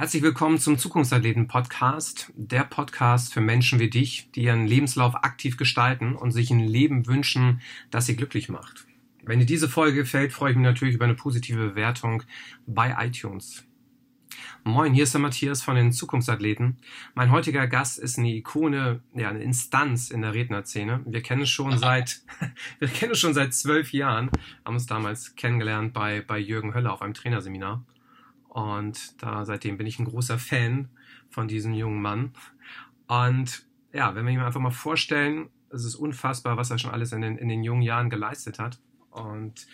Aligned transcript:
Herzlich 0.00 0.22
willkommen 0.22 0.56
zum 0.56 0.78
Zukunftsathleten 0.78 1.46
Podcast, 1.46 2.32
der 2.34 2.64
Podcast 2.64 3.34
für 3.34 3.42
Menschen 3.42 3.78
wie 3.80 3.90
dich, 3.90 4.30
die 4.34 4.44
ihren 4.44 4.66
Lebenslauf 4.66 5.14
aktiv 5.14 5.58
gestalten 5.58 6.16
und 6.16 6.30
sich 6.30 6.50
ein 6.50 6.66
Leben 6.66 7.06
wünschen, 7.06 7.60
das 7.90 8.06
sie 8.06 8.16
glücklich 8.16 8.48
macht. 8.48 8.86
Wenn 9.24 9.40
dir 9.40 9.44
diese 9.44 9.68
Folge 9.68 9.98
gefällt, 9.98 10.32
freue 10.32 10.52
ich 10.52 10.56
mich 10.56 10.64
natürlich 10.64 10.94
über 10.94 11.04
eine 11.04 11.16
positive 11.16 11.58
Bewertung 11.58 12.22
bei 12.66 12.96
iTunes. 12.98 13.62
Moin, 14.64 14.94
hier 14.94 15.02
ist 15.02 15.12
der 15.12 15.20
Matthias 15.20 15.60
von 15.60 15.76
den 15.76 15.92
Zukunftsathleten. 15.92 16.78
Mein 17.12 17.30
heutiger 17.30 17.66
Gast 17.66 17.98
ist 17.98 18.16
eine 18.16 18.30
Ikone, 18.30 19.02
ja, 19.14 19.28
eine 19.28 19.42
Instanz 19.42 20.10
in 20.10 20.22
der 20.22 20.32
Rednerszene. 20.32 21.02
Wir 21.04 21.20
kennen 21.20 21.42
es 21.42 21.50
schon 21.50 21.76
seit, 21.76 22.22
wir 22.78 22.88
kennen 22.88 23.12
es 23.12 23.18
schon 23.18 23.34
seit 23.34 23.52
zwölf 23.52 23.92
Jahren, 23.92 24.30
haben 24.64 24.76
uns 24.76 24.86
damals 24.86 25.36
kennengelernt 25.36 25.92
bei, 25.92 26.22
bei 26.22 26.38
Jürgen 26.38 26.72
Höller 26.72 26.90
auf 26.94 27.02
einem 27.02 27.12
Trainerseminar. 27.12 27.84
Und 28.50 29.22
da 29.22 29.44
seitdem 29.44 29.78
bin 29.78 29.86
ich 29.86 30.00
ein 30.00 30.06
großer 30.06 30.38
Fan 30.38 30.88
von 31.30 31.46
diesem 31.46 31.72
jungen 31.72 32.02
Mann. 32.02 32.32
Und 33.06 33.64
ja, 33.92 34.14
wenn 34.16 34.26
wir 34.26 34.32
ihn 34.32 34.40
einfach 34.40 34.60
mal 34.60 34.70
vorstellen, 34.70 35.48
es 35.70 35.84
ist 35.84 35.94
unfassbar, 35.94 36.56
was 36.56 36.70
er 36.70 36.78
schon 36.78 36.90
alles 36.90 37.12
in 37.12 37.20
den, 37.20 37.38
in 37.38 37.48
den 37.48 37.62
jungen 37.62 37.82
Jahren 37.82 38.10
geleistet 38.10 38.58
hat. 38.58 38.80
Und 39.10 39.68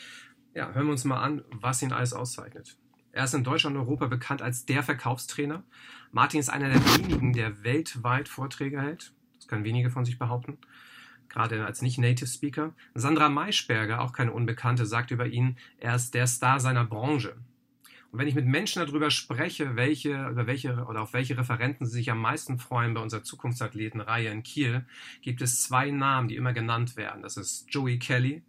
ja, 0.55 0.71
hören 0.73 0.87
wir 0.87 0.93
uns 0.93 1.05
mal 1.05 1.23
an, 1.23 1.43
was 1.51 1.81
ihn 1.81 1.93
alles 1.93 2.13
auszeichnet. 2.13 2.77
Er 3.13 3.25
ist 3.25 3.33
in 3.33 3.45
Deutschland 3.45 3.77
und 3.77 3.83
Europa 3.83 4.09
bekannt 4.09 4.43
als 4.43 4.67
der 4.67 4.83
Verkaufstrainer. 4.83 5.65
Martin 6.13 6.39
ist 6.39 6.51
einer 6.51 6.69
der 6.69 6.85
wenigen, 6.99 7.33
der 7.33 7.65
weltweit 7.65 8.29
Vorträge 8.29 8.83
hält. 8.83 9.15
Das 9.39 9.49
können 9.49 9.65
wenige 9.65 9.89
von 9.89 10.05
sich 10.05 10.19
behaupten. 10.19 10.59
Gerade 11.31 11.65
als 11.65 11.81
nicht-Native 11.81 12.29
Speaker. 12.29 12.75
Sandra 12.95 13.31
Maischberger, 13.31 14.03
auch 14.03 14.13
keine 14.13 14.33
Unbekannte, 14.33 14.85
sagt 14.85 15.11
über 15.13 15.27
ihn, 15.27 15.57
er 15.79 15.95
ist 15.95 16.13
der 16.13 16.27
Star 16.27 16.61
seiner 16.61 16.85
Branche. 16.85 17.37
Und 18.17 18.21
wenn 18.21 18.29
ich 18.29 18.35
mit 18.35 18.47
Menschen 18.47 18.83
darüber 18.83 19.11
spreche, 19.11 19.77
welche, 19.77 20.29
über 20.31 20.47
welche 20.47 20.87
oder 20.87 21.03
auf 21.03 21.13
welche 21.13 21.37
Referenten 21.37 21.85
sie 21.85 21.99
sich 21.99 22.11
am 22.11 22.19
meisten 22.19 22.59
freuen 22.59 22.95
bei 22.95 23.03
unserer 23.03 23.23
Zukunftsathletenreihe 23.23 24.31
in 24.31 24.43
Kiel, 24.43 24.87
gibt 25.21 25.43
es 25.43 25.63
zwei 25.63 25.91
Namen, 25.91 26.29
die 26.29 26.37
immer 26.37 26.55
genannt 26.55 26.97
werden. 26.97 27.21
Das 27.21 27.37
ist 27.37 27.67
Joey 27.69 27.99
Kelly 27.99 28.43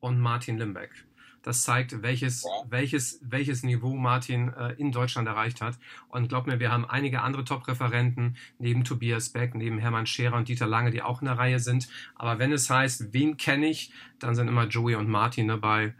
und 0.00 0.18
Martin 0.18 0.56
Limbeck. 0.56 1.04
Das 1.42 1.62
zeigt, 1.62 2.00
welches, 2.00 2.46
welches, 2.70 3.20
welches 3.22 3.62
Niveau 3.64 3.96
Martin 3.96 4.50
äh, 4.54 4.72
in 4.78 4.92
Deutschland 4.92 5.28
erreicht 5.28 5.60
hat. 5.60 5.78
Und 6.08 6.30
glaub 6.30 6.46
mir, 6.46 6.58
wir 6.58 6.72
haben 6.72 6.88
einige 6.88 7.20
andere 7.20 7.44
Top-Referenten, 7.44 8.38
neben 8.58 8.82
Tobias 8.82 9.28
Beck, 9.28 9.54
neben 9.54 9.76
Hermann 9.76 10.06
Scherer 10.06 10.36
und 10.38 10.48
Dieter 10.48 10.66
Lange, 10.66 10.90
die 10.90 11.02
auch 11.02 11.20
in 11.20 11.26
der 11.26 11.36
Reihe 11.36 11.58
sind. 11.58 11.86
Aber 12.14 12.38
wenn 12.38 12.50
es 12.50 12.70
heißt, 12.70 13.12
wen 13.12 13.36
kenne 13.36 13.66
ich, 13.66 13.92
dann 14.18 14.34
sind 14.34 14.48
immer 14.48 14.68
Joey 14.68 14.94
und 14.94 15.10
Martin 15.10 15.48
dabei 15.48 15.92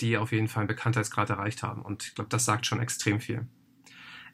die 0.00 0.16
auf 0.18 0.32
jeden 0.32 0.48
Fall 0.48 0.62
einen 0.62 0.68
Bekanntheitsgrad 0.68 1.30
erreicht 1.30 1.62
haben. 1.62 1.82
Und 1.82 2.04
ich 2.04 2.14
glaube, 2.14 2.30
das 2.30 2.44
sagt 2.44 2.66
schon 2.66 2.80
extrem 2.80 3.20
viel. 3.20 3.46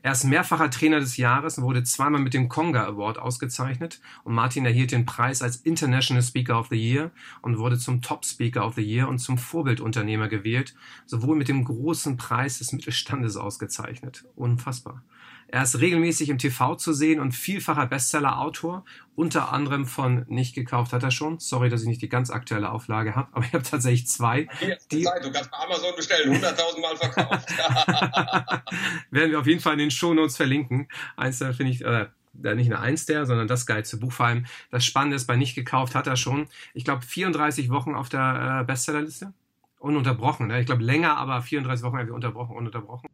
Er 0.04 0.10
ist 0.10 0.24
mehrfacher 0.24 0.68
Trainer 0.68 0.98
des 0.98 1.16
Jahres 1.16 1.58
und 1.58 1.64
wurde 1.64 1.84
zweimal 1.84 2.20
mit 2.20 2.34
dem 2.34 2.48
Conga 2.48 2.84
Award 2.86 3.18
ausgezeichnet. 3.18 4.00
Und 4.24 4.34
Martin 4.34 4.66
erhielt 4.66 4.90
den 4.90 5.06
Preis 5.06 5.42
als 5.42 5.58
International 5.58 6.24
Speaker 6.24 6.58
of 6.58 6.68
the 6.70 6.76
Year 6.76 7.12
und 7.40 7.58
wurde 7.58 7.78
zum 7.78 8.02
Top 8.02 8.24
Speaker 8.24 8.66
of 8.66 8.74
the 8.74 8.82
Year 8.82 9.08
und 9.08 9.20
zum 9.20 9.38
Vorbildunternehmer 9.38 10.26
gewählt, 10.26 10.74
sowohl 11.06 11.36
mit 11.36 11.46
dem 11.46 11.62
großen 11.62 12.16
Preis 12.16 12.58
des 12.58 12.72
Mittelstandes 12.72 13.36
ausgezeichnet. 13.36 14.24
Unfassbar. 14.34 15.04
Er 15.52 15.64
ist 15.64 15.78
regelmäßig 15.78 16.30
im 16.30 16.38
TV 16.38 16.76
zu 16.76 16.94
sehen 16.94 17.20
und 17.20 17.32
vielfacher 17.32 17.84
Bestseller-Autor, 17.84 18.86
unter 19.14 19.52
anderem 19.52 19.84
von 19.84 20.24
Nicht 20.26 20.54
gekauft 20.54 20.94
hat 20.94 21.02
er 21.02 21.10
schon. 21.10 21.40
Sorry, 21.40 21.68
dass 21.68 21.82
ich 21.82 21.88
nicht 21.88 22.00
die 22.00 22.08
ganz 22.08 22.30
aktuelle 22.30 22.70
Auflage 22.70 23.14
habe, 23.14 23.28
aber 23.32 23.44
ich 23.44 23.52
habe 23.52 23.62
tatsächlich 23.62 24.06
zwei. 24.06 24.48
Die, 24.90 25.02
Zeit. 25.02 25.22
Du 25.22 25.30
kannst 25.30 25.50
bei 25.50 25.58
Amazon 25.58 25.94
bestellen, 25.94 26.34
100.000 26.34 26.80
Mal 26.80 26.96
verkauft. 26.96 27.50
Werden 29.10 29.30
wir 29.30 29.40
auf 29.40 29.46
jeden 29.46 29.60
Fall 29.60 29.74
in 29.74 29.80
den 29.80 29.90
Shownotes 29.90 30.38
verlinken. 30.38 30.88
Eins 31.16 31.40
da 31.40 31.52
finde 31.52 31.72
ich, 31.72 31.84
äh, 31.84 32.06
nicht 32.32 32.72
eine 32.72 32.80
Eins 32.80 33.04
der, 33.04 33.26
sondern 33.26 33.46
das 33.46 33.66
geilste 33.66 33.98
Buch. 33.98 34.12
Vor 34.12 34.24
allem 34.24 34.46
das 34.70 34.86
Spannende 34.86 35.16
ist, 35.16 35.26
bei 35.26 35.36
Nicht 35.36 35.54
gekauft 35.54 35.94
hat 35.94 36.06
er 36.06 36.16
schon, 36.16 36.48
ich 36.72 36.86
glaube, 36.86 37.02
34 37.02 37.68
Wochen 37.68 37.94
auf 37.94 38.08
der 38.08 38.60
äh, 38.62 38.64
Bestsellerliste. 38.64 39.34
Ununterbrochen. 39.80 40.46
Ne? 40.46 40.60
Ich 40.60 40.66
glaube 40.66 40.82
länger, 40.82 41.18
aber 41.18 41.42
34 41.42 41.84
Wochen 41.84 41.96
irgendwie 41.96 42.14
unterbrochen, 42.14 42.56
ununterbrochen 42.56 43.10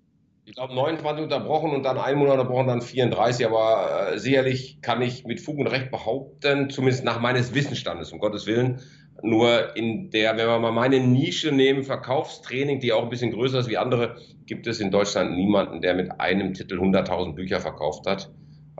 ich 0.48 0.54
glaube 0.54 0.74
29 0.74 1.24
unterbrochen 1.24 1.72
und 1.72 1.82
dann 1.82 1.98
einen 1.98 2.18
Monat 2.18 2.38
unterbrochen, 2.38 2.68
dann 2.68 2.80
34. 2.80 3.44
Aber 3.46 4.12
äh, 4.14 4.18
sicherlich 4.18 4.80
kann 4.80 5.02
ich 5.02 5.26
mit 5.26 5.40
Fug 5.40 5.58
und 5.58 5.66
Recht 5.66 5.90
behaupten, 5.90 6.70
zumindest 6.70 7.04
nach 7.04 7.20
meines 7.20 7.54
Wissensstandes, 7.54 8.12
um 8.12 8.18
Gottes 8.18 8.46
Willen, 8.46 8.80
nur 9.22 9.76
in 9.76 10.10
der, 10.10 10.38
wenn 10.38 10.46
wir 10.46 10.58
mal 10.58 10.72
meine 10.72 11.00
Nische 11.00 11.52
nehmen, 11.52 11.82
Verkaufstraining, 11.82 12.80
die 12.80 12.94
auch 12.94 13.02
ein 13.02 13.10
bisschen 13.10 13.32
größer 13.32 13.58
ist 13.58 13.68
wie 13.68 13.76
andere, 13.76 14.16
gibt 14.46 14.66
es 14.66 14.80
in 14.80 14.90
Deutschland 14.90 15.36
niemanden, 15.36 15.82
der 15.82 15.94
mit 15.94 16.18
einem 16.18 16.54
Titel 16.54 16.80
100.000 16.80 17.34
Bücher 17.34 17.60
verkauft 17.60 18.06
hat. 18.06 18.30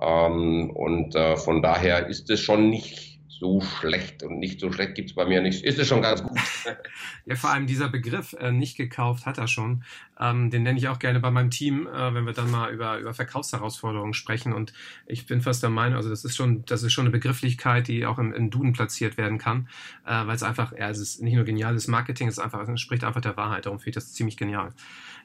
Ähm, 0.00 0.70
und 0.70 1.14
äh, 1.16 1.36
von 1.36 1.60
daher 1.60 2.06
ist 2.06 2.30
es 2.30 2.40
schon 2.40 2.70
nicht 2.70 3.07
so 3.38 3.60
schlecht 3.60 4.22
und 4.22 4.38
nicht 4.38 4.60
so 4.60 4.72
schlecht 4.72 4.94
gibt 4.94 5.10
es 5.10 5.14
bei 5.14 5.24
mir 5.24 5.40
nicht. 5.40 5.64
Ist 5.64 5.78
es 5.78 5.86
schon 5.86 6.02
ganz 6.02 6.22
gut. 6.22 6.36
ja, 7.26 7.36
vor 7.36 7.50
allem 7.50 7.66
dieser 7.66 7.88
Begriff 7.88 8.34
äh, 8.34 8.50
nicht 8.50 8.76
gekauft 8.76 9.26
hat 9.26 9.38
er 9.38 9.46
schon. 9.46 9.84
Ähm, 10.20 10.50
den 10.50 10.64
nenne 10.64 10.78
ich 10.78 10.88
auch 10.88 10.98
gerne 10.98 11.20
bei 11.20 11.30
meinem 11.30 11.50
Team, 11.50 11.86
äh, 11.86 12.14
wenn 12.14 12.26
wir 12.26 12.32
dann 12.32 12.50
mal 12.50 12.72
über, 12.72 12.98
über 12.98 13.14
Verkaufsherausforderungen 13.14 14.14
sprechen. 14.14 14.52
Und 14.52 14.72
ich 15.06 15.26
bin 15.26 15.40
fast 15.40 15.62
der 15.62 15.70
Meinung, 15.70 15.96
also 15.96 16.10
das 16.10 16.24
ist 16.24 16.36
schon, 16.36 16.64
das 16.64 16.82
ist 16.82 16.92
schon 16.92 17.04
eine 17.04 17.12
Begrifflichkeit, 17.12 17.88
die 17.88 18.06
auch 18.06 18.18
im, 18.18 18.32
im 18.32 18.50
Duden 18.50 18.72
platziert 18.72 19.16
werden 19.16 19.38
kann, 19.38 19.68
äh, 20.04 20.26
weil 20.26 20.34
es 20.34 20.42
einfach, 20.42 20.72
ja, 20.72 20.90
es 20.90 20.98
ist 20.98 21.22
nicht 21.22 21.34
nur 21.34 21.44
geniales 21.44 21.86
Marketing, 21.86 22.28
es 22.28 22.38
ist 22.38 22.44
einfach, 22.44 22.60
es 22.60 22.68
entspricht 22.68 23.04
einfach 23.04 23.20
der 23.20 23.36
Wahrheit. 23.36 23.66
Darum 23.66 23.78
finde 23.78 23.90
ich 23.90 23.94
das 23.94 24.12
ziemlich 24.14 24.36
genial. 24.36 24.72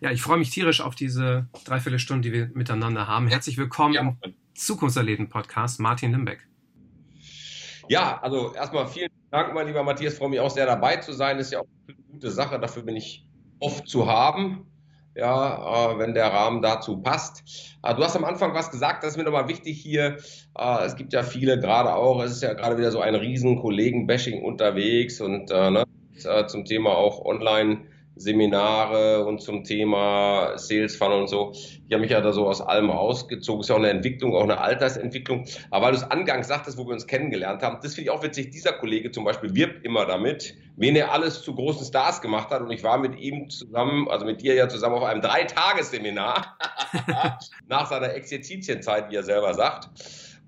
Ja, 0.01 0.11
ich 0.11 0.21
freue 0.21 0.37
mich 0.37 0.51
tierisch 0.51 0.81
auf 0.81 0.95
diese 0.95 1.47
Dreiviertelstunde, 1.65 2.29
die 2.29 2.33
wir 2.33 2.51
miteinander 2.53 3.07
haben. 3.07 3.27
Herzlich 3.27 3.57
willkommen 3.57 3.95
ja. 3.95 4.01
im 4.01 4.17
Zukunftserleben-Podcast, 4.53 5.79
Martin 5.79 6.11
Limbeck. 6.11 6.45
Ja, 7.89 8.19
also 8.21 8.53
erstmal 8.53 8.87
vielen 8.87 9.09
Dank, 9.31 9.53
mein 9.53 9.67
lieber 9.67 9.83
Matthias. 9.83 10.17
Freue 10.17 10.29
mich 10.29 10.39
auch 10.39 10.49
sehr 10.49 10.65
dabei 10.65 10.97
zu 10.97 11.13
sein. 11.13 11.39
Ist 11.39 11.51
ja 11.51 11.59
auch 11.59 11.67
eine 11.87 11.97
gute 12.11 12.31
Sache. 12.31 12.59
Dafür 12.59 12.83
bin 12.83 12.95
ich 12.95 13.25
oft 13.59 13.87
zu 13.87 14.07
haben. 14.07 14.67
Ja, 15.15 15.91
äh, 15.91 15.99
wenn 15.99 16.15
der 16.15 16.33
Rahmen 16.33 16.61
dazu 16.63 17.01
passt. 17.01 17.43
Äh, 17.83 17.93
du 17.93 18.03
hast 18.03 18.15
am 18.15 18.25
Anfang 18.25 18.53
was 18.55 18.71
gesagt, 18.71 19.03
das 19.03 19.11
ist 19.11 19.17
mir 19.17 19.23
nochmal 19.23 19.47
wichtig 19.47 19.79
hier. 19.79 20.17
Äh, 20.57 20.85
es 20.85 20.95
gibt 20.95 21.13
ja 21.13 21.21
viele, 21.21 21.59
gerade 21.59 21.93
auch, 21.93 22.23
es 22.23 22.31
ist 22.31 22.41
ja 22.41 22.53
gerade 22.53 22.77
wieder 22.77 22.91
so 22.91 22.99
ein 22.99 23.13
riesen 23.13 23.59
Kollegen-Bashing 23.61 24.41
unterwegs 24.43 25.21
und 25.21 25.51
äh, 25.51 25.69
ne, 25.69 25.85
zum 26.47 26.65
Thema 26.65 26.97
auch 26.97 27.23
Online- 27.25 27.92
Seminare 28.15 29.25
und 29.25 29.41
zum 29.41 29.63
Thema 29.63 30.57
Sales 30.57 30.95
Funnel 30.95 31.21
und 31.21 31.27
so. 31.27 31.51
Ich 31.53 31.91
habe 31.91 32.01
mich 32.01 32.11
ja 32.11 32.21
da 32.21 32.31
so 32.31 32.47
aus 32.47 32.61
allem 32.61 32.89
rausgezogen. 32.89 33.61
Ist 33.61 33.69
ja 33.69 33.75
auch 33.75 33.79
eine 33.79 33.89
Entwicklung, 33.89 34.35
auch 34.35 34.43
eine 34.43 34.59
Altersentwicklung. 34.59 35.45
Aber 35.71 35.85
weil 35.85 35.91
du 35.93 35.97
es 35.97 36.03
angangs 36.03 36.47
sagtest, 36.47 36.77
wo 36.77 36.85
wir 36.85 36.93
uns 36.93 37.07
kennengelernt 37.07 37.63
haben, 37.63 37.79
das 37.81 37.95
finde 37.95 38.09
ich 38.09 38.15
auch 38.15 38.23
witzig. 38.23 38.51
Dieser 38.51 38.73
Kollege 38.73 39.11
zum 39.11 39.23
Beispiel 39.23 39.55
wirbt 39.55 39.85
immer 39.85 40.05
damit, 40.05 40.55
wen 40.75 40.95
er 40.95 41.11
alles 41.11 41.41
zu 41.41 41.55
großen 41.55 41.85
Stars 41.85 42.21
gemacht 42.21 42.49
hat. 42.49 42.61
Und 42.61 42.71
ich 42.71 42.83
war 42.83 42.97
mit 42.97 43.17
ihm 43.19 43.49
zusammen, 43.49 44.07
also 44.09 44.25
mit 44.25 44.41
dir 44.41 44.53
ja 44.53 44.69
zusammen 44.69 44.95
auf 44.95 45.03
einem 45.03 45.21
Dreitagesseminar 45.21 46.57
nach 47.67 47.87
seiner 47.87 48.13
Exerzitienzeit, 48.13 49.09
wie 49.09 49.15
er 49.15 49.23
selber 49.23 49.53
sagt 49.53 49.89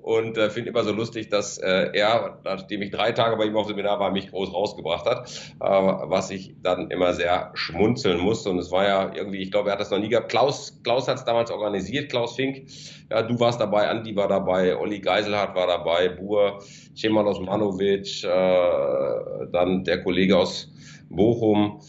und 0.05 0.37
äh, 0.37 0.51
finde 0.51 0.69
immer 0.69 0.83
so 0.83 0.91
lustig, 0.91 1.29
dass 1.29 1.57
äh, 1.57 1.89
er, 1.93 2.37
nachdem 2.43 2.83
ich 2.83 2.91
drei 2.91 3.11
Tage 3.11 3.37
bei 3.37 3.45
ihm 3.45 3.57
auf 3.57 3.65
Seminar 3.65 3.99
war, 3.99 4.11
mich 4.11 4.29
groß 4.29 4.53
rausgebracht 4.53 5.03
hat, 5.07 5.27
äh, 5.59 5.65
was 5.65 6.29
ich 6.29 6.53
dann 6.61 6.91
immer 6.91 7.15
sehr 7.15 7.49
schmunzeln 7.55 8.19
musste. 8.19 8.51
Und 8.51 8.59
es 8.59 8.69
war 8.69 8.87
ja 8.87 9.11
irgendwie, 9.15 9.41
ich 9.41 9.49
glaube, 9.49 9.69
er 9.69 9.73
hat 9.73 9.79
das 9.79 9.89
noch 9.89 9.97
nie 9.97 10.09
gehabt. 10.09 10.29
Klaus, 10.29 10.79
Klaus 10.83 11.07
hat 11.07 11.17
es 11.17 11.25
damals 11.25 11.49
organisiert, 11.49 12.11
Klaus 12.11 12.35
Fink. 12.35 12.67
Ja, 13.09 13.23
du 13.23 13.39
warst 13.39 13.59
dabei, 13.59 13.89
Andi 13.89 14.15
war 14.15 14.27
dabei, 14.27 14.77
Olli 14.77 14.99
Geiselhardt 14.99 15.55
war 15.55 15.65
dabei, 15.65 16.09
Bur, 16.09 16.59
Cemal 16.95 17.25
Osmanovic, 17.25 18.23
äh, 18.23 19.47
dann 19.51 19.85
der 19.85 20.03
Kollege 20.03 20.37
aus 20.37 20.71
Bochum. 21.09 21.81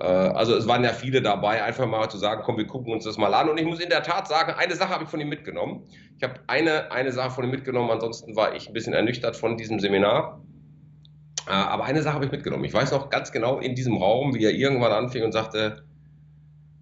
Äh, 0.00 0.04
also 0.04 0.56
es 0.56 0.66
waren 0.66 0.82
ja 0.82 0.92
viele 0.92 1.22
dabei, 1.22 1.62
einfach 1.62 1.86
mal 1.86 2.08
zu 2.08 2.18
sagen, 2.18 2.42
komm, 2.44 2.56
wir 2.56 2.66
gucken 2.66 2.92
uns 2.92 3.04
das 3.04 3.18
mal 3.18 3.32
an. 3.34 3.48
Und 3.48 3.58
ich 3.58 3.66
muss 3.66 3.80
in 3.80 3.90
der 3.90 4.02
Tat 4.02 4.26
sagen, 4.26 4.52
eine 4.56 4.74
Sache 4.74 4.90
habe 4.90 5.04
ich 5.04 5.10
von 5.10 5.20
ihm 5.20 5.28
mitgenommen. 5.28 5.84
Ich 6.16 6.22
habe 6.22 6.34
eine, 6.46 6.90
eine 6.90 7.12
Sache 7.12 7.30
von 7.30 7.44
ihm 7.44 7.50
mitgenommen, 7.50 7.90
ansonsten 7.90 8.34
war 8.36 8.54
ich 8.54 8.68
ein 8.68 8.72
bisschen 8.72 8.94
ernüchtert 8.94 9.36
von 9.36 9.56
diesem 9.56 9.78
Seminar. 9.78 10.42
Äh, 11.46 11.52
aber 11.52 11.84
eine 11.84 12.02
Sache 12.02 12.14
habe 12.14 12.24
ich 12.24 12.32
mitgenommen. 12.32 12.64
Ich 12.64 12.74
weiß 12.74 12.92
noch 12.92 13.10
ganz 13.10 13.30
genau 13.32 13.58
in 13.58 13.74
diesem 13.74 13.96
Raum, 13.96 14.34
wie 14.34 14.44
er 14.44 14.52
irgendwann 14.52 14.92
anfing 14.92 15.22
und 15.22 15.32
sagte, 15.32 15.84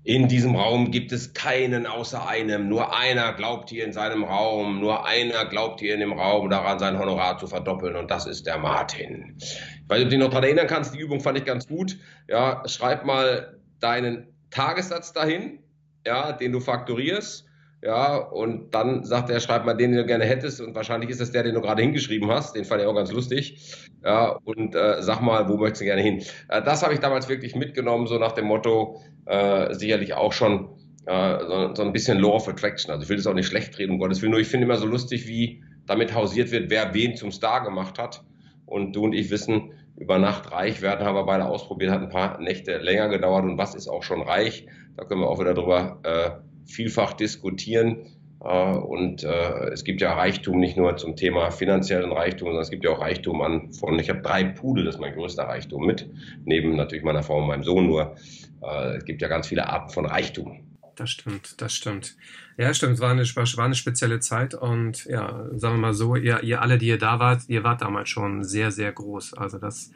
in 0.05 0.29
diesem 0.29 0.57
Raum 0.57 0.91
gibt 0.91 1.13
es 1.13 1.35
keinen 1.35 1.87
außer 1.87 2.27
einem. 2.27 2.69
Nur 2.69 2.97
einer 2.97 3.33
glaubt 3.35 3.69
hier 3.71 3.85
in 3.85 3.93
seinem 3.93 4.25
Raum. 4.25 4.81
Nur 4.81 5.05
einer 5.05 5.45
glaubt 5.45 5.81
hier 5.81 5.93
in 5.93 6.01
dem 6.01 6.13
Raum 6.13 6.49
daran, 6.49 6.79
sein 6.79 6.99
Honorar 6.99 7.39
zu 7.39 7.47
verdoppeln. 7.47 7.97
Und 7.97 8.11
das 8.11 8.27
ist 8.27 8.47
der 8.47 8.59
Martin. 8.59 9.35
Ich 9.37 9.59
weiß 9.89 9.99
ob 9.99 10.05
du 10.05 10.11
dich 10.11 10.19
noch 10.19 10.29
daran 10.29 10.45
erinnern 10.45 10.67
kannst. 10.67 10.95
Die 10.95 10.99
Übung 10.99 11.21
fand 11.21 11.39
ich 11.39 11.45
ganz 11.45 11.67
gut. 11.67 11.99
Ja, 12.29 12.63
schreib 12.67 13.05
mal 13.05 13.59
deinen 13.81 14.29
Tagessatz 14.51 15.13
dahin, 15.13 15.59
ja, 16.07 16.33
den 16.33 16.53
du 16.53 16.61
fakturierst. 16.61 17.48
Ja, 17.81 18.17
und 18.17 18.75
dann 18.75 19.05
sagt 19.05 19.31
er, 19.31 19.39
schreib 19.39 19.65
mal 19.65 19.75
den, 19.75 19.93
den 19.93 20.01
du 20.01 20.07
gerne 20.07 20.25
hättest. 20.25 20.61
Und 20.61 20.75
wahrscheinlich 20.75 21.11
ist 21.11 21.21
das 21.21 21.31
der, 21.31 21.45
den 21.45 21.55
du 21.55 21.61
gerade 21.61 21.81
hingeschrieben 21.81 22.29
hast. 22.29 22.57
Den 22.57 22.65
fand 22.65 22.81
ich 22.83 22.89
auch 22.89 22.95
ganz 22.95 23.13
lustig. 23.13 23.89
Ja, 24.05 24.39
und 24.45 24.75
äh, 24.75 25.01
sag 25.01 25.21
mal, 25.21 25.49
wo 25.49 25.57
möchtest 25.57 25.83
du 25.83 25.85
gerne 25.85 26.03
hin? 26.03 26.23
Äh, 26.49 26.63
das 26.63 26.83
habe 26.83 26.95
ich 26.95 27.01
damals 27.01 27.29
wirklich 27.29 27.55
mitgenommen, 27.55 28.09
so 28.09 28.19
nach 28.19 28.33
dem 28.33 28.47
Motto, 28.47 29.01
äh, 29.27 29.73
sicherlich 29.75 30.15
auch 30.15 30.33
schon 30.33 30.71
äh, 31.07 31.39
so, 31.47 31.75
so, 31.75 31.83
ein 31.83 31.93
bisschen 31.93 32.19
Law 32.19 32.35
of 32.35 32.49
Attraction. 32.49 32.91
Also 32.91 33.05
ich 33.05 33.09
will 33.09 33.17
das 33.17 33.29
auch 33.29 33.35
nicht 33.35 33.47
schlecht 33.47 33.79
reden, 33.79 33.93
um 33.93 33.99
Gottes 33.99 34.23
Willen, 34.23 34.33
nur 34.33 34.41
ich 34.41 34.49
finde 34.49 34.67
immer 34.67 34.77
so 34.77 34.87
lustig, 34.87 35.29
wie 35.29 35.63
damit 35.87 36.15
hausiert 36.15 36.51
wird, 36.51 36.71
wer 36.71 36.95
wen 36.95 37.17
zum 37.17 37.31
Star 37.31 37.63
gemacht 37.63 37.99
hat. 37.99 38.25
Und 38.67 38.95
du 38.95 39.05
und 39.05 39.13
ich 39.15 39.31
wissen, 39.31 39.73
über 39.97 40.19
Nacht 40.19 40.53
reich 40.53 40.83
werden, 40.83 41.05
haben 41.05 41.15
wir 41.15 41.25
beide 41.25 41.47
ausprobiert, 41.47 41.91
hat 41.91 42.03
ein 42.03 42.09
paar 42.09 42.41
Nächte 42.41 42.79
länger 42.79 43.09
gedauert 43.09 43.45
und 43.45 43.57
was 43.57 43.75
ist 43.75 43.89
auch 43.89 44.03
schon 44.03 44.23
reich? 44.23 44.67
Da 44.97 45.05
können 45.05 45.21
wir 45.21 45.29
auch 45.29 45.41
wieder 45.41 45.55
drüber 45.55 46.01
äh, 46.03 46.31
vielfach 46.69 47.15
diskutieren. 47.15 48.07
Äh, 48.45 48.73
und 48.77 49.25
äh, 49.25 49.71
es 49.71 49.85
gibt 49.85 50.01
ja 50.01 50.15
Reichtum 50.15 50.61
nicht 50.61 50.77
nur 50.77 50.97
zum 50.97 51.17
Thema 51.17 51.51
finanziellen 51.51 52.13
Reichtum, 52.13 52.49
sondern 52.49 52.63
es 52.63 52.71
gibt 52.71 52.85
ja 52.85 52.91
auch 52.91 53.01
Reichtum 53.01 53.41
an 53.43 53.73
von, 53.73 53.99
ich 53.99 54.11
habe 54.11 54.21
drei 54.21 54.45
Pudel, 54.45 54.85
das 54.85 54.97
ist 54.97 55.01
mein 55.01 55.15
größter 55.15 55.45
Reichtum 55.45 55.87
mit, 55.87 56.09
neben 56.45 56.77
natürlich 56.77 57.05
meiner 57.05 57.23
Frau 57.23 57.39
und 57.39 57.49
meinem 57.49 57.65
Sohn 57.65 57.87
nur. 57.87 58.17
Äh, 58.63 58.97
es 58.97 59.05
gibt 59.05 59.23
ja 59.23 59.29
ganz 59.29 59.49
viele 59.49 59.69
Arten 59.69 59.91
von 59.91 60.07
Reichtum. 60.07 60.65
Das 60.99 61.11
stimmt, 61.11 61.61
das 61.63 61.75
stimmt. 61.75 62.17
Ja, 62.57 62.75
stimmt, 62.75 62.95
es 62.95 63.01
war 63.01 63.13
eine, 63.13 63.23
war 63.23 63.65
eine 63.65 63.77
spezielle 63.77 64.19
Zeit 64.19 64.55
und 64.55 65.05
ja, 65.05 65.47
sagen 65.53 65.77
wir 65.77 65.81
mal 65.81 65.95
so, 65.95 66.17
ihr, 66.17 66.43
ihr 66.43 66.61
alle, 66.61 66.77
die 66.77 66.89
ihr 66.89 66.99
da 66.99 67.21
wart, 67.21 67.43
ihr 67.47 67.63
wart 67.63 67.83
damals 67.83 68.09
schon 68.09 68.43
sehr, 68.43 68.73
sehr 68.73 68.91
groß. 68.91 69.35
Also 69.35 69.59
das. 69.59 69.93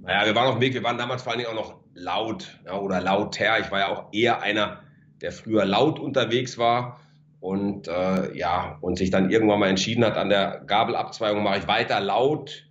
Naja, 0.00 0.24
wir 0.24 0.34
waren 0.34 0.46
auf 0.46 0.54
dem 0.54 0.62
Weg, 0.62 0.72
wir 0.72 0.82
waren 0.82 0.96
damals 0.96 1.22
vor 1.22 1.32
allen 1.32 1.40
Dingen 1.40 1.50
auch 1.50 1.62
noch 1.62 1.80
laut 1.92 2.58
ja, 2.64 2.78
oder 2.78 3.02
lauter. 3.02 3.58
Ich 3.60 3.70
war 3.70 3.80
ja 3.80 3.88
auch 3.88 4.08
eher 4.12 4.40
einer, 4.40 4.80
der 5.20 5.32
früher 5.32 5.64
laut 5.64 5.98
unterwegs 5.98 6.58
war 6.58 7.00
und 7.40 7.88
äh, 7.88 8.36
ja, 8.36 8.78
und 8.80 8.98
sich 8.98 9.10
dann 9.10 9.30
irgendwann 9.30 9.60
mal 9.60 9.68
entschieden 9.68 10.04
hat, 10.04 10.16
an 10.16 10.28
der 10.28 10.62
Gabelabzweigung 10.66 11.42
mache 11.42 11.58
ich 11.58 11.68
weiter 11.68 12.00
laut. 12.00 12.66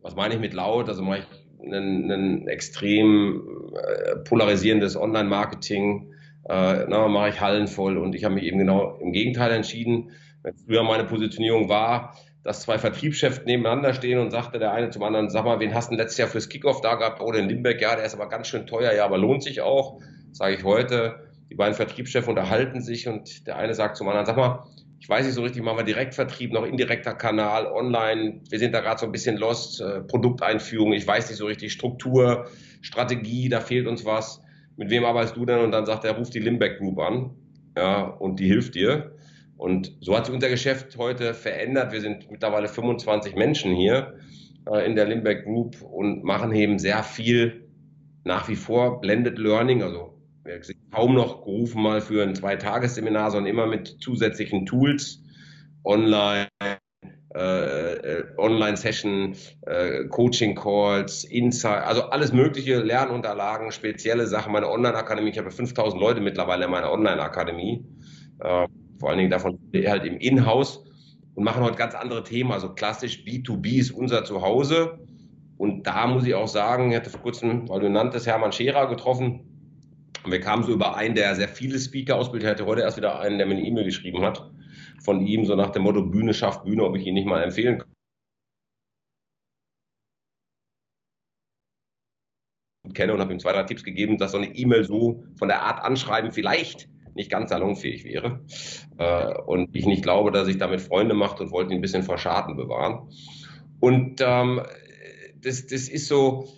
Was 0.00 0.14
meine 0.14 0.34
ich 0.34 0.40
mit 0.40 0.54
laut? 0.54 0.88
Also 0.88 1.02
mache 1.02 1.18
ich 1.18 1.72
ein, 1.72 2.46
extrem 2.48 3.72
äh, 3.74 4.16
polarisierendes 4.16 4.96
Online-Marketing 4.96 6.12
äh, 6.48 6.86
na, 6.88 7.08
mache 7.08 7.30
ich 7.30 7.40
Hallen 7.40 7.66
voll. 7.66 7.98
Und 7.98 8.14
ich 8.14 8.24
habe 8.24 8.34
mich 8.34 8.44
eben 8.44 8.58
genau 8.58 8.96
im 9.00 9.12
Gegenteil 9.12 9.50
entschieden. 9.52 10.12
Wenn 10.42 10.54
früher 10.54 10.82
meine 10.82 11.04
Positionierung 11.04 11.68
war, 11.68 12.16
dass 12.44 12.62
zwei 12.62 12.78
Vertriebschefs 12.78 13.44
nebeneinander 13.44 13.92
stehen 13.92 14.20
und 14.20 14.30
sagte 14.30 14.60
der 14.60 14.72
eine 14.72 14.90
zum 14.90 15.02
anderen, 15.02 15.28
sag 15.28 15.44
mal, 15.44 15.58
wen 15.58 15.74
hast 15.74 15.90
du 15.90 15.96
letztes 15.96 16.18
Jahr 16.18 16.28
fürs 16.28 16.48
Kickoff 16.48 16.80
da 16.80 16.94
gehabt? 16.94 17.20
Oh, 17.20 17.32
den 17.32 17.48
Limbeck, 17.48 17.80
ja, 17.80 17.96
der 17.96 18.04
ist 18.04 18.14
aber 18.14 18.28
ganz 18.28 18.46
schön 18.46 18.66
teuer, 18.66 18.92
ja, 18.92 19.04
aber 19.04 19.18
lohnt 19.18 19.42
sich 19.42 19.60
auch. 19.60 20.00
Sage 20.30 20.54
ich 20.54 20.62
heute, 20.62 21.25
die 21.50 21.54
beiden 21.54 21.74
Vertriebschefs 21.74 22.28
unterhalten 22.28 22.80
sich 22.80 23.08
und 23.08 23.46
der 23.46 23.56
eine 23.56 23.74
sagt 23.74 23.96
zum 23.96 24.08
anderen, 24.08 24.26
sag 24.26 24.36
mal, 24.36 24.64
ich 24.98 25.08
weiß 25.08 25.26
nicht 25.26 25.34
so 25.34 25.42
richtig, 25.42 25.62
machen 25.62 25.78
wir 25.78 25.84
Direktvertrieb, 25.84 26.52
noch 26.52 26.64
indirekter 26.64 27.14
Kanal, 27.14 27.66
online, 27.66 28.40
wir 28.48 28.58
sind 28.58 28.72
da 28.72 28.80
gerade 28.80 28.98
so 28.98 29.06
ein 29.06 29.12
bisschen 29.12 29.36
lost, 29.36 29.80
äh, 29.80 30.00
Produkteinführung, 30.00 30.92
ich 30.92 31.06
weiß 31.06 31.28
nicht 31.28 31.38
so 31.38 31.46
richtig, 31.46 31.72
Struktur, 31.72 32.46
Strategie, 32.80 33.48
da 33.48 33.60
fehlt 33.60 33.86
uns 33.86 34.04
was 34.04 34.42
mit 34.76 34.90
wem 34.90 35.04
arbeitest 35.04 35.36
du 35.36 35.44
denn? 35.44 35.58
Und 35.58 35.72
dann 35.72 35.86
sagt 35.86 36.04
er, 36.04 36.16
ruf 36.16 36.30
die 36.30 36.38
Limbeck 36.38 36.78
Group 36.78 36.98
an, 36.98 37.30
ja, 37.76 38.02
und 38.04 38.38
die 38.38 38.46
hilft 38.46 38.74
dir. 38.74 39.12
Und 39.56 39.96
so 40.00 40.16
hat 40.16 40.26
sich 40.26 40.34
unser 40.34 40.50
Geschäft 40.50 40.96
heute 40.98 41.32
verändert. 41.32 41.92
Wir 41.92 42.02
sind 42.02 42.30
mittlerweile 42.30 42.68
25 42.68 43.34
Menschen 43.36 43.74
hier 43.74 44.18
äh, 44.70 44.86
in 44.86 44.96
der 44.96 45.06
Limbeck 45.06 45.44
Group 45.44 45.80
und 45.82 46.24
machen 46.24 46.54
eben 46.54 46.78
sehr 46.78 47.02
viel 47.02 47.66
nach 48.24 48.48
wie 48.48 48.56
vor 48.56 49.00
Blended 49.00 49.38
Learning. 49.38 49.82
Also 49.82 50.14
wir 50.44 50.60
kaum 50.96 51.14
noch 51.14 51.44
gerufen 51.44 51.82
mal 51.82 52.00
für 52.00 52.22
ein 52.22 52.34
Zweitagesseminar, 52.34 53.30
sondern 53.30 53.52
immer 53.52 53.66
mit 53.66 53.98
zusätzlichen 54.00 54.64
Tools 54.64 55.22
online, 55.84 56.48
äh, 57.34 57.92
äh, 57.92 58.24
Online-Session, 58.38 59.36
äh, 59.66 60.04
Coaching-Calls, 60.06 61.24
Insight, 61.24 61.84
also 61.84 62.04
alles 62.04 62.32
mögliche, 62.32 62.78
Lernunterlagen, 62.78 63.72
spezielle 63.72 64.26
Sachen. 64.26 64.54
Meine 64.54 64.70
Online-Akademie, 64.70 65.28
ich 65.28 65.38
habe 65.38 65.50
5000 65.50 66.00
Leute 66.00 66.22
mittlerweile 66.22 66.64
in 66.64 66.70
meiner 66.70 66.90
Online-Akademie, 66.90 67.84
äh, 68.40 68.66
vor 68.98 69.10
allen 69.10 69.18
Dingen 69.18 69.30
davon 69.30 69.58
halt 69.74 70.06
im 70.06 70.16
Inhouse 70.16 70.82
und 71.34 71.44
machen 71.44 71.62
heute 71.62 71.76
ganz 71.76 71.94
andere 71.94 72.24
Themen. 72.24 72.52
Also 72.52 72.72
klassisch 72.72 73.22
B2B 73.26 73.80
ist 73.80 73.90
unser 73.90 74.24
Zuhause. 74.24 74.98
Und 75.58 75.86
da 75.86 76.06
muss 76.06 76.26
ich 76.26 76.34
auch 76.34 76.48
sagen, 76.48 76.90
ich 76.90 76.96
hatte 76.96 77.10
vor 77.10 77.20
kurzem, 77.20 77.68
weil 77.68 77.80
du 77.80 77.90
nanntest, 77.90 78.26
Hermann 78.26 78.52
Scherer 78.52 78.88
getroffen. 78.88 79.55
Und 80.26 80.32
wir 80.32 80.40
kamen 80.40 80.64
so 80.64 80.72
überein, 80.72 81.14
der 81.14 81.36
sehr 81.36 81.48
viele 81.48 81.78
Speaker 81.78 82.16
ausbildet. 82.16 82.48
Ich 82.48 82.50
hatte 82.50 82.66
heute 82.66 82.80
erst 82.82 82.96
wieder 82.96 83.20
einen, 83.20 83.38
der 83.38 83.46
mir 83.46 83.54
eine 83.54 83.64
E-Mail 83.64 83.84
geschrieben 83.84 84.22
hat 84.22 84.50
von 85.04 85.24
ihm, 85.24 85.44
so 85.44 85.54
nach 85.54 85.70
dem 85.70 85.82
Motto 85.82 86.02
Bühne 86.02 86.34
schafft 86.34 86.64
Bühne, 86.64 86.82
ob 86.82 86.96
ich 86.96 87.06
ihn 87.06 87.14
nicht 87.14 87.26
mal 87.26 87.44
empfehlen 87.44 87.82
kenne 92.92 93.12
und 93.12 93.20
habe 93.20 93.32
ihm 93.32 93.38
zwei, 93.38 93.52
drei 93.52 93.62
Tipps 93.64 93.84
gegeben, 93.84 94.18
dass 94.18 94.32
so 94.32 94.38
eine 94.38 94.52
E-Mail 94.54 94.84
so 94.84 95.22
von 95.38 95.48
der 95.48 95.62
Art 95.62 95.84
anschreiben 95.84 96.32
vielleicht 96.32 96.88
nicht 97.14 97.30
ganz 97.30 97.50
salonfähig 97.50 98.04
wäre. 98.04 98.44
Äh, 98.98 99.34
und 99.42 99.74
ich 99.76 99.86
nicht 99.86 100.02
glaube, 100.02 100.32
dass 100.32 100.48
ich 100.48 100.58
damit 100.58 100.80
Freunde 100.80 101.14
macht 101.14 101.40
und 101.40 101.50
wollte 101.50 101.72
ihn 101.72 101.78
ein 101.78 101.82
bisschen 101.82 102.02
vor 102.02 102.18
Schaden 102.18 102.56
bewahren. 102.56 103.08
Und 103.80 104.20
ähm, 104.20 104.62
das, 105.40 105.66
das 105.66 105.88
ist 105.88 106.08
so, 106.08 106.48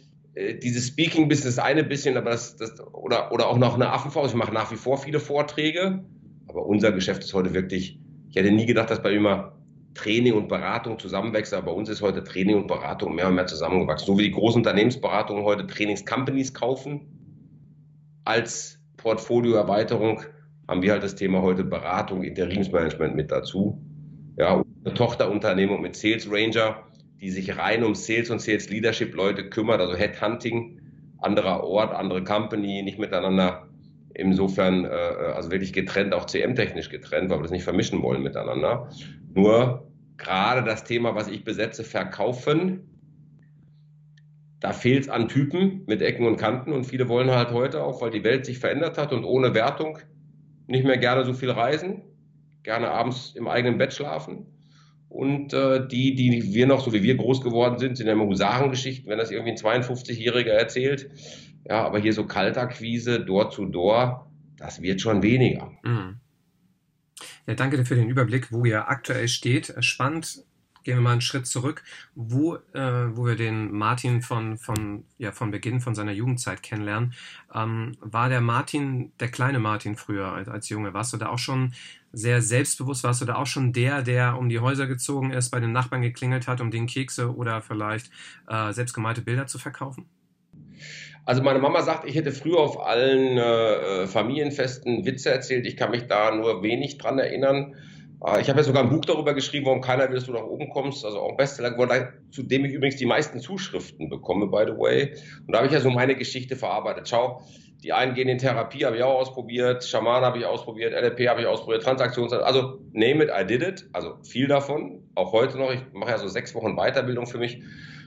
dieses 0.62 0.88
Speaking-Business 0.88 1.58
eine 1.58 1.84
bisschen, 1.84 2.16
aber 2.16 2.30
das, 2.30 2.56
das 2.56 2.80
oder, 2.92 3.32
oder 3.32 3.48
auch 3.48 3.58
noch 3.58 3.74
eine 3.74 3.90
Affenfaust. 3.90 4.32
Ich 4.32 4.38
mache 4.38 4.52
nach 4.52 4.70
wie 4.70 4.76
vor 4.76 4.98
viele 4.98 5.20
Vorträge, 5.20 6.04
aber 6.46 6.66
unser 6.66 6.92
Geschäft 6.92 7.24
ist 7.24 7.34
heute 7.34 7.54
wirklich 7.54 7.98
ich 8.30 8.36
hätte 8.36 8.50
nie 8.50 8.66
gedacht, 8.66 8.90
dass 8.90 9.02
bei 9.02 9.12
mir 9.12 9.20
mal 9.20 9.52
Training 9.94 10.34
und 10.34 10.48
Beratung 10.48 10.98
zusammenwächst, 10.98 11.54
aber 11.54 11.66
bei 11.66 11.72
uns 11.72 11.88
ist 11.88 12.02
heute 12.02 12.22
Training 12.22 12.56
und 12.56 12.66
Beratung 12.66 13.14
mehr 13.14 13.28
und 13.28 13.34
mehr 13.34 13.46
zusammengewachsen. 13.46 14.06
So 14.06 14.18
wie 14.18 14.24
die 14.24 14.32
großen 14.32 14.60
Unternehmensberatungen 14.60 15.44
heute 15.44 15.66
Trainingscompanies 15.66 16.54
kaufen 16.54 17.00
als 18.24 18.78
Portfolioerweiterung, 18.98 20.20
haben 20.68 20.82
wir 20.82 20.92
halt 20.92 21.02
das 21.02 21.14
Thema 21.14 21.40
heute 21.40 21.64
Beratung, 21.64 22.22
Interimsmanagement 22.22 23.16
mit 23.16 23.30
dazu. 23.30 23.80
Ja, 24.36 24.62
eine 24.84 24.94
Tochterunternehmung 24.94 25.80
mit 25.80 25.96
Sales 25.96 26.30
Ranger, 26.30 26.84
die 27.20 27.30
sich 27.30 27.56
rein 27.56 27.84
um 27.84 27.94
Sales 27.94 28.30
und 28.30 28.40
Sales 28.40 28.70
Leadership 28.70 29.14
Leute 29.14 29.48
kümmert, 29.48 29.80
also 29.80 29.96
Headhunting, 29.96 30.80
anderer 31.18 31.64
Ort, 31.64 31.94
andere 31.94 32.22
Company, 32.22 32.82
nicht 32.82 32.98
miteinander 32.98 33.68
Insofern, 34.18 34.84
äh, 34.84 34.88
also 34.88 35.52
wirklich 35.52 35.72
getrennt, 35.72 36.12
auch 36.12 36.26
CM-technisch 36.26 36.90
getrennt, 36.90 37.30
weil 37.30 37.38
wir 37.38 37.42
das 37.42 37.52
nicht 37.52 37.62
vermischen 37.62 38.02
wollen 38.02 38.20
miteinander. 38.20 38.90
Nur 39.32 39.86
gerade 40.16 40.64
das 40.64 40.82
Thema, 40.82 41.14
was 41.14 41.28
ich 41.28 41.44
besetze, 41.44 41.84
verkaufen, 41.84 42.80
da 44.58 44.72
fehlt 44.72 45.04
es 45.04 45.08
an 45.08 45.28
Typen 45.28 45.84
mit 45.86 46.02
Ecken 46.02 46.26
und 46.26 46.36
Kanten 46.36 46.72
und 46.72 46.82
viele 46.82 47.08
wollen 47.08 47.30
halt 47.30 47.52
heute 47.52 47.84
auch, 47.84 48.02
weil 48.02 48.10
die 48.10 48.24
Welt 48.24 48.44
sich 48.44 48.58
verändert 48.58 48.98
hat 48.98 49.12
und 49.12 49.22
ohne 49.22 49.54
Wertung 49.54 49.98
nicht 50.66 50.84
mehr 50.84 50.98
gerne 50.98 51.24
so 51.24 51.32
viel 51.32 51.52
reisen, 51.52 52.02
gerne 52.64 52.90
abends 52.90 53.36
im 53.36 53.46
eigenen 53.46 53.78
Bett 53.78 53.92
schlafen. 53.92 54.46
Und 55.08 55.54
äh, 55.54 55.86
die, 55.88 56.14
die 56.14 56.52
wir 56.52 56.66
noch, 56.66 56.84
so 56.84 56.92
wie 56.92 57.02
wir 57.02 57.16
groß 57.16 57.40
geworden 57.40 57.78
sind, 57.78 57.96
sind 57.96 58.06
ja 58.06 58.12
immer 58.12 58.26
Husarengeschichten, 58.26 59.08
wenn 59.08 59.18
das 59.18 59.30
irgendwie 59.30 59.52
ein 59.52 59.56
52-Jähriger 59.56 60.50
erzählt, 60.50 61.10
ja, 61.68 61.84
aber 61.84 61.98
hier 61.98 62.12
so 62.12 62.26
Kaltakquise, 62.26 63.20
Door 63.20 63.50
zu 63.50 63.66
Door, 63.66 64.30
das 64.56 64.82
wird 64.82 65.00
schon 65.00 65.22
weniger. 65.22 65.72
Mhm. 65.82 66.20
Ja, 67.46 67.54
danke 67.54 67.84
für 67.84 67.94
den 67.94 68.08
Überblick, 68.08 68.52
wo 68.52 68.64
ihr 68.64 68.88
aktuell 68.88 69.28
steht. 69.28 69.74
Spannend. 69.80 70.44
Gehen 70.88 70.96
wir 70.96 71.02
mal 71.02 71.12
einen 71.12 71.20
Schritt 71.20 71.46
zurück, 71.46 71.84
wo, 72.14 72.54
äh, 72.54 73.14
wo 73.14 73.26
wir 73.26 73.36
den 73.36 73.70
Martin 73.72 74.22
von, 74.22 74.56
von, 74.56 75.04
ja, 75.18 75.32
von 75.32 75.50
Beginn 75.50 75.80
von 75.80 75.94
seiner 75.94 76.12
Jugendzeit 76.12 76.62
kennenlernen. 76.62 77.12
Ähm, 77.54 77.98
war 78.00 78.30
der 78.30 78.40
Martin, 78.40 79.12
der 79.20 79.28
kleine 79.28 79.58
Martin 79.58 79.96
früher 79.96 80.32
als, 80.32 80.48
als 80.48 80.70
Junge, 80.70 80.94
warst 80.94 81.12
du 81.12 81.18
da 81.18 81.28
auch 81.28 81.38
schon 81.38 81.74
sehr 82.10 82.40
selbstbewusst? 82.40 83.04
Warst 83.04 83.20
du 83.20 83.26
da 83.26 83.34
auch 83.34 83.46
schon 83.46 83.74
der, 83.74 84.00
der 84.00 84.38
um 84.38 84.48
die 84.48 84.60
Häuser 84.60 84.86
gezogen 84.86 85.30
ist, 85.30 85.50
bei 85.50 85.60
den 85.60 85.72
Nachbarn 85.72 86.00
geklingelt 86.00 86.48
hat, 86.48 86.62
um 86.62 86.70
den 86.70 86.86
Kekse 86.86 87.36
oder 87.36 87.60
vielleicht 87.60 88.10
äh, 88.48 88.72
selbstgemalte 88.72 89.20
Bilder 89.20 89.46
zu 89.46 89.58
verkaufen? 89.58 90.08
Also 91.26 91.42
meine 91.42 91.58
Mama 91.58 91.82
sagt, 91.82 92.08
ich 92.08 92.14
hätte 92.14 92.32
früher 92.32 92.60
auf 92.60 92.80
allen 92.80 93.36
äh, 93.36 94.06
Familienfesten 94.06 95.04
Witze 95.04 95.28
erzählt. 95.28 95.66
Ich 95.66 95.76
kann 95.76 95.90
mich 95.90 96.06
da 96.06 96.34
nur 96.34 96.62
wenig 96.62 96.96
dran 96.96 97.18
erinnern. 97.18 97.74
Äh, 98.24 98.40
ich 98.40 98.48
habe 98.48 98.58
ja 98.58 98.64
sogar 98.64 98.82
ein 98.82 98.90
Buch 98.90 99.04
darüber 99.04 99.34
geschrieben, 99.34 99.66
warum 99.66 99.80
keiner 99.80 100.08
will, 100.08 100.16
dass 100.16 100.26
du 100.26 100.32
nach 100.32 100.44
oben 100.44 100.68
kommst. 100.70 101.04
Also 101.04 101.20
auch 101.20 101.36
Bestseller 101.36 101.70
geworden, 101.70 102.08
zu 102.30 102.42
dem 102.42 102.64
ich 102.64 102.72
übrigens 102.72 102.96
die 102.96 103.06
meisten 103.06 103.40
Zuschriften 103.40 104.08
bekomme, 104.08 104.46
by 104.46 104.64
the 104.66 104.78
way. 104.78 105.14
Und 105.46 105.52
da 105.52 105.58
habe 105.58 105.66
ich 105.66 105.72
ja 105.72 105.80
so 105.80 105.90
meine 105.90 106.16
Geschichte 106.16 106.56
verarbeitet. 106.56 107.08
Schau, 107.08 107.42
die 107.82 107.92
einen 107.92 108.14
gehen 108.14 108.28
in 108.28 108.38
Therapie, 108.38 108.84
habe 108.84 108.96
ich 108.96 109.02
auch 109.02 109.20
ausprobiert, 109.20 109.84
Schaman 109.84 110.24
habe 110.24 110.38
ich 110.38 110.46
ausprobiert, 110.46 110.92
LP 110.92 111.28
habe 111.28 111.42
ich 111.42 111.46
ausprobiert, 111.46 111.84
Transaktions, 111.84 112.32
also 112.32 112.80
name 112.92 113.22
it, 113.22 113.30
I 113.30 113.46
did 113.46 113.62
it. 113.62 113.88
Also 113.92 114.16
viel 114.24 114.48
davon, 114.48 115.04
auch 115.14 115.32
heute 115.32 115.58
noch. 115.58 115.70
Ich 115.70 115.80
mache 115.92 116.10
ja 116.10 116.18
so 116.18 116.26
sechs 116.26 116.54
Wochen 116.54 116.76
Weiterbildung 116.76 117.26
für 117.26 117.38
mich. 117.38 117.62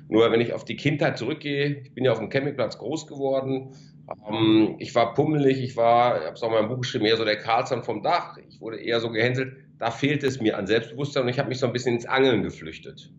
Nur 0.10 0.30
wenn 0.30 0.42
ich 0.42 0.54
auf 0.54 0.66
die 0.66 0.76
Kindheit 0.76 1.18
zurückgehe, 1.18 1.84
ich 1.84 1.94
bin 1.94 2.04
ja 2.04 2.12
auf 2.12 2.20
dem 2.20 2.28
Campingplatz 2.28 2.78
groß 2.80 3.08
geworden. 3.08 3.74
Ähm, 4.28 4.76
ich 4.80 4.94
war 4.94 5.14
pummelig, 5.14 5.62
ich 5.62 5.78
war, 5.78 6.20
ich 6.20 6.26
habe 6.26 6.36
es 6.36 6.44
auch 6.44 6.50
in 6.50 6.56
meinem 6.56 6.68
Buch 6.68 6.82
geschrieben, 6.82 7.06
eher 7.06 7.16
so 7.16 7.24
der 7.24 7.38
Karlsson 7.38 7.84
vom 7.84 8.04
Dach. 8.04 8.38
Ich 8.50 8.60
wurde 8.60 8.78
eher 8.78 9.00
so 9.00 9.10
gehänselt. 9.10 9.54
Da 9.82 9.90
fehlte 9.90 10.28
es 10.28 10.40
mir 10.40 10.60
an 10.60 10.68
Selbstbewusstsein 10.68 11.24
und 11.24 11.30
ich 11.30 11.40
habe 11.40 11.50
mich 11.50 11.58
so 11.58 11.66
ein 11.66 11.74
bisschen 11.74 11.96
ins 11.96 12.06
Angeln 12.06 12.44
geflüchtet. 12.44 13.12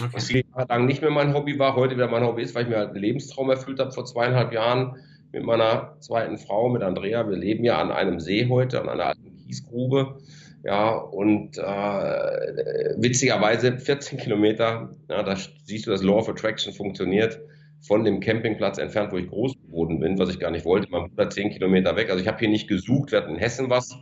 Okay. 0.00 0.10
Was 0.10 0.32
Jahre 0.32 0.66
lang 0.68 0.86
nicht 0.86 1.00
mehr 1.00 1.12
mein 1.12 1.32
Hobby 1.32 1.60
war, 1.60 1.76
heute 1.76 1.94
wieder 1.94 2.08
mein 2.08 2.24
Hobby 2.24 2.42
ist, 2.42 2.56
weil 2.56 2.64
ich 2.64 2.68
mir 2.68 2.78
halt 2.78 2.88
einen 2.88 2.98
Lebenstraum 2.98 3.48
erfüllt 3.50 3.78
habe 3.78 3.92
vor 3.92 4.04
zweieinhalb 4.04 4.52
Jahren. 4.52 4.96
mit 5.30 5.44
meiner 5.44 5.96
zweiten 6.00 6.38
Frau, 6.38 6.70
mit 6.70 6.82
Andrea. 6.82 7.30
Wir 7.30 7.36
leben 7.36 7.62
ja 7.62 7.80
an 7.80 7.92
einem 7.92 8.18
See 8.18 8.48
heute, 8.48 8.80
an 8.80 8.88
einer 8.88 9.06
alten 9.06 9.36
Kiesgrube. 9.46 10.18
Ja, 10.64 10.90
und 10.90 11.56
äh, 11.56 12.94
witzigerweise 12.96 13.78
14 13.78 14.18
Kilometer, 14.18 14.90
ja, 15.08 15.22
da 15.22 15.36
siehst 15.36 15.86
du, 15.86 15.92
dass 15.92 16.02
Law 16.02 16.18
of 16.18 16.28
Attraction 16.28 16.72
funktioniert, 16.72 17.40
von 17.80 18.02
dem 18.02 18.18
Campingplatz 18.18 18.78
entfernt, 18.78 19.12
wo 19.12 19.18
ich 19.18 19.28
groß 19.28 19.54
geworden 19.66 20.00
bin, 20.00 20.18
was 20.18 20.30
ich 20.30 20.40
gar 20.40 20.50
nicht 20.50 20.64
wollte, 20.64 20.88
mein 20.90 21.10
Bruder 21.10 21.30
10 21.30 21.50
Kilometer 21.50 21.94
weg. 21.94 22.10
Also 22.10 22.20
ich 22.20 22.26
habe 22.26 22.40
hier 22.40 22.48
nicht 22.48 22.66
gesucht, 22.66 23.12
wir 23.12 23.20
hatten 23.20 23.30
in 23.30 23.38
Hessen 23.38 23.70
was, 23.70 23.96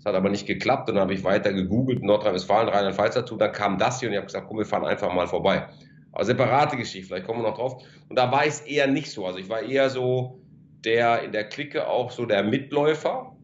das 0.00 0.06
hat 0.06 0.14
aber 0.14 0.30
nicht 0.30 0.46
geklappt. 0.46 0.88
Und 0.88 0.94
dann 0.94 1.02
habe 1.02 1.12
ich 1.12 1.24
weiter 1.24 1.52
gegoogelt, 1.52 2.02
Nordrhein-Westfalen, 2.02 2.70
Rheinland-Pfalz 2.70 3.16
dazu. 3.16 3.36
Dann 3.36 3.52
kam 3.52 3.76
das 3.76 4.00
hier 4.00 4.08
und 4.08 4.14
ich 4.14 4.16
habe 4.16 4.26
gesagt, 4.26 4.46
komm, 4.48 4.56
wir 4.56 4.64
fahren 4.64 4.86
einfach 4.86 5.12
mal 5.12 5.26
vorbei. 5.26 5.68
Aber 6.12 6.24
separate 6.24 6.78
Geschichte, 6.78 7.08
vielleicht 7.08 7.26
kommen 7.26 7.42
wir 7.42 7.50
noch 7.50 7.58
drauf. 7.58 7.84
Und 8.08 8.18
da 8.18 8.32
war 8.32 8.44
ich 8.46 8.54
es 8.54 8.60
eher 8.62 8.86
nicht 8.86 9.10
so. 9.10 9.26
Also 9.26 9.38
ich 9.38 9.50
war 9.50 9.60
eher 9.60 9.90
so 9.90 10.40
der 10.84 11.22
in 11.22 11.32
der 11.32 11.44
Clique 11.44 11.86
auch 11.86 12.10
so 12.10 12.24
der 12.24 12.42
Mitläufer. 12.42 13.36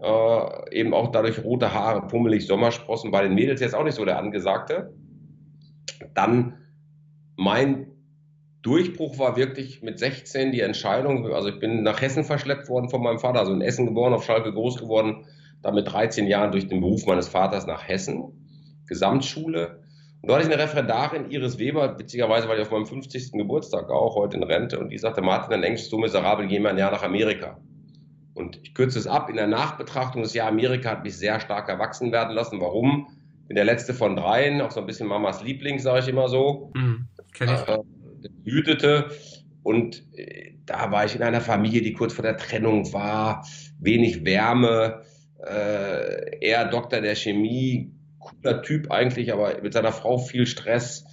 Äh, 0.00 0.78
eben 0.78 0.94
auch 0.94 1.12
dadurch 1.12 1.44
rote 1.44 1.74
Haare, 1.74 2.06
pummelig, 2.06 2.46
Sommersprossen. 2.46 3.10
Bei 3.10 3.22
den 3.22 3.34
Mädels 3.34 3.60
jetzt 3.60 3.74
auch 3.74 3.84
nicht 3.84 3.96
so 3.96 4.06
der 4.06 4.18
Angesagte. 4.18 4.94
Dann 6.14 6.54
mein 7.36 7.91
Durchbruch 8.62 9.18
war 9.18 9.36
wirklich 9.36 9.82
mit 9.82 9.98
16 9.98 10.52
die 10.52 10.60
Entscheidung. 10.60 11.32
Also 11.32 11.48
ich 11.48 11.58
bin 11.58 11.82
nach 11.82 12.00
Hessen 12.00 12.24
verschleppt 12.24 12.68
worden 12.68 12.88
von 12.88 13.02
meinem 13.02 13.18
Vater, 13.18 13.40
also 13.40 13.52
in 13.52 13.60
Essen 13.60 13.86
geboren, 13.86 14.14
auf 14.14 14.24
Schalke 14.24 14.52
groß 14.52 14.78
geworden, 14.78 15.26
dann 15.62 15.74
mit 15.74 15.90
13 15.90 16.28
Jahren 16.28 16.52
durch 16.52 16.68
den 16.68 16.80
Beruf 16.80 17.06
meines 17.06 17.28
Vaters 17.28 17.66
nach 17.66 17.86
Hessen, 17.88 18.32
Gesamtschule. 18.86 19.82
Und 20.22 20.28
dort 20.28 20.38
hatte 20.38 20.48
ich 20.48 20.54
eine 20.54 20.62
Referendarin, 20.62 21.30
Iris 21.30 21.58
Weber, 21.58 21.98
witzigerweise 21.98 22.46
war 22.46 22.54
ich 22.56 22.62
auf 22.62 22.70
meinem 22.70 22.86
50. 22.86 23.32
Geburtstag 23.32 23.90
auch, 23.90 24.14
heute 24.14 24.36
in 24.36 24.44
Rente, 24.44 24.78
und 24.78 24.90
die 24.90 24.98
sagte, 24.98 25.22
Martin, 25.22 25.60
Englisch 25.64 25.82
ist 25.82 25.90
so 25.90 25.98
miserabel, 25.98 26.46
geh 26.46 26.60
mal 26.60 26.68
ein 26.68 26.78
Jahr 26.78 26.92
nach 26.92 27.02
Amerika. 27.02 27.58
Und 28.34 28.60
ich 28.62 28.74
kürze 28.74 29.00
es 29.00 29.08
ab, 29.08 29.28
in 29.28 29.36
der 29.36 29.48
Nachbetrachtung, 29.48 30.22
das 30.22 30.34
Jahr 30.34 30.48
Amerika 30.48 30.90
hat 30.90 31.02
mich 31.02 31.16
sehr 31.16 31.40
stark 31.40 31.68
erwachsen 31.68 32.12
werden 32.12 32.34
lassen. 32.34 32.60
Warum? 32.60 33.08
Bin 33.48 33.56
der 33.56 33.64
letzte 33.64 33.92
von 33.92 34.14
dreien, 34.14 34.60
auch 34.60 34.70
so 34.70 34.80
ein 34.80 34.86
bisschen 34.86 35.08
Mamas 35.08 35.42
Liebling, 35.42 35.80
sage 35.80 35.98
ich 36.00 36.08
immer 36.08 36.28
so. 36.28 36.70
Mhm, 36.74 37.08
kenn 37.34 37.48
ich. 37.48 37.68
Äh, 37.68 37.78
hütete. 38.44 39.10
Und 39.62 40.02
äh, 40.16 40.52
da 40.66 40.90
war 40.90 41.04
ich 41.04 41.14
in 41.14 41.22
einer 41.22 41.40
Familie, 41.40 41.82
die 41.82 41.92
kurz 41.92 42.12
vor 42.12 42.22
der 42.22 42.36
Trennung 42.36 42.92
war, 42.92 43.46
wenig 43.78 44.24
Wärme, 44.24 45.02
äh, 45.44 46.38
er 46.40 46.66
Doktor 46.66 47.00
der 47.00 47.14
Chemie, 47.14 47.92
cooler 48.18 48.62
Typ 48.62 48.90
eigentlich, 48.90 49.32
aber 49.32 49.60
mit 49.62 49.72
seiner 49.72 49.92
Frau 49.92 50.18
viel 50.18 50.46
Stress, 50.46 51.04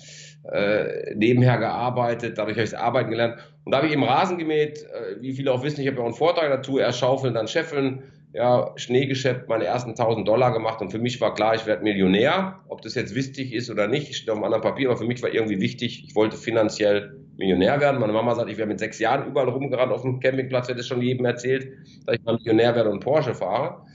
äh, 0.52 1.16
nebenher 1.16 1.58
gearbeitet, 1.58 2.38
dadurch 2.38 2.56
habe 2.58 2.64
ich 2.64 2.72
das 2.72 2.80
Arbeiten 2.80 3.10
gelernt. 3.10 3.38
Und 3.66 3.72
da 3.72 3.78
habe 3.78 3.88
ich 3.88 3.94
eben 3.94 4.04
Rasen 4.04 4.38
gemäht, 4.38 4.84
äh, 4.84 5.22
wie 5.22 5.34
viele 5.34 5.52
auch 5.52 5.64
wissen, 5.64 5.82
ich 5.82 5.88
habe 5.88 5.98
ja 5.98 6.04
auch 6.04 6.08
einen 6.08 6.16
Vortrag 6.16 6.50
dazu, 6.50 6.80
erst 6.80 7.00
schaufeln, 7.00 7.34
dann 7.34 7.48
scheffeln, 7.48 8.04
ja, 8.32 8.74
Schneegeschäft 8.76 9.48
meine 9.50 9.66
ersten 9.66 9.92
1000 9.92 10.28
Dollar 10.28 10.54
gemacht 10.54 10.82
und 10.82 10.92
für 10.92 11.00
mich 11.00 11.20
war 11.20 11.34
klar, 11.34 11.56
ich 11.56 11.66
werde 11.66 11.84
Millionär. 11.84 12.60
Ob 12.68 12.82
das 12.82 12.96
jetzt 12.96 13.16
wichtig 13.16 13.54
ist 13.54 13.70
oder 13.70 13.88
nicht, 13.88 14.16
steht 14.16 14.30
auf 14.30 14.36
einem 14.36 14.46
anderen 14.46 14.62
Papier, 14.62 14.90
aber 14.90 14.98
für 14.98 15.06
mich 15.06 15.22
war 15.24 15.34
irgendwie 15.34 15.60
wichtig, 15.60 16.04
ich 16.06 16.16
wollte 16.16 16.38
finanziell 16.38 17.26
Millionär 17.38 17.80
werden. 17.80 18.00
Meine 18.00 18.14
Mama 18.14 18.36
sagt, 18.36 18.50
ich 18.50 18.58
wäre 18.58 18.68
mit 18.68 18.80
sechs 18.80 19.00
Jahren 19.00 19.28
überall 19.28 19.50
rumgerannt 19.50 19.92
auf 19.92 20.04
dem 20.04 20.20
Campingplatz, 20.20 20.68
hätte 20.68 20.82
es 20.82 20.88
schon 20.88 21.02
jedem 21.02 21.26
erzählt, 21.26 21.72
dass 22.06 22.16
ich 22.16 22.24
mal 22.24 22.36
Millionär 22.36 22.76
werde 22.76 22.92
und 22.92 23.00
Porsche 23.00 23.34
fahre. 23.34 23.86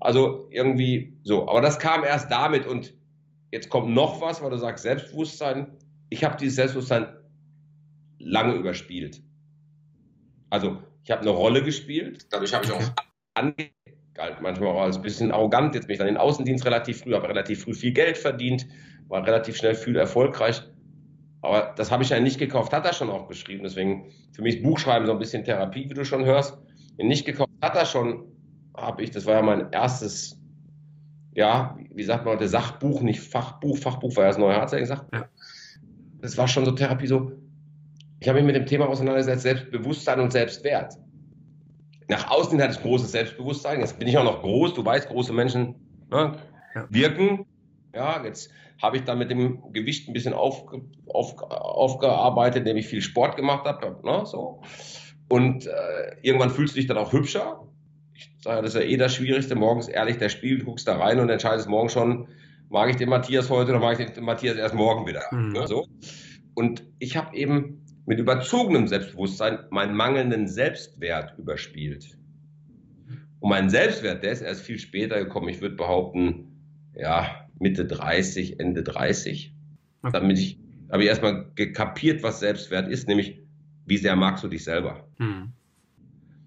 Also 0.00 0.48
irgendwie 0.50 1.16
so. 1.22 1.48
Aber 1.48 1.60
das 1.60 1.78
kam 1.78 2.04
erst 2.04 2.30
damit 2.30 2.66
und 2.66 2.94
jetzt 3.50 3.70
kommt 3.70 3.94
noch 3.94 4.20
was, 4.20 4.42
weil 4.42 4.50
du 4.50 4.58
sagst 4.58 4.82
Selbstbewusstsein. 4.82 5.78
Ich 6.10 6.24
habe 6.24 6.36
dieses 6.36 6.56
Selbstbewusstsein 6.56 7.06
lange 8.18 8.54
überspielt. 8.54 9.22
Also 10.50 10.78
ich 11.04 11.10
habe 11.10 11.22
eine 11.22 11.30
Rolle 11.30 11.62
gespielt, 11.62 12.26
dadurch 12.30 12.52
habe 12.52 12.64
ich 12.64 12.72
auch 12.72 12.82
ange 13.34 13.54
galt 14.18 14.40
manchmal 14.42 14.70
auch 14.70 14.82
als 14.82 14.96
ein 14.96 15.02
bisschen 15.02 15.30
arrogant. 15.30 15.76
Jetzt 15.76 15.86
bin 15.86 15.94
ich 15.94 15.98
dann 15.98 16.08
in 16.08 16.14
den 16.14 16.20
Außendienst 16.20 16.66
relativ 16.66 17.02
früh, 17.02 17.14
habe 17.14 17.28
relativ 17.28 17.62
früh 17.62 17.72
viel 17.72 17.92
Geld 17.92 18.18
verdient, 18.18 18.66
war 19.06 19.24
relativ 19.24 19.56
schnell 19.56 19.76
viel 19.76 19.94
erfolgreich. 19.96 20.60
Aber 21.40 21.72
das 21.76 21.92
habe 21.92 22.02
ich 22.02 22.10
ja 22.10 22.18
nicht 22.18 22.38
gekauft, 22.38 22.72
hat 22.72 22.84
er 22.84 22.92
schon 22.92 23.10
auch 23.10 23.28
beschrieben. 23.28 23.62
Deswegen 23.62 24.10
für 24.32 24.42
mich 24.42 24.56
ist 24.56 24.64
Buchschreiben 24.64 25.06
so 25.06 25.12
ein 25.12 25.20
bisschen 25.20 25.44
Therapie, 25.44 25.88
wie 25.88 25.94
du 25.94 26.04
schon 26.04 26.24
hörst. 26.24 26.58
Nicht 26.98 27.26
gekauft 27.26 27.48
hat 27.62 27.76
er 27.76 27.86
schon, 27.86 28.24
habe 28.76 29.04
ich, 29.04 29.12
das 29.12 29.24
war 29.24 29.34
ja 29.34 29.42
mein 29.42 29.70
erstes, 29.70 30.36
ja, 31.34 31.78
wie 31.94 32.02
sagt 32.02 32.24
man 32.24 32.34
heute, 32.34 32.48
Sachbuch, 32.48 33.02
nicht 33.02 33.20
Fachbuch. 33.20 33.78
Fachbuch 33.78 34.16
war 34.16 34.24
ja 34.24 34.30
das 34.30 34.38
neue 34.38 34.56
Harzer 34.56 34.80
gesagt. 34.80 35.14
Ja. 35.14 35.28
Das 36.20 36.36
war 36.36 36.48
schon 36.48 36.64
so 36.64 36.72
Therapie, 36.72 37.06
so. 37.06 37.30
Ich 38.18 38.28
habe 38.28 38.38
mich 38.38 38.46
mit 38.46 38.56
dem 38.56 38.66
Thema 38.66 38.88
auseinandergesetzt, 38.88 39.42
Selbstbewusstsein 39.42 40.18
und 40.18 40.32
Selbstwert. 40.32 40.94
Nach 42.08 42.30
außen 42.30 42.60
hatte 42.60 42.72
ich 42.72 42.82
großes 42.82 43.12
Selbstbewusstsein. 43.12 43.80
Jetzt 43.80 43.98
bin 43.98 44.08
ich 44.08 44.16
auch 44.16 44.24
noch 44.24 44.40
groß. 44.40 44.74
Du 44.74 44.84
weißt, 44.84 45.08
große 45.08 45.32
Menschen 45.32 45.74
ne, 46.10 46.38
wirken. 46.88 47.46
Ja, 47.94 48.24
jetzt 48.24 48.50
habe 48.80 48.96
ich 48.96 49.04
dann 49.04 49.18
mit 49.18 49.30
dem 49.30 49.72
Gewicht 49.72 50.08
ein 50.08 50.12
bisschen 50.12 50.32
auf, 50.32 50.64
auf, 51.06 51.38
aufgearbeitet, 51.42 52.60
indem 52.60 52.78
ich 52.78 52.86
viel 52.86 53.02
Sport 53.02 53.36
gemacht 53.36 53.66
habe. 53.66 54.00
Ne, 54.04 54.24
so. 54.24 54.62
Und 55.28 55.66
äh, 55.66 56.16
irgendwann 56.22 56.50
fühlst 56.50 56.74
du 56.74 56.78
dich 56.80 56.86
dann 56.86 56.96
auch 56.96 57.12
hübscher. 57.12 57.66
Ich 58.14 58.30
sage, 58.40 58.62
das 58.62 58.74
ist 58.74 58.80
ja 58.80 58.88
eh 58.88 58.96
das 58.96 59.14
Schwierigste. 59.14 59.54
Morgens 59.54 59.88
ehrlich, 59.88 60.16
der 60.16 60.30
Spiel, 60.30 60.58
du 60.58 60.64
guckst 60.64 60.88
da 60.88 60.96
rein 60.96 61.20
und 61.20 61.28
entscheidest 61.28 61.68
morgen 61.68 61.90
schon, 61.90 62.28
mag 62.70 62.88
ich 62.88 62.96
den 62.96 63.10
Matthias 63.10 63.50
heute 63.50 63.70
oder 63.70 63.80
mag 63.80 64.00
ich 64.00 64.10
den 64.10 64.24
Matthias 64.24 64.56
erst 64.56 64.74
morgen 64.74 65.06
wieder. 65.06 65.22
Mhm. 65.30 65.52
Ne, 65.52 65.66
so. 65.66 65.86
Und 66.54 66.84
ich 66.98 67.16
habe 67.16 67.36
eben 67.36 67.84
mit 68.08 68.18
überzogenem 68.18 68.88
Selbstbewusstsein 68.88 69.58
meinen 69.68 69.94
mangelnden 69.94 70.48
Selbstwert 70.48 71.34
überspielt. 71.36 72.16
Und 73.38 73.50
mein 73.50 73.68
Selbstwert, 73.68 74.24
der 74.24 74.32
ist 74.32 74.40
erst 74.40 74.62
viel 74.62 74.78
später 74.78 75.22
gekommen. 75.22 75.50
Ich 75.50 75.60
würde 75.60 75.76
behaupten, 75.76 76.90
ja, 76.94 77.46
Mitte 77.58 77.84
30, 77.84 78.60
Ende 78.60 78.82
30. 78.82 79.54
Okay. 80.00 80.10
Damit 80.10 80.38
ich, 80.38 80.58
habe 80.90 81.02
ich 81.02 81.08
erstmal 81.10 81.50
gekapiert, 81.54 82.22
was 82.22 82.40
Selbstwert 82.40 82.88
ist, 82.88 83.08
nämlich, 83.08 83.42
wie 83.84 83.98
sehr 83.98 84.16
magst 84.16 84.42
du 84.42 84.48
dich 84.48 84.64
selber? 84.64 85.06
Hm. 85.18 85.52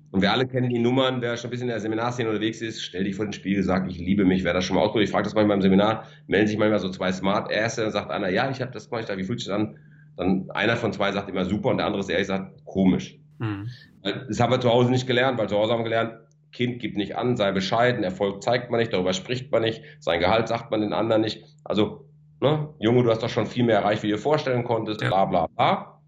Und 0.09 0.21
wir 0.23 0.31
alle 0.31 0.47
kennen 0.47 0.69
die 0.69 0.79
Nummern, 0.79 1.21
wer 1.21 1.37
schon 1.37 1.49
ein 1.49 1.51
bisschen 1.51 1.67
in 1.67 1.73
der 1.73 1.79
Seminarszene 1.79 2.27
unterwegs 2.27 2.61
ist, 2.61 2.81
stell 2.81 3.03
dich 3.03 3.15
vor 3.15 3.25
den 3.25 3.33
Spiegel, 3.33 3.61
sag, 3.61 3.87
ich 3.87 3.99
liebe 3.99 4.25
mich, 4.25 4.43
wer 4.43 4.53
das 4.53 4.65
schon 4.65 4.77
mal 4.77 4.81
ausprobiert. 4.81 5.09
Ich 5.09 5.11
frage 5.11 5.25
das 5.25 5.35
manchmal 5.35 5.57
im 5.57 5.61
Seminar, 5.61 6.07
melden 6.25 6.47
sich 6.47 6.57
manchmal 6.57 6.79
so 6.79 6.89
zwei 6.89 7.11
Smart 7.11 7.53
Ass, 7.53 7.75
dann 7.75 7.91
sagt 7.91 8.09
einer, 8.09 8.29
ja, 8.29 8.49
ich 8.49 8.61
habe 8.61 8.71
das 8.71 8.89
gemacht, 8.89 9.15
wie 9.15 9.23
fühlt 9.23 9.39
sich 9.39 9.47
das 9.47 9.55
an? 9.55 9.77
Dann 10.17 10.49
einer 10.51 10.77
von 10.77 10.93
zwei 10.93 11.11
sagt 11.11 11.29
immer 11.29 11.45
super 11.45 11.69
und 11.69 11.77
der 11.77 11.85
andere 11.85 12.01
ist 12.01 12.09
ehrlich 12.09 12.27
sagt 12.27 12.65
komisch. 12.65 13.19
Mhm. 13.39 13.69
Das 14.03 14.39
haben 14.39 14.51
wir 14.51 14.59
zu 14.59 14.69
Hause 14.69 14.91
nicht 14.91 15.07
gelernt, 15.07 15.37
weil 15.37 15.49
zu 15.49 15.57
Hause 15.57 15.73
haben 15.73 15.79
wir 15.79 15.85
gelernt, 15.85 16.13
Kind 16.51 16.79
gibt 16.79 16.97
nicht 16.97 17.15
an, 17.15 17.37
sei 17.37 17.51
bescheiden, 17.51 18.03
Erfolg 18.03 18.43
zeigt 18.43 18.71
man 18.71 18.79
nicht, 18.79 18.91
darüber 18.93 19.13
spricht 19.13 19.51
man 19.51 19.61
nicht, 19.61 19.83
sein 19.99 20.19
Gehalt 20.19 20.47
sagt 20.47 20.69
man 20.69 20.81
den 20.81 20.93
anderen 20.93 21.21
nicht. 21.21 21.45
Also, 21.63 22.05
ne, 22.41 22.69
Junge, 22.79 23.03
du 23.03 23.09
hast 23.09 23.23
doch 23.23 23.29
schon 23.29 23.47
viel 23.47 23.63
mehr 23.63 23.77
erreicht, 23.77 24.03
wie 24.03 24.09
du 24.09 24.15
dir 24.15 24.21
vorstellen 24.21 24.63
konntest, 24.63 25.01
ja. 25.01 25.07
bla 25.07 25.25
bla 25.25 25.47
bla. 25.47 26.01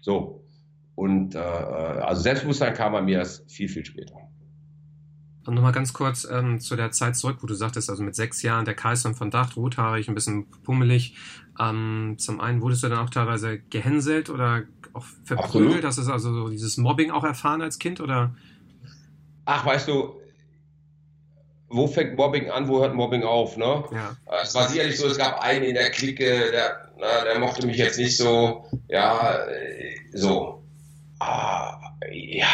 So. 0.00 0.44
Und 0.94 1.34
äh, 1.34 1.38
also 1.38 2.22
Selbstbewusstsein 2.22 2.74
kam 2.74 2.92
bei 2.92 3.02
mir 3.02 3.18
erst 3.18 3.50
viel, 3.50 3.68
viel 3.68 3.84
später. 3.84 4.14
Und 5.44 5.54
nochmal 5.54 5.72
ganz 5.72 5.92
kurz 5.92 6.26
ähm, 6.30 6.60
zu 6.60 6.76
der 6.76 6.92
Zeit 6.92 7.16
zurück, 7.16 7.38
wo 7.40 7.46
du 7.46 7.54
sagtest, 7.54 7.90
also 7.90 8.02
mit 8.02 8.14
sechs 8.14 8.42
Jahren 8.42 8.64
der 8.64 8.74
Kaiser 8.74 9.12
von 9.14 9.30
Dach, 9.30 9.56
rothaarig, 9.56 10.08
ein 10.08 10.14
bisschen 10.14 10.48
pummelig. 10.62 11.16
Ähm, 11.58 12.14
zum 12.18 12.40
einen 12.40 12.62
wurdest 12.62 12.84
du 12.84 12.88
dann 12.88 12.98
auch 12.98 13.10
teilweise 13.10 13.58
gehänselt 13.58 14.30
oder 14.30 14.62
auch 14.92 15.04
verprügelt? 15.24 15.84
Hast 15.84 15.98
du 15.98 16.12
also 16.12 16.32
so 16.32 16.48
dieses 16.48 16.76
Mobbing 16.76 17.10
auch 17.10 17.24
erfahren 17.24 17.60
als 17.60 17.78
Kind 17.78 18.00
oder? 18.00 18.34
Ach, 19.44 19.66
weißt 19.66 19.88
du, 19.88 20.20
wo 21.68 21.88
fängt 21.88 22.16
Mobbing 22.16 22.50
an, 22.50 22.68
wo 22.68 22.80
hört 22.80 22.94
Mobbing 22.94 23.24
auf, 23.24 23.56
ne? 23.56 23.84
Ja. 23.92 24.16
Es 24.42 24.54
war 24.54 24.68
sicherlich 24.68 24.98
so, 24.98 25.06
es 25.06 25.18
gab 25.18 25.40
einen 25.40 25.64
in 25.64 25.74
der 25.74 25.90
Clique, 25.90 26.50
der, 26.52 26.92
na, 26.98 27.24
der 27.24 27.38
mochte 27.38 27.66
mich 27.66 27.78
jetzt 27.78 27.98
nicht 27.98 28.16
so, 28.16 28.66
ja, 28.88 29.38
so. 30.12 30.62
Ah, 31.18 31.78
ja, 32.12 32.46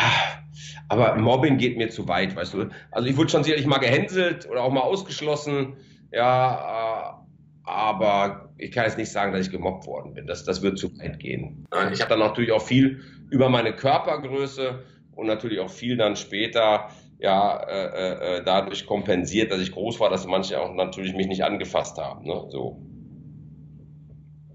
aber 0.88 1.16
Mobbing 1.16 1.58
geht 1.58 1.76
mir 1.76 1.90
zu 1.90 2.08
weit, 2.08 2.36
weißt 2.36 2.54
du. 2.54 2.68
Also 2.90 3.08
ich 3.08 3.16
wurde 3.16 3.30
schon 3.30 3.44
sicherlich 3.44 3.66
mal 3.66 3.78
gehänselt 3.78 4.48
oder 4.48 4.62
auch 4.62 4.72
mal 4.72 4.80
ausgeschlossen, 4.80 5.76
ja, 6.12 7.14
äh, 7.14 7.68
aber 7.68 8.50
ich 8.56 8.72
kann 8.72 8.84
jetzt 8.84 8.98
nicht 8.98 9.12
sagen, 9.12 9.32
dass 9.32 9.46
ich 9.46 9.52
gemobbt 9.52 9.86
worden 9.86 10.14
bin. 10.14 10.26
Das, 10.26 10.44
das 10.44 10.62
wird 10.62 10.78
zu 10.78 10.96
weit 10.98 11.18
gehen. 11.18 11.66
Ich 11.92 12.00
habe 12.00 12.10
dann 12.10 12.18
natürlich 12.18 12.52
auch 12.52 12.62
viel 12.62 13.00
über 13.30 13.50
meine 13.50 13.74
Körpergröße 13.74 14.82
und 15.14 15.26
natürlich 15.26 15.60
auch 15.60 15.70
viel 15.70 15.96
dann 15.96 16.16
später 16.16 16.88
ja 17.18 17.58
äh, 17.64 18.38
äh, 18.38 18.44
dadurch 18.44 18.86
kompensiert, 18.86 19.52
dass 19.52 19.60
ich 19.60 19.72
groß 19.72 20.00
war, 20.00 20.08
dass 20.08 20.26
manche 20.26 20.60
auch 20.60 20.72
natürlich 20.74 21.14
mich 21.14 21.26
nicht 21.26 21.44
angefasst 21.44 21.98
haben. 21.98 22.24
Ne? 22.24 22.44
So. 22.48 22.80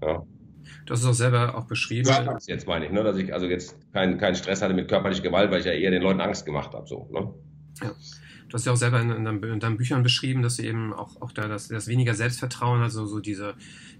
Ja. 0.02 0.26
Du 0.84 0.92
hast 0.92 1.00
es 1.00 1.06
auch 1.06 1.14
selber 1.14 1.54
auch 1.54 1.64
beschrieben. 1.64 2.08
Ja, 2.08 2.38
jetzt 2.46 2.66
meine 2.66 2.86
ich, 2.86 2.92
ne, 2.92 3.02
dass 3.02 3.16
ich 3.16 3.32
also 3.32 3.46
jetzt 3.46 3.76
keinen 3.92 4.18
kein 4.18 4.34
Stress 4.34 4.60
hatte 4.60 4.74
mit 4.74 4.88
körperlicher 4.88 5.22
Gewalt, 5.22 5.50
weil 5.50 5.60
ich 5.60 5.66
ja 5.66 5.72
eher 5.72 5.90
den 5.90 6.02
Leuten 6.02 6.20
Angst 6.20 6.44
gemacht 6.44 6.74
habe. 6.74 6.86
So, 6.86 7.08
ne? 7.10 7.32
Ja. 7.82 7.94
Du 8.48 8.54
hast 8.54 8.66
ja 8.66 8.72
auch 8.72 8.76
selber 8.76 9.00
in, 9.00 9.10
in, 9.10 9.24
deinen, 9.24 9.42
in, 9.42 9.60
deinen, 9.60 9.76
Büchern 9.76 10.02
beschrieben, 10.02 10.42
dass 10.42 10.56
du 10.56 10.62
eben 10.62 10.92
auch, 10.92 11.20
auch 11.20 11.32
da 11.32 11.48
das, 11.48 11.68
das 11.68 11.88
weniger 11.88 12.14
Selbstvertrauen, 12.14 12.82
also 12.82 13.06
so 13.06 13.18
diese, 13.18 13.54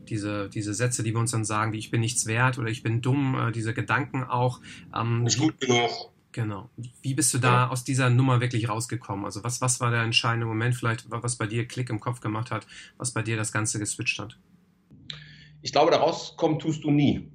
diese, 0.09 0.49
diese 0.51 0.75
Sätze, 0.75 1.03
die 1.03 1.13
wir 1.13 1.19
uns 1.19 1.33
dann 1.33 1.45
sagen, 1.45 1.73
wie 1.73 1.79
ich 1.79 1.91
bin 1.91 2.01
nichts 2.01 2.27
wert 2.27 2.59
oder 2.59 2.69
ich 2.69 2.83
bin 2.83 3.01
dumm, 3.01 3.35
äh, 3.35 3.53
diese 3.53 3.75
Gedanken 3.75 4.23
auch. 4.23 4.61
Ähm, 4.95 5.25
nicht 5.25 5.39
gut 5.39 5.59
genug. 5.61 5.91
Genau. 6.33 6.69
Wie 7.01 7.15
bist 7.15 7.33
du 7.33 7.39
da 7.39 7.53
ja. 7.53 7.69
aus 7.69 7.85
dieser 7.85 8.11
Nummer 8.11 8.41
wirklich 8.41 8.69
rausgekommen? 8.69 9.25
Also 9.25 9.45
was, 9.45 9.61
was 9.61 9.81
war 9.81 9.91
der 9.91 10.03
entscheidende 10.03 10.47
Moment 10.47 10.75
vielleicht, 10.75 11.07
was 11.09 11.37
bei 11.37 11.47
dir 11.47 11.67
Klick 11.67 11.91
im 11.91 12.01
Kopf 12.01 12.21
gemacht 12.21 12.51
hat, 12.51 12.67
was 12.97 13.13
bei 13.13 13.23
dir 13.23 13.37
das 13.37 13.53
Ganze 13.53 13.79
geswitcht 13.79 14.19
hat? 14.19 14.37
Ich 15.65 15.73
glaube, 15.73 15.91
da 15.91 15.97
rauskommen 15.97 16.59
tust 16.59 16.85
du 16.85 16.91
nie, 16.91 17.31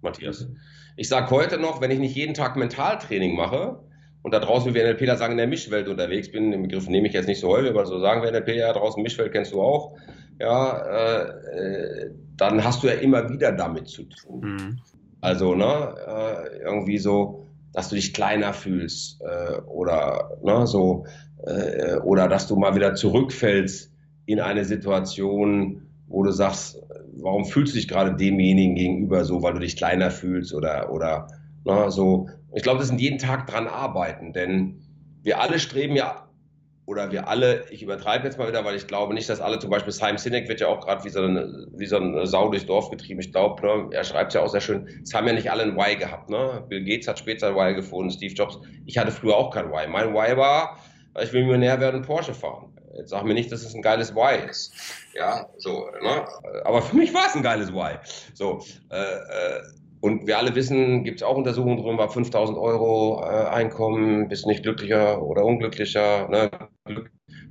Matthias. 0.00 0.48
Ich 0.96 1.08
sage 1.08 1.30
heute 1.30 1.58
noch, 1.58 1.80
wenn 1.80 1.92
ich 1.92 2.00
nicht 2.00 2.16
jeden 2.16 2.34
Tag 2.34 2.56
Mentaltraining 2.56 3.36
mache 3.36 3.78
und 4.22 4.34
da 4.34 4.40
draußen, 4.40 4.74
wie 4.74 4.82
NLPler 4.82 5.16
sagen, 5.16 5.34
in 5.34 5.38
der 5.38 5.46
Mischwelt 5.46 5.86
unterwegs 5.86 6.32
bin, 6.32 6.50
den 6.50 6.62
Begriff 6.62 6.88
nehme 6.88 7.06
ich 7.06 7.14
jetzt 7.14 7.28
nicht 7.28 7.38
so 7.38 7.46
häufig, 7.50 7.70
aber 7.70 7.86
so 7.86 8.00
sagen 8.00 8.20
wir 8.20 8.32
NLP, 8.32 8.48
ja, 8.48 8.72
draußen 8.72 9.00
Mischwelt 9.00 9.30
kennst 9.30 9.52
du 9.52 9.62
auch, 9.62 9.96
ja, 10.40 10.76
äh, 10.76 11.22
äh, 11.56 12.10
dann 12.36 12.64
hast 12.64 12.82
du 12.82 12.88
ja 12.88 12.94
immer 12.94 13.30
wieder 13.30 13.52
damit 13.52 13.86
zu 13.86 14.02
tun. 14.02 14.40
Mhm. 14.40 14.80
Also, 15.20 15.54
ne, 15.54 15.94
äh, 16.04 16.58
irgendwie 16.64 16.98
so, 16.98 17.46
dass 17.72 17.90
du 17.90 17.94
dich 17.94 18.12
kleiner 18.12 18.54
fühlst 18.54 19.20
äh, 19.20 19.60
oder 19.68 20.36
ne, 20.42 20.66
so 20.66 21.06
äh, 21.46 21.98
oder 21.98 22.26
dass 22.26 22.48
du 22.48 22.56
mal 22.56 22.74
wieder 22.74 22.96
zurückfällst 22.96 23.92
in 24.26 24.40
eine 24.40 24.64
Situation, 24.64 25.82
wo 26.08 26.24
du 26.24 26.32
sagst, 26.32 26.82
warum 27.22 27.44
fühlst 27.44 27.74
du 27.74 27.78
dich 27.78 27.88
gerade 27.88 28.14
demjenigen 28.14 28.74
gegenüber 28.74 29.24
so, 29.24 29.42
weil 29.42 29.54
du 29.54 29.60
dich 29.60 29.76
kleiner 29.76 30.10
fühlst 30.10 30.54
oder 30.54 30.90
oder 30.92 31.28
ne, 31.64 31.90
so. 31.90 32.28
Ich 32.54 32.62
glaube, 32.62 32.78
das 32.78 32.88
sind 32.88 33.00
jeden 33.00 33.18
Tag 33.18 33.46
dran 33.46 33.66
arbeiten, 33.66 34.32
denn 34.32 34.80
wir 35.22 35.40
alle 35.40 35.58
streben 35.58 35.96
ja 35.96 36.28
oder 36.88 37.12
wir 37.12 37.28
alle, 37.28 37.66
ich 37.70 37.82
übertreibe 37.82 38.24
jetzt 38.24 38.38
mal 38.38 38.48
wieder, 38.48 38.64
weil 38.64 38.74
ich 38.74 38.86
glaube 38.86 39.12
nicht, 39.12 39.28
dass 39.28 39.42
alle, 39.42 39.58
zum 39.58 39.68
Beispiel 39.68 39.92
Simon 39.92 40.16
Sinek 40.16 40.48
wird 40.48 40.60
ja 40.60 40.68
auch 40.68 40.80
gerade 40.80 41.04
wie, 41.04 41.10
so 41.10 41.20
eine, 41.20 41.66
wie 41.76 41.84
so 41.84 41.98
eine 41.98 42.26
Sau 42.26 42.48
durchs 42.48 42.64
Dorf 42.64 42.88
getrieben. 42.88 43.20
Ich 43.20 43.30
glaube, 43.30 43.60
ne, 43.60 43.90
er 43.90 44.04
schreibt 44.04 44.32
ja 44.32 44.40
auch 44.40 44.48
sehr 44.48 44.62
schön, 44.62 44.88
es 45.02 45.12
haben 45.12 45.26
ja 45.26 45.34
nicht 45.34 45.50
alle 45.50 45.64
ein 45.64 45.76
Why 45.76 45.96
gehabt. 45.96 46.30
Ne? 46.30 46.64
Bill 46.66 46.82
Gates 46.82 47.06
hat 47.06 47.18
später 47.18 47.48
ein 47.48 47.54
Why 47.56 47.74
gefunden, 47.74 48.10
Steve 48.10 48.32
Jobs. 48.32 48.58
Ich 48.86 48.96
hatte 48.96 49.10
früher 49.10 49.36
auch 49.36 49.50
kein 49.50 49.70
Why. 49.70 49.86
Mein 49.86 50.14
Why 50.14 50.34
war, 50.38 50.78
ich 51.22 51.30
will 51.34 51.42
Millionär 51.42 51.78
werden 51.78 52.00
Porsche 52.00 52.32
fahren. 52.32 52.72
Jetzt 52.98 53.10
sag 53.10 53.24
mir 53.24 53.34
nicht, 53.34 53.52
dass 53.52 53.62
es 53.62 53.74
ein 53.74 53.82
geiles 53.82 54.14
Why 54.14 54.48
ist. 54.50 54.72
Ja, 55.14 55.48
so, 55.56 55.86
ne? 56.02 56.26
Aber 56.64 56.82
für 56.82 56.96
mich 56.96 57.14
war 57.14 57.26
es 57.28 57.36
ein 57.36 57.42
geiles 57.42 57.72
Why. 57.72 57.98
So, 58.34 58.60
äh, 58.90 58.96
äh, 58.96 59.62
und 60.00 60.26
wir 60.26 60.36
alle 60.36 60.54
wissen, 60.56 61.04
gibt 61.04 61.20
es 61.20 61.22
auch 61.22 61.36
Untersuchungen 61.36 61.76
drüber, 61.78 62.08
5000 62.08 62.58
Euro 62.58 63.22
äh, 63.22 63.46
Einkommen, 63.46 64.28
bist 64.28 64.46
nicht 64.46 64.64
glücklicher 64.64 65.22
oder 65.22 65.44
unglücklicher, 65.44 66.28
ne? 66.28 66.50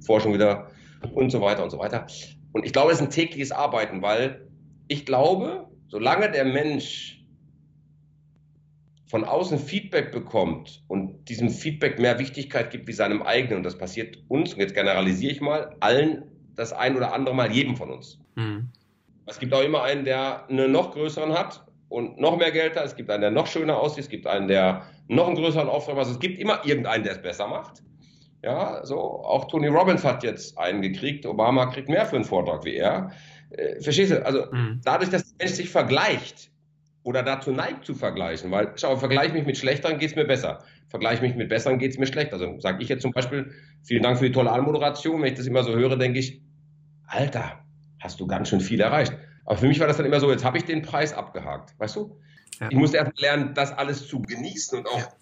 Forschung 0.05 0.33
wieder 0.33 0.69
und 1.13 1.29
so 1.29 1.41
weiter 1.41 1.63
und 1.63 1.69
so 1.69 1.79
weiter. 1.79 2.07
Und 2.51 2.65
ich 2.65 2.73
glaube, 2.73 2.91
es 2.91 2.99
ist 2.99 3.05
ein 3.05 3.09
tägliches 3.09 3.51
Arbeiten, 3.51 4.01
weil 4.01 4.49
ich 4.89 5.05
glaube, 5.05 5.69
solange 5.87 6.29
der 6.29 6.43
Mensch 6.43 7.25
von 9.05 9.23
außen 9.23 9.59
Feedback 9.59 10.11
bekommt 10.11 10.83
und 10.87 11.16
diesem 11.29 11.49
Feedback 11.49 11.99
mehr 11.99 12.19
Wichtigkeit 12.19 12.71
gibt 12.71 12.87
wie 12.87 12.93
seinem 12.93 13.21
eigenen, 13.21 13.57
und 13.57 13.63
das 13.63 13.77
passiert 13.77 14.17
uns, 14.27 14.53
und 14.53 14.59
jetzt 14.59 14.73
generalisiere 14.75 15.31
ich 15.31 15.41
mal, 15.41 15.75
allen 15.79 16.23
das 16.55 16.73
ein 16.73 16.97
oder 16.97 17.13
andere 17.13 17.35
Mal, 17.35 17.51
jedem 17.51 17.75
von 17.75 17.91
uns. 17.91 18.19
Mhm. 18.35 18.69
Es 19.27 19.39
gibt 19.39 19.53
auch 19.53 19.61
immer 19.61 19.83
einen, 19.83 20.05
der 20.05 20.47
einen 20.49 20.71
noch 20.71 20.91
größeren 20.93 21.33
hat 21.33 21.63
und 21.89 22.19
noch 22.19 22.37
mehr 22.37 22.51
Geld 22.51 22.75
hat. 22.75 22.85
Es 22.85 22.95
gibt 22.95 23.09
einen, 23.09 23.21
der 23.21 23.31
noch 23.31 23.47
schöner 23.47 23.77
aussieht. 23.77 24.05
Es 24.05 24.09
gibt 24.09 24.25
einen, 24.25 24.47
der 24.47 24.83
noch 25.07 25.27
einen 25.27 25.35
größeren 25.35 25.67
Auftrag 25.67 25.95
hat. 25.95 25.99
Also 25.99 26.11
es 26.13 26.19
gibt 26.19 26.39
immer 26.39 26.65
irgendeinen, 26.65 27.03
der 27.03 27.13
es 27.13 27.21
besser 27.21 27.47
macht. 27.47 27.83
Ja, 28.43 28.85
so 28.85 28.97
auch 28.97 29.45
Tony 29.45 29.67
Robbins 29.67 30.03
hat 30.03 30.23
jetzt 30.23 30.57
einen 30.57 30.81
gekriegt. 30.81 31.25
Obama 31.25 31.65
kriegt 31.67 31.89
mehr 31.89 32.05
für 32.05 32.15
einen 32.15 32.25
Vortrag 32.25 32.63
wie 32.63 32.75
er. 32.75 33.11
Äh, 33.49 33.81
verstehst 33.81 34.11
du? 34.11 34.25
Also 34.25 34.45
mhm. 34.51 34.81
dadurch, 34.83 35.09
dass 35.09 35.23
der 35.23 35.45
Mensch 35.45 35.57
sich 35.57 35.69
vergleicht 35.69 36.49
oder 37.03 37.23
dazu 37.23 37.51
neigt 37.51 37.85
zu 37.85 37.95
vergleichen, 37.95 38.51
weil 38.51 38.73
schau, 38.75 38.95
vergleiche 38.95 39.33
mich 39.33 39.45
mit 39.45 39.57
Schlechteren, 39.57 39.97
geht 39.97 40.11
es 40.11 40.15
mir 40.15 40.25
besser. 40.25 40.63
Vergleiche 40.89 41.21
mich 41.21 41.35
mit 41.35 41.49
Besseren, 41.49 41.79
geht 41.79 41.91
es 41.91 41.97
mir 41.97 42.07
schlecht. 42.07 42.33
Also 42.33 42.59
sage 42.59 42.81
ich 42.81 42.89
jetzt 42.89 43.01
zum 43.01 43.11
Beispiel, 43.11 43.51
vielen 43.83 44.03
Dank 44.03 44.19
für 44.19 44.25
die 44.25 44.31
tolle 44.31 44.51
Anmoderation. 44.51 45.21
Wenn 45.21 45.33
ich 45.33 45.37
das 45.37 45.47
immer 45.47 45.63
so 45.63 45.75
höre, 45.75 45.97
denke 45.97 46.19
ich, 46.19 46.41
Alter, 47.07 47.63
hast 47.99 48.19
du 48.19 48.27
ganz 48.27 48.49
schön 48.49 48.61
viel 48.61 48.79
erreicht. 48.79 49.13
Aber 49.45 49.57
für 49.57 49.67
mich 49.67 49.79
war 49.79 49.87
das 49.87 49.97
dann 49.97 50.05
immer 50.05 50.19
so, 50.19 50.29
jetzt 50.31 50.43
habe 50.43 50.57
ich 50.57 50.65
den 50.65 50.81
Preis 50.81 51.13
abgehakt, 51.13 51.77
weißt 51.79 51.95
du? 51.95 52.19
Ja. 52.59 52.67
Ich 52.69 52.75
musste 52.75 52.97
erst 52.97 53.19
lernen, 53.19 53.53
das 53.53 53.71
alles 53.71 54.07
zu 54.07 54.21
genießen 54.21 54.77
und 54.79 54.87
auch, 54.87 54.97
ja. 54.97 55.13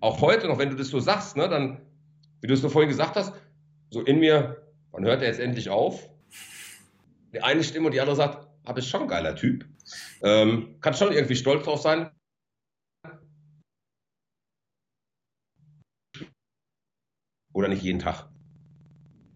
auch 0.00 0.20
heute 0.20 0.48
noch, 0.48 0.58
wenn 0.58 0.70
du 0.70 0.76
das 0.76 0.88
so 0.88 1.00
sagst, 1.00 1.36
ne, 1.36 1.48
dann, 1.48 1.82
wie 2.40 2.46
du 2.46 2.54
es 2.54 2.60
so 2.60 2.68
vorhin 2.68 2.88
gesagt 2.88 3.16
hast, 3.16 3.34
so 3.90 4.00
in 4.00 4.20
mir, 4.20 4.62
wann 4.90 5.04
hört 5.04 5.22
er 5.22 5.28
jetzt 5.28 5.40
endlich 5.40 5.68
auf? 5.68 6.08
Die 7.34 7.42
eine 7.42 7.62
Stimme 7.62 7.86
und 7.86 7.92
die 7.92 8.00
andere 8.00 8.16
sagt, 8.16 8.46
habe 8.64 8.80
ich 8.80 8.88
schon 8.88 9.02
ein 9.02 9.08
geiler 9.08 9.36
Typ. 9.36 9.66
Ähm, 10.22 10.76
kann 10.80 10.94
schon 10.94 11.12
irgendwie 11.12 11.36
stolz 11.36 11.64
drauf 11.64 11.80
sein. 11.80 12.10
Oder 17.54 17.68
nicht 17.68 17.82
jeden 17.82 18.00
Tag. 18.00 18.26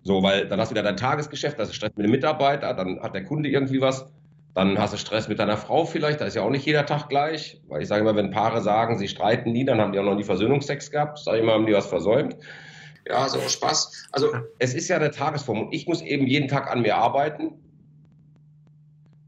So, 0.03 0.23
weil 0.23 0.47
dann 0.49 0.61
hast 0.61 0.71
du 0.71 0.75
wieder 0.75 0.83
dein 0.83 0.97
Tagesgeschäft, 0.97 1.59
das 1.59 1.71
ist 1.71 1.77
Stress 1.77 1.93
mit 1.97 2.05
dem 2.05 2.11
Mitarbeiter, 2.11 2.75
dann 2.75 3.01
hat 3.01 3.15
der 3.15 3.25
Kunde 3.25 3.49
irgendwie 3.49 3.81
was. 3.81 4.07
Dann 4.55 4.79
hast 4.79 4.93
du 4.93 4.99
Stress 4.99 5.29
mit 5.29 5.39
deiner 5.39 5.57
Frau 5.57 5.85
vielleicht, 5.85 6.21
da 6.21 6.25
ist 6.25 6.35
ja 6.35 6.43
auch 6.43 6.51
nicht 6.51 6.67
jeder 6.67 6.85
Tag 6.85 7.09
gleich. 7.09 7.61
Weil 7.69 7.83
ich 7.83 7.89
sage 7.89 8.03
immer, 8.03 8.17
wenn 8.17 8.31
Paare 8.31 8.61
sagen, 8.61 8.99
sie 8.99 9.09
streiten 9.09 9.53
nie, 9.53 9.65
dann 9.65 9.81
haben 9.81 9.93
die 9.93 9.99
auch 9.99 10.05
noch 10.05 10.17
nie 10.17 10.25
Versöhnungsex 10.25 10.91
gehabt. 10.91 11.19
Sag 11.19 11.37
ich 11.37 11.45
mal, 11.45 11.53
haben 11.53 11.67
die 11.67 11.73
was 11.73 11.87
versäumt. 11.87 12.37
Ja, 13.07 13.29
so 13.29 13.39
Spaß. 13.39 14.09
Also 14.13 14.33
es 14.59 14.75
ist 14.75 14.89
ja 14.89 14.97
eine 14.97 15.11
Tagesform 15.11 15.61
und 15.61 15.73
ich 15.73 15.87
muss 15.87 16.03
eben 16.03 16.27
jeden 16.27 16.49
Tag 16.49 16.71
an 16.71 16.83
mir 16.83 16.97
arbeiten, 16.97 17.53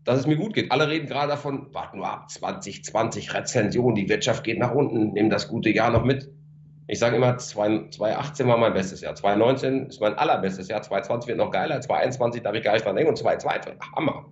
dass 0.04 0.18
es 0.18 0.26
mir 0.26 0.36
gut 0.36 0.54
geht. 0.54 0.72
Alle 0.72 0.88
reden 0.88 1.06
gerade 1.06 1.28
davon, 1.28 1.72
warten 1.72 1.98
nur 1.98 2.08
ab, 2.08 2.30
2020 2.30 3.32
Rezension, 3.32 3.94
die 3.94 4.08
Wirtschaft 4.08 4.44
geht 4.44 4.58
nach 4.58 4.74
unten, 4.74 5.12
nehmen 5.12 5.30
das 5.30 5.48
gute 5.48 5.70
Jahr 5.70 5.90
noch 5.90 6.04
mit. 6.04 6.28
Ich 6.90 6.98
sage 6.98 7.16
immer, 7.16 7.38
2018 7.38 8.48
war 8.48 8.56
mein 8.56 8.74
bestes 8.74 9.00
Jahr, 9.00 9.14
2019 9.14 9.86
ist 9.86 10.00
mein 10.00 10.14
allerbestes 10.14 10.68
Jahr, 10.68 10.82
2020 10.82 11.28
wird 11.28 11.38
noch 11.38 11.50
geiler, 11.50 11.80
2021 11.80 12.42
darf 12.42 12.54
ich 12.54 12.64
gar 12.64 12.72
nicht 12.72 12.84
dran 12.84 12.96
denken 12.96 13.10
und 13.10 13.16
2022, 13.16 13.80
Hammer 13.94 14.26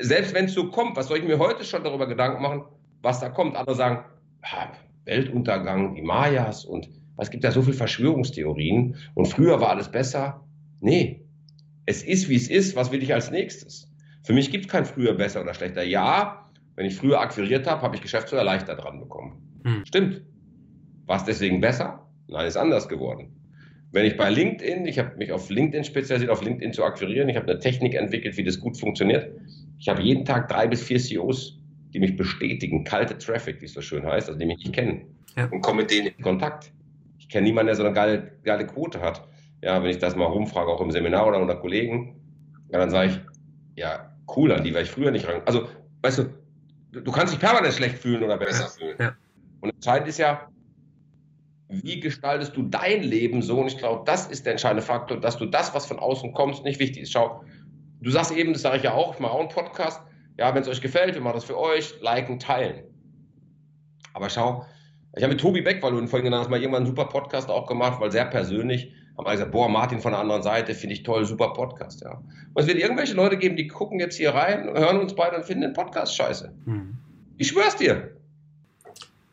selbst 0.00 0.34
wenn 0.34 0.46
es 0.46 0.54
so 0.54 0.70
kommt, 0.70 0.96
was 0.96 1.08
soll 1.08 1.18
ich 1.18 1.24
mir 1.24 1.38
heute 1.38 1.64
schon 1.64 1.84
darüber 1.84 2.06
Gedanken 2.06 2.42
machen, 2.42 2.62
was 3.02 3.20
da 3.20 3.28
kommt? 3.28 3.56
Andere 3.56 3.76
sagen, 3.76 4.04
Weltuntergang, 5.04 5.94
die 5.94 6.02
Mayas 6.02 6.64
und 6.64 6.88
es 7.18 7.30
gibt 7.30 7.44
ja 7.44 7.50
so 7.50 7.62
viele 7.62 7.76
Verschwörungstheorien 7.76 8.96
und 9.14 9.26
früher 9.26 9.60
war 9.60 9.70
alles 9.70 9.90
besser. 9.90 10.44
Nee, 10.80 11.24
es 11.86 12.02
ist, 12.02 12.28
wie 12.28 12.36
es 12.36 12.48
ist. 12.48 12.74
Was 12.74 12.90
will 12.90 13.02
ich 13.02 13.12
als 13.12 13.30
nächstes? 13.30 13.88
Für 14.24 14.32
mich 14.32 14.50
gibt 14.50 14.66
es 14.66 14.72
kein 14.72 14.84
früher 14.84 15.14
besser 15.14 15.42
oder 15.42 15.54
schlechter. 15.54 15.82
Ja, 15.82 16.50
wenn 16.74 16.86
ich 16.86 16.96
früher 16.96 17.20
akquiriert 17.20 17.66
habe, 17.66 17.82
habe 17.82 17.94
ich 17.94 18.02
Geschäftsführer 18.02 18.44
leichter 18.44 18.74
dran 18.74 19.00
bekommen. 19.00 19.60
Hm. 19.64 19.84
Stimmt. 19.84 20.22
War 21.12 21.18
es 21.18 21.24
deswegen 21.24 21.60
besser? 21.60 22.08
Nein, 22.28 22.46
ist 22.46 22.56
anders 22.56 22.88
geworden. 22.88 23.38
Wenn 23.90 24.06
ich 24.06 24.16
bei 24.16 24.30
LinkedIn, 24.30 24.86
ich 24.86 24.98
habe 24.98 25.14
mich 25.18 25.30
auf 25.30 25.50
LinkedIn 25.50 25.84
spezialisiert, 25.84 26.30
auf 26.30 26.42
LinkedIn 26.42 26.72
zu 26.72 26.82
akquirieren, 26.84 27.28
ich 27.28 27.36
habe 27.36 27.50
eine 27.50 27.58
Technik 27.58 27.94
entwickelt, 27.94 28.38
wie 28.38 28.44
das 28.44 28.58
gut 28.58 28.78
funktioniert. 28.78 29.30
Ich 29.78 29.90
habe 29.90 30.00
jeden 30.00 30.24
Tag 30.24 30.48
drei 30.48 30.66
bis 30.66 30.82
vier 30.82 30.98
CEOs, 30.98 31.58
die 31.92 32.00
mich 32.00 32.16
bestätigen, 32.16 32.84
kalte 32.84 33.18
Traffic, 33.18 33.60
wie 33.60 33.66
es 33.66 33.74
so 33.74 33.82
schön 33.82 34.06
heißt, 34.06 34.28
also 34.28 34.38
die 34.38 34.46
mich 34.46 34.56
nicht 34.56 34.72
kennen 34.72 35.02
ja. 35.36 35.50
und 35.50 35.60
komme 35.60 35.82
mit 35.82 35.90
denen 35.90 36.06
in 36.06 36.22
Kontakt. 36.22 36.72
Ich 37.18 37.28
kenne 37.28 37.46
niemanden, 37.46 37.66
der 37.66 37.74
so 37.74 37.84
eine 37.84 37.92
geile, 37.92 38.32
geile 38.42 38.66
Quote 38.66 39.02
hat. 39.02 39.28
Ja, 39.60 39.82
wenn 39.82 39.90
ich 39.90 39.98
das 39.98 40.16
mal 40.16 40.24
rumfrage, 40.24 40.70
auch 40.70 40.80
im 40.80 40.92
Seminar 40.92 41.26
oder 41.26 41.42
unter 41.42 41.56
Kollegen, 41.56 42.22
ja, 42.70 42.78
dann 42.78 42.88
sage 42.88 43.10
ich, 43.10 43.20
ja, 43.74 44.16
cool, 44.34 44.50
an 44.50 44.64
die 44.64 44.72
wäre 44.72 44.84
ich 44.84 44.90
früher 44.90 45.10
nicht 45.10 45.28
ran. 45.28 45.42
Also, 45.44 45.68
weißt 46.00 46.20
du, 46.20 47.00
du 47.02 47.12
kannst 47.12 47.34
dich 47.34 47.40
permanent 47.40 47.74
schlecht 47.74 47.98
fühlen 47.98 48.22
oder 48.22 48.38
besser 48.38 48.68
fühlen. 48.68 48.96
Ja. 48.98 49.14
Und 49.60 49.74
entscheidend 49.74 50.08
ist 50.08 50.18
ja, 50.18 50.48
wie 51.72 52.00
gestaltest 52.00 52.56
du 52.56 52.62
dein 52.62 53.02
Leben 53.02 53.42
so? 53.42 53.60
Und 53.60 53.68
ich 53.68 53.78
glaube, 53.78 54.02
das 54.04 54.26
ist 54.26 54.44
der 54.44 54.52
entscheidende 54.52 54.82
Faktor, 54.82 55.18
dass 55.18 55.38
du 55.38 55.46
das, 55.46 55.74
was 55.74 55.86
von 55.86 55.98
außen 55.98 56.32
kommt, 56.32 56.62
nicht 56.64 56.78
wichtig 56.78 57.04
ist. 57.04 57.12
Schau, 57.12 57.42
du 58.00 58.10
sagst 58.10 58.32
eben, 58.32 58.52
das 58.52 58.62
sage 58.62 58.76
ich 58.76 58.82
ja 58.82 58.92
auch, 58.92 59.14
ich 59.14 59.20
mache 59.20 59.32
auch 59.32 59.40
einen 59.40 59.48
Podcast. 59.48 60.02
Ja, 60.38 60.54
wenn 60.54 60.62
es 60.62 60.68
euch 60.68 60.80
gefällt, 60.80 61.14
wir 61.14 61.22
machen 61.22 61.36
das 61.36 61.44
für 61.44 61.58
euch, 61.58 62.00
liken, 62.00 62.38
teilen. 62.38 62.84
Aber 64.12 64.28
schau, 64.28 64.64
ich 65.16 65.22
habe 65.22 65.32
mit 65.32 65.40
Tobi 65.40 65.62
Beck, 65.62 65.82
weil 65.82 65.92
du 65.92 65.98
ihn 65.98 66.08
vorhin 66.08 66.24
genannt 66.24 66.42
hast, 66.44 66.50
mal 66.50 66.60
irgendwann 66.60 66.84
einen 66.84 66.86
super 66.86 67.06
Podcast 67.06 67.50
auch 67.50 67.66
gemacht, 67.66 68.00
weil 68.00 68.10
sehr 68.10 68.24
persönlich, 68.26 68.92
haben 69.16 69.26
alle 69.26 69.36
gesagt, 69.36 69.52
boah, 69.52 69.68
Martin 69.68 70.00
von 70.00 70.12
der 70.12 70.20
anderen 70.20 70.42
Seite, 70.42 70.74
finde 70.74 70.94
ich 70.94 71.02
toll, 71.02 71.24
super 71.24 71.52
Podcast, 71.52 72.02
ja. 72.02 72.12
Und 72.54 72.62
es 72.62 72.66
wird 72.66 72.78
irgendwelche 72.78 73.14
Leute 73.14 73.36
geben, 73.36 73.56
die 73.56 73.66
gucken 73.66 74.00
jetzt 74.00 74.16
hier 74.16 74.34
rein, 74.34 74.64
hören 74.64 75.00
uns 75.00 75.14
beide 75.14 75.36
und 75.36 75.44
finden 75.44 75.62
den 75.62 75.72
Podcast 75.74 76.16
scheiße. 76.16 76.52
Hm. 76.64 76.96
Ich 77.36 77.48
schwör's 77.48 77.76
dir. 77.76 78.16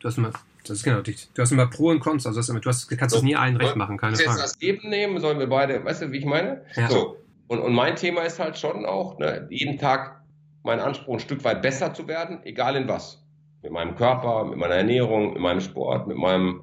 Du 0.00 0.08
hast 0.08 0.18
mal 0.18 0.32
das 0.70 0.78
ist 0.78 0.84
genau. 0.84 1.00
Du 1.02 1.42
hast 1.42 1.50
immer 1.50 1.66
Pro 1.66 1.88
und 1.88 2.00
Cons. 2.00 2.26
Also 2.26 2.40
du 2.40 2.68
hast, 2.68 2.88
kannst 2.88 3.14
es 3.14 3.20
so, 3.20 3.26
nie 3.26 3.36
allen 3.36 3.56
recht 3.56 3.76
machen, 3.76 3.96
keine 3.98 4.16
Frage. 4.16 4.30
Jetzt 4.30 4.42
das 4.42 4.58
Geben 4.58 4.88
nehmen, 4.88 5.18
sollen 5.20 5.38
wir 5.38 5.48
beide, 5.48 5.84
weißt 5.84 6.02
du, 6.02 6.12
wie 6.12 6.18
ich 6.18 6.24
meine? 6.24 6.62
Ja. 6.76 6.88
So. 6.88 7.16
Und, 7.48 7.58
und 7.58 7.74
mein 7.74 7.96
Thema 7.96 8.22
ist 8.22 8.38
halt 8.38 8.56
schon 8.56 8.86
auch, 8.86 9.18
ne, 9.18 9.48
jeden 9.50 9.78
Tag 9.78 10.22
mein 10.62 10.78
Anspruch, 10.78 11.14
ein 11.14 11.20
Stück 11.20 11.42
weit 11.42 11.62
besser 11.62 11.92
zu 11.92 12.06
werden, 12.06 12.40
egal 12.44 12.76
in 12.76 12.86
was. 12.86 13.24
Mit 13.62 13.72
meinem 13.72 13.96
Körper, 13.96 14.44
mit 14.44 14.58
meiner 14.58 14.76
Ernährung, 14.76 15.32
mit 15.32 15.42
meinem 15.42 15.60
Sport, 15.60 16.06
mit 16.06 16.16
meinem 16.16 16.62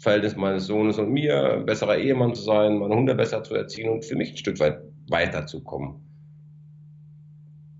Verhältnis 0.00 0.36
meines 0.36 0.66
Sohnes 0.66 0.98
und 0.98 1.10
mir, 1.10 1.52
ein 1.52 1.66
besserer 1.66 1.98
Ehemann 1.98 2.34
zu 2.34 2.42
sein, 2.42 2.78
meine 2.78 2.94
Hunde 2.94 3.14
besser 3.14 3.42
zu 3.42 3.54
erziehen 3.54 3.90
und 3.90 4.04
für 4.04 4.16
mich 4.16 4.30
ein 4.32 4.36
Stück 4.36 4.58
weit 4.60 4.80
weiterzukommen. 5.08 5.96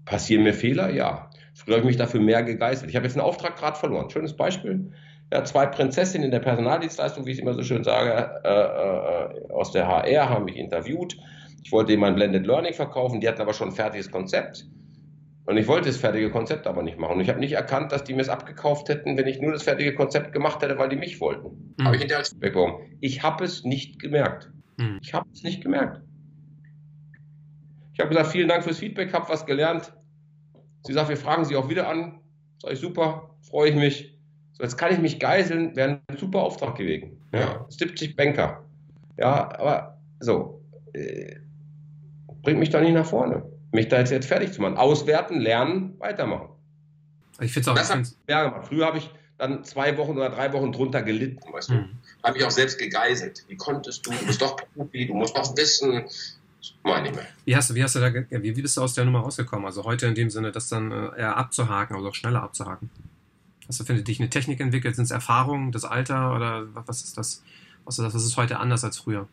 Passieren 0.05 0.45
mir 0.45 0.55
Fehler? 0.55 0.91
Ja. 0.91 1.31
Früher 1.55 1.77
habe 1.77 1.85
ich 1.85 1.87
mich 1.87 1.97
dafür 1.97 2.21
mehr 2.21 2.43
gegeißelt. 2.43 2.91
Ich 2.91 2.97
habe 2.97 3.07
jetzt 3.07 3.17
einen 3.17 3.25
Auftrag 3.27 3.57
gerade 3.57 3.79
verloren. 3.79 4.11
Schönes 4.11 4.37
Beispiel. 4.37 4.93
Ja, 5.33 5.45
zwei 5.45 5.67
Prinzessinnen 5.67 6.27
in 6.27 6.31
der 6.31 6.41
Personaldienstleistung, 6.41 7.27
wie 7.27 7.31
ich 7.31 7.39
es 7.39 7.43
immer 7.43 7.55
so 7.55 7.63
schön 7.63 7.83
sage, 7.83 8.41
äh, 8.45 8.49
äh, 8.49 9.53
aus 9.53 9.73
der 9.73 9.89
HR 9.89 10.29
haben 10.31 10.45
mich 10.45 10.57
interviewt. 10.57 11.17
Ich 11.65 11.73
wollte 11.73 11.93
ihnen 11.93 12.01
mein 12.01 12.15
Blended 12.15 12.47
Learning 12.47 12.75
verkaufen, 12.75 13.21
die 13.21 13.29
hatten 13.29 13.41
aber 13.41 13.53
schon 13.53 13.71
ein 13.71 13.75
fertiges 13.75 14.11
Konzept. 14.11 14.67
Und 15.47 15.57
ich 15.57 15.69
wollte 15.69 15.89
das 15.89 15.97
fertige 15.97 16.31
Konzept 16.31 16.67
aber 16.67 16.83
nicht 16.83 16.99
machen. 16.99 17.15
Und 17.15 17.21
ich 17.21 17.29
habe 17.29 17.39
nicht 17.39 17.53
erkannt, 17.53 17.93
dass 17.93 18.03
die 18.03 18.15
mir 18.15 18.23
es 18.23 18.29
abgekauft 18.29 18.89
hätten, 18.89 19.17
wenn 19.17 19.27
ich 19.27 19.41
nur 19.41 19.53
das 19.53 19.63
fertige 19.63 19.95
Konzept 19.95 20.33
gemacht 20.33 20.61
hätte, 20.61 20.77
weil 20.79 20.89
die 20.89 20.97
mich 20.97 21.21
wollten. 21.21 21.75
Mhm. 21.79 21.85
Habe 21.85 21.97
ich 21.97 22.03
hinterher 22.03 22.19
als 22.21 22.31
Feedback 22.31 22.53
bekommen. 22.53 22.97
Ich 23.01 23.23
habe 23.23 23.45
es 23.45 23.65
nicht 23.65 24.01
gemerkt. 24.01 24.51
Mhm. 24.77 24.99
Ich 25.03 25.15
habe 25.15 25.29
es 25.33 25.45
nicht 25.45 25.63
gemerkt. 25.63 26.03
Ich 27.93 28.01
habe 28.01 28.11
gesagt, 28.11 28.31
vielen 28.31 28.49
Dank 28.49 28.65
fürs 28.65 28.79
Feedback, 28.79 29.13
habe 29.13 29.29
was 29.29 29.47
gelernt. 29.47 29.93
Sie 30.83 30.93
sagt, 30.93 31.09
wir 31.09 31.17
fragen 31.17 31.45
Sie 31.45 31.57
auch 31.57 31.69
wieder 31.69 31.89
an. 31.89 32.21
Sag 32.61 32.73
ich, 32.73 32.81
super, 32.81 33.37
freue 33.43 33.71
ich 33.71 33.77
mich. 33.77 34.16
So, 34.57 34.63
jetzt 34.63 34.77
kann 34.77 34.93
ich 34.93 34.99
mich 34.99 35.19
geiseln, 35.19 35.77
wäre 35.77 36.01
ein 36.09 36.19
super 36.19 36.41
Auftrag 36.41 36.77
gewesen. 36.77 37.19
Ja, 37.33 37.67
70 37.69 38.17
Banker. 38.17 38.65
Ja, 39.19 39.51
aber 39.59 39.99
so, 40.21 40.63
äh, 40.93 41.37
bringt 42.43 42.59
mich 42.59 42.71
da 42.71 42.81
nicht 42.81 42.95
nach 42.95 43.07
vorne 43.07 43.43
mich 43.77 43.89
da 43.89 43.99
jetzt, 43.99 44.11
jetzt 44.11 44.27
fertig 44.27 44.53
zu 44.53 44.61
machen. 44.61 44.77
Auswerten, 44.77 45.41
lernen, 45.41 45.95
weitermachen. 45.99 46.49
Ich 47.41 47.53
finde 47.53 47.61
es 47.61 47.69
auch. 47.69 47.75
Das 47.75 47.91
hat 47.91 48.07
ja 48.29 48.49
gemacht. 48.49 48.67
Früher 48.69 48.87
habe 48.87 48.99
ich 48.99 49.11
dann 49.39 49.63
zwei 49.65 49.97
Wochen 49.99 50.13
oder 50.13 50.31
drei 50.31 50.53
Wochen 50.53 50.73
drunter 50.73 51.03
gelitten, 51.03 51.41
weißt 51.53 51.69
du. 51.69 51.75
Mhm. 51.75 51.91
Habe 52.25 52.39
ich 52.39 52.45
auch 52.45 52.51
selbst 52.51 52.79
gegeißelt. 52.79 53.45
Wie 53.49 53.57
konntest 53.57 54.07
du? 54.07 54.11
Du 54.11 54.27
bist 54.27 54.41
doch 54.41 54.57
Profi, 54.75 55.07
du 55.07 55.15
musst 55.15 55.37
doch 55.37 55.57
wissen. 55.57 56.05
Meine 56.83 57.09
ich 57.09 57.15
mehr. 57.15 57.27
Wie 57.45 57.55
hast 57.55 57.71
du, 57.71 57.75
wie 57.75 57.85
hast 57.85 57.95
du 57.95 58.01
da, 58.01 58.13
wie, 58.13 58.57
wie 58.57 58.63
bist 58.63 58.77
du 58.77 58.83
aus 58.83 58.95
der 58.95 59.05
Nummer 59.05 59.21
rausgekommen? 59.21 59.67
Also 59.67 59.85
heute 59.85 60.07
in 60.07 60.15
dem 60.15 60.31
Sinne, 60.31 60.51
das 60.51 60.69
dann 60.69 60.91
äh, 60.91 61.21
eher 61.21 61.37
abzuhaken, 61.37 61.95
also 61.95 62.09
auch 62.09 62.15
schneller 62.15 62.43
abzuhaken. 62.43 62.91
Hast 63.69 63.81
du, 63.81 63.85
für 63.85 63.95
dich 63.95 64.21
eine 64.21 64.31
Technik 64.31 64.61
entwickelt? 64.61 64.95
Sind 64.97 65.05
es 65.07 65.11
Erfahrungen, 65.11 65.73
das 65.73 65.85
Alter 65.85 66.35
oder 66.35 66.67
was 66.75 67.03
ist 67.03 67.19
das? 67.19 67.43
Was 67.85 67.99
ist 67.99 68.05
das? 68.05 68.15
Was 68.15 68.25
ist 68.25 68.37
heute 68.37 68.59
anders 68.59 68.85
als 68.85 68.99
früher? 68.99 69.29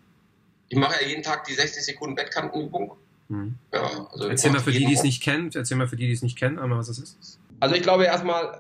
Ich 0.70 0.78
mache 0.78 1.02
ja 1.02 1.08
jeden 1.08 1.24
Tag 1.24 1.44
die 1.46 1.54
60 1.54 1.84
Sekunden 1.84 2.16
Bettkantenübung. 2.16 2.94
Mhm. 3.30 3.56
Ja, 3.72 4.08
also 4.12 4.28
erzähl 4.28 4.52
mal 4.52 4.60
für 4.60 4.72
die, 4.72 4.86
die 4.86 4.94
es 4.94 5.04
nicht 5.04 5.22
kennen, 5.22 5.50
erzähl 5.54 5.78
mal 5.78 5.88
für 5.88 5.96
die, 5.96 6.08
die 6.08 6.14
es 6.14 6.22
nicht 6.22 6.38
kennen, 6.38 6.60
einmal 6.60 6.80
was 6.80 6.88
das 6.88 7.00
ist. 7.00 7.40
Also 7.60 7.76
ich 7.76 7.84
glaube 7.84 8.06
erstmal, 8.06 8.60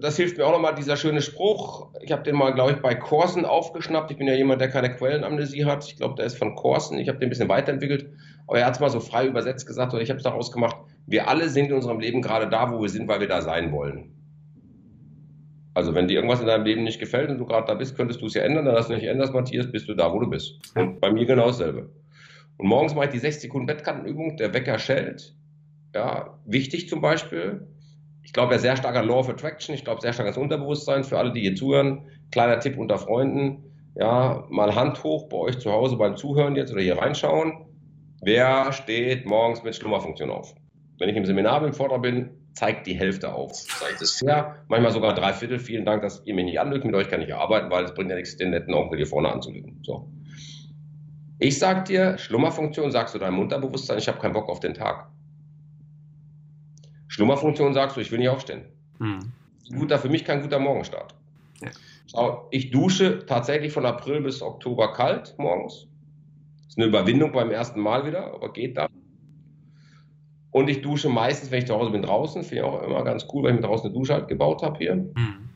das 0.00 0.16
hilft 0.16 0.38
mir 0.38 0.46
auch 0.46 0.52
nochmal, 0.52 0.74
dieser 0.74 0.96
schöne 0.96 1.22
Spruch. 1.22 1.88
Ich 2.02 2.12
habe 2.12 2.22
den 2.22 2.36
mal, 2.36 2.52
glaube 2.54 2.72
ich, 2.72 2.78
bei 2.78 2.94
Corson 2.94 3.44
aufgeschnappt. 3.44 4.10
Ich 4.10 4.16
bin 4.16 4.26
ja 4.26 4.34
jemand, 4.34 4.60
der 4.60 4.70
keine 4.70 4.94
Quellenamnesie 4.94 5.64
hat. 5.64 5.84
Ich 5.86 5.96
glaube, 5.96 6.14
der 6.14 6.26
ist 6.26 6.38
von 6.38 6.54
Corson. 6.54 6.98
Ich 6.98 7.08
habe 7.08 7.18
den 7.18 7.26
ein 7.26 7.30
bisschen 7.30 7.48
weiterentwickelt. 7.48 8.08
Aber 8.46 8.58
er 8.58 8.66
hat 8.66 8.74
es 8.74 8.80
mal 8.80 8.90
so 8.90 9.00
frei 9.00 9.26
übersetzt 9.26 9.66
gesagt, 9.66 9.92
oder 9.94 10.02
ich 10.02 10.10
habe 10.10 10.18
es 10.18 10.24
daraus 10.24 10.52
gemacht. 10.52 10.76
Wir 11.06 11.28
alle 11.28 11.48
sind 11.48 11.66
in 11.66 11.74
unserem 11.74 12.00
Leben 12.00 12.22
gerade 12.22 12.48
da, 12.48 12.70
wo 12.70 12.80
wir 12.80 12.88
sind, 12.88 13.08
weil 13.08 13.20
wir 13.20 13.28
da 13.28 13.42
sein 13.42 13.72
wollen. 13.72 14.10
Also 15.74 15.94
wenn 15.94 16.06
dir 16.06 16.14
irgendwas 16.14 16.40
in 16.40 16.46
deinem 16.46 16.64
Leben 16.64 16.84
nicht 16.84 17.00
gefällt 17.00 17.30
und 17.30 17.38
du 17.38 17.46
gerade 17.46 17.66
da 17.66 17.74
bist, 17.74 17.96
könntest 17.96 18.22
du 18.22 18.26
es 18.26 18.34
ja 18.34 18.42
ändern. 18.42 18.64
Dann 18.64 18.76
hast 18.76 18.90
du 18.90 18.94
nicht 18.94 19.04
änderst, 19.04 19.34
Matthias, 19.34 19.70
bist 19.70 19.88
du 19.88 19.94
da, 19.94 20.12
wo 20.12 20.20
du 20.20 20.30
bist. 20.30 20.60
Und 20.76 21.00
bei 21.00 21.10
mir 21.10 21.26
genau 21.26 21.46
dasselbe. 21.46 21.90
Und 22.56 22.68
morgens 22.68 22.94
mache 22.94 23.06
ich 23.06 23.12
die 23.12 23.18
60 23.18 23.42
Sekunden 23.42 23.66
Bettkantenübung, 23.66 24.36
der 24.36 24.54
Wecker 24.54 24.78
schellt. 24.78 25.34
Ja, 25.94 26.38
wichtig 26.46 26.88
zum 26.88 27.00
Beispiel. 27.00 27.66
Ich 28.22 28.32
glaube 28.32 28.54
ja 28.54 28.58
sehr 28.58 28.76
stark 28.76 28.96
an 28.96 29.06
Law 29.06 29.18
of 29.18 29.28
Attraction. 29.28 29.74
Ich 29.74 29.84
glaube 29.84 30.00
sehr 30.00 30.12
stark 30.12 30.26
ans 30.26 30.38
Unterbewusstsein 30.38 31.04
für 31.04 31.18
alle, 31.18 31.32
die 31.32 31.40
hier 31.40 31.56
zuhören. 31.56 32.06
Kleiner 32.30 32.60
Tipp 32.60 32.78
unter 32.78 32.98
Freunden. 32.98 33.64
Ja, 33.96 34.46
mal 34.50 34.74
Hand 34.74 35.02
hoch 35.04 35.28
bei 35.28 35.36
euch 35.36 35.58
zu 35.58 35.70
Hause 35.70 35.96
beim 35.96 36.16
Zuhören 36.16 36.56
jetzt 36.56 36.72
oder 36.72 36.82
hier 36.82 36.98
reinschauen. 36.98 37.66
Wer 38.22 38.72
steht 38.72 39.26
morgens 39.26 39.62
mit 39.62 39.76
Schlummerfunktion 39.76 40.30
auf? 40.30 40.54
Wenn 40.98 41.08
ich 41.08 41.16
im 41.16 41.26
Seminar 41.26 41.64
im 41.64 41.72
Vortrag 41.72 42.02
bin, 42.02 42.30
zeigt 42.54 42.86
die 42.86 42.94
Hälfte 42.94 43.32
auf. 43.32 43.64
Ich 43.92 43.98
das 43.98 44.12
fair? 44.12 44.56
Manchmal 44.68 44.92
sogar 44.92 45.14
drei 45.14 45.32
Viertel. 45.32 45.58
Vielen 45.58 45.84
Dank, 45.84 46.02
dass 46.02 46.22
ihr 46.24 46.34
mich 46.34 46.44
nicht 46.44 46.60
anlügt. 46.60 46.84
Mit 46.84 46.94
euch 46.94 47.08
kann 47.08 47.20
ich 47.20 47.34
arbeiten, 47.34 47.70
weil 47.70 47.84
es 47.84 47.94
bringt 47.94 48.10
ja 48.10 48.16
nichts, 48.16 48.36
den 48.36 48.50
netten 48.50 48.74
Onkel 48.74 48.98
hier 48.98 49.06
vorne 49.06 49.30
anzulügen. 49.32 49.80
So. 49.82 50.08
Ich 51.38 51.58
sag 51.58 51.84
dir, 51.86 52.16
Schlummerfunktion 52.16 52.90
sagst 52.90 53.14
du 53.14 53.18
deinem 53.18 53.38
Unterbewusstsein, 53.40 53.98
ich 53.98 54.08
habe 54.08 54.18
keinen 54.18 54.32
Bock 54.32 54.48
auf 54.48 54.60
den 54.60 54.74
Tag. 54.74 55.08
Schlummerfunktion 57.08 57.74
sagst 57.74 57.96
du, 57.96 58.00
ich 58.00 58.10
will 58.10 58.18
nicht 58.18 58.28
aufstehen. 58.28 58.62
Hm. 58.98 59.32
Guter, 59.70 59.98
für 59.98 60.08
mich 60.08 60.24
kein 60.24 60.42
guter 60.42 60.58
Morgenstart. 60.58 61.14
Ja. 61.60 61.70
Schau, 62.10 62.48
ich 62.50 62.70
dusche 62.70 63.26
tatsächlich 63.26 63.72
von 63.72 63.86
April 63.86 64.20
bis 64.20 64.42
Oktober 64.42 64.92
kalt 64.92 65.34
morgens. 65.38 65.86
Ist 66.68 66.78
eine 66.78 66.86
Überwindung 66.86 67.32
beim 67.32 67.50
ersten 67.50 67.80
Mal 67.80 68.06
wieder, 68.06 68.32
aber 68.32 68.52
geht 68.52 68.76
dann. 68.76 68.88
Und 70.54 70.70
ich 70.70 70.82
dusche 70.82 71.08
meistens, 71.08 71.50
wenn 71.50 71.58
ich 71.58 71.66
zu 71.66 71.74
Hause 71.74 71.90
bin, 71.90 72.02
draußen. 72.02 72.44
Finde 72.44 72.54
ich 72.54 72.62
auch 72.62 72.80
immer 72.84 73.02
ganz 73.02 73.26
cool, 73.32 73.42
weil 73.42 73.50
ich 73.50 73.60
mir 73.60 73.66
draußen 73.66 73.86
eine 73.86 73.98
Dusche 73.98 74.14
halt 74.14 74.28
gebaut 74.28 74.62
habe 74.62 74.78
hier. 74.78 74.92
Hm. 74.92 75.48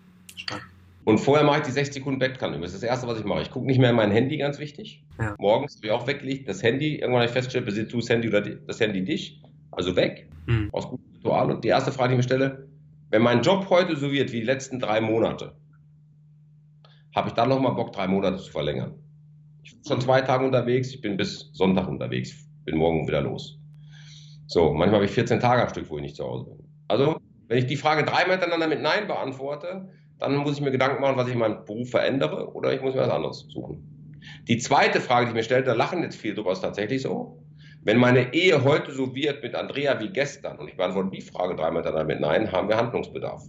Und 1.05 1.19
vorher 1.19 1.47
mache 1.47 1.61
ich 1.61 1.67
die 1.67 1.71
60 1.71 1.95
Sekunden 1.95 2.19
Bettkanne. 2.19 2.59
Das 2.59 2.73
ist 2.75 2.83
das 2.83 2.89
Erste, 2.91 3.07
was 3.07 3.21
ich 3.21 3.25
mache. 3.25 3.43
Ich 3.43 3.53
gucke 3.53 3.65
nicht 3.65 3.79
mehr 3.79 3.91
in 3.91 3.97
mein 3.97 4.11
Handy, 4.11 4.39
ganz 4.39 4.59
wichtig. 4.59 5.05
Ja. 5.21 5.37
Morgens 5.39 5.77
habe 5.77 5.87
ich 5.87 5.93
auch 5.93 6.09
weggelegt. 6.09 6.49
Das 6.49 6.65
Handy, 6.65 6.97
irgendwann 6.97 7.21
habe 7.21 7.27
ich 7.27 7.31
festgestellt, 7.31 7.67
besitzt 7.67 7.93
du 7.93 7.99
das 7.99 8.09
Handy 8.09 8.27
oder 8.27 8.41
das 8.41 8.81
Handy 8.81 9.05
dich. 9.05 9.41
Also 9.71 9.95
weg. 9.95 10.29
Mhm. 10.47 10.69
Aus 10.73 10.89
gutem 10.89 11.07
Ritual. 11.15 11.53
Und 11.53 11.63
die 11.63 11.69
erste 11.69 11.93
Frage, 11.93 12.09
die 12.09 12.15
ich 12.15 12.19
mir 12.19 12.23
stelle, 12.25 12.67
wenn 13.11 13.23
mein 13.23 13.43
Job 13.43 13.71
heute 13.71 13.95
so 13.95 14.11
wird 14.11 14.33
wie 14.33 14.41
die 14.41 14.47
letzten 14.47 14.81
drei 14.81 15.01
Monate, 15.01 15.55
habe 17.15 17.29
ich 17.29 17.35
dann 17.35 17.51
nochmal 17.51 17.77
Bock, 17.77 17.93
drei 17.93 18.09
Monate 18.09 18.39
zu 18.39 18.51
verlängern. 18.51 18.95
Ich 19.63 19.75
bin 19.75 19.85
schon 19.85 20.01
zwei 20.01 20.23
Tage 20.23 20.45
unterwegs, 20.45 20.93
ich 20.93 21.01
bin 21.01 21.17
bis 21.17 21.51
Sonntag 21.53 21.87
unterwegs, 21.87 22.35
bin 22.65 22.77
morgen 22.77 23.07
wieder 23.07 23.21
los. 23.21 23.58
So, 24.49 24.73
manchmal 24.73 25.01
habe 25.01 25.05
ich 25.05 25.11
14 25.11 25.41
Tage 25.41 25.63
am 25.63 25.69
Stück, 25.69 25.91
wo 25.91 25.97
ich 25.97 26.03
nicht 26.03 26.17
zu 26.17 26.25
Hause 26.25 26.47
bin. 26.47 26.59
Also, 26.89 27.21
wenn 27.49 27.59
ich 27.59 27.67
die 27.67 27.77
Frage 27.77 28.03
dreimal 28.03 28.39
miteinander 28.39 28.67
mit 28.67 28.81
Nein 28.81 29.07
beantworte, 29.07 29.91
dann 30.19 30.37
muss 30.37 30.55
ich 30.55 30.63
mir 30.63 30.71
Gedanken 30.71 31.03
machen, 31.03 31.19
was 31.19 31.27
ich 31.27 31.35
in 31.35 31.39
meinem 31.39 31.67
Beruf 31.67 31.91
verändere 31.91 32.51
oder 32.55 32.73
ich 32.73 32.81
muss 32.81 32.95
mir 32.95 33.03
was 33.03 33.11
anderes 33.11 33.47
suchen. 33.51 34.19
Die 34.49 34.57
zweite 34.57 35.03
Frage, 35.03 35.27
die 35.27 35.31
ich 35.31 35.35
mir 35.35 35.43
stelle, 35.43 35.65
da 35.65 35.75
lachen 35.75 36.03
jetzt 36.03 36.17
viele 36.17 36.35
drüber, 36.35 36.53
ist 36.53 36.63
tatsächlich 36.63 37.03
so. 37.03 37.43
Wenn 37.83 37.99
meine 37.99 38.33
Ehe 38.33 38.65
heute 38.65 38.91
so 38.93 39.15
wird 39.15 39.43
mit 39.43 39.55
Andrea 39.55 40.01
wie 40.01 40.09
gestern, 40.09 40.59
und 40.59 40.69
ich 40.69 40.79
beantworte 40.79 41.11
die 41.11 41.21
Frage 41.21 41.55
dreimal 41.55 41.83
miteinander 41.83 42.05
mit 42.05 42.21
Nein, 42.21 42.51
haben 42.51 42.71
wir 42.71 42.79
Handlungsbedarf. 42.79 43.43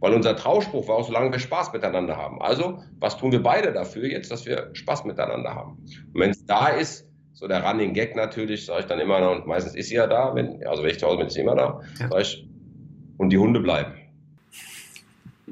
Weil 0.00 0.12
unser 0.12 0.36
Trauspruch 0.36 0.88
war 0.88 0.96
auch, 0.96 1.06
solange 1.06 1.32
wir 1.32 1.38
Spaß 1.38 1.72
miteinander 1.72 2.18
haben. 2.18 2.40
Also, 2.42 2.82
was 3.00 3.16
tun 3.16 3.32
wir 3.32 3.42
beide 3.42 3.72
dafür 3.72 4.04
jetzt, 4.04 4.30
dass 4.30 4.44
wir 4.44 4.68
Spaß 4.74 5.06
miteinander 5.06 5.54
haben? 5.54 5.78
Und 6.12 6.20
wenn 6.20 6.30
es 6.30 6.44
da 6.44 6.68
ist, 6.68 7.07
so 7.38 7.46
der 7.46 7.62
Running 7.62 7.94
Gag 7.94 8.16
natürlich, 8.16 8.66
sage 8.66 8.80
ich 8.80 8.86
dann 8.86 8.98
immer 8.98 9.20
noch, 9.20 9.30
und 9.36 9.46
meistens 9.46 9.76
ist 9.76 9.88
sie 9.90 9.94
ja 9.94 10.08
da, 10.08 10.34
wenn, 10.34 10.66
also 10.66 10.82
wenn 10.82 10.90
ich 10.90 10.98
zu 10.98 11.06
Hause 11.06 11.18
bin, 11.18 11.28
ist 11.28 11.34
sie 11.34 11.40
immer 11.40 11.54
da, 11.54 11.80
ja. 12.00 12.08
sage 12.08 12.22
ich, 12.22 12.48
und 13.16 13.30
die 13.30 13.38
Hunde 13.38 13.60
bleiben. 13.60 13.92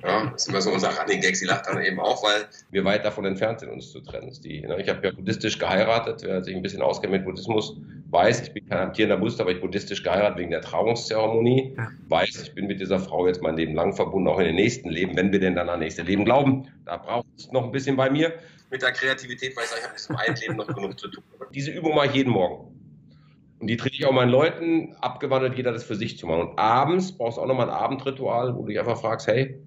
Ja, 0.02 0.30
das 0.30 0.42
ist 0.42 0.48
immer 0.48 0.60
so 0.60 0.72
unser 0.72 0.90
Running 0.98 1.20
Gag. 1.20 1.36
Sie 1.36 1.46
lacht 1.46 1.66
dann 1.68 1.82
eben 1.82 2.00
auch, 2.00 2.22
weil 2.22 2.46
wir 2.70 2.84
weit 2.84 3.04
davon 3.04 3.24
entfernt 3.24 3.60
sind, 3.60 3.70
uns 3.70 3.92
zu 3.92 4.00
trennen. 4.00 4.30
Die, 4.44 4.60
ne, 4.60 4.80
ich 4.80 4.88
habe 4.88 5.06
ja 5.06 5.12
buddhistisch 5.12 5.58
geheiratet. 5.58 6.22
Wer 6.22 6.42
sich 6.42 6.54
ein 6.54 6.62
bisschen 6.62 6.82
auskennt 6.82 7.12
mit 7.12 7.24
Buddhismus, 7.24 7.76
weiß, 8.10 8.42
ich 8.42 8.52
bin 8.52 8.68
kein 8.68 8.78
amtierender 8.78 9.16
Buddhist, 9.16 9.40
aber 9.40 9.52
ich 9.52 9.60
buddhistisch 9.60 10.02
geheiratet 10.02 10.38
wegen 10.38 10.50
der 10.50 10.60
Trauungszeremonie. 10.60 11.74
Ja. 11.76 11.88
Weiß, 12.08 12.42
ich 12.42 12.54
bin 12.54 12.66
mit 12.66 12.80
dieser 12.80 12.98
Frau 12.98 13.26
jetzt 13.26 13.42
mein 13.42 13.56
Leben 13.56 13.74
lang 13.74 13.94
verbunden, 13.94 14.28
auch 14.28 14.38
in 14.38 14.46
den 14.46 14.56
nächsten 14.56 14.90
Leben, 14.90 15.16
wenn 15.16 15.32
wir 15.32 15.40
denn 15.40 15.54
dann 15.54 15.68
an 15.68 15.78
nächste 15.78 16.02
Leben 16.02 16.24
glauben. 16.24 16.68
Da 16.84 16.98
braucht 16.98 17.26
es 17.38 17.50
noch 17.52 17.64
ein 17.64 17.72
bisschen 17.72 17.96
bei 17.96 18.10
mir. 18.10 18.34
Mit 18.76 18.82
der 18.82 18.92
Kreativität, 18.92 19.56
weil 19.56 19.64
ich 19.64 19.70
sage, 19.70 19.80
ich 19.80 19.86
habe 19.86 19.94
jetzt 19.96 20.10
im 20.10 20.16
einen 20.16 20.36
Leben 20.36 20.56
noch 20.56 20.66
genug 20.66 21.00
zu 21.00 21.08
tun. 21.08 21.24
Diese 21.54 21.70
Übung 21.70 21.94
mache 21.94 22.08
ich 22.08 22.14
jeden 22.14 22.30
Morgen. 22.30 22.78
Und 23.58 23.68
die 23.68 23.78
trete 23.78 23.96
ich 23.96 24.04
auch 24.04 24.12
meinen 24.12 24.28
Leuten, 24.28 24.94
abgewandelt 25.00 25.54
jeder 25.56 25.72
das 25.72 25.82
für 25.82 25.94
sich 25.94 26.18
zu 26.18 26.26
machen. 26.26 26.48
Und 26.48 26.58
abends 26.58 27.16
brauchst 27.16 27.38
du 27.38 27.40
auch 27.40 27.46
nochmal 27.46 27.70
ein 27.70 27.74
Abendritual, 27.74 28.54
wo 28.54 28.60
du 28.60 28.68
dich 28.68 28.78
einfach 28.78 29.00
fragst, 29.00 29.28
hey, 29.28 29.58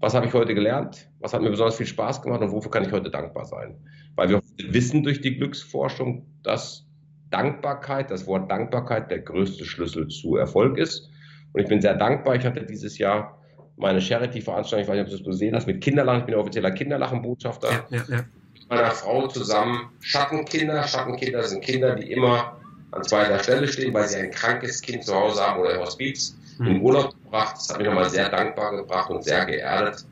was 0.00 0.14
habe 0.14 0.24
ich 0.24 0.32
heute 0.32 0.54
gelernt, 0.54 1.10
was 1.20 1.34
hat 1.34 1.42
mir 1.42 1.50
besonders 1.50 1.76
viel 1.76 1.84
Spaß 1.84 2.22
gemacht 2.22 2.40
und 2.40 2.52
wofür 2.52 2.70
kann 2.70 2.86
ich 2.86 2.92
heute 2.92 3.10
dankbar 3.10 3.44
sein. 3.44 3.76
Weil 4.14 4.30
wir 4.30 4.40
wissen 4.56 5.02
durch 5.02 5.20
die 5.20 5.36
Glücksforschung, 5.36 6.24
dass 6.42 6.86
Dankbarkeit, 7.28 8.10
das 8.10 8.26
Wort 8.26 8.50
Dankbarkeit 8.50 9.10
der 9.10 9.18
größte 9.18 9.66
Schlüssel 9.66 10.08
zu 10.08 10.36
Erfolg 10.36 10.78
ist. 10.78 11.10
Und 11.52 11.60
ich 11.60 11.68
bin 11.68 11.82
sehr 11.82 11.96
dankbar. 11.96 12.36
Ich 12.36 12.46
hatte 12.46 12.64
dieses 12.64 12.96
Jahr 12.96 13.38
meine 13.76 14.00
Charity-Veranstaltung, 14.00 14.84
ich 14.84 14.88
weiß 14.88 14.94
nicht, 14.94 15.04
ob 15.04 15.10
du 15.10 15.16
das 15.18 15.26
gesehen 15.26 15.54
hast, 15.54 15.66
mit 15.66 15.82
Kinderlachen. 15.82 16.20
Ich 16.20 16.26
bin 16.26 16.34
offizieller 16.34 16.70
Kinderlachenbotschafter. 16.70 17.68
Ja, 17.70 17.84
ja, 17.90 18.04
ja. 18.08 18.24
Meiner 18.68 18.90
Frau 18.90 19.26
zusammen 19.28 19.90
Schattenkinder. 20.00 20.86
Schattenkinder 20.86 21.42
sind 21.44 21.62
Kinder, 21.62 21.94
die 21.94 22.10
immer 22.10 22.56
an 22.90 23.04
zweiter 23.04 23.38
Stelle 23.40 23.68
stehen, 23.68 23.92
weil 23.92 24.08
sie 24.08 24.16
ein 24.16 24.30
krankes 24.30 24.80
Kind 24.80 25.04
zu 25.04 25.14
Hause 25.14 25.42
haben 25.42 25.60
oder 25.60 25.74
im 25.74 25.80
Hospiz 25.80 26.36
in 26.58 26.66
den 26.66 26.80
Urlaub 26.80 27.10
gebracht. 27.10 27.56
Das 27.56 27.68
hat 27.68 27.78
mich 27.78 27.86
nochmal 27.86 28.08
sehr 28.08 28.28
dankbar 28.28 28.76
gebracht 28.76 29.10
und 29.10 29.24
sehr 29.24 29.44
geerdet. 29.44 30.04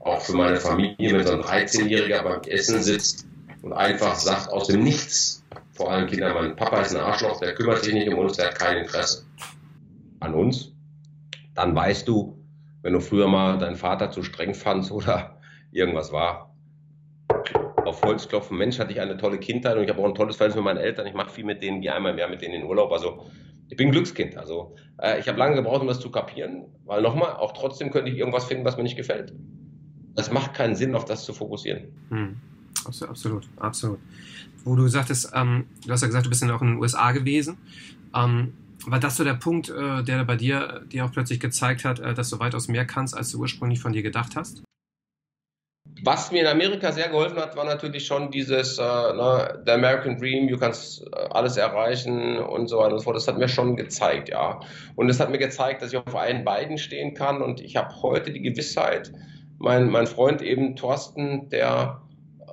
Auch 0.00 0.20
für 0.20 0.34
meine 0.34 0.60
Familie, 0.60 1.12
wenn 1.12 1.26
so 1.26 1.32
ein 1.32 1.42
13-Jähriger 1.42 2.22
beim 2.22 2.42
Essen 2.42 2.82
sitzt 2.82 3.26
und 3.62 3.72
einfach 3.72 4.14
sagt 4.14 4.50
aus 4.50 4.68
dem 4.68 4.82
Nichts, 4.82 5.42
vor 5.72 5.90
allem 5.90 6.06
Kinder, 6.06 6.32
mein 6.34 6.56
Papa 6.56 6.82
ist 6.82 6.94
ein 6.94 7.00
Arschloch, 7.00 7.40
der 7.40 7.54
kümmert 7.54 7.82
sich 7.82 7.94
nicht 7.94 8.08
um 8.08 8.18
uns, 8.18 8.36
der 8.36 8.48
hat 8.48 8.58
kein 8.58 8.78
Interesse 8.78 9.24
an 10.20 10.34
uns. 10.34 10.72
Dann 11.54 11.74
weißt 11.74 12.06
du, 12.06 12.38
wenn 12.82 12.92
du 12.92 13.00
früher 13.00 13.28
mal 13.28 13.58
deinen 13.58 13.76
Vater 13.76 14.10
zu 14.10 14.22
streng 14.22 14.54
fandst 14.54 14.90
oder 14.90 15.38
irgendwas 15.72 16.12
war, 16.12 16.49
auf 17.90 18.02
Holz 18.02 18.28
klopfen, 18.28 18.56
Mensch, 18.56 18.78
hatte 18.78 18.92
ich 18.92 19.00
eine 19.00 19.16
tolle 19.16 19.38
Kindheit 19.38 19.76
und 19.76 19.84
ich 19.84 19.90
habe 19.90 20.00
auch 20.00 20.06
ein 20.06 20.14
tolles 20.14 20.36
Verhältnis 20.36 20.56
mit 20.56 20.64
meinen 20.64 20.82
Eltern. 20.82 21.06
Ich 21.06 21.14
mache 21.14 21.30
viel 21.30 21.44
mit 21.44 21.62
denen, 21.62 21.80
gehe 21.80 21.94
einmal 21.94 22.14
mehr 22.14 22.28
mit 22.28 22.40
denen 22.42 22.54
in 22.54 22.60
den 22.62 22.68
Urlaub. 22.68 22.90
Also 22.92 23.26
ich 23.68 23.76
bin 23.76 23.88
ein 23.88 23.92
Glückskind. 23.92 24.36
Also 24.36 24.74
äh, 24.98 25.20
ich 25.20 25.28
habe 25.28 25.38
lange 25.38 25.56
gebraucht, 25.56 25.82
um 25.82 25.88
das 25.88 26.00
zu 26.00 26.10
kapieren, 26.10 26.66
weil 26.84 27.02
nochmal, 27.02 27.32
auch 27.34 27.52
trotzdem 27.52 27.90
könnte 27.90 28.10
ich 28.10 28.16
irgendwas 28.16 28.44
finden, 28.44 28.64
was 28.64 28.76
mir 28.76 28.82
nicht 28.82 28.96
gefällt. 28.96 29.32
es 30.16 30.30
macht 30.30 30.54
keinen 30.54 30.74
Sinn, 30.74 30.94
auf 30.94 31.04
das 31.04 31.24
zu 31.24 31.32
fokussieren. 31.32 31.84
Hm. 32.10 32.36
Absolut, 32.86 33.48
absolut. 33.58 33.98
Wo 34.64 34.74
du 34.74 34.88
sagtest, 34.88 35.32
ähm, 35.34 35.66
du 35.84 35.92
hast 35.92 36.00
ja 36.00 36.06
gesagt, 36.06 36.26
du 36.26 36.30
bist 36.30 36.42
ja 36.42 36.54
auch 36.54 36.62
in 36.62 36.68
den 36.68 36.78
USA 36.78 37.12
gewesen. 37.12 37.58
Ähm, 38.14 38.54
war 38.86 38.98
das 38.98 39.16
so 39.16 39.24
der 39.24 39.34
Punkt, 39.34 39.68
äh, 39.68 40.02
der 40.02 40.24
bei 40.24 40.36
dir 40.36 40.82
dir 40.90 41.04
auch 41.04 41.12
plötzlich 41.12 41.40
gezeigt 41.40 41.84
hat, 41.84 42.00
äh, 42.00 42.14
dass 42.14 42.30
du 42.30 42.38
weitaus 42.38 42.68
mehr 42.68 42.86
kannst, 42.86 43.16
als 43.16 43.30
du 43.30 43.38
ursprünglich 43.38 43.80
von 43.80 43.92
dir 43.92 44.02
gedacht 44.02 44.36
hast? 44.36 44.62
Was 46.02 46.32
mir 46.32 46.42
in 46.42 46.46
Amerika 46.46 46.92
sehr 46.92 47.08
geholfen 47.08 47.38
hat, 47.38 47.56
war 47.56 47.64
natürlich 47.64 48.06
schon 48.06 48.30
dieses 48.30 48.78
äh, 48.78 48.82
ne, 48.82 49.62
The 49.66 49.72
American 49.72 50.16
Dream, 50.16 50.48
du 50.48 50.56
kannst 50.56 51.02
äh, 51.02 51.16
alles 51.30 51.56
erreichen 51.56 52.38
und 52.38 52.68
so 52.68 52.78
weiter 52.78 52.92
und 52.92 52.98
so 53.00 53.04
fort. 53.04 53.16
Das 53.16 53.28
hat 53.28 53.38
mir 53.38 53.48
schon 53.48 53.76
gezeigt, 53.76 54.28
ja. 54.30 54.60
Und 54.96 55.10
es 55.10 55.20
hat 55.20 55.30
mir 55.30 55.38
gezeigt, 55.38 55.82
dass 55.82 55.92
ich 55.92 55.98
auf 55.98 56.14
einen 56.14 56.44
beiden 56.44 56.78
stehen 56.78 57.14
kann 57.14 57.42
und 57.42 57.60
ich 57.60 57.76
habe 57.76 57.94
heute 58.02 58.32
die 58.32 58.40
Gewissheit, 58.40 59.12
mein, 59.58 59.90
mein 59.90 60.06
Freund 60.06 60.40
eben 60.40 60.74
Thorsten, 60.76 61.50
der 61.50 62.00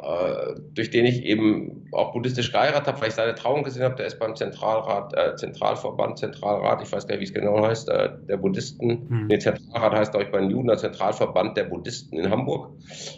äh, 0.02 0.56
durch 0.74 0.90
den 0.90 1.06
ich 1.06 1.24
eben 1.24 1.77
auch 1.92 2.14
buddhistisch 2.14 2.52
geheiratet 2.52 2.88
habe, 2.88 3.02
weil 3.02 3.10
ich 3.10 3.14
seine 3.14 3.36
Trauung 3.36 3.64
gesehen 3.64 3.84
habe. 3.84 3.96
Der 3.96 4.08
ist 4.08 4.20
beim 4.20 4.36
Zentralrat, 4.36 5.14
äh, 5.16 5.36
Zentralverband, 5.36 6.18
Zentralrat, 6.18 6.82
ich 6.82 6.92
weiß 6.92 7.08
gar 7.08 7.16
nicht, 7.16 7.22
wie 7.22 7.26
es 7.26 7.34
genau 7.34 7.66
heißt, 7.66 7.90
äh, 7.90 8.10
der 8.28 8.38
Buddhisten. 8.38 9.10
Hm. 9.10 9.28
Nee, 9.28 9.40
Zentralrat 9.40 9.94
heißt, 9.94 10.12
glaube 10.12 10.26
ich, 10.26 10.32
bei 10.32 10.40
den 10.40 10.50
Juden, 10.50 10.68
der 10.68 10.78
Zentralverband 10.78 11.58
der 11.58 11.66
Buddhisten 11.66 12.18
in 12.18 12.30
Hamburg. 12.30 12.72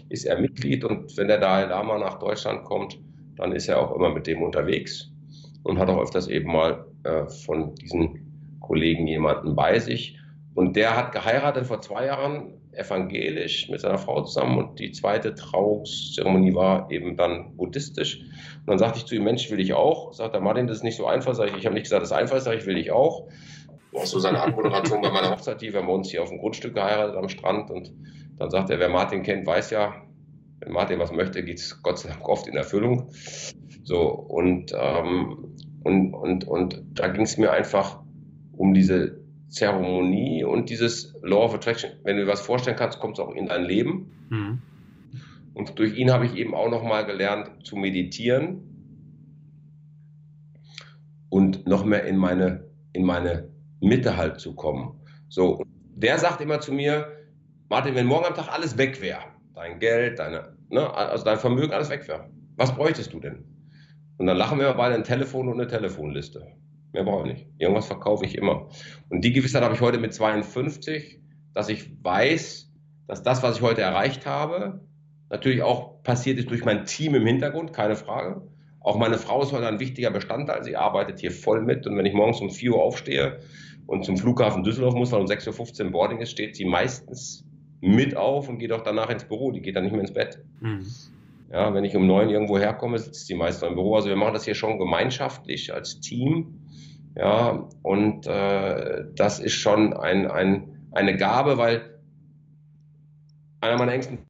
Ist 0.09 0.25
er 0.25 0.39
Mitglied 0.39 0.83
und 0.83 1.17
wenn 1.17 1.27
der 1.27 1.39
Dalai 1.39 1.65
Lama 1.65 1.97
nach 1.97 2.19
Deutschland 2.19 2.63
kommt, 2.63 2.99
dann 3.37 3.53
ist 3.53 3.67
er 3.67 3.79
auch 3.79 3.95
immer 3.95 4.09
mit 4.09 4.27
dem 4.27 4.41
unterwegs 4.41 5.09
und 5.63 5.79
hat 5.79 5.89
auch 5.89 6.01
öfters 6.01 6.27
eben 6.27 6.51
mal 6.51 6.85
äh, 7.03 7.25
von 7.27 7.75
diesen 7.75 8.57
Kollegen 8.59 9.07
jemanden 9.07 9.55
bei 9.55 9.79
sich. 9.79 10.17
Und 10.53 10.75
der 10.75 10.95
hat 10.95 11.11
geheiratet 11.11 11.65
vor 11.65 11.81
zwei 11.81 12.05
Jahren 12.05 12.58
evangelisch 12.71 13.69
mit 13.69 13.81
seiner 13.81 13.97
Frau 13.97 14.23
zusammen 14.23 14.57
und 14.57 14.79
die 14.79 14.91
zweite 14.91 15.33
Trauungszeremonie 15.35 16.53
war 16.53 16.89
eben 16.91 17.17
dann 17.17 17.55
buddhistisch. 17.57 18.19
Und 18.19 18.67
dann 18.67 18.79
sagte 18.79 18.99
ich 18.99 19.05
zu 19.05 19.15
ihm, 19.15 19.23
Mensch, 19.23 19.49
will 19.49 19.59
ich 19.59 19.73
auch? 19.73 20.13
Sagt 20.13 20.33
der 20.33 20.41
Martin, 20.41 20.67
das 20.67 20.77
ist 20.77 20.83
nicht 20.83 20.97
so 20.97 21.07
einfach. 21.07 21.33
Sag 21.33 21.49
ich, 21.49 21.57
ich 21.57 21.65
habe 21.65 21.73
nicht 21.73 21.83
gesagt, 21.83 22.01
das 22.03 22.11
ist 22.11 22.17
einfach, 22.17 22.39
sag 22.39 22.57
ich, 22.57 22.65
will 22.65 22.77
ich 22.77 22.91
auch. 22.91 23.27
Auch 23.95 24.05
so 24.05 24.19
seine 24.19 24.41
Anmoderation 24.41 25.01
bei 25.01 25.09
meiner 25.09 25.31
Hochzeit, 25.31 25.61
die 25.61 25.73
wir 25.73 25.81
haben 25.81 25.89
uns 25.89 26.11
hier 26.11 26.21
auf 26.21 26.29
dem 26.29 26.37
Grundstück 26.37 26.75
geheiratet 26.75 27.15
am 27.15 27.27
Strand 27.27 27.71
und 27.71 27.91
dann 28.37 28.51
sagt 28.51 28.69
er, 28.69 28.79
wer 28.79 28.89
Martin 28.89 29.23
kennt, 29.23 29.47
weiß 29.47 29.71
ja, 29.71 29.95
wenn 30.59 30.71
Martin 30.71 30.99
was 30.99 31.11
möchte, 31.11 31.43
geht 31.43 31.57
es 31.57 31.81
Gott 31.81 31.99
sei 31.99 32.09
Dank 32.09 32.27
oft 32.27 32.47
in 32.47 32.55
Erfüllung. 32.55 33.09
So, 33.83 34.09
und, 34.09 34.73
ähm, 34.77 35.55
und, 35.83 36.13
und, 36.13 36.47
und 36.47 36.83
da 36.93 37.07
ging 37.07 37.23
es 37.23 37.37
mir 37.37 37.51
einfach 37.51 37.99
um 38.51 38.73
diese 38.73 39.18
Zeremonie 39.49 40.43
und 40.43 40.69
dieses 40.69 41.15
Law 41.21 41.45
of 41.45 41.53
Attraction. 41.55 41.91
Wenn 42.03 42.17
du 42.17 42.23
dir 42.23 42.31
was 42.31 42.41
vorstellen 42.41 42.77
kannst, 42.77 42.99
kommt 42.99 43.17
es 43.17 43.23
auch 43.23 43.33
in 43.33 43.47
dein 43.47 43.63
Leben. 43.63 44.11
Mhm. 44.29 44.61
Und 45.53 45.77
durch 45.79 45.97
ihn 45.97 46.11
habe 46.11 46.25
ich 46.25 46.35
eben 46.35 46.53
auch 46.53 46.69
nochmal 46.69 47.05
gelernt 47.05 47.65
zu 47.65 47.75
meditieren 47.75 48.69
und 51.29 51.67
noch 51.67 51.83
mehr 51.83 52.05
in 52.05 52.17
meine, 52.17 52.65
in 52.93 53.03
meine 53.03 53.49
Mitte 53.81 54.17
halt 54.17 54.39
zu 54.39 54.55
kommen. 54.55 54.99
So, 55.27 55.63
der 55.95 56.17
sagt 56.17 56.41
immer 56.41 56.59
zu 56.59 56.71
mir, 56.71 57.07
Martin, 57.69 57.95
wenn 57.95 58.05
morgen 58.05 58.25
am 58.25 58.35
Tag 58.35 58.47
alles 58.51 58.77
weg 58.77 59.01
wäre, 59.01 59.19
dein 59.53 59.79
Geld, 59.79 60.19
deine, 60.19 60.55
ne, 60.69 60.91
also 60.93 61.25
dein 61.25 61.37
Vermögen, 61.37 61.73
alles 61.73 61.89
weg 61.89 62.07
wäre, 62.07 62.29
was 62.55 62.73
bräuchtest 62.73 63.13
du 63.13 63.19
denn? 63.19 63.43
Und 64.17 64.27
dann 64.27 64.37
lachen 64.37 64.59
wir 64.59 64.73
beide 64.73 64.95
ein 64.95 65.03
Telefon 65.03 65.47
und 65.47 65.55
eine 65.55 65.67
Telefonliste. 65.67 66.47
Mehr 66.91 67.03
brauche 67.03 67.27
ich 67.27 67.33
nicht. 67.33 67.47
Irgendwas 67.57 67.87
verkaufe 67.87 68.25
ich 68.25 68.35
immer. 68.35 68.67
Und 69.09 69.23
die 69.23 69.33
Gewissheit 69.33 69.63
habe 69.63 69.75
ich 69.75 69.81
heute 69.81 69.99
mit 69.99 70.13
52, 70.13 71.19
dass 71.53 71.69
ich 71.69 71.89
weiß, 72.03 72.71
dass 73.07 73.23
das, 73.23 73.43
was 73.43 73.57
ich 73.57 73.61
heute 73.61 73.81
erreicht 73.81 74.25
habe, 74.25 74.81
natürlich 75.29 75.61
auch 75.61 76.01
passiert 76.03 76.39
ist 76.39 76.49
durch 76.49 76.65
mein 76.65 76.85
Team 76.85 77.15
im 77.15 77.25
Hintergrund, 77.25 77.73
keine 77.73 77.95
Frage. 77.95 78.41
Auch 78.81 78.97
meine 78.97 79.17
Frau 79.17 79.43
ist 79.43 79.51
heute 79.51 79.67
ein 79.67 79.79
wichtiger 79.79 80.09
Bestandteil. 80.09 80.63
Sie 80.63 80.75
arbeitet 80.75 81.19
hier 81.19 81.31
voll 81.31 81.61
mit. 81.61 81.85
Und 81.85 81.97
wenn 81.97 82.05
ich 82.05 82.13
morgens 82.13 82.39
um 82.39 82.49
4 82.49 82.73
Uhr 82.73 82.81
aufstehe 82.81 83.39
und 83.87 84.05
zum 84.05 84.17
Flughafen 84.17 84.63
Düsseldorf 84.63 84.95
muss, 84.95 85.11
weil 85.11 85.19
um 85.19 85.27
6.15 85.27 85.85
Uhr 85.85 85.91
Boarding 85.91 86.19
ist, 86.19 86.31
steht 86.31 86.55
sie 86.55 86.65
meistens 86.65 87.45
mit 87.81 88.15
auf 88.15 88.49
und 88.49 88.57
geht 88.57 88.71
auch 88.71 88.81
danach 88.81 89.09
ins 89.09 89.25
Büro. 89.25 89.51
Die 89.51 89.61
geht 89.61 89.75
dann 89.75 89.83
nicht 89.83 89.91
mehr 89.91 90.01
ins 90.01 90.13
Bett. 90.13 90.39
Mhm. 90.61 90.85
Ja, 91.51 91.73
wenn 91.73 91.83
ich 91.83 91.95
um 91.95 92.05
9 92.05 92.29
irgendwo 92.29 92.57
herkomme, 92.57 92.99
sitzt 92.99 93.27
sie 93.27 93.35
meist 93.35 93.63
im 93.63 93.75
Büro. 93.75 93.95
Also 93.95 94.09
wir 94.09 94.15
machen 94.15 94.33
das 94.33 94.45
hier 94.45 94.55
schon 94.55 94.77
gemeinschaftlich 94.77 95.73
als 95.73 95.99
Team. 95.99 96.58
Ja, 97.19 97.67
und 97.83 98.27
äh, 98.27 99.03
das 99.13 99.39
ist 99.39 99.55
schon 99.55 99.91
ein, 99.91 100.31
ein, 100.31 100.87
eine 100.93 101.17
Gabe, 101.17 101.57
weil 101.57 101.99
einer 103.59 103.77
meiner 103.77 103.91
engsten 103.91 104.25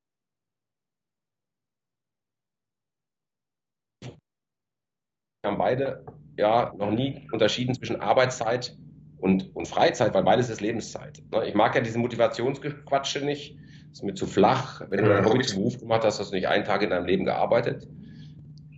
haben 5.46 5.60
beide 5.60 6.04
ja 6.36 6.74
noch 6.76 6.90
nie 6.90 7.28
unterschieden 7.32 7.76
zwischen 7.76 8.02
Arbeitszeit 8.02 8.76
und, 9.20 9.56
und 9.56 9.68
Freizeit, 9.68 10.16
weil 10.16 10.24
beides 10.24 10.50
ist 10.50 10.60
Lebenszeit. 10.60 11.22
Ne? 11.32 11.48
Ich 11.48 11.54
mag 11.54 11.76
ja 11.76 11.82
diesen 11.82 12.02
Motivationsquatsche 12.02 13.24
nicht. 13.24 13.56
Ist 13.92 14.04
mir 14.04 14.16
zu 14.16 14.26
flach. 14.26 14.82
Wenn 14.90 15.04
du 15.04 15.10
dein 15.10 15.26
Hobby 15.26 15.44
zum 15.44 15.60
Beruf 15.60 15.80
gemacht 15.80 16.04
hast, 16.04 16.20
hast 16.20 16.32
du 16.32 16.36
nicht 16.36 16.48
einen 16.48 16.64
Tag 16.64 16.82
in 16.82 16.90
deinem 16.90 17.06
Leben 17.06 17.26
gearbeitet. 17.26 17.88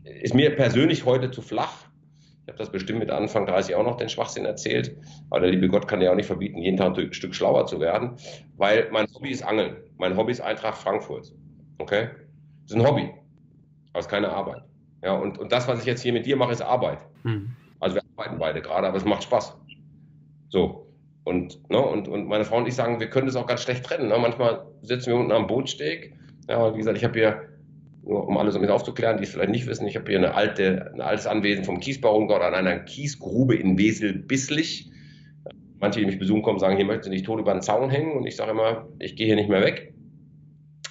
Ist 0.04 0.34
mir 0.34 0.54
persönlich 0.54 1.06
heute 1.06 1.32
zu 1.32 1.42
flach. 1.42 1.91
Ich 2.44 2.48
habe 2.48 2.58
das 2.58 2.72
bestimmt 2.72 3.00
mit 3.00 3.12
Anfang 3.12 3.46
30 3.46 3.76
auch 3.76 3.84
noch 3.84 3.98
den 3.98 4.10
Schwachsinn 4.10 4.46
erzählt. 4.46 4.98
Aber 5.30 5.42
der 5.42 5.52
liebe 5.52 5.68
Gott 5.68 5.88
kann 5.88 6.02
ja 6.02 6.12
auch 6.12 6.16
nicht 6.16 6.26
verbieten, 6.26 6.58
jeden 6.58 6.78
Tag 6.78 6.98
ein 6.98 7.14
Stück 7.14 7.36
schlauer 7.36 7.68
zu 7.68 7.80
werden. 7.80 8.16
Weil 8.58 8.90
mein 8.92 9.06
Hobby 9.14 9.30
ist 9.30 9.44
Angeln. 9.44 9.78
Mein 9.98 10.18
Hobby 10.18 10.32
ist 10.32 10.42
Eintracht 10.42 10.78
Frankfurt. 10.78 11.32
Okay? 11.78 12.10
Das 12.64 12.72
ist 12.72 12.76
ein 12.78 12.88
Hobby. 12.88 13.12
Aber 13.92 14.00
es 14.00 14.06
ist 14.06 14.12
keine 14.12 14.30
Arbeit. 14.30 14.64
Ja, 15.04 15.14
und, 15.14 15.38
und 15.38 15.52
das, 15.52 15.68
was 15.68 15.80
ich 15.80 15.86
jetzt 15.86 16.02
hier 16.02 16.14
mit 16.14 16.26
dir 16.26 16.36
mache, 16.36 16.52
ist 16.52 16.62
Arbeit. 16.62 17.00
Hm. 17.24 17.56
Also 17.80 17.96
wir 17.96 18.04
arbeiten 18.16 18.40
beide 18.40 18.62
gerade, 18.62 18.88
aber 18.88 18.98
es 18.98 19.06
macht 19.06 19.24
Spaß. 19.24 19.58
So. 20.50 20.88
Und, 21.24 21.70
ne, 21.70 21.80
und, 21.80 22.08
und 22.08 22.28
meine 22.28 22.46
Frau 22.46 22.58
und 22.58 22.68
ich 22.68 22.76
sagen, 22.76 23.00
wir 23.00 23.10
können 23.10 23.28
das 23.28 23.36
auch 23.36 23.46
ganz 23.46 23.62
schlecht 23.62 23.86
trennen. 23.86 24.08
Ne? 24.08 24.18
Manchmal 24.20 24.66
sitzen 24.82 25.08
wir 25.08 25.16
unten 25.16 25.32
am 25.32 25.48
Bootsteg. 25.48 26.16
Ja, 26.50 26.74
wie 26.74 26.78
gesagt, 26.80 26.98
ich 26.98 27.04
habe 27.04 27.18
hier 27.18 27.51
nur 28.04 28.28
um 28.28 28.38
alles 28.38 28.56
um 28.56 28.66
aufzuklären, 28.66 29.18
die 29.18 29.24
es 29.24 29.32
vielleicht 29.32 29.52
nicht 29.52 29.68
wissen, 29.68 29.88
ich 29.88 29.96
habe 29.96 30.10
hier 30.10 30.18
eine 30.18 30.34
alte, 30.34 30.92
ein 30.94 31.02
altes 31.02 31.28
Anwesen 31.28 31.64
vom 31.64 31.80
Kiesbaumgott 31.80 32.42
an 32.42 32.54
einer 32.54 32.80
Kiesgrube 32.80 33.56
in 33.56 33.78
Wesel-Bisslich. 33.78 34.92
Manche, 35.80 36.00
die 36.00 36.06
mich 36.06 36.20
besuchen 36.20 36.44
kommen, 36.44 36.60
sagen, 36.60 36.76
hier 36.76 36.86
möchten 36.86 37.06
sie 37.06 37.10
nicht 37.10 37.26
tot 37.26 37.40
über 37.40 37.54
den 37.54 37.62
Zaun 37.62 37.90
hängen 37.90 38.12
und 38.14 38.26
ich 38.26 38.36
sage 38.36 38.52
immer, 38.52 38.88
ich 39.00 39.16
gehe 39.16 39.26
hier 39.26 39.36
nicht 39.36 39.50
mehr 39.50 39.62
weg. 39.62 39.94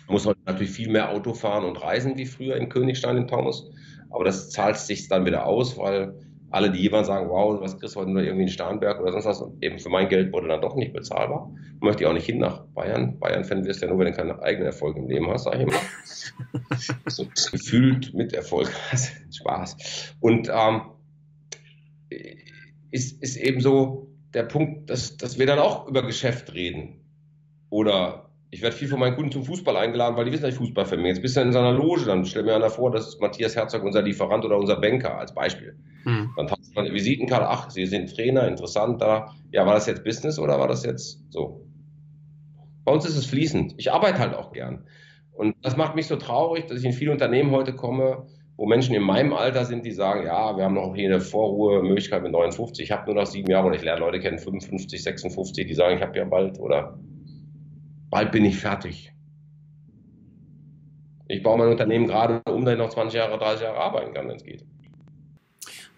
Muss 0.08 0.26
heute 0.26 0.40
natürlich 0.44 0.72
viel 0.72 0.90
mehr 0.90 1.10
Auto 1.10 1.34
fahren 1.34 1.64
und 1.64 1.80
reisen 1.80 2.16
wie 2.16 2.26
früher 2.26 2.56
in 2.56 2.68
Königstein 2.68 3.16
in 3.16 3.28
Taunus, 3.28 3.70
aber 4.10 4.24
das 4.24 4.50
zahlt 4.50 4.76
sich 4.76 5.08
dann 5.08 5.24
wieder 5.24 5.46
aus, 5.46 5.78
weil 5.78 6.14
alle, 6.50 6.70
die 6.70 6.80
jemand 6.80 7.06
sagen, 7.06 7.28
wow, 7.28 7.60
was 7.60 7.78
kriegst 7.78 7.94
du 7.94 8.00
heute 8.00 8.10
nur 8.10 8.22
irgendwie 8.22 8.42
in 8.42 8.48
Starnberg 8.48 9.00
oder 9.00 9.12
sonst 9.12 9.26
was, 9.26 9.40
und 9.40 9.62
eben 9.62 9.78
für 9.78 9.88
mein 9.88 10.08
Geld 10.08 10.32
wurde 10.32 10.48
dann 10.48 10.60
doch 10.60 10.74
nicht 10.74 10.92
bezahlbar. 10.92 11.52
Möchte 11.80 12.02
ich 12.02 12.08
auch 12.08 12.12
nicht 12.12 12.26
hin 12.26 12.38
nach 12.38 12.64
Bayern. 12.74 13.18
Bayern-Fan 13.18 13.64
wirst 13.64 13.80
du 13.80 13.86
ja 13.86 13.92
nur, 13.92 14.00
wenn 14.00 14.12
du 14.12 14.16
keine 14.16 14.42
eigenen 14.42 14.66
Erfolge 14.66 15.00
im 15.00 15.08
Leben 15.08 15.30
hast, 15.30 15.44
sag 15.44 15.54
ich 15.54 15.62
immer. 15.62 15.72
so 17.06 17.24
gefühlt 17.52 18.12
mit 18.14 18.32
Erfolg. 18.32 18.70
Spaß. 19.32 20.14
Und 20.20 20.50
ähm, 20.52 20.82
ist, 22.90 23.22
ist 23.22 23.36
eben 23.36 23.60
so 23.60 24.08
der 24.34 24.42
Punkt, 24.44 24.90
dass, 24.90 25.16
dass 25.16 25.38
wir 25.38 25.46
dann 25.46 25.58
auch 25.58 25.86
über 25.88 26.02
Geschäft 26.02 26.52
reden. 26.52 27.00
Oder 27.68 28.30
ich 28.50 28.62
werde 28.62 28.74
viel 28.74 28.88
von 28.88 28.98
meinen 28.98 29.14
Kunden 29.14 29.30
zum 29.30 29.44
Fußball 29.44 29.76
eingeladen, 29.76 30.16
weil 30.16 30.24
die 30.24 30.32
wissen, 30.32 30.42
dass 30.42 30.52
ich 30.52 30.58
Fußball 30.58 30.84
bin. 30.86 31.06
Jetzt 31.06 31.22
bist 31.22 31.36
du 31.36 31.40
in 31.40 31.52
seiner 31.52 31.72
Loge, 31.72 32.04
dann 32.04 32.24
stell 32.24 32.42
mir 32.42 32.56
einer 32.56 32.70
vor, 32.70 32.90
das 32.90 33.06
ist 33.06 33.20
Matthias 33.20 33.54
Herzog, 33.54 33.84
unser 33.84 34.02
Lieferant 34.02 34.44
oder 34.44 34.58
unser 34.58 34.80
Banker 34.80 35.16
als 35.18 35.32
Beispiel. 35.32 35.76
Dann 36.36 36.50
hast 36.50 36.74
du 36.74 36.80
eine 36.80 36.92
Visitenkarte, 36.92 37.48
ach, 37.48 37.70
Sie 37.70 37.86
sind 37.86 38.14
Trainer, 38.14 38.46
interessant 38.46 39.00
da. 39.00 39.34
Ja, 39.52 39.66
war 39.66 39.74
das 39.74 39.86
jetzt 39.86 40.04
Business 40.04 40.38
oder 40.38 40.58
war 40.58 40.68
das 40.68 40.84
jetzt 40.84 41.20
so? 41.30 41.66
Bei 42.84 42.92
uns 42.92 43.04
ist 43.04 43.16
es 43.16 43.26
fließend. 43.26 43.74
Ich 43.76 43.92
arbeite 43.92 44.18
halt 44.18 44.34
auch 44.34 44.52
gern. 44.52 44.84
Und 45.32 45.56
das 45.62 45.76
macht 45.76 45.94
mich 45.94 46.06
so 46.06 46.16
traurig, 46.16 46.66
dass 46.66 46.78
ich 46.78 46.84
in 46.84 46.92
viele 46.92 47.12
Unternehmen 47.12 47.50
heute 47.50 47.74
komme, 47.74 48.26
wo 48.56 48.66
Menschen 48.66 48.94
in 48.94 49.02
meinem 49.02 49.32
Alter 49.32 49.64
sind, 49.64 49.86
die 49.86 49.90
sagen, 49.90 50.26
ja, 50.26 50.54
wir 50.54 50.64
haben 50.64 50.74
noch 50.74 50.94
hier 50.94 51.08
eine 51.08 51.20
Vorruhemöglichkeit 51.20 52.22
mit 52.22 52.32
59, 52.32 52.84
ich 52.84 52.92
habe 52.92 53.06
nur 53.06 53.14
noch 53.14 53.26
sieben 53.26 53.50
Jahre 53.50 53.68
oder 53.68 53.76
ich 53.76 53.82
lerne 53.82 54.00
Leute 54.00 54.20
kennen, 54.20 54.38
55, 54.38 55.02
56, 55.02 55.66
die 55.66 55.74
sagen, 55.74 55.96
ich 55.96 56.02
habe 56.02 56.18
ja 56.18 56.26
bald 56.26 56.58
oder 56.60 56.98
bald 58.10 58.32
bin 58.32 58.44
ich 58.44 58.58
fertig. 58.58 59.14
Ich 61.26 61.42
baue 61.42 61.56
mein 61.56 61.68
Unternehmen 61.68 62.06
gerade 62.06 62.42
um, 62.52 62.66
dass 62.66 62.74
ich 62.74 62.78
noch 62.78 62.90
20 62.90 63.16
Jahre, 63.16 63.38
30 63.38 63.62
Jahre 63.62 63.78
arbeiten 63.78 64.12
kann, 64.12 64.28
wenn 64.28 64.36
es 64.36 64.44
geht. 64.44 64.66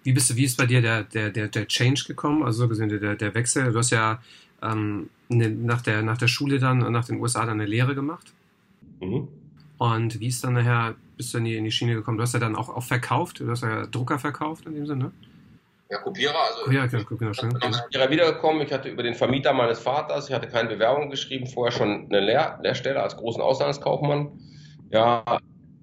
Wie 0.05 0.13
bist 0.13 0.31
du, 0.31 0.37
wie 0.37 0.45
ist 0.45 0.59
bei 0.59 0.67
dir 0.67 0.83
der, 0.83 1.05
der, 1.05 1.31
der, 1.31 1.49
der 1.49 1.67
Change 1.69 2.05
gekommen, 2.07 2.43
also 2.43 2.63
so 2.63 2.69
gesehen 2.69 2.89
der, 2.89 3.15
der 3.15 3.35
Wechsel? 3.35 3.73
Du 3.73 3.79
hast 3.79 3.91
ja 3.91 4.21
ähm, 4.63 5.11
ne, 5.29 5.49
nach, 5.49 5.83
der, 5.83 6.03
nach 6.03 6.19
der 6.19 6.29
Schule 6.29 6.59
dann, 6.59 6.79
nach 6.93 7.05
den 7.05 7.21
USA 7.21 7.41
dann 7.41 7.61
eine 7.61 7.67
Lehre 7.67 7.95
gemacht. 7.95 8.33
Mhm. 9.01 9.29
Und 9.79 10.21
wie 10.21 10.29
ist 10.29 10.45
dann 10.45 10.55
nachher, 10.55 10.95
bist 11.17 11.35
du 11.35 11.39
in 11.39 11.45
die, 11.45 11.57
in 11.57 11.65
die 11.65 11.73
Schiene 11.73 11.95
gekommen? 11.95 12.17
Du 12.17 12.23
hast 12.23 12.35
ja 12.35 12.41
dann 12.41 12.55
auch, 12.55 12.69
auch 12.69 12.83
verkauft, 12.85 13.41
du 13.41 13.51
hast 13.51 13.63
ja 13.63 13.87
Drucker 13.87 14.19
verkauft 14.19 14.67
in 14.67 14.75
dem 14.75 14.87
Sinne. 14.87 15.11
ja, 15.91 15.99
Kopierer, 15.99 16.35
also 16.35 16.71
ja, 16.71 16.85
okay, 16.85 17.05
genau, 17.19 17.33
schön. 17.33 17.53
Kopierer 17.53 18.11
wiedergekommen. 18.11 18.63
Ich 18.63 18.73
hatte 18.73 18.89
über 18.89 19.03
den 19.03 19.15
Vermieter 19.15 19.53
meines 19.53 19.81
Vaters, 19.81 20.29
ich 20.29 20.35
hatte 20.35 20.49
keine 20.49 20.69
Bewerbung 20.69 21.11
geschrieben, 21.11 21.47
vorher 21.47 21.73
schon 21.73 22.07
eine 22.07 22.21
Lehr 22.21 22.61
Lehrstelle 22.63 23.03
als 23.03 23.17
großen 23.17 23.43
Auslandskaufmann. 23.43 24.31
Ja, 24.91 25.39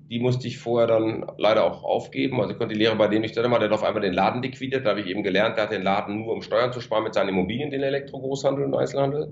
die 0.10 0.19
musste 0.19 0.48
ich 0.48 0.58
vorher 0.58 0.88
dann 0.88 1.26
leider 1.38 1.63
auch 1.63 1.84
aufgeben. 1.84 2.39
Also 2.41 2.54
ich 2.54 2.58
konnte 2.58 2.74
die 2.74 2.80
Lehre 2.80 2.95
bei 2.95 3.08
dem 3.08 3.22
nicht 3.22 3.36
selber, 3.36 3.60
der 3.60 3.69
hat 3.69 3.76
auf 3.76 3.84
einmal 3.84 4.02
den 4.02 4.13
Laden 4.13 4.41
liquidiert. 4.41 4.86
Da 4.86 4.91
habe 4.91 5.02
ich 5.02 5.06
eben 5.06 5.22
gelernt, 5.22 5.56
der 5.56 5.65
hat 5.65 5.72
den 5.72 5.84
Laden 5.84 6.22
nur 6.24 6.34
um 6.34 6.41
Steuern 6.41 6.74
zu 6.74 6.82
sparen 6.82 7.04
mit 7.04 7.13
seinen 7.13 7.30
Immobilien, 7.30 7.69
den 7.69 7.84
Elektro-Großhandel 7.84 8.65
und 8.65 8.74
Einzelhandel. 8.74 9.32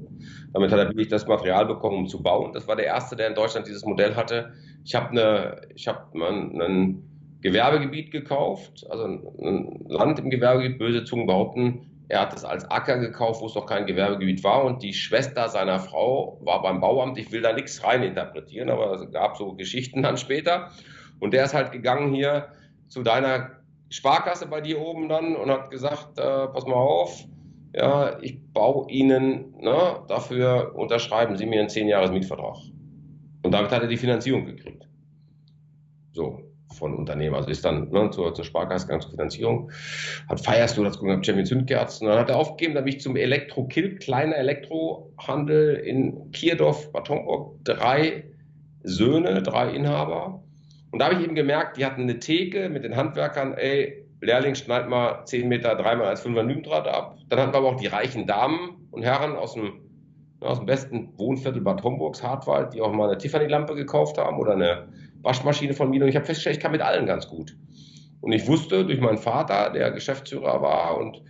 Damit 0.54 0.72
hat 0.72 0.78
er 0.78 0.90
wirklich 0.90 1.08
das 1.08 1.26
Material 1.26 1.66
bekommen, 1.66 1.98
um 1.98 2.08
zu 2.08 2.22
bauen. 2.22 2.54
Das 2.54 2.68
war 2.68 2.76
der 2.76 2.86
erste, 2.86 3.16
der 3.16 3.28
in 3.28 3.34
Deutschland 3.34 3.68
dieses 3.68 3.86
Modell 3.86 4.16
hatte. 4.16 4.54
Ich 4.86 4.94
habe 4.94 5.10
eine, 5.10 5.62
ich 5.74 5.88
habe 5.88 6.00
ein 6.13 7.02
Gewerbegebiet 7.42 8.12
gekauft, 8.12 8.86
also 8.90 9.04
ein 9.06 9.86
Land 9.88 10.20
im 10.20 10.30
Gewerbegebiet, 10.30 10.78
böse 10.78 11.04
Zungen 11.06 11.26
behaupten, 11.26 11.97
er 12.10 12.22
hat 12.22 12.34
es 12.34 12.46
als 12.46 12.70
Acker 12.72 13.00
gekauft, 13.00 13.41
wo 13.41 13.48
es 13.48 13.56
noch 13.56 13.65
kein 13.65 13.86
Gewerbegebiet 13.86 14.43
war 14.43 14.63
und 14.63 14.82
die 14.82 14.93
Schwester 14.93 15.50
seiner 15.50 15.80
Frau 15.80 16.39
war 16.41 16.62
beim 16.62 16.80
Bauamt. 16.80 17.17
Ich 17.17 17.32
will 17.32 17.41
da 17.41 17.52
nichts 17.52 17.84
reininterpretieren, 17.84 18.70
aber 18.70 18.93
es 18.93 19.12
gab 19.12 19.36
so 19.36 19.54
Geschichten 19.54 20.04
dann 20.04 20.17
später. 20.17 20.72
Und 21.20 21.34
der 21.34 21.43
ist 21.43 21.54
halt 21.54 21.72
gegangen 21.72 22.13
hier 22.13 22.48
zu 22.88 23.04
deiner 23.04 23.52
Sparkasse 23.89 24.48
bei 24.48 24.62
dir 24.62 24.80
oben 24.80 25.10
dann 25.10 25.36
und 25.36 25.50
hat 25.50 25.70
gesagt, 25.70 26.17
äh, 26.17 26.48
pass 26.48 26.65
mal 26.65 26.76
auf, 26.76 27.26
ja, 27.76 28.17
ich 28.22 28.39
baue 28.54 28.89
Ihnen, 28.89 29.56
ne, 29.60 30.04
dafür 30.08 30.74
unterschreiben 30.76 31.36
Sie 31.36 31.46
mir 31.46 31.60
einen 31.60 31.70
10 31.70 31.88
Jahres 31.89 32.12
Mietvertrag. 32.12 32.58
Und 33.43 33.52
damit 33.52 33.72
hat 33.72 33.82
er 33.82 33.88
die 33.88 33.98
Finanzierung 33.98 34.46
gekriegt. 34.46 34.88
So 36.13 36.47
von 36.73 36.95
Unternehmen. 36.95 37.36
Also 37.36 37.49
ist 37.49 37.65
dann 37.65 37.89
ne, 37.89 38.10
zur, 38.12 38.34
zur 38.34 38.45
Sparkasse 38.45 38.86
gegangen, 38.86 39.01
zur 39.01 39.12
Finanzierung, 39.12 39.71
hat 40.30 40.39
Firestore 40.39 40.88
dazu 40.88 41.03
gehabt, 41.03 41.25
Champions 41.25 41.49
Zündkerzen. 41.49 42.08
Und 42.08 42.13
dann 42.13 42.21
hat 42.21 42.30
er 42.30 42.38
aufgegeben, 42.38 42.75
dann 42.75 42.86
bin 42.86 42.93
ich 42.95 43.01
zum 43.01 43.15
Elektro-Kill, 43.15 43.95
kleiner 43.95 44.36
Elektrohandel 44.36 45.75
in 45.75 46.32
Kierdorf, 46.32 46.91
Bad 46.91 47.10
Homburg, 47.10 47.56
drei 47.63 48.25
Söhne, 48.84 49.41
drei 49.41 49.71
Inhaber. 49.71 50.43
Und 50.91 50.99
da 50.99 51.06
habe 51.06 51.15
ich 51.15 51.23
eben 51.23 51.36
gemerkt, 51.36 51.77
die 51.77 51.86
hatten 51.86 52.03
eine 52.03 52.19
Theke 52.19 52.69
mit 52.69 52.84
den 52.84 52.95
Handwerkern, 52.95 53.53
ey, 53.53 54.06
Lehrling 54.21 54.56
schneid 54.56 54.89
mal 54.89 55.25
10 55.25 55.47
Meter 55.47 55.75
dreimal 55.75 56.08
als 56.08 56.25
5er 56.25 56.43
Nymdraht 56.43 56.88
ab. 56.88 57.17
Dann 57.30 57.39
hatten 57.39 57.53
wir 57.53 57.58
aber 57.58 57.69
auch 57.69 57.80
die 57.80 57.88
reichen 57.88 58.25
Damen 58.25 58.88
und 58.91 59.03
Herren 59.03 59.36
aus 59.36 59.53
dem, 59.53 59.73
aus 60.39 60.58
dem 60.58 60.65
besten 60.65 61.13
Wohnviertel 61.17 61.62
Bad 61.62 61.84
Homburgs, 61.84 62.23
Hartwald, 62.23 62.73
die 62.73 62.82
auch 62.82 62.91
mal 62.91 63.10
eine 63.10 63.17
Tiffany-Lampe 63.17 63.75
gekauft 63.75 64.17
haben 64.17 64.39
oder 64.39 64.53
eine 64.53 64.88
Waschmaschine 65.21 65.73
von 65.73 65.89
mir 65.89 66.03
und 66.03 66.10
ich 66.10 66.15
habe 66.15 66.25
festgestellt, 66.25 66.58
ich 66.58 66.62
kann 66.62 66.71
mit 66.71 66.82
allen 66.82 67.06
ganz 67.06 67.27
gut. 67.27 67.56
Und 68.21 68.32
ich 68.32 68.47
wusste 68.47 68.86
durch 68.86 68.99
meinen 68.99 69.17
Vater, 69.17 69.71
der 69.71 69.91
Geschäftsführer 69.91 70.62
war 70.62 70.97
und 70.97 71.21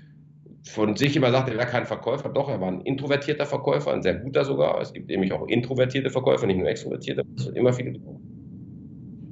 von 0.63 0.95
sich 0.95 1.15
immer 1.15 1.31
sagte, 1.31 1.51
er 1.51 1.57
wäre 1.57 1.67
kein 1.67 1.85
Verkäufer, 1.85 2.29
doch, 2.29 2.49
er 2.49 2.59
war 2.59 2.69
ein 2.69 2.81
introvertierter 2.81 3.45
Verkäufer, 3.45 3.93
ein 3.93 4.03
sehr 4.03 4.15
guter 4.15 4.45
sogar. 4.45 4.79
Es 4.81 4.93
gibt 4.93 5.07
nämlich 5.07 5.31
auch 5.31 5.47
introvertierte 5.47 6.09
Verkäufer, 6.09 6.47
nicht 6.47 6.57
nur 6.57 6.67
extrovertierte, 6.67 7.23
es 7.35 7.45
sind 7.45 7.57
immer 7.57 7.73
viele. 7.73 7.99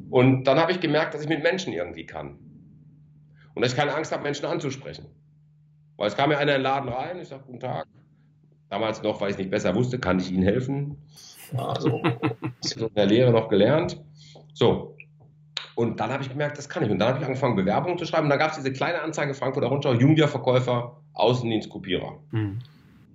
Und 0.10 0.46
dann 0.46 0.60
habe 0.60 0.72
ich 0.72 0.80
gemerkt, 0.80 1.14
dass 1.14 1.22
ich 1.22 1.30
mit 1.30 1.44
Menschen 1.44 1.74
irgendwie 1.74 2.06
kann. 2.06 2.40
Und 3.54 3.62
dass 3.64 3.74
ich 3.74 3.78
keine 3.78 3.94
Angst 3.94 4.12
habe, 4.12 4.24
Menschen 4.24 4.46
anzusprechen. 4.46 5.08
Weil 5.98 6.08
es 6.08 6.16
kam 6.16 6.30
mir 6.30 6.38
einer 6.38 6.56
in 6.56 6.60
den 6.60 6.64
Laden 6.64 6.90
rein, 6.90 7.20
ich 7.20 7.28
sage, 7.28 7.44
guten 7.46 7.60
Tag. 7.60 7.88
Damals 8.70 9.02
noch, 9.02 9.22
weil 9.22 9.30
ich 9.30 9.36
es 9.36 9.40
nicht 9.40 9.52
besser 9.52 9.76
wusste, 9.76 10.00
kann 10.00 10.20
ich 10.20 10.32
Ihnen 10.32 10.44
helfen. 10.44 10.98
Also, 11.56 12.02
in 12.78 12.94
der 12.96 13.06
Lehre 13.06 13.32
noch 13.32 13.48
gelernt. 13.48 14.02
So. 14.56 14.96
Und 15.76 16.00
dann 16.00 16.10
habe 16.10 16.24
ich 16.24 16.30
gemerkt, 16.30 16.58
das 16.58 16.70
kann 16.70 16.84
ich. 16.84 16.90
Und 16.90 17.00
dann 17.00 17.10
habe 17.10 17.20
ich 17.20 17.26
angefangen, 17.26 17.58
Bewerbungen 17.58 17.98
zu 17.98 18.06
schreiben. 18.06 18.24
Und 18.24 18.30
dann 18.30 18.40
gab 18.40 18.52
es 18.52 18.58
diese 18.58 18.72
kleine 18.72 19.02
Anzeige 19.02 19.34
Frankfurter 19.34 19.68
Rundschau, 19.68 19.94
Junior-Verkäufer, 19.94 21.02
Außendienstkopierer. 21.14 22.18
Mhm. 22.32 22.60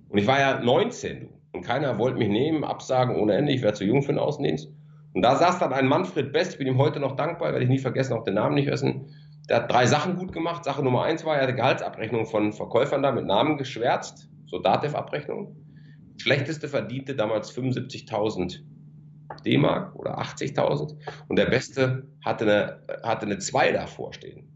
Und 0.09 0.17
ich 0.17 0.27
war 0.27 0.39
ja 0.39 0.59
19 0.61 1.29
und 1.53 1.63
keiner 1.63 1.97
wollte 1.97 2.19
mich 2.19 2.29
nehmen, 2.29 2.63
absagen 2.63 3.15
ohne 3.15 3.33
Ende. 3.33 3.51
Ich 3.51 3.63
wäre 3.63 3.73
zu 3.73 3.83
jung 3.83 4.03
für 4.03 4.11
den 4.11 4.19
Außendienst. 4.19 4.69
Und 5.13 5.21
da 5.23 5.35
saß 5.35 5.59
dann 5.59 5.73
ein 5.73 5.87
Manfred 5.87 6.31
Best, 6.31 6.53
ich 6.53 6.57
bin 6.59 6.67
ihm 6.67 6.77
heute 6.77 6.99
noch 6.99 7.15
dankbar, 7.15 7.51
werde 7.51 7.63
ich 7.63 7.69
nie 7.69 7.79
vergessen, 7.79 8.13
auch 8.13 8.23
den 8.23 8.35
Namen 8.35 8.55
nicht 8.55 8.69
wissen. 8.69 9.07
Der 9.49 9.57
hat 9.57 9.71
drei 9.71 9.87
Sachen 9.87 10.15
gut 10.15 10.31
gemacht. 10.31 10.63
Sache 10.63 10.83
Nummer 10.83 11.03
eins 11.03 11.25
war, 11.25 11.35
er 11.35 11.43
hatte 11.43 11.55
Gehaltsabrechnung 11.55 12.27
von 12.27 12.53
Verkäufern 12.53 13.01
da 13.01 13.11
mit 13.11 13.25
Namen 13.25 13.57
geschwärzt, 13.57 14.29
so 14.45 14.59
Datev-Abrechnung. 14.59 15.55
Schlechteste 16.17 16.67
verdiente 16.67 17.15
damals 17.15 17.51
75.000 17.57 18.59
D-Mark 19.37 19.95
oder 19.95 20.19
80.000 20.19 20.95
und 21.27 21.35
der 21.37 21.45
Beste 21.45 22.07
hatte 22.23 22.45
eine, 22.45 22.97
hatte 23.03 23.25
eine 23.25 23.37
2 23.37 23.71
davor 23.71 24.13
stehen. 24.13 24.47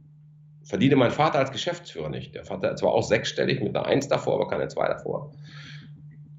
Verdiente 0.64 0.96
mein 0.96 1.12
Vater 1.12 1.40
als 1.40 1.52
Geschäftsführer 1.52 2.10
nicht. 2.10 2.34
Der 2.34 2.44
Vater 2.44 2.76
zwar 2.76 2.92
auch 2.92 3.04
sechsstellig 3.04 3.62
mit 3.62 3.76
einer 3.76 3.86
1 3.86 4.08
davor, 4.08 4.36
aber 4.36 4.48
keine 4.48 4.68
2 4.68 4.88
davor. 4.88 5.32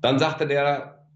Dann 0.00 0.18
sagte 0.18 0.46
der, 0.46 1.06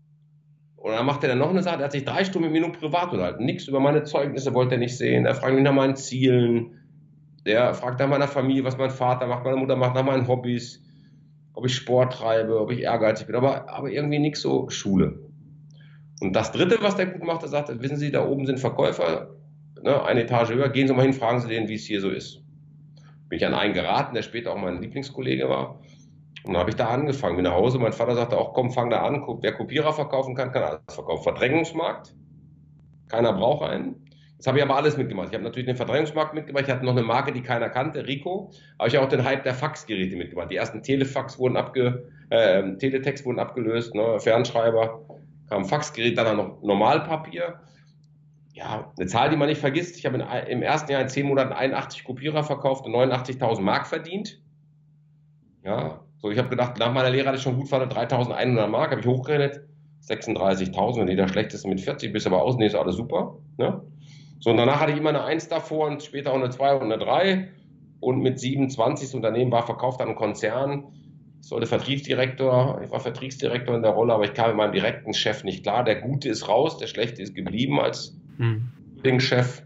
oder 0.77 0.97
dann 0.97 1.07
machte 1.07 1.27
er 1.29 1.35
noch 1.35 1.51
eine 1.51 1.63
Sache, 1.63 1.79
er 1.79 1.85
hat 1.85 1.93
sich 1.93 2.05
drei 2.05 2.25
Stunden 2.25 2.51
mit 2.51 2.53
mir 2.53 2.67
nur 2.67 2.73
privat 2.73 3.13
unterhalten. 3.13 3.45
Nichts 3.45 3.69
über 3.69 3.81
meine 3.81 4.05
Zeugnisse 4.05 4.55
wollte 4.55 4.77
er 4.77 4.79
nicht 4.79 4.97
sehen. 4.97 5.27
Er 5.27 5.35
fragte 5.35 5.55
mich 5.55 5.65
nach 5.65 5.75
meinen 5.75 5.97
Zielen. 5.97 6.77
Der 7.47 7.75
fragt 7.75 8.01
nach 8.01 8.09
meiner 8.09 8.29
Familie, 8.29 8.65
was 8.65 8.79
mein 8.79 8.91
Vater 8.91 9.27
macht, 9.27 9.45
meine 9.45 9.57
Mutter 9.57 9.77
macht, 9.77 9.95
nach 9.95 10.05
meinen 10.05 10.29
Hobbys, 10.29 10.83
ob 11.55 11.67
ich 11.67 11.75
Sport 11.75 12.13
treibe, 12.13 12.61
ob 12.61 12.71
ich 12.71 12.81
ehrgeizig 12.81 13.27
bin, 13.27 13.37
aber, 13.37 13.69
aber 13.69 13.91
irgendwie 13.91 14.19
nichts 14.19 14.41
so 14.41 14.69
Schule. 14.69 15.30
Und 16.21 16.35
das 16.35 16.53
Dritte, 16.53 16.79
was 16.83 16.97
der 16.97 17.07
gut 17.07 17.25
macht, 17.25 17.43
er 17.43 17.49
sagt, 17.49 17.83
wissen 17.83 17.97
Sie, 17.97 18.11
da 18.11 18.27
oben 18.27 18.47
sind 18.47 18.61
Verkäufer, 18.61 19.31
ne, 19.83 20.05
eine 20.05 20.23
Etage 20.25 20.51
höher, 20.51 20.69
gehen 20.69 20.87
Sie 20.87 20.95
mal 20.95 21.03
hin, 21.03 21.15
fragen 21.15 21.41
Sie 21.41 21.49
denen, 21.49 21.69
wie 21.69 21.75
es 21.75 21.87
hier 21.87 22.01
so 22.01 22.11
ist. 22.11 22.43
Bin 23.29 23.39
ich 23.39 23.47
an 23.47 23.55
einen 23.55 23.75
geraten, 23.75 24.15
der 24.15 24.23
später 24.23 24.53
auch 24.53 24.59
mein 24.59 24.83
Lieblingskollege 24.83 25.49
war. 25.49 25.81
Und 26.45 26.53
dann 26.53 26.59
habe 26.59 26.71
ich 26.71 26.77
da 26.77 26.89
angefangen, 26.89 27.37
bin 27.37 27.45
nach 27.45 27.55
Hause, 27.55 27.79
mein 27.79 27.93
Vater 27.93 28.15
sagte 28.15 28.39
auch, 28.39 28.55
komm, 28.55 28.71
fang 28.71 28.91
da 28.91 29.03
an, 29.03 29.23
wer 29.41 29.53
Kopierer 29.53 29.93
verkaufen 29.93 30.35
kann, 30.35 30.53
kann 30.53 30.63
alles 30.63 30.81
verkaufen. 30.89 31.23
Verdrängungsmarkt, 31.23 32.15
keiner 33.09 33.33
braucht 33.33 33.69
einen. 33.69 34.07
Das 34.37 34.47
habe 34.47 34.57
ich 34.57 34.65
aber 34.65 34.77
alles 34.77 34.97
mitgemacht. 34.97 35.29
Ich 35.29 35.35
habe 35.35 35.45
natürlich 35.45 35.67
den 35.67 35.77
Verdrängungsmarkt 35.77 36.33
mitgemacht. 36.33 36.65
Ich 36.65 36.71
hatte 36.71 36.85
noch 36.85 36.93
eine 36.93 37.03
Marke, 37.03 37.31
die 37.31 37.43
keiner 37.43 37.69
kannte, 37.69 38.07
Rico. 38.07 38.51
Aber 38.79 38.89
ich 38.89 38.97
habe 38.97 39.05
auch 39.05 39.11
den 39.11 39.23
Hype 39.23 39.45
der 39.45 39.53
Faxgeräte 39.53 40.17
mitgemacht. 40.17 40.51
Die 40.51 40.57
ersten 40.57 40.83
Telefax 40.83 41.39
wurden 41.39 41.59
abge, 41.59 42.09
äh, 42.31 42.75
Teletext 42.77 43.27
wurden 43.27 43.39
abgelöst, 43.39 43.95
ne, 43.95 44.19
Fernschreiber 44.19 45.03
kam 45.51 45.65
Faxgerät, 45.67 46.17
dann 46.17 46.37
noch 46.37 46.63
Normalpapier. 46.63 47.61
Ja, 48.53 48.93
eine 48.97 49.07
Zahl, 49.07 49.31
die 49.31 49.37
man 49.37 49.49
nicht 49.49 49.61
vergisst. 49.61 49.97
Ich 49.97 50.07
habe 50.07 50.19
im 50.49 50.63
ersten 50.63 50.91
Jahr 50.91 51.03
in 51.03 51.09
zehn 51.09 51.27
Monaten 51.27 51.53
81 51.53 52.05
Kopierer 52.05 52.43
verkauft 52.43 52.87
und 52.87 52.93
89.000 52.93 53.61
Mark 53.61 53.87
verdient. 53.87 54.41
Ja, 55.63 56.01
so 56.19 56.31
ich 56.31 56.39
habe 56.39 56.49
gedacht, 56.49 56.79
nach 56.79 56.93
meiner 56.93 57.11
Lehre 57.11 57.29
hatte 57.29 57.37
ich 57.37 57.43
schon 57.43 57.57
gut 57.57 57.69
verdient, 57.69 57.95
3.100 57.95 58.67
Mark, 58.69 58.91
habe 58.91 59.01
ich 59.01 59.07
hochgerechnet. 59.07 59.67
36.000, 60.07 61.01
wenn 61.01 61.09
jeder 61.09 61.29
schlechteste 61.29 61.69
mit 61.69 61.81
40, 61.81 62.13
bist 62.13 62.27
aber 62.27 62.43
außen, 62.43 62.61
ist 62.63 62.75
alles 62.75 62.97
super. 62.97 63.39
Ne? 63.59 63.83
So, 64.41 64.51
und 64.51 64.57
danach 64.57 64.81
hatte 64.81 64.93
ich 64.93 64.99
immer 64.99 65.11
eine 65.11 65.23
1 65.23 65.49
davor 65.49 65.89
und 65.89 66.03
später 66.03 66.33
auch 66.33 66.37
eine 66.37 66.51
2 66.51 66.77
und 66.77 66.85
eine 66.85 66.99
3. 66.99 67.51
Und 68.01 68.21
mit 68.21 68.41
27 68.41 69.09
das 69.09 69.15
Unternehmen 69.15 69.53
war 69.53 69.67
verkauft 69.67 70.01
an 70.01 70.09
einen 70.09 70.17
Konzern 70.17 70.85
sollte 71.41 71.67
Vertriebsdirektor, 71.67 72.81
ich 72.85 72.91
war 72.91 73.01
Vertriebsdirektor 73.01 73.75
in 73.75 73.83
der 73.83 73.93
Rolle, 73.93 74.15
aber 74.15 74.25
ich 74.25 74.35
kam 74.35 74.49
mit 74.49 74.57
meinem 74.57 74.73
direkten 74.73 75.15
Chef 75.15 75.45
nicht 75.45 75.63
klar. 75.63 75.85
Der 75.85 76.01
Gute 76.01 76.29
ist 76.29 76.49
raus, 76.49 76.79
der 76.79 76.87
Schlechte 76.87 77.23
ist 77.23 77.35
geblieben 77.35 77.81
als 77.81 78.17
hm. 78.39 78.69
Chef. 79.19 79.63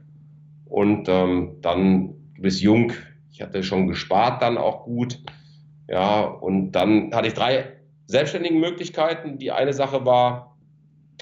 Und 0.67 1.09
ähm, 1.09 1.57
dann, 1.61 2.15
du 2.37 2.43
bist 2.43 2.61
jung, 2.61 2.93
ich 3.31 3.43
hatte 3.43 3.63
schon 3.63 3.89
gespart 3.89 4.43
dann 4.43 4.59
auch 4.59 4.85
gut. 4.85 5.21
Ja, 5.89 6.23
und 6.23 6.73
dann 6.73 7.13
hatte 7.13 7.29
ich 7.29 7.35
drei 7.35 7.73
selbstständige 8.07 8.55
Möglichkeiten. 8.55 9.39
Die 9.39 9.51
eine 9.51 9.73
Sache 9.73 10.07
war, 10.07 10.57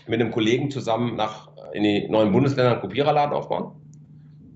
mit 0.07 0.21
einem 0.21 0.31
Kollegen 0.31 0.71
zusammen 0.71 1.17
nach 1.17 1.51
in 1.73 1.85
die 1.85 2.09
neuen 2.09 2.33
Bundesländer 2.33 2.73
einen 2.73 2.81
Kopiererladen 2.81 3.35
aufbauen. 3.35 3.73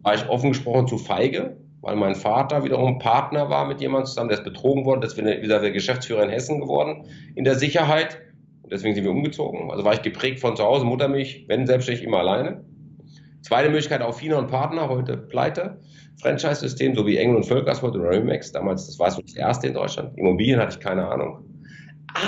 War 0.02 0.14
ich 0.14 0.28
offen 0.28 0.50
gesprochen 0.50 0.86
zu 0.86 0.98
feige, 0.98 1.56
weil 1.80 1.96
mein 1.96 2.14
Vater 2.14 2.64
wiederum 2.64 2.98
Partner 2.98 3.48
war 3.48 3.66
mit 3.66 3.80
jemandem 3.80 4.06
zusammen, 4.06 4.28
der 4.28 4.38
ist 4.38 4.44
betrogen 4.44 4.84
worden, 4.84 5.00
deswegen 5.00 5.42
wieder 5.42 5.60
der 5.60 5.70
Geschäftsführer 5.70 6.22
in 6.22 6.30
Hessen 6.30 6.60
geworden 6.60 7.04
in 7.34 7.44
der 7.44 7.54
Sicherheit. 7.54 8.18
Und 8.62 8.72
deswegen 8.72 8.94
sind 8.94 9.04
wir 9.04 9.12
umgezogen. 9.12 9.70
Also 9.70 9.84
war 9.84 9.94
ich 9.94 10.02
geprägt 10.02 10.40
von 10.40 10.56
zu 10.56 10.64
Hause, 10.64 10.84
Muttermilch, 10.84 11.44
wenn 11.48 11.66
selbstständig, 11.66 12.04
immer 12.04 12.18
alleine. 12.18 12.64
Zweite 13.42 13.68
Möglichkeit, 13.68 14.02
auf 14.02 14.18
Fina 14.18 14.38
und 14.38 14.48
Partner, 14.48 14.88
heute 14.88 15.16
pleite. 15.16 15.80
Franchise-System, 16.20 16.96
so 16.96 17.06
wie 17.06 17.16
Engel 17.16 17.36
und 17.36 17.46
Völkerswort 17.46 17.94
oder 17.94 18.10
Remax. 18.10 18.50
Damals, 18.50 18.86
das 18.86 18.98
war 18.98 19.10
so 19.10 19.22
das 19.22 19.36
erste 19.36 19.68
in 19.68 19.74
Deutschland. 19.74 20.18
Immobilien 20.18 20.58
hatte 20.58 20.78
ich 20.78 20.80
keine 20.84 21.06
Ahnung. 21.06 21.44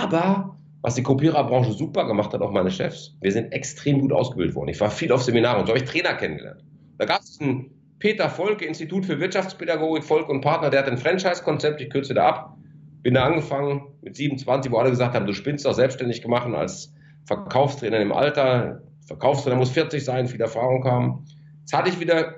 Aber 0.03 0.57
was 0.83 0.95
die 0.95 1.03
Kopiererbranche 1.03 1.73
super 1.73 2.07
gemacht 2.07 2.33
hat, 2.33 2.41
auch 2.41 2.53
meine 2.53 2.71
Chefs, 2.71 3.17
wir 3.21 3.33
sind 3.33 3.53
extrem 3.53 4.01
gut 4.01 4.13
ausgebildet 4.13 4.55
worden. 4.55 4.69
Ich 4.69 4.81
war 4.81 4.91
viel 4.91 5.11
auf 5.11 5.23
Seminaren 5.23 5.61
und 5.61 5.67
so 5.67 5.75
habe 5.75 5.83
ich 5.83 5.91
Trainer 5.91 6.15
kennengelernt. 6.15 6.63
Da 6.99 7.05
gab 7.05 7.23
es 7.23 7.41
einen 7.41 7.78
Peter 7.99 8.29
Volke, 8.31 8.65
Institut 8.65 9.07
für 9.07 9.19
Wirtschaftspädagogik, 9.21 10.05
Volk 10.05 10.29
und 10.29 10.41
Partner, 10.41 10.71
der 10.71 10.81
hat 10.81 10.89
ein 10.89 10.99
Franchise-Konzept, 10.99 11.81
ich 11.81 11.91
kürze 11.91 12.15
da 12.15 12.29
ab. 12.29 12.57
Bin 13.03 13.15
da 13.15 13.25
angefangen 13.25 13.83
mit 14.03 14.17
27, 14.17 14.71
wo 14.71 14.79
alle 14.79 14.91
gesagt 14.91 15.15
haben, 15.15 15.27
du 15.27 15.33
spinnst 15.33 15.65
doch 15.67 15.75
selbstständig 15.75 16.23
gemacht 16.23 16.47
als 16.53 16.93
Verkaufstrainer 17.27 18.01
im 18.01 18.13
Alter. 18.13 18.83
Verkaufstrainer 19.07 19.57
muss 19.57 19.71
40 19.71 20.05
sein, 20.05 20.29
viel 20.29 20.41
Erfahrung 20.41 20.85
haben. 20.85 21.25
Jetzt 21.61 21.73
hatte 21.73 21.91
ich 21.91 22.01
wieder 22.01 22.35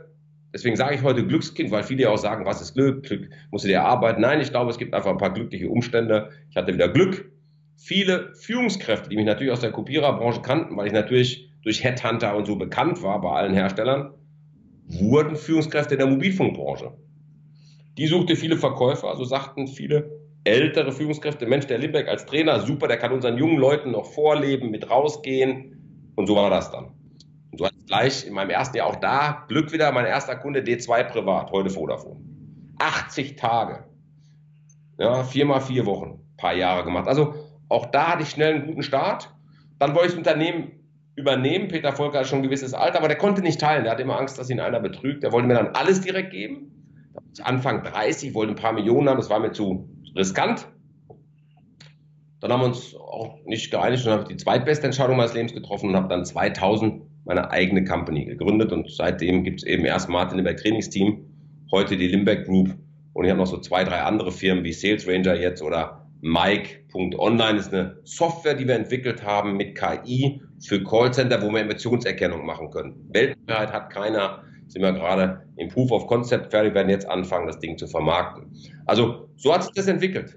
deswegen 0.53 0.77
sage 0.77 0.95
ich 0.95 1.03
heute 1.03 1.27
Glückskind, 1.27 1.71
weil 1.71 1.83
viele 1.83 2.03
ja 2.03 2.11
auch 2.11 2.19
sagen, 2.19 2.45
was 2.45 2.61
ist 2.61 2.75
Glück? 2.75 3.05
Glück 3.05 3.31
musst 3.51 3.65
du 3.65 3.69
dir 3.69 3.77
erarbeiten. 3.77 4.21
Nein, 4.21 4.41
ich 4.41 4.51
glaube, 4.51 4.71
es 4.71 4.79
gibt 4.79 4.95
einfach 4.95 5.11
ein 5.11 5.19
paar 5.19 5.33
glückliche 5.33 5.69
Umstände. 5.69 6.31
Ich 6.51 6.57
hatte 6.57 6.75
wieder 6.75 6.89
Glück. 6.89 7.31
Viele 7.77 8.35
Führungskräfte, 8.35 9.09
die 9.09 9.17
mich 9.17 9.25
natürlich 9.25 9.53
aus 9.53 9.61
der 9.61 9.73
Kopiererbranche 9.73 10.43
kannten, 10.43 10.77
weil 10.77 10.87
ich 10.87 10.93
natürlich 10.93 11.51
durch 11.63 11.83
Headhunter 11.83 12.37
und 12.37 12.47
so 12.47 12.57
bekannt 12.57 13.03
war 13.03 13.21
bei 13.21 13.31
allen 13.31 13.55
Herstellern, 13.55 14.13
wurden 14.99 15.37
Führungskräfte 15.37 15.95
in 15.95 15.99
der 15.99 16.09
Mobilfunkbranche. 16.09 16.93
Die 17.97 18.07
suchte 18.07 18.37
viele 18.37 18.57
Verkäufer, 18.57 19.03
so 19.03 19.09
also 19.09 19.25
sagten 19.25 19.69
viele 19.69 20.21
ältere 20.45 20.93
Führungskräfte, 20.93 21.47
Mensch, 21.47 21.67
der 21.67 21.79
Limbeck 21.79 22.09
als 22.09 22.27
Trainer, 22.27 22.61
super, 22.61 22.89
der 22.89 22.97
kann 22.97 23.13
unseren 23.13 23.37
jungen 23.37 23.59
Leuten 23.59 23.91
noch 23.91 24.07
vorleben, 24.07 24.71
mit 24.71 24.89
rausgehen. 24.89 26.13
Und 26.17 26.27
so 26.27 26.35
war 26.35 26.51
das 26.51 26.71
dann. 26.71 26.87
Und 27.51 27.61
du 27.61 27.67
hattest 27.67 27.87
gleich 27.87 28.27
in 28.27 28.33
meinem 28.33 28.51
ersten 28.51 28.77
Jahr 28.77 28.87
auch 28.87 28.97
da 28.97 29.45
Glück 29.49 29.73
wieder, 29.73 29.93
mein 29.93 30.07
erster 30.07 30.37
Kunde 30.37 30.61
D2 30.61 31.05
Privat, 31.05 31.51
heute 31.51 31.71
Vodafone. 31.71 32.21
80 32.79 33.37
Tage. 33.37 33.85
Ja, 34.99 35.23
viermal 35.25 35.61
vier 35.61 35.87
Wochen, 35.87 36.21
paar 36.37 36.55
Jahre 36.55 36.85
gemacht. 36.85 37.07
Also 37.07 37.35
auch 37.69 37.87
da 37.87 38.13
hatte 38.13 38.23
ich 38.23 38.31
schnell 38.31 38.55
einen 38.55 38.67
guten 38.67 38.83
Start. 38.83 39.35
Dann 39.79 39.95
wollte 39.95 40.09
ich 40.09 40.13
das 40.13 40.19
Unternehmen 40.19 40.73
übernehmen. 41.17 41.69
Peter 41.69 41.93
Volker 41.93 42.21
hat 42.21 42.27
schon 42.27 42.41
ein 42.41 42.45
gewisses 42.45 42.75
Alter, 42.75 42.99
aber 42.99 43.09
der 43.09 43.19
konnte 43.19 43.43
nicht 43.43 43.61
teilen. 43.61 43.85
Der 43.85 43.93
hatte 43.93 44.03
immer 44.03 44.19
Angst, 44.19 44.39
dass 44.39 44.51
ihn 44.51 44.61
einer 44.61 44.81
betrügt. 44.81 45.23
Der 45.23 45.33
wollte 45.33 45.49
mir 45.49 45.55
dann 45.55 45.75
alles 45.75 46.01
direkt 46.01 46.31
geben. 46.31 46.81
Anfang 47.43 47.83
30, 47.83 48.35
wollte 48.35 48.53
ein 48.53 48.57
paar 48.57 48.73
Millionen 48.73 49.09
haben, 49.09 49.17
das 49.19 49.31
war 49.31 49.41
mir 49.41 49.53
zu 49.53 49.89
riskant. 50.17 50.67
Dann 52.41 52.53
haben 52.53 52.61
wir 52.61 52.67
uns 52.67 52.95
auch 52.97 53.37
nicht 53.45 53.71
geeinigt 53.71 54.07
und 54.07 54.13
habe 54.13 54.25
die 54.25 54.37
zweitbeste 54.37 54.87
Entscheidung 54.87 55.17
meines 55.17 55.35
Lebens 55.35 55.53
getroffen 55.53 55.91
und 55.91 55.97
habe 55.97 56.09
dann 56.09 56.25
2000 56.25 57.03
meine 57.25 57.51
eigene 57.51 57.85
Company 57.85 58.25
gegründet 58.25 58.73
und 58.73 58.91
seitdem 58.91 59.45
gibt 59.45 59.61
es 59.61 59.67
eben 59.67 59.85
erst 59.85 60.09
Martin 60.09 60.39
Limbeck 60.39 60.57
Trainingsteam, 60.57 61.27
heute 61.71 61.97
die 61.97 62.09
Limbeck 62.09 62.47
Group 62.47 62.75
und 63.13 63.25
ich 63.25 63.31
habe 63.31 63.39
noch 63.39 63.47
so 63.47 63.59
zwei, 63.59 63.85
drei 63.85 64.01
andere 64.01 64.33
Firmen 64.33 64.65
wie 64.65 64.73
Sales 64.73 65.07
Ranger 65.07 65.35
jetzt 65.35 65.63
oder 65.63 66.09
Mike.online 66.23 67.59
ist 67.59 67.73
eine 67.73 67.99
Software, 68.05 68.55
die 68.55 68.67
wir 68.67 68.75
entwickelt 68.75 69.23
haben 69.23 69.57
mit 69.57 69.77
KI 69.77 70.41
für 70.61 70.83
Callcenter, 70.83 71.41
wo 71.43 71.51
wir 71.51 71.61
Emotionserkennung 71.61 72.45
machen 72.45 72.71
können. 72.71 72.95
Weltweit 73.13 73.73
hat 73.73 73.91
keiner, 73.91 74.45
sind 74.69 74.83
wir 74.83 74.93
gerade 74.93 75.47
im 75.57 75.69
Proof 75.69 75.91
of 75.91 76.07
Concept 76.07 76.51
fertig, 76.51 76.75
werden 76.75 76.91
jetzt 76.91 77.09
anfangen, 77.09 77.47
das 77.47 77.59
Ding 77.59 77.77
zu 77.77 77.87
vermarkten. 77.87 78.53
Also 78.87 79.29
so 79.37 79.53
hat 79.53 79.65
sich 79.65 79.73
das 79.75 79.87
entwickelt. 79.87 80.37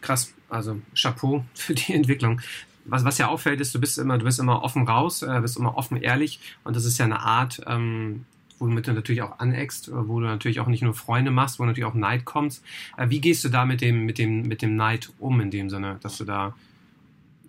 Krass, 0.00 0.34
also 0.48 0.78
Chapeau 0.94 1.44
für 1.54 1.74
die 1.74 1.94
Entwicklung. 1.94 2.40
Was, 2.84 3.04
was 3.04 3.18
ja 3.18 3.28
auffällt, 3.28 3.60
ist, 3.60 3.74
du 3.74 3.80
bist 3.80 3.98
immer, 3.98 4.16
du 4.18 4.24
bist 4.24 4.38
immer 4.38 4.62
offen 4.62 4.86
raus, 4.86 5.22
äh, 5.22 5.40
bist 5.40 5.56
immer 5.56 5.76
offen 5.76 5.96
ehrlich 5.96 6.38
und 6.62 6.76
das 6.76 6.84
ist 6.84 6.98
ja 6.98 7.04
eine 7.04 7.18
Art, 7.18 7.60
ähm, 7.66 8.24
womit 8.58 8.86
du 8.86 8.92
natürlich 8.92 9.22
auch 9.22 9.38
aneckst, 9.40 9.88
äh, 9.88 10.08
wo 10.08 10.20
du 10.20 10.26
natürlich 10.26 10.60
auch 10.60 10.68
nicht 10.68 10.82
nur 10.82 10.94
Freunde 10.94 11.32
machst, 11.32 11.58
wo 11.58 11.64
natürlich 11.64 11.84
auch 11.84 11.94
Neid 11.94 12.24
kommt. 12.24 12.60
Äh, 12.96 13.10
wie 13.10 13.20
gehst 13.20 13.44
du 13.44 13.48
da 13.48 13.64
mit 13.64 13.80
dem, 13.80 14.04
mit 14.04 14.18
dem, 14.18 14.42
mit 14.42 14.62
dem 14.62 14.76
Neid 14.76 15.10
um 15.18 15.40
in 15.40 15.50
dem 15.50 15.68
Sinne, 15.68 15.98
dass 16.00 16.18
du 16.18 16.24
da, 16.24 16.54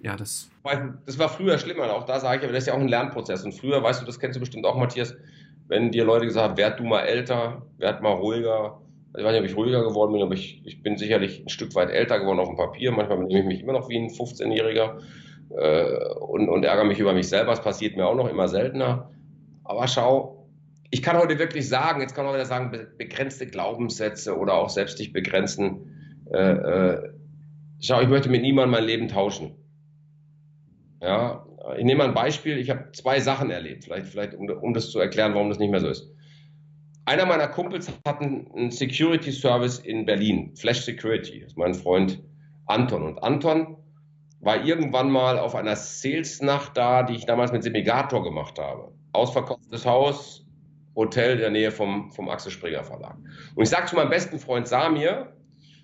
ja, 0.02 0.16
das. 0.16 0.50
Das 1.06 1.18
war 1.18 1.30
früher 1.30 1.58
schlimmer, 1.58 1.92
auch 1.94 2.06
da 2.06 2.20
sage 2.20 2.40
ich, 2.40 2.44
aber 2.44 2.54
das 2.54 2.64
ist 2.64 2.68
ja 2.68 2.74
auch 2.74 2.80
ein 2.80 2.88
Lernprozess. 2.88 3.44
Und 3.44 3.54
früher, 3.54 3.82
weißt 3.82 4.02
du, 4.02 4.06
das 4.06 4.20
kennst 4.20 4.36
du 4.36 4.40
bestimmt 4.40 4.66
auch, 4.66 4.76
Matthias, 4.76 5.16
wenn 5.68 5.92
dir 5.92 6.06
Leute 6.06 6.26
gesagt 6.26 6.50
haben, 6.50 6.58
werd 6.58 6.80
du 6.80 6.84
mal 6.84 7.02
älter, 7.02 7.64
werd 7.78 8.02
mal 8.02 8.14
ruhiger. 8.14 8.82
Ich 9.18 9.24
weiß 9.24 9.32
nicht, 9.32 9.42
ob 9.42 9.50
ich 9.50 9.58
ruhiger 9.58 9.84
geworden 9.84 10.14
bin, 10.14 10.22
aber 10.22 10.34
ich, 10.34 10.62
ich 10.66 10.84
bin 10.84 10.98
sicherlich 10.98 11.44
ein 11.44 11.50
Stück 11.50 11.74
weit 11.76 11.90
älter 11.90 12.20
geworden 12.20 12.40
auf 12.40 12.48
dem 12.48 12.58
Papier. 12.58 12.92
Manchmal 12.92 13.20
nehme 13.20 13.40
ich 13.40 13.46
mich 13.46 13.62
immer 13.62 13.74
noch 13.74 13.90
wie 13.90 13.98
ein 13.98 14.10
15-Jähriger 14.10 15.00
äh, 15.50 16.14
und, 16.20 16.50
und 16.50 16.64
ärgere 16.64 16.86
mich 16.86 17.00
über 17.00 17.14
mich 17.14 17.28
selber. 17.28 17.52
Es 17.52 17.62
passiert 17.62 17.98
mir 17.98 18.06
auch 18.06 18.16
noch 18.16 18.30
immer 18.30 18.48
seltener. 18.48 19.10
Aber 19.64 19.88
schau, 19.88 20.48
ich 20.92 21.02
kann 21.02 21.18
heute 21.18 21.40
wirklich 21.40 21.68
sagen, 21.68 22.02
jetzt 22.02 22.16
kann 22.16 22.26
man 22.26 22.34
wieder 22.34 22.46
sagen, 22.46 22.72
begrenzte 22.98 23.48
Glaubenssätze 23.48 24.38
oder 24.38 24.54
auch 24.54 24.70
selbst 24.70 25.00
dich 25.00 25.12
begrenzen. 25.12 26.24
Äh, 26.32 26.52
äh, 26.52 27.10
schau, 27.82 28.02
ich 28.02 28.08
möchte 28.08 28.30
mit 28.30 28.42
niemandem 28.42 28.72
mein 28.72 28.84
Leben 28.86 29.08
tauschen. 29.08 29.56
Ja, 31.02 31.46
ich 31.78 31.84
nehme 31.84 32.00
mal 32.00 32.08
ein 32.08 32.14
Beispiel. 32.14 32.58
Ich 32.58 32.70
habe 32.70 32.92
zwei 32.94 33.20
Sachen 33.20 33.50
erlebt, 33.52 33.84
vielleicht, 33.84 34.08
vielleicht 34.08 34.34
um, 34.34 34.50
um 34.50 34.74
das 34.74 34.90
zu 34.90 35.00
erklären, 35.00 35.34
warum 35.34 35.50
das 35.50 35.60
nicht 35.60 35.70
mehr 35.70 35.80
so 35.80 35.90
ist. 35.90 36.10
Einer 37.06 37.26
meiner 37.26 37.48
Kumpels 37.48 37.90
hat 38.06 38.22
einen 38.22 38.70
Security 38.72 39.32
Service 39.32 39.80
in 39.80 40.06
Berlin, 40.06 40.54
Flash 40.56 40.82
Security, 40.82 41.40
das 41.40 41.52
ist 41.52 41.58
mein 41.58 41.74
Freund 41.74 42.22
Anton. 42.66 43.04
Und 43.04 43.24
Anton 43.24 43.78
war 44.42 44.66
irgendwann 44.66 45.10
mal 45.10 45.40
auf 45.40 45.56
einer 45.56 45.76
Sales-Nacht 45.76 46.76
da, 46.76 47.04
die 47.04 47.16
ich 47.16 47.26
damals 47.26 47.52
mit 47.52 47.64
Semigator 47.64 48.24
gemacht 48.24 48.60
habe. 48.60 48.92
Ausverkauftes 49.14 49.86
Haus, 49.86 50.46
Hotel 50.96 51.36
in 51.36 51.40
der 51.40 51.50
Nähe 51.50 51.72
vom, 51.72 52.12
vom 52.12 52.28
Axel 52.28 52.52
Springer 52.52 52.84
Verlag. 52.84 53.16
Und 53.56 53.64
ich 53.64 53.70
sage 53.70 53.86
zu 53.86 53.96
meinem 53.96 54.10
besten 54.10 54.38
Freund 54.38 54.68
Samir, 54.68 55.34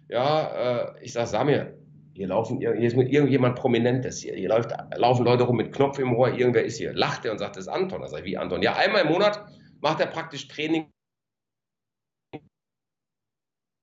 ja, 0.09 0.47
äh, 0.47 0.91
ich 1.01 1.13
sage 1.13 1.27
Samir, 1.27 1.77
hier 2.13 2.27
laufen 2.27 2.59
hier 2.59 2.73
ist 2.75 2.95
irgendjemand 2.95 3.55
Prominentes 3.55 4.19
hier. 4.19 4.35
Hier 4.35 4.49
läuft, 4.49 4.71
laufen 4.95 5.25
Leute 5.25 5.43
rum 5.43 5.57
mit 5.57 5.73
Knopf 5.73 5.97
im 5.97 6.15
Ohr, 6.15 6.29
irgendwer 6.31 6.63
ist 6.63 6.77
hier. 6.77 6.93
Lacht 6.93 7.25
er 7.25 7.31
und 7.31 7.39
sagt, 7.39 7.55
das 7.55 7.65
ist 7.65 7.69
Anton. 7.69 8.01
Da 8.01 8.07
sage 8.07 8.23
ich, 8.23 8.31
wie 8.31 8.37
Anton? 8.37 8.61
Ja, 8.61 8.75
einmal 8.75 9.01
im 9.01 9.11
Monat 9.11 9.43
macht 9.81 9.99
er 9.99 10.07
praktisch 10.07 10.47
Training. 10.47 10.91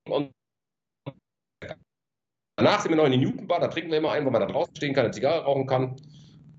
Und 0.08 0.30
danach 2.56 2.80
sind 2.80 2.90
wir 2.90 2.96
noch 2.96 3.06
in 3.06 3.12
die 3.12 3.18
Newton-Bar, 3.18 3.60
da 3.60 3.68
trinken 3.68 3.90
wir 3.90 3.98
immer 3.98 4.12
ein, 4.12 4.24
wo 4.24 4.30
man 4.30 4.40
da 4.40 4.46
draußen 4.46 4.74
stehen 4.76 4.94
kann, 4.94 5.04
eine 5.04 5.14
Zigarre 5.14 5.44
rauchen 5.44 5.66
kann. 5.66 5.96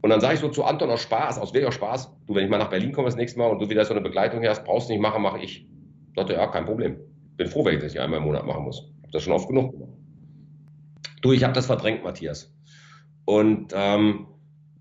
Und 0.02 0.10
dann 0.10 0.20
sage 0.20 0.36
ich 0.36 0.40
so 0.40 0.50
zu 0.50 0.64
Anton 0.64 0.90
aus 0.90 1.02
Spaß, 1.02 1.38
aus 1.38 1.54
welcher 1.54 1.72
Spaß, 1.72 2.12
du, 2.26 2.36
wenn 2.36 2.44
ich 2.44 2.50
mal 2.50 2.58
nach 2.58 2.70
Berlin 2.70 2.92
komme 2.92 3.08
das 3.08 3.16
nächste 3.16 3.40
Mal 3.40 3.50
und 3.50 3.60
du 3.60 3.70
wieder 3.70 3.86
so 3.86 3.94
eine 3.94 4.02
Begleitung 4.02 4.44
hast, 4.46 4.64
brauchst 4.64 4.90
du 4.90 4.94
nicht 4.94 5.02
machen, 5.02 5.22
mache 5.22 5.40
ich. 5.40 5.68
Sagte, 6.16 6.34
ja, 6.34 6.48
kein 6.48 6.66
Problem. 6.66 6.98
Bin 7.38 7.48
froh, 7.48 7.64
wenn 7.64 7.76
ich 7.76 7.82
das 7.82 7.94
hier 7.94 8.04
einmal 8.04 8.20
im 8.20 8.26
Monat 8.26 8.46
machen 8.46 8.64
muss. 8.64 8.92
Hab 9.04 9.12
das 9.12 9.24
schon 9.24 9.34
oft 9.34 9.48
genug 9.48 9.72
gemacht. 9.72 9.92
Du, 11.22 11.32
ich 11.32 11.44
habe 11.44 11.54
das 11.54 11.68
verdrängt, 11.68 12.04
Matthias. 12.04 12.54
Und, 13.26 13.74
ähm, 13.76 14.28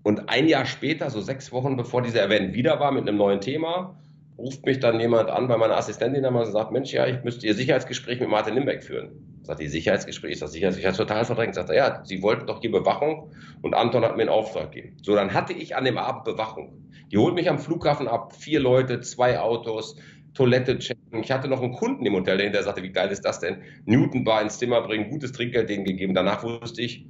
und 0.03 0.29
ein 0.29 0.47
Jahr 0.47 0.65
später, 0.65 1.09
so 1.09 1.21
sechs 1.21 1.51
Wochen 1.51 1.77
bevor 1.77 2.01
dieser 2.01 2.25
Event 2.25 2.53
wieder 2.53 2.79
war 2.79 2.91
mit 2.91 3.07
einem 3.07 3.17
neuen 3.17 3.41
Thema, 3.41 3.95
ruft 4.37 4.65
mich 4.65 4.79
dann 4.79 4.99
jemand 4.99 5.29
an 5.29 5.47
bei 5.47 5.57
meiner 5.57 5.77
Assistentin 5.77 6.23
damals 6.23 6.47
und 6.47 6.53
sagt, 6.53 6.71
Mensch, 6.71 6.91
ja, 6.91 7.05
ich 7.05 7.23
müsste 7.23 7.45
Ihr 7.45 7.53
Sicherheitsgespräch 7.53 8.19
mit 8.19 8.29
Martin 8.29 8.55
Limbeck 8.55 8.83
führen. 8.83 9.41
Sagt 9.43 9.59
die 9.59 9.67
Sicherheitsgespräch, 9.67 10.33
ist 10.33 10.41
das 10.41 10.51
Sicherheitsgespräch? 10.51 10.93
Ich 10.93 10.99
habe 10.99 11.07
total 11.07 11.25
verdrängt. 11.25 11.55
Sagt 11.55 11.69
er, 11.69 11.75
ja, 11.75 12.05
Sie 12.05 12.23
wollten 12.23 12.47
doch 12.47 12.61
hier 12.61 12.71
Bewachung 12.71 13.31
und 13.61 13.75
Anton 13.75 14.03
hat 14.03 14.15
mir 14.15 14.23
einen 14.23 14.29
Auftrag 14.29 14.71
gegeben. 14.71 14.97
So, 15.03 15.15
dann 15.15 15.33
hatte 15.33 15.53
ich 15.53 15.75
an 15.75 15.85
dem 15.85 15.97
Abend 15.97 16.23
Bewachung. 16.23 16.87
Die 17.11 17.17
holt 17.17 17.35
mich 17.35 17.49
am 17.49 17.59
Flughafen 17.59 18.07
ab, 18.07 18.33
vier 18.35 18.59
Leute, 18.59 19.01
zwei 19.01 19.39
Autos, 19.39 19.97
Toilette 20.33 20.77
checken. 20.79 21.21
Ich 21.23 21.31
hatte 21.31 21.47
noch 21.47 21.61
einen 21.61 21.73
Kunden 21.73 22.05
im 22.05 22.13
Hotel, 22.13 22.51
der 22.51 22.63
sagte, 22.63 22.83
wie 22.83 22.91
geil 22.91 23.09
ist 23.09 23.23
das 23.23 23.39
denn? 23.39 23.57
Newton 23.85 24.23
Bar 24.23 24.41
ins 24.41 24.57
Zimmer 24.57 24.81
bringen, 24.81 25.09
gutes 25.09 25.31
Trinkgeld 25.31 25.69
denen 25.69 25.83
gegeben. 25.83 26.13
Danach 26.13 26.43
wusste 26.43 26.81
ich, 26.81 27.05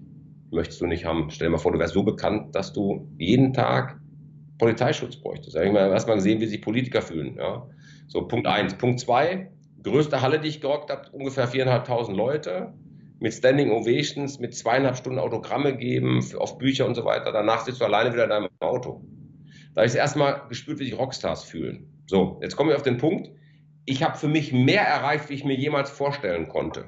möchtest 0.52 0.82
du 0.82 0.88
nicht 0.88 1.06
haben. 1.06 1.30
Stell 1.30 1.48
dir 1.48 1.52
mal 1.52 1.58
vor, 1.58 1.72
du 1.72 1.80
wärst 1.80 1.94
so 1.94 2.04
bekannt, 2.04 2.56
dass 2.56 2.74
du 2.74 3.08
jeden 3.18 3.54
Tag 3.54 4.00
Polizeischutz 4.58 5.16
bräuchtest. 5.18 5.56
Da 5.56 5.64
ich 5.64 5.72
mal 5.72 5.90
erstmal 5.90 6.18
gesehen, 6.18 6.40
wie 6.42 6.46
sich 6.46 6.62
Politiker 6.62 7.02
fühlen. 7.02 7.36
Ja. 7.38 7.68
So, 8.08 8.28
Punkt 8.28 8.48
eins. 8.48 8.76
Punkt 8.76 9.00
zwei, 9.00 9.52
größte 9.84 10.22
Halle, 10.22 10.40
die 10.40 10.50
ich 10.50 10.62
gerockt 10.62 10.90
habe, 10.90 11.10
ungefähr 11.12 11.48
viereinhalbtausend 11.48 12.18
Leute 12.18 12.74
mit 13.20 13.34
Standing 13.34 13.72
Ovations, 13.72 14.40
mit 14.40 14.56
zweieinhalb 14.56 14.98
Stunden 14.98 15.20
Autogramme 15.20 15.78
geben 15.78 16.24
auf 16.38 16.58
Bücher 16.58 16.88
und 16.88 16.96
so 16.96 17.06
weiter. 17.06 17.32
Danach 17.32 17.66
sitzt 17.66 17.80
du 17.80 17.86
alleine 17.86 18.12
wieder 18.14 18.24
in 18.24 18.32
deinem 18.32 18.50
Auto. 18.60 19.04
Da 19.74 19.82
habe 19.82 19.88
ich 19.88 19.96
erstmal 19.96 20.42
gespürt, 20.50 20.80
wie 20.80 20.86
sich 20.86 20.98
Rockstars 20.98 21.44
fühlen. 21.44 21.91
So, 22.12 22.40
jetzt 22.42 22.58
kommen 22.58 22.70
wir 22.70 22.76
auf 22.76 22.84
den 22.84 22.98
Punkt. 22.98 23.30
Ich 23.86 24.04
habe 24.04 24.18
für 24.18 24.28
mich 24.28 24.52
mehr 24.52 24.82
erreicht, 24.82 25.30
wie 25.30 25.34
ich 25.34 25.46
mir 25.46 25.56
jemals 25.56 25.90
vorstellen 25.90 26.50
konnte. 26.50 26.88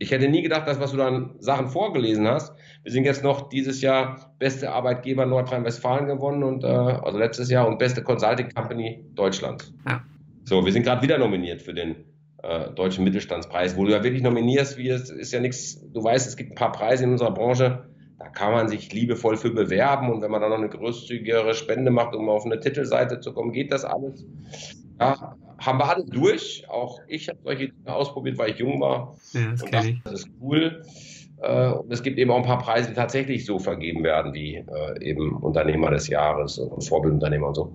Ich 0.00 0.10
hätte 0.10 0.28
nie 0.28 0.42
gedacht, 0.42 0.66
dass 0.66 0.80
was 0.80 0.90
du 0.90 0.96
dann 0.96 1.36
Sachen 1.38 1.68
vorgelesen 1.68 2.26
hast. 2.26 2.52
Wir 2.82 2.90
sind 2.90 3.04
jetzt 3.04 3.22
noch 3.22 3.48
dieses 3.48 3.80
Jahr 3.80 4.34
beste 4.40 4.72
Arbeitgeber 4.72 5.24
Nordrhein-Westfalen 5.24 6.08
gewonnen 6.08 6.42
und 6.42 6.64
äh, 6.64 6.66
also 6.66 7.16
letztes 7.16 7.48
Jahr 7.48 7.68
und 7.68 7.78
beste 7.78 8.02
Consulting 8.02 8.50
Company 8.52 9.04
Deutschland. 9.14 9.72
Ja. 9.88 10.02
So, 10.42 10.64
wir 10.64 10.72
sind 10.72 10.82
gerade 10.82 11.00
wieder 11.00 11.16
nominiert 11.16 11.62
für 11.62 11.74
den 11.74 11.94
äh, 12.42 12.72
Deutschen 12.72 13.04
Mittelstandspreis. 13.04 13.76
Wo 13.76 13.84
du 13.84 13.92
ja 13.92 14.02
wirklich 14.02 14.24
nominierst, 14.24 14.78
wie 14.78 14.88
es 14.88 15.10
ist 15.10 15.32
ja 15.32 15.38
nichts, 15.38 15.80
du 15.92 16.02
weißt, 16.02 16.26
es 16.26 16.36
gibt 16.36 16.50
ein 16.50 16.56
paar 16.56 16.72
Preise 16.72 17.04
in 17.04 17.12
unserer 17.12 17.32
Branche, 17.32 17.88
da 18.20 18.28
kann 18.28 18.52
man 18.52 18.68
sich 18.68 18.92
liebevoll 18.92 19.38
für 19.38 19.50
bewerben 19.50 20.12
und 20.12 20.20
wenn 20.20 20.30
man 20.30 20.42
dann 20.42 20.50
noch 20.50 20.58
eine 20.58 20.68
großzügigere 20.68 21.54
Spende 21.54 21.90
macht, 21.90 22.14
um 22.14 22.28
auf 22.28 22.44
eine 22.44 22.60
Titelseite 22.60 23.20
zu 23.20 23.32
kommen, 23.32 23.50
geht 23.50 23.72
das 23.72 23.86
alles. 23.86 24.26
Ja, 25.00 25.34
haben 25.58 25.78
wir 25.78 25.88
alle 25.88 26.04
durch. 26.04 26.66
Auch 26.68 27.00
ich 27.08 27.30
habe 27.30 27.38
solche 27.42 27.68
Dinge 27.70 27.94
ausprobiert, 27.94 28.36
weil 28.36 28.50
ich 28.50 28.58
jung 28.58 28.78
war. 28.78 29.16
Ja, 29.32 29.50
das, 29.52 29.62
und 29.62 29.74
das, 29.74 29.86
das 30.04 30.12
ist 30.12 30.28
cool. 30.38 30.82
Äh, 31.40 31.70
und 31.70 31.90
es 31.90 32.02
gibt 32.02 32.18
eben 32.18 32.30
auch 32.30 32.36
ein 32.36 32.42
paar 32.42 32.58
Preise, 32.58 32.90
die 32.90 32.94
tatsächlich 32.94 33.46
so 33.46 33.58
vergeben 33.58 34.04
werden, 34.04 34.34
wie 34.34 34.56
äh, 34.56 34.64
eben 35.02 35.38
Unternehmer 35.38 35.90
des 35.90 36.08
Jahres 36.08 36.58
und 36.58 36.84
Vorbildunternehmer 36.84 37.48
und 37.48 37.54
so, 37.54 37.74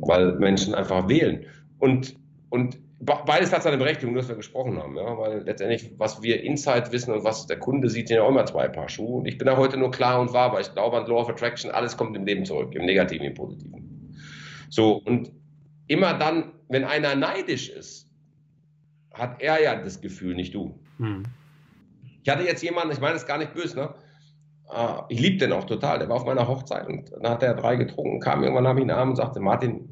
weil 0.00 0.34
Menschen 0.34 0.74
einfach 0.74 1.08
wählen. 1.08 1.46
Und, 1.78 2.14
und 2.50 2.78
beides 3.00 3.52
hat 3.52 3.62
seine 3.62 3.78
Berechtigung, 3.78 4.14
dass 4.14 4.28
wir 4.28 4.36
gesprochen 4.36 4.76
haben, 4.76 4.96
ja, 4.96 5.16
weil 5.18 5.42
letztendlich, 5.42 5.92
was 5.98 6.22
wir 6.22 6.42
Insight 6.42 6.90
wissen 6.92 7.12
und 7.12 7.24
was 7.24 7.46
der 7.46 7.58
Kunde 7.58 7.88
sieht, 7.88 8.08
sind 8.08 8.16
ja 8.16 8.22
auch 8.24 8.30
immer 8.30 8.44
zwei 8.46 8.68
Paar 8.68 8.88
Schuhe. 8.88 9.18
Und 9.18 9.26
ich 9.26 9.38
bin 9.38 9.46
da 9.46 9.56
heute 9.56 9.76
nur 9.76 9.90
klar 9.90 10.20
und 10.20 10.32
wahr, 10.32 10.52
weil 10.52 10.62
ich 10.62 10.72
glaube 10.72 10.96
an 10.96 11.06
Law 11.06 11.20
of 11.20 11.28
Attraction, 11.28 11.70
alles 11.70 11.96
kommt 11.96 12.16
im 12.16 12.26
Leben 12.26 12.44
zurück, 12.44 12.74
im 12.74 12.84
Negativen, 12.84 13.26
im 13.26 13.34
Positiven. 13.34 14.16
So, 14.68 15.02
und 15.04 15.30
immer 15.86 16.14
dann, 16.14 16.52
wenn 16.68 16.84
einer 16.84 17.14
neidisch 17.14 17.70
ist, 17.70 18.08
hat 19.14 19.40
er 19.40 19.62
ja 19.62 19.76
das 19.76 20.00
Gefühl, 20.00 20.34
nicht 20.34 20.54
du. 20.54 20.78
Hm. 20.98 21.22
Ich 22.22 22.28
hatte 22.28 22.44
jetzt 22.44 22.62
jemanden, 22.62 22.92
ich 22.92 23.00
meine 23.00 23.16
es 23.16 23.26
gar 23.26 23.38
nicht 23.38 23.54
böse, 23.54 23.76
ne? 23.76 23.94
Ah, 24.68 25.06
ich 25.08 25.18
liebe 25.18 25.38
den 25.38 25.52
auch 25.52 25.64
total. 25.64 25.98
Der 25.98 26.08
war 26.10 26.16
auf 26.16 26.26
meiner 26.26 26.46
Hochzeit 26.46 26.86
und 26.86 27.10
dann 27.10 27.32
hat 27.32 27.42
er 27.42 27.54
drei 27.54 27.76
getrunken, 27.76 28.20
kam 28.20 28.42
irgendwann 28.42 28.64
nach 28.64 28.74
mir 28.74 28.82
in 28.82 28.88
den 28.88 28.96
Arm 28.96 29.10
und 29.10 29.16
sagte, 29.16 29.40
Martin, 29.40 29.88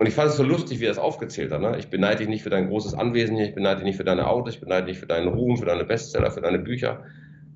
und 0.00 0.06
ich 0.06 0.14
fand 0.14 0.30
es 0.30 0.38
so 0.38 0.42
lustig, 0.42 0.80
wie 0.80 0.86
er 0.86 0.92
es 0.92 0.98
aufgezählt 0.98 1.52
hat. 1.52 1.60
Ne? 1.60 1.76
Ich 1.78 1.90
beneide 1.90 2.16
dich 2.16 2.28
nicht 2.28 2.42
für 2.42 2.48
dein 2.48 2.68
großes 2.68 2.94
Anwesen 2.94 3.36
hier, 3.36 3.44
ich 3.44 3.54
beneide 3.54 3.80
dich 3.80 3.84
nicht 3.84 3.98
für 3.98 4.04
deine 4.04 4.28
Autos, 4.28 4.54
ich 4.54 4.60
beneide 4.60 4.86
dich 4.86 4.98
für 4.98 5.06
deinen 5.06 5.28
Ruhm, 5.28 5.58
für 5.58 5.66
deine 5.66 5.84
Bestseller, 5.84 6.30
für 6.30 6.40
deine 6.40 6.58
Bücher, 6.58 7.04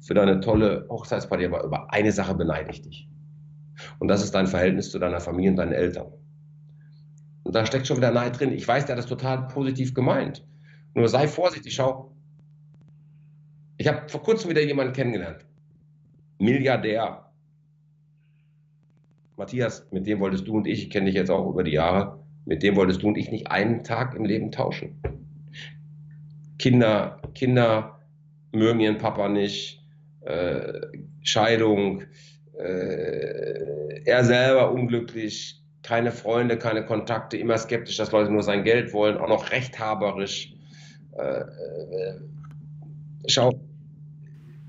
für 0.02 0.12
deine 0.12 0.40
tolle 0.40 0.86
Hochzeitsparty, 0.90 1.46
aber 1.46 1.64
über 1.64 1.90
eine 1.90 2.12
Sache 2.12 2.34
beneide 2.34 2.70
ich 2.70 2.82
dich. 2.82 3.08
Und 3.98 4.08
das 4.08 4.22
ist 4.22 4.34
dein 4.34 4.46
Verhältnis 4.46 4.90
zu 4.90 4.98
deiner 4.98 5.20
Familie 5.20 5.52
und 5.52 5.56
deinen 5.56 5.72
Eltern. 5.72 6.12
Und 7.44 7.54
da 7.54 7.64
steckt 7.64 7.86
schon 7.86 7.96
wieder 7.96 8.10
Neid 8.10 8.38
drin. 8.38 8.52
Ich 8.52 8.68
weiß, 8.68 8.84
der 8.84 8.96
hat 8.96 9.02
das 9.02 9.08
total 9.08 9.46
positiv 9.46 9.94
gemeint. 9.94 10.46
Nur 10.92 11.08
sei 11.08 11.28
vorsichtig, 11.28 11.74
schau. 11.74 12.14
Ich 13.78 13.88
habe 13.88 14.06
vor 14.10 14.22
kurzem 14.22 14.50
wieder 14.50 14.62
jemanden 14.62 14.92
kennengelernt. 14.92 15.46
Milliardär. 16.38 17.24
Matthias, 19.38 19.90
mit 19.92 20.06
dem 20.06 20.20
wolltest 20.20 20.46
du 20.46 20.58
und 20.58 20.66
ich, 20.66 20.82
ich 20.82 20.90
kenne 20.90 21.06
dich 21.06 21.14
jetzt 21.14 21.30
auch 21.30 21.48
über 21.48 21.64
die 21.64 21.72
Jahre, 21.72 22.22
mit 22.46 22.62
dem 22.62 22.76
wolltest 22.76 23.02
du 23.02 23.08
und 23.08 23.18
ich 23.18 23.30
nicht 23.30 23.50
einen 23.50 23.84
Tag 23.84 24.14
im 24.14 24.24
Leben 24.24 24.52
tauschen. 24.52 25.00
Kinder, 26.58 27.20
Kinder 27.34 28.00
mögen 28.52 28.80
ihren 28.80 28.98
Papa 28.98 29.28
nicht, 29.28 29.82
äh, 30.22 30.80
Scheidung, 31.22 32.02
äh, 32.58 34.02
er 34.04 34.24
selber 34.24 34.70
unglücklich, 34.72 35.62
keine 35.82 36.12
Freunde, 36.12 36.56
keine 36.56 36.84
Kontakte, 36.84 37.36
immer 37.36 37.58
skeptisch, 37.58 37.96
dass 37.96 38.12
Leute 38.12 38.30
nur 38.30 38.42
sein 38.42 38.64
Geld 38.64 38.92
wollen, 38.92 39.18
auch 39.18 39.28
noch 39.28 39.50
rechthaberisch. 39.50 40.54
Äh, 41.12 41.40
äh 41.40 42.20
schau. 43.26 43.52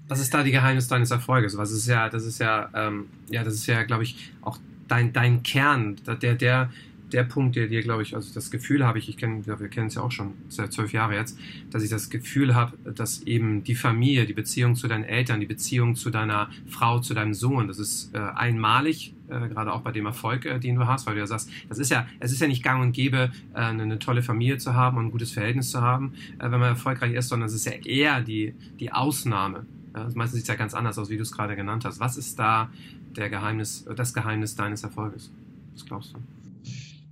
Was 0.07 0.19
ist 0.19 0.33
da 0.33 0.43
die 0.43 0.51
Geheimnis 0.51 0.87
deines 0.87 1.11
Erfolges? 1.11 1.57
Was 1.57 1.71
ist 1.71 1.87
ja, 1.87 2.09
das 2.09 2.25
ist 2.25 2.39
ja, 2.39 2.69
ähm, 2.75 3.07
ja, 3.29 3.43
das 3.43 3.55
ist 3.55 3.67
ja, 3.67 3.83
glaube 3.83 4.03
ich, 4.03 4.31
auch 4.41 4.57
dein, 4.87 5.13
dein 5.13 5.41
Kern, 5.41 5.95
der, 6.21 6.35
der, 6.35 6.69
der 7.11 7.23
Punkt, 7.23 7.55
der 7.55 7.67
dir, 7.67 7.81
glaube 7.81 8.01
ich, 8.01 8.15
also 8.15 8.33
das 8.33 8.51
Gefühl 8.51 8.85
habe 8.85 8.99
ich, 8.99 9.09
ich 9.09 9.17
kenne, 9.17 9.45
wir 9.45 9.67
kennen 9.69 9.87
es 9.87 9.95
ja 9.95 10.01
auch 10.01 10.11
schon 10.11 10.33
seit 10.49 10.73
zwölf 10.73 10.91
Jahren 10.91 11.13
jetzt, 11.13 11.37
dass 11.69 11.83
ich 11.83 11.89
das 11.89 12.09
Gefühl 12.09 12.55
habe, 12.55 12.77
dass 12.91 13.21
eben 13.23 13.63
die 13.63 13.75
Familie, 13.75 14.25
die 14.25 14.33
Beziehung 14.33 14.75
zu 14.75 14.87
deinen 14.87 15.03
Eltern, 15.03 15.39
die 15.39 15.45
Beziehung 15.45 15.95
zu 15.95 16.09
deiner 16.09 16.49
Frau, 16.67 16.99
zu 16.99 17.13
deinem 17.13 17.33
Sohn, 17.33 17.67
das 17.67 17.79
ist 17.79 18.13
äh, 18.15 18.17
einmalig, 18.17 19.13
äh, 19.27 19.47
gerade 19.47 19.71
auch 19.73 19.81
bei 19.81 19.91
dem 19.91 20.05
Erfolg, 20.05 20.45
äh, 20.45 20.59
den 20.59 20.75
du 20.75 20.87
hast, 20.87 21.05
weil 21.05 21.13
du 21.13 21.19
ja 21.19 21.27
sagst, 21.27 21.49
das 21.69 21.77
ist 21.77 21.91
ja, 21.91 22.07
es 22.19 22.31
ist 22.31 22.41
ja 22.41 22.47
nicht 22.47 22.63
gang 22.63 22.81
und 22.81 22.91
gäbe, 22.91 23.31
äh, 23.53 23.57
eine, 23.57 23.99
tolle 23.99 24.23
Familie 24.23 24.57
zu 24.57 24.73
haben 24.73 24.97
und 24.97 25.05
ein 25.05 25.11
gutes 25.11 25.31
Verhältnis 25.31 25.71
zu 25.71 25.81
haben, 25.81 26.13
äh, 26.39 26.43
wenn 26.43 26.59
man 26.59 26.69
erfolgreich 26.69 27.13
ist, 27.13 27.29
sondern 27.29 27.47
es 27.47 27.55
ist 27.55 27.65
ja 27.65 27.73
eher 27.73 28.21
die, 28.21 28.53
die 28.79 28.91
Ausnahme. 28.91 29.65
Ja, 29.95 30.09
meistens 30.15 30.39
sieht 30.39 30.43
es 30.43 30.47
ja 30.49 30.55
ganz 30.55 30.73
anders 30.73 30.97
aus, 30.97 31.09
wie 31.09 31.17
du 31.17 31.23
es 31.23 31.31
gerade 31.31 31.55
genannt 31.55 31.85
hast. 31.85 31.99
Was 31.99 32.17
ist 32.17 32.37
da 32.37 32.69
der 33.15 33.29
Geheimnis, 33.29 33.85
das 33.95 34.13
Geheimnis 34.13 34.55
deines 34.55 34.83
Erfolges? 34.83 35.31
Was 35.73 35.85
glaubst 35.85 36.13
du? 36.13 36.34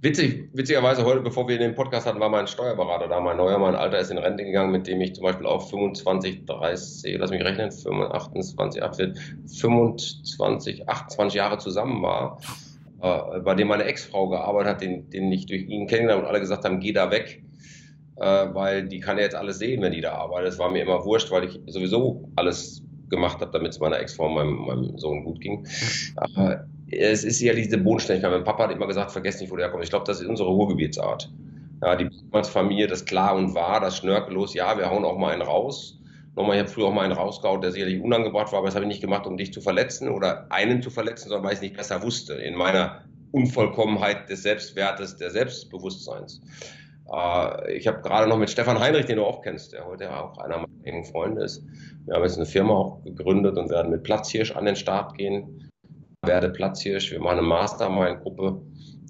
Witzig, 0.03 0.49
witzigerweise 0.51 1.05
heute, 1.05 1.21
bevor 1.21 1.47
wir 1.47 1.57
den 1.57 1.75
Podcast 1.75 2.05
hatten, 2.05 2.19
war 2.19 2.27
mein 2.27 2.45
Steuerberater 2.45 3.07
da, 3.07 3.21
mein 3.21 3.37
neuer, 3.37 3.57
mein 3.57 3.73
Alter 3.73 3.99
ist 3.99 4.11
in 4.11 4.17
Rente 4.17 4.43
gegangen, 4.43 4.73
mit 4.73 4.85
dem 4.85 4.99
ich 4.99 5.15
zum 5.15 5.23
Beispiel 5.23 5.45
auch 5.45 5.69
25, 5.69 6.43
30, 6.43 7.17
lass 7.17 7.31
mich 7.31 7.41
rechnen, 7.41 7.71
25, 7.71 8.83
28, 8.83 9.23
25, 9.61 10.89
28 10.89 11.37
Jahre 11.37 11.57
zusammen 11.57 12.03
war, 12.03 12.37
äh, 13.01 13.39
bei 13.39 13.55
dem 13.55 13.69
meine 13.69 13.85
Ex-Frau 13.85 14.27
gearbeitet 14.27 14.73
hat, 14.73 14.81
den, 14.81 15.09
den 15.09 15.31
ich 15.31 15.45
durch 15.45 15.61
ihn 15.69 15.87
kennengelernt 15.87 16.23
und 16.23 16.27
alle 16.27 16.41
gesagt 16.41 16.65
haben, 16.65 16.81
geh 16.81 16.91
da 16.91 17.09
weg, 17.09 17.41
äh, 18.17 18.47
weil 18.53 18.89
die 18.89 18.99
kann 18.99 19.15
ja 19.15 19.23
jetzt 19.23 19.35
alles 19.35 19.59
sehen, 19.59 19.81
wenn 19.81 19.93
die 19.93 20.01
da 20.01 20.15
arbeitet. 20.15 20.51
Es 20.51 20.59
war 20.59 20.69
mir 20.69 20.81
immer 20.81 21.05
wurscht, 21.05 21.31
weil 21.31 21.45
ich 21.45 21.61
sowieso 21.67 22.29
alles 22.35 22.83
gemacht 23.09 23.39
habe, 23.39 23.51
damit 23.51 23.71
es 23.71 23.79
meiner 23.79 24.01
Ex-Frau 24.01 24.25
und 24.25 24.33
meinem, 24.33 24.65
meinem 24.65 24.97
Sohn 24.97 25.23
gut 25.23 25.39
ging. 25.39 25.65
Äh, 26.35 26.57
es 26.97 27.23
ist 27.23 27.39
ja 27.41 27.53
diese 27.53 27.77
Bodenständigkeit. 27.77 28.31
Mein 28.31 28.43
Papa 28.43 28.63
hat 28.63 28.71
immer 28.71 28.87
gesagt, 28.87 29.11
vergesst 29.11 29.41
nicht, 29.41 29.51
wo 29.51 29.55
der 29.55 29.65
herkommt. 29.65 29.83
Ich 29.83 29.89
glaube, 29.89 30.05
das 30.05 30.21
ist 30.21 30.27
unsere 30.27 30.49
Ruhrgebietsart. 30.49 31.31
Ja, 31.81 31.95
die 31.95 32.09
Familie, 32.43 32.87
das 32.87 33.05
klar 33.05 33.35
und 33.35 33.53
wahr, 33.55 33.81
das 33.81 33.97
schnörkellos, 33.97 34.53
ja, 34.53 34.77
wir 34.77 34.89
hauen 34.89 35.03
auch 35.03 35.17
mal 35.17 35.33
einen 35.33 35.41
raus. 35.41 35.99
Nochmal, 36.35 36.55
ich 36.55 36.61
habe 36.61 36.69
früher 36.69 36.85
auch 36.87 36.93
mal 36.93 37.03
einen 37.03 37.13
rausgehauen, 37.13 37.61
der 37.61 37.71
sicherlich 37.71 38.01
unangebracht 38.01 38.51
war, 38.51 38.59
aber 38.59 38.67
das 38.67 38.75
habe 38.75 38.85
ich 38.85 38.89
nicht 38.89 39.01
gemacht, 39.01 39.27
um 39.27 39.37
dich 39.37 39.53
zu 39.53 39.61
verletzen 39.61 40.09
oder 40.09 40.47
einen 40.49 40.81
zu 40.81 40.89
verletzen, 40.89 41.29
sondern 41.29 41.43
weil 41.43 41.51
ich 41.51 41.57
es 41.57 41.61
nicht 41.61 41.77
besser 41.77 42.01
wusste, 42.01 42.33
in 42.35 42.55
meiner 42.55 43.03
Unvollkommenheit 43.31 44.29
des 44.29 44.43
Selbstwertes, 44.43 45.17
des 45.17 45.33
Selbstbewusstseins. 45.33 46.41
Äh, 47.11 47.73
ich 47.73 47.85
habe 47.87 48.01
gerade 48.01 48.27
noch 48.27 48.37
mit 48.37 48.49
Stefan 48.49 48.79
Heinrich, 48.79 49.05
den 49.05 49.17
du 49.17 49.25
auch 49.25 49.41
kennst, 49.41 49.73
der 49.73 49.85
heute 49.85 50.15
auch 50.15 50.37
einer 50.39 50.57
meiner 50.57 50.85
engen 50.85 51.05
Freunde 51.05 51.43
ist. 51.43 51.63
Wir 52.05 52.15
haben 52.15 52.23
jetzt 52.23 52.37
eine 52.37 52.45
Firma 52.45 52.73
auch 52.73 53.03
gegründet 53.03 53.57
und 53.57 53.69
werden 53.69 53.91
mit 53.91 54.03
Platzhirsch 54.03 54.55
an 54.55 54.65
den 54.65 54.75
Start 54.75 55.17
gehen 55.17 55.69
werde 56.23 56.49
Platzhirsch, 56.49 57.11
wir 57.11 57.19
machen 57.19 57.39
eine 57.39 57.47
Mastermind-Gruppe 57.47 58.61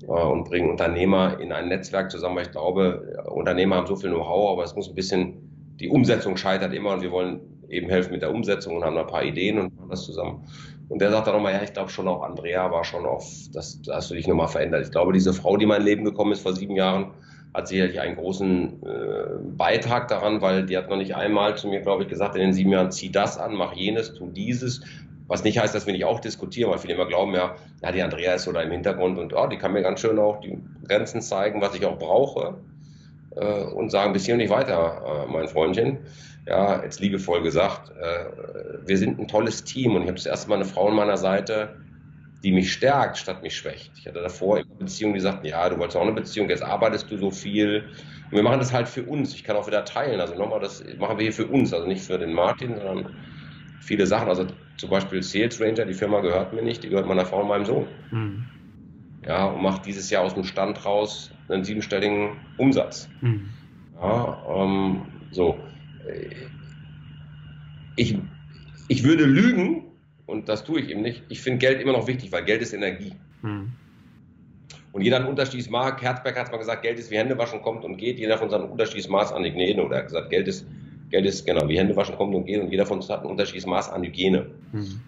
äh, 0.04 0.08
und 0.08 0.46
bringen 0.46 0.70
Unternehmer 0.70 1.40
in 1.40 1.52
ein 1.52 1.70
Netzwerk 1.70 2.12
zusammen. 2.12 2.40
Ich 2.40 2.52
glaube, 2.52 3.24
Unternehmer 3.28 3.78
haben 3.78 3.88
so 3.88 3.96
viel 3.96 4.10
Know-how, 4.10 4.54
aber 4.54 4.64
es 4.64 4.76
muss 4.76 4.90
ein 4.90 4.96
bisschen, 4.96 5.76
die 5.80 5.90
Umsetzung 5.90 6.38
scheitert 6.38 6.74
immer 6.74 6.94
und 6.94 7.02
wir 7.02 7.12
wollen 7.12 7.42
eben 7.70 7.90
helfen 7.90 8.12
mit 8.12 8.22
der 8.22 8.32
Umsetzung 8.32 8.76
und 8.76 8.84
haben 8.84 8.98
ein 8.98 9.08
paar 9.08 9.24
Ideen 9.24 9.60
und 9.60 9.76
machen 9.76 9.90
das 9.90 10.04
zusammen. 10.04 10.46
Und 10.90 11.00
der 11.02 11.12
sagt 11.12 11.28
dann 11.28 11.36
nochmal, 11.36 11.54
ja, 11.54 11.64
ich 11.64 11.74
glaube 11.74 11.90
schon 11.90 12.08
auch, 12.08 12.24
Andrea 12.24 12.70
war 12.72 12.84
schon 12.84 13.06
auf, 13.06 13.26
das, 13.52 13.82
da 13.82 13.96
hast 13.96 14.12
du 14.12 14.16
dich 14.16 14.28
nochmal 14.28 14.48
verändert. 14.48 14.86
Ich 14.86 14.92
glaube, 14.92 15.14
diese 15.14 15.34
Frau, 15.34 15.58
die 15.58 15.64
in 15.64 15.70
mein 15.70 15.82
Leben 15.82 16.04
gekommen 16.04 16.34
ist 16.34 16.42
vor 16.42 16.54
sieben 16.54 16.76
Jahren, 16.76 17.12
hat 17.54 17.68
sicherlich 17.68 18.00
einen 18.00 18.16
großen 18.16 18.84
äh, 18.84 19.26
Beitrag 19.56 20.08
daran, 20.08 20.42
weil 20.42 20.66
die 20.66 20.76
hat 20.76 20.90
noch 20.90 20.98
nicht 20.98 21.16
einmal 21.16 21.56
zu 21.56 21.68
mir, 21.68 21.82
glaube 21.82 22.04
ich, 22.04 22.10
gesagt, 22.10 22.36
in 22.36 22.42
den 22.42 22.54
sieben 22.54 22.72
Jahren, 22.72 22.92
zieh 22.92 23.12
das 23.12 23.38
an, 23.38 23.54
mach 23.54 23.74
jenes, 23.74 24.14
tu 24.16 24.28
dieses, 24.28 24.82
was 25.28 25.44
nicht 25.44 25.58
heißt, 25.58 25.74
dass 25.74 25.86
wir 25.86 25.94
nicht 25.94 26.06
auch 26.06 26.20
diskutieren, 26.20 26.72
weil 26.72 26.80
viele 26.80 26.96
immer 26.96 27.08
glauben, 27.08 27.34
ja, 27.34 27.56
ja 27.82 27.92
die 27.92 28.02
Andrea 28.02 28.34
ist 28.34 28.44
so 28.44 28.52
da 28.52 28.62
im 28.62 28.72
Hintergrund 28.72 29.18
und 29.18 29.34
oh, 29.34 29.48
die 29.48 29.58
kann 29.58 29.74
mir 29.74 29.82
ganz 29.82 30.02
schön 30.02 30.20
auch 30.20 30.40
die 30.42 30.58
Grenzen 30.88 31.22
zeigen, 31.22 31.62
was 31.62 31.76
ich 31.76 31.86
auch 31.86 31.98
brauche 31.98 32.58
äh, 33.36 33.64
und 33.64 33.90
sagen, 33.90 34.14
bis 34.14 34.26
hier 34.26 34.36
und 34.36 34.40
nicht 34.40 34.50
weiter, 34.50 35.26
äh, 35.28 35.32
mein 35.32 35.48
Freundchen. 35.48 36.00
Ja, 36.46 36.84
jetzt 36.84 37.00
liebevoll 37.00 37.42
gesagt, 37.42 37.92
äh, 37.92 38.26
wir 38.86 38.98
sind 38.98 39.18
ein 39.18 39.30
tolles 39.30 39.64
Team 39.64 39.96
und 39.96 40.02
ich 40.02 40.08
habe 40.08 40.18
das 40.18 40.26
erste 40.26 40.50
Mal 40.50 40.56
eine 40.56 40.66
Frau 40.66 40.90
an 40.90 40.96
meiner 40.96 41.16
Seite, 41.16 41.78
die 42.44 42.52
mich 42.52 42.74
stärkt, 42.74 43.18
statt 43.18 43.42
mich 43.42 43.56
schwächt. 43.56 43.94
Ich 43.98 44.06
hatte 44.06 44.22
davor 44.22 44.60
immer 44.60 44.76
Beziehungen, 44.76 45.14
die 45.14 45.22
sagten, 45.22 45.48
ja, 45.48 45.68
du 45.70 45.78
wolltest 45.78 45.96
auch 45.96 46.02
eine 46.02 46.12
Beziehung, 46.12 46.50
jetzt 46.50 46.64
arbeitest 46.64 47.10
du 47.10 47.18
so 47.18 47.32
viel. 47.32 47.86
Und 48.26 48.34
wir 48.34 48.44
machen 48.44 48.60
das 48.60 48.74
halt 48.74 48.90
für 48.90 49.04
uns. 49.04 49.34
Ich 49.34 49.46
kann 49.46 49.56
auch 49.56 49.68
wieder 49.68 49.86
teilen. 49.86 50.20
Also 50.20 50.36
nochmal, 50.36 50.60
das 50.60 50.84
machen 51.00 51.18
wir 51.18 51.24
hier 51.24 51.34
für 51.34 51.48
uns, 51.48 51.74
also 51.74 51.88
nicht 51.88 52.04
für 52.04 52.18
den 52.18 52.34
Martin, 52.34 52.76
sondern 52.76 53.16
viele 53.80 54.06
Sachen. 54.06 54.28
Also 54.28 54.48
zum 54.78 54.90
Beispiel 54.90 55.22
Sales 55.22 55.60
Ranger, 55.62 55.86
die 55.86 55.94
Firma 55.94 56.20
gehört 56.22 56.54
mir 56.54 56.62
nicht, 56.62 56.84
die 56.84 56.90
gehört 56.90 57.08
meiner 57.08 57.26
Frau 57.26 57.42
und 57.42 57.48
meinem 57.48 57.66
Sohn. 57.66 57.88
Mhm. 58.12 58.46
Ja, 59.26 59.46
und 59.46 59.62
macht 59.62 59.86
dieses 59.86 60.10
Jahr 60.10 60.24
aus 60.24 60.34
dem 60.34 60.44
Stand 60.44 60.84
raus 60.86 61.32
einen 61.48 61.64
siebenstelligen 61.64 62.32
Umsatz. 62.58 63.08
Mhm. 63.22 63.50
Ja, 64.02 64.44
ähm, 64.50 65.02
so. 65.32 65.58
Ich, 67.96 68.18
ich 68.88 69.04
würde 69.04 69.26
lügen, 69.26 69.86
und 70.26 70.50
das 70.50 70.64
tue 70.64 70.82
ich 70.82 70.90
eben 70.90 71.02
nicht. 71.02 71.24
Ich 71.30 71.42
finde 71.42 71.60
Geld 71.60 71.82
immer 71.82 71.94
noch 71.94 72.08
wichtig, 72.08 72.32
weil 72.32 72.44
Geld 72.44 72.62
ist 72.62 72.74
Energie. 72.74 73.14
Mhm. 73.42 73.72
Und 74.92 75.02
jeder 75.02 75.18
hat 75.18 75.24
ein 75.24 75.30
unterschiedliches 75.30 75.72
Maß. 75.72 76.02
Herzberg 76.02 76.38
hat 76.38 76.52
mal 76.52 76.58
gesagt, 76.58 76.84
Geld 76.84 77.00
ist 77.00 77.10
wie 77.10 77.18
Händewaschen 77.18 77.62
kommt 77.62 77.84
und 77.84 77.98
geht. 77.98 78.20
Jeder 78.20 78.38
von 78.38 78.50
seinem 78.50 78.70
unterschiedliches 78.70 79.10
Maß 79.10 79.32
an 79.34 79.44
Hygiene. 79.44 79.84
Oder 79.84 79.96
er 79.96 80.00
hat 80.00 80.08
gesagt, 80.08 80.30
Geld 80.30 80.48
ist 80.48 80.68
Geld 81.10 81.26
ist 81.26 81.46
genau 81.46 81.68
wie 81.68 81.78
Hände 81.78 81.96
waschen 81.96 82.16
kommt 82.16 82.34
und 82.36 82.46
geht 82.46 82.62
und 82.62 82.72
jeder 82.72 82.86
von 82.86 82.98
uns 82.98 83.10
hat 83.10 83.22
ein 83.22 83.30
unterschiedliches 83.30 83.68
Maß 83.68 83.90
an 83.90 84.04
Hygiene. 84.04 84.48
Mhm. 84.72 85.02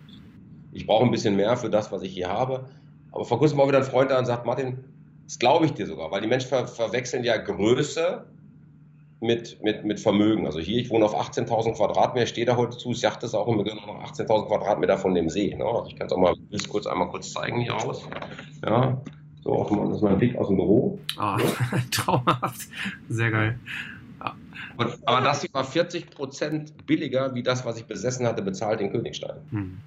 Ich 0.72 0.86
brauche 0.86 1.06
ein 1.06 1.12
bisschen 1.12 1.36
mehr 1.36 1.56
für 1.58 1.70
das, 1.70 1.92
was 1.92 2.02
ich 2.04 2.14
hier 2.14 2.30
habe. 2.30 2.66
Aber 3.12 3.24
vor 3.24 3.40
kurzem 3.40 3.58
war 3.58 3.68
wieder 3.68 3.78
ein 3.78 3.84
Freund 3.86 4.12
da 4.12 4.20
und 4.20 4.26
sagt, 4.26 4.46
Martin, 4.46 4.84
das 5.24 5.40
glaube 5.40 5.66
ich 5.66 5.74
dir 5.74 5.88
sogar, 5.88 6.12
weil 6.12 6.22
die 6.22 6.28
Menschen 6.28 6.50
ver 6.50 6.68
verwechseln 6.68 7.24
ja 7.24 7.38
Größe 7.38 8.26
mit, 9.22 9.64
mit, 9.64 9.86
mit 9.86 10.00
Vermögen. 10.00 10.46
Also 10.46 10.60
hier, 10.60 10.80
ich 10.80 10.90
wohne 10.90 11.06
auf 11.06 11.16
18.000 11.16 11.76
Quadratmeter, 11.76 12.28
stehe 12.28 12.46
da 12.46 12.58
heute 12.58 12.78
zu, 12.78 12.92
ich 12.92 13.00
sagte 13.00 13.26
es 13.26 13.34
auch, 13.34 13.48
und 13.48 13.58
wir 13.58 13.64
gehören 13.64 13.86
noch 13.86 14.04
18.000 14.12 14.48
Quadratmeter 14.48 14.98
von 14.98 15.16
dem 15.16 15.30
See. 15.30 15.56
Ne? 15.56 15.66
Also 15.66 15.88
ich 15.88 15.96
kann 15.96 16.08
es 16.08 16.14
auch 16.14 16.18
mal 16.18 16.36
kurz 16.70 16.86
einmal 16.88 17.08
kurz 17.08 17.32
zeigen 17.32 17.62
hier 17.62 17.76
aus. 17.76 18.08
Ja, 18.64 19.02
so, 19.44 19.54
auch 19.54 19.72
mal, 19.72 19.88
das 19.88 19.98
ist 19.98 20.04
mein 20.04 20.18
Blick 20.18 20.36
aus 20.38 20.48
dem 20.48 20.58
Büro. 20.58 21.00
Oh, 21.20 21.38
traumhaft. 21.92 22.62
Sehr 23.10 23.32
geil. 23.32 23.60
Und, 24.78 24.98
aber 25.06 25.22
das 25.22 25.46
war 25.54 25.64
40 25.64 26.10
Prozent 26.10 26.86
billiger, 26.86 27.34
wie 27.36 27.44
das, 27.44 27.66
was 27.66 27.78
ich 27.78 27.86
besessen 27.86 28.26
hatte, 28.28 28.42
bezahlt 28.42 28.82
in 28.82 28.92
Königstein. 28.92 29.38
Hm. 29.52 29.78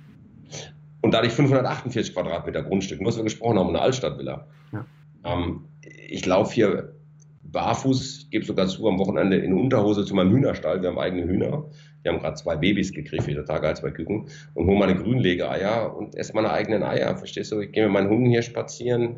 Und 1.01 1.15
dadurch 1.15 1.33
548 1.33 2.15
Quadratmeter 2.15 2.63
Grundstück, 2.63 3.01
was 3.05 3.17
wir 3.17 3.25
gesprochen 3.25 3.59
haben, 3.59 3.69
eine 3.69 3.81
Altstadtvilla. 3.81 4.47
Ja. 4.73 4.87
Ähm, 5.25 5.65
ich 6.09 6.27
laufe 6.27 6.55
hier 6.55 6.95
barfuß, 7.43 8.29
gebe 8.31 8.45
sogar 8.45 8.67
zu, 8.67 8.87
am 8.89 8.99
Wochenende 8.99 9.37
in 9.37 9.55
Unterhose 9.55 10.05
zu 10.05 10.15
meinem 10.15 10.33
Hühnerstall. 10.33 10.83
Wir 10.83 10.91
haben 10.91 10.99
eigene 10.99 11.25
Hühner. 11.25 11.65
Die 12.05 12.09
haben 12.09 12.19
gerade 12.19 12.37
zwei 12.37 12.57
Babys 12.57 12.93
gekriegt, 12.93 13.27
wie 13.27 13.35
total 13.35 13.61
geil, 13.61 13.77
zwei 13.77 13.91
Küken. 13.91 14.29
Und 14.55 14.67
hole 14.67 14.79
meine 14.79 14.97
Grünlegeeier 14.97 15.97
und 15.97 16.15
esse 16.15 16.35
meine 16.35 16.51
eigenen 16.51 16.83
Eier. 16.83 17.17
Verstehst 17.17 17.53
du? 17.53 17.61
Ich 17.61 17.73
gehe 17.73 17.85
mit 17.85 17.93
meinen 17.93 18.09
Hunden 18.09 18.27
hier 18.27 18.43
spazieren. 18.43 19.17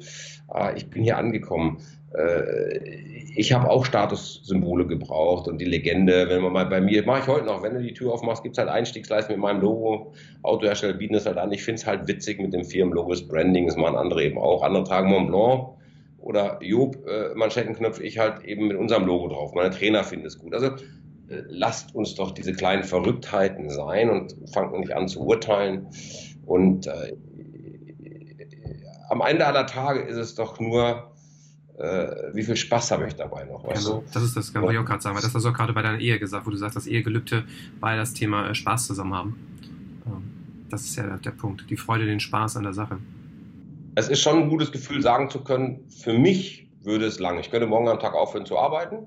Ah, 0.48 0.72
ich 0.74 0.88
bin 0.88 1.02
hier 1.02 1.18
angekommen. 1.18 1.78
Äh, 2.14 2.78
ich 3.34 3.52
habe 3.52 3.70
auch 3.70 3.84
Statussymbole 3.84 4.86
gebraucht 4.86 5.46
und 5.48 5.58
die 5.58 5.64
Legende, 5.64 6.28
wenn 6.28 6.42
man 6.42 6.52
mal 6.52 6.66
bei 6.66 6.80
mir, 6.80 7.04
mache 7.06 7.20
ich 7.20 7.26
heute 7.28 7.46
noch, 7.46 7.62
wenn 7.62 7.74
du 7.74 7.82
die 7.82 7.94
Tür 7.94 8.12
aufmachst, 8.12 8.42
gibt 8.42 8.56
es 8.56 8.58
halt 8.58 8.68
Einstiegsleisten 8.68 9.34
mit 9.34 9.42
meinem 9.42 9.60
Logo. 9.60 10.12
Autohersteller 10.42 10.94
bieten 10.94 11.14
es 11.14 11.26
halt 11.26 11.38
an. 11.38 11.52
Ich 11.52 11.62
finde 11.62 11.80
es 11.80 11.86
halt 11.86 12.08
witzig 12.08 12.40
mit 12.40 12.52
dem 12.52 12.64
Firmenlogo, 12.64 13.10
das 13.10 13.26
Branding, 13.26 13.66
das 13.66 13.76
machen 13.76 13.96
andere 13.96 14.24
eben 14.24 14.38
auch. 14.38 14.62
Andere 14.62 14.84
tragen 14.84 15.10
Mont 15.10 15.28
Blanc 15.28 15.68
oder 16.18 16.58
Job 16.60 16.96
äh, 17.06 17.34
Manschettenknöpfe, 17.34 18.02
ich 18.02 18.18
halt 18.18 18.44
eben 18.44 18.66
mit 18.68 18.76
unserem 18.76 19.06
Logo 19.06 19.28
drauf. 19.28 19.54
Meine 19.54 19.70
Trainer 19.70 20.04
finden 20.04 20.26
es 20.26 20.38
gut. 20.38 20.52
Also 20.52 20.66
äh, 20.66 21.42
lasst 21.48 21.94
uns 21.94 22.14
doch 22.16 22.32
diese 22.32 22.52
kleinen 22.52 22.82
Verrücktheiten 22.82 23.70
sein 23.70 24.10
und 24.10 24.34
fangt 24.52 24.78
nicht 24.78 24.92
an 24.92 25.08
zu 25.08 25.24
urteilen. 25.24 25.86
Und 26.44 26.88
äh, 26.88 27.14
am 29.08 29.22
Ende 29.22 29.46
aller 29.46 29.66
Tage 29.66 30.00
ist 30.00 30.16
es 30.16 30.34
doch 30.34 30.60
nur, 30.60 31.09
äh, 31.80 32.34
wie 32.34 32.42
viel 32.42 32.56
Spaß 32.56 32.90
habe 32.92 33.06
ich 33.06 33.14
dabei 33.14 33.44
noch. 33.44 33.66
Weißt 33.66 33.86
genau, 33.86 34.04
das 34.12 34.22
ist 34.22 34.36
das, 34.36 34.52
kann 34.52 34.68
ich 34.70 34.78
auch 34.78 34.84
gerade 34.84 35.02
sagen, 35.02 35.16
weil 35.16 35.22
das 35.22 35.34
hast 35.34 35.44
du 35.44 35.48
auch 35.48 35.54
gerade 35.54 35.72
bei 35.72 35.82
deiner 35.82 35.98
Ehe 35.98 36.18
gesagt, 36.18 36.46
wo 36.46 36.50
du 36.50 36.56
sagst, 36.56 36.76
das 36.76 36.86
Ehegelübde 36.86 37.44
war 37.80 37.96
das 37.96 38.12
Thema 38.14 38.48
äh, 38.48 38.54
Spaß 38.54 38.86
zusammen 38.86 39.14
haben. 39.14 39.36
Ähm, 40.06 40.22
das 40.68 40.82
ist 40.82 40.96
ja 40.96 41.04
der, 41.04 41.18
der 41.18 41.32
Punkt, 41.32 41.68
die 41.70 41.76
Freude, 41.76 42.06
den 42.06 42.20
Spaß 42.20 42.56
an 42.56 42.64
der 42.64 42.74
Sache 42.74 42.98
es 43.94 44.08
ist 44.08 44.20
schon 44.20 44.42
ein 44.42 44.48
gutes 44.48 44.72
Gefühl, 44.72 45.02
sagen 45.02 45.30
zu 45.30 45.42
können, 45.42 45.84
für 45.88 46.12
mich 46.12 46.68
würde 46.82 47.06
es 47.06 47.18
lang. 47.18 47.38
Ich 47.38 47.50
könnte 47.50 47.66
morgen 47.66 47.88
am 47.88 47.98
Tag 47.98 48.14
aufhören 48.14 48.46
zu 48.46 48.58
arbeiten 48.58 48.98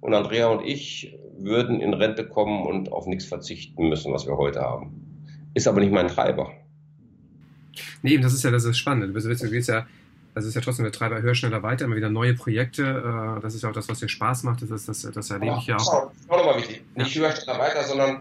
und 0.00 0.14
Andrea 0.14 0.48
und 0.48 0.64
ich 0.64 1.16
würden 1.38 1.80
in 1.80 1.94
Rente 1.94 2.26
kommen 2.26 2.66
und 2.66 2.92
auf 2.92 3.06
nichts 3.06 3.24
verzichten 3.24 3.88
müssen, 3.88 4.12
was 4.12 4.26
wir 4.26 4.36
heute 4.36 4.60
haben. 4.60 5.30
Ist 5.54 5.68
aber 5.68 5.80
nicht 5.80 5.92
mein 5.92 6.08
Treiber. 6.08 6.52
Nee, 8.02 8.14
eben, 8.14 8.22
das 8.22 8.34
ist 8.34 8.42
ja 8.42 8.50
das 8.50 8.64
ist 8.64 8.76
spannend. 8.76 9.08
Du 9.08 9.12
bist, 9.12 9.42
du 9.42 9.50
bist 9.50 9.68
ja, 9.68 9.86
das 10.38 10.46
ist 10.46 10.54
ja 10.54 10.60
trotzdem 10.60 10.84
der 10.84 10.92
Treiber 10.92 11.20
höher, 11.20 11.34
schneller, 11.34 11.62
weiter, 11.62 11.84
immer 11.84 11.96
wieder 11.96 12.10
neue 12.10 12.34
Projekte. 12.34 12.82
Äh, 12.82 13.40
das 13.40 13.54
ist 13.54 13.62
ja 13.62 13.68
auch 13.70 13.74
das, 13.74 13.88
was 13.88 13.98
dir 13.98 14.08
Spaß 14.08 14.44
macht. 14.44 14.62
Das, 14.62 14.70
ist, 14.70 14.88
das, 14.88 15.02
das 15.02 15.30
erlebe 15.30 15.56
ich 15.58 15.66
ja 15.66 15.76
auch. 15.76 16.10
Auch 16.28 16.36
nochmal 16.36 16.58
wichtig. 16.58 16.82
Nicht 16.94 17.14
höher, 17.18 17.32
schneller, 17.32 17.58
weiter, 17.58 17.84
sondern 17.84 18.20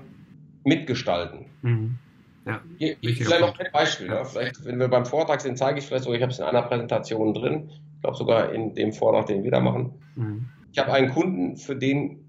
mitgestalten. 0.63 1.45
Mhm. 1.61 1.97
Ja, 2.45 2.61
Hier, 2.77 2.95
vielleicht 3.01 3.41
noch 3.41 3.59
ein 3.59 3.71
Beispiel. 3.73 4.07
Ja. 4.07 4.23
Vielleicht, 4.23 4.63
wenn 4.63 4.79
wir 4.79 4.87
beim 4.87 5.05
Vortrag 5.05 5.41
sind, 5.41 5.57
zeige 5.57 5.79
ich 5.79 5.85
vielleicht 5.85 6.05
sogar, 6.05 6.15
ich 6.15 6.23
habe 6.23 6.31
es 6.31 6.39
in 6.39 6.45
einer 6.45 6.61
Präsentation 6.61 7.33
drin. 7.33 7.69
Ich 7.95 8.01
glaube 8.01 8.17
sogar 8.17 8.53
in 8.53 8.73
dem 8.73 8.93
Vortrag, 8.93 9.25
den 9.25 9.43
wir 9.43 9.51
da 9.51 9.59
machen. 9.59 9.91
Mhm. 10.15 10.45
Ich 10.71 10.79
habe 10.79 10.93
einen 10.93 11.09
Kunden, 11.09 11.57
für 11.57 11.75
den 11.75 12.25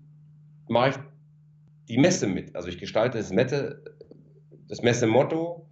mache 0.68 0.90
ich 0.90 0.96
die 1.88 1.98
Messe 1.98 2.26
mit. 2.26 2.56
Also 2.56 2.68
ich 2.68 2.78
gestalte 2.78 3.18
das, 3.18 3.30
Mette, 3.30 3.82
das 4.68 4.82
Messemotto, 4.82 5.66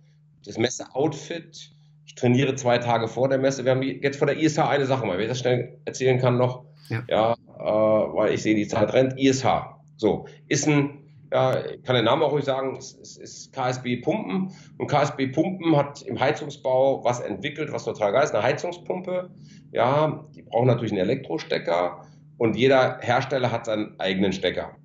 das 0.45 0.59
Messe-Outfit. 0.59 1.73
Ich 2.07 2.15
trainiere 2.15 2.55
zwei 2.55 2.79
Tage 2.79 3.09
vor 3.09 3.29
der 3.29 3.39
Messe. 3.39 3.65
Wir 3.65 3.73
haben 3.73 3.83
jetzt 3.83 4.17
vor 4.17 4.27
der 4.27 4.39
ISH 4.39 4.59
eine 4.59 4.87
Sache 4.87 5.05
mal, 5.05 5.19
wenn 5.19 5.25
ich 5.25 5.29
das 5.29 5.41
schnell 5.41 5.79
erzählen 5.85 6.19
kann 6.19 6.39
noch. 6.39 6.65
Ja, 6.89 7.03
ja 7.09 7.33
äh, 7.59 7.63
weil 8.15 8.33
ich 8.33 8.43
sehe, 8.43 8.55
die 8.55 8.69
Zeit 8.69 8.93
rennt. 8.93 9.19
ISH. 9.19 9.45
So, 9.97 10.27
ist 10.49 10.69
ein 10.69 11.07
ja, 11.33 11.65
ich 11.67 11.83
kann 11.83 11.97
den 11.97 12.05
Namen 12.05 12.23
auch 12.23 12.33
ruhig 12.33 12.45
sagen, 12.45 12.77
es, 12.77 12.97
es 12.99 13.17
ist 13.17 13.53
KSB 13.53 13.97
Pumpen. 13.97 14.53
Und 14.79 14.87
KSB 14.87 15.29
Pumpen 15.29 15.77
hat 15.77 16.03
im 16.03 16.19
Heizungsbau 16.19 17.05
was 17.05 17.21
entwickelt, 17.21 17.73
was 17.73 17.85
total 17.85 18.13
geil 18.13 18.25
ist, 18.25 18.35
eine 18.35 18.45
Heizungspumpe. 18.45 19.31
Ja, 19.73 20.25
die 20.35 20.43
brauchen 20.43 20.69
natürlich 20.69 20.93
einen 20.93 21.01
Elektrostecker 21.01 22.03
und 22.39 22.57
jeder 22.57 22.99
Hersteller 23.01 23.51
hat 23.51 23.67
seinen 23.67 23.99
eigenen 23.99 24.33
Stecker. 24.33 24.77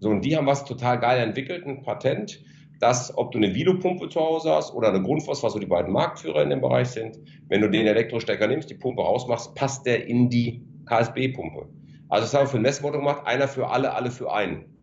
So, 0.00 0.10
und 0.10 0.24
die 0.24 0.36
haben 0.36 0.46
was 0.46 0.64
total 0.64 1.00
geil 1.00 1.20
entwickelt, 1.20 1.66
ein 1.66 1.82
Patent, 1.82 2.40
dass, 2.78 3.16
ob 3.16 3.32
du 3.32 3.38
eine 3.38 3.54
Vilo-Pumpe 3.54 4.08
zu 4.08 4.20
Hause 4.20 4.52
hast 4.52 4.72
oder 4.74 4.88
eine 4.88 5.02
Grundfos, 5.02 5.42
was 5.42 5.52
so 5.52 5.58
die 5.58 5.66
beiden 5.66 5.92
Marktführer 5.92 6.42
in 6.42 6.50
dem 6.50 6.60
Bereich 6.60 6.88
sind, 6.88 7.18
wenn 7.48 7.60
du 7.60 7.68
den 7.68 7.86
Elektrostecker 7.86 8.46
nimmst, 8.46 8.70
die 8.70 8.74
Pumpe 8.74 9.02
rausmachst, 9.02 9.54
passt 9.54 9.86
der 9.86 10.06
in 10.06 10.30
die 10.30 10.62
KSB-Pumpe. 10.86 11.68
Also 12.08 12.24
das 12.24 12.34
haben 12.34 12.44
wir 12.44 12.48
für 12.48 12.56
ein 12.58 12.62
Messmotto 12.62 12.98
gemacht, 12.98 13.22
einer 13.26 13.48
für 13.48 13.68
alle, 13.68 13.94
alle 13.94 14.10
für 14.10 14.32
einen 14.32 14.78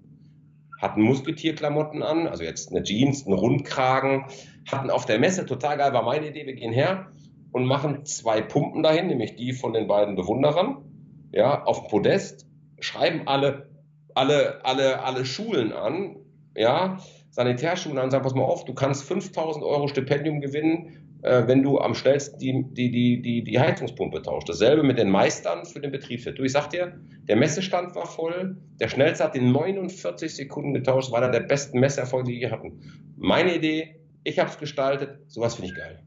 hatten 0.81 1.01
Musketierklamotten 1.01 2.03
an, 2.03 2.27
also 2.27 2.43
jetzt 2.43 2.71
eine 2.71 2.83
Jeans, 2.83 3.25
einen 3.25 3.35
Rundkragen, 3.35 4.25
hatten 4.69 4.89
auf 4.89 5.05
der 5.05 5.19
Messe, 5.19 5.45
total 5.45 5.77
geil 5.77 5.93
war 5.93 6.03
meine 6.03 6.27
Idee, 6.27 6.45
wir 6.45 6.53
gehen 6.53 6.73
her 6.73 7.07
und 7.51 7.65
machen 7.65 8.05
zwei 8.05 8.41
Pumpen 8.41 8.83
dahin, 8.83 9.07
nämlich 9.07 9.35
die 9.35 9.53
von 9.53 9.73
den 9.73 9.87
beiden 9.87 10.15
Bewunderern, 10.15 10.83
ja, 11.31 11.63
auf 11.63 11.87
Podest, 11.87 12.47
schreiben 12.79 13.27
alle, 13.27 13.69
alle, 14.13 14.63
alle, 14.65 15.03
alle 15.03 15.25
Schulen 15.25 15.71
an, 15.73 16.17
ja, 16.55 16.99
Sanitärschulen 17.35 17.97
an, 17.97 18.11
sagen, 18.11 18.23
pass 18.23 18.33
mal 18.33 18.43
auf, 18.43 18.63
du 18.63 18.73
kannst 18.73 19.03
5000 19.03 19.65
Euro 19.65 19.89
Stipendium 19.89 20.39
gewinnen, 20.39 21.19
äh, 21.21 21.45
wenn 21.47 21.63
du 21.63 21.79
am 21.79 21.93
schnellsten 21.93 22.39
die, 22.39 22.63
die, 22.71 22.89
die, 22.89 23.21
die, 23.21 23.43
die 23.43 23.59
Heizungspumpe 23.59 24.21
tauscht. 24.21 24.47
Dasselbe 24.47 24.83
mit 24.83 24.97
den 24.97 25.09
Meistern 25.09 25.65
für 25.65 25.81
den 25.81 25.91
Betriebswirt. 25.91 26.39
Du, 26.39 26.43
ich 26.43 26.53
sag 26.53 26.69
dir, 26.69 26.97
der 27.23 27.35
Messestand 27.35 27.93
war 27.93 28.05
voll, 28.05 28.55
der 28.79 28.87
schnellste 28.87 29.25
hat 29.25 29.35
in 29.35 29.51
49 29.51 30.33
Sekunden 30.33 30.73
getauscht, 30.73 31.11
war 31.11 31.21
einer 31.21 31.29
der 31.29 31.41
besten 31.41 31.81
Messerfolge, 31.81 32.31
die 32.31 32.39
wir 32.39 32.51
hatten. 32.51 32.79
Meine 33.17 33.53
Idee, 33.53 33.99
ich 34.23 34.39
habe 34.39 34.49
es 34.49 34.57
gestaltet, 34.57 35.19
sowas 35.27 35.55
finde 35.55 35.71
ich 35.71 35.77
geil. 35.77 36.05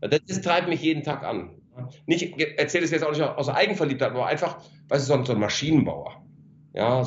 Das, 0.00 0.20
das, 0.28 0.40
treibt 0.42 0.68
mich 0.68 0.80
jeden 0.80 1.02
Tag 1.02 1.24
an. 1.24 1.60
Nicht, 2.06 2.22
ich 2.22 2.56
erzähle 2.56 2.84
es 2.84 2.92
jetzt 2.92 3.02
auch 3.02 3.10
nicht 3.10 3.22
aus 3.22 3.48
Eigenverliebtheit, 3.48 4.12
aber 4.12 4.26
einfach, 4.26 4.62
weißt 4.90 5.10
du, 5.10 5.24
so 5.24 5.32
ein 5.32 5.40
Maschinenbauer. 5.40 6.24
Ja, 6.72 7.02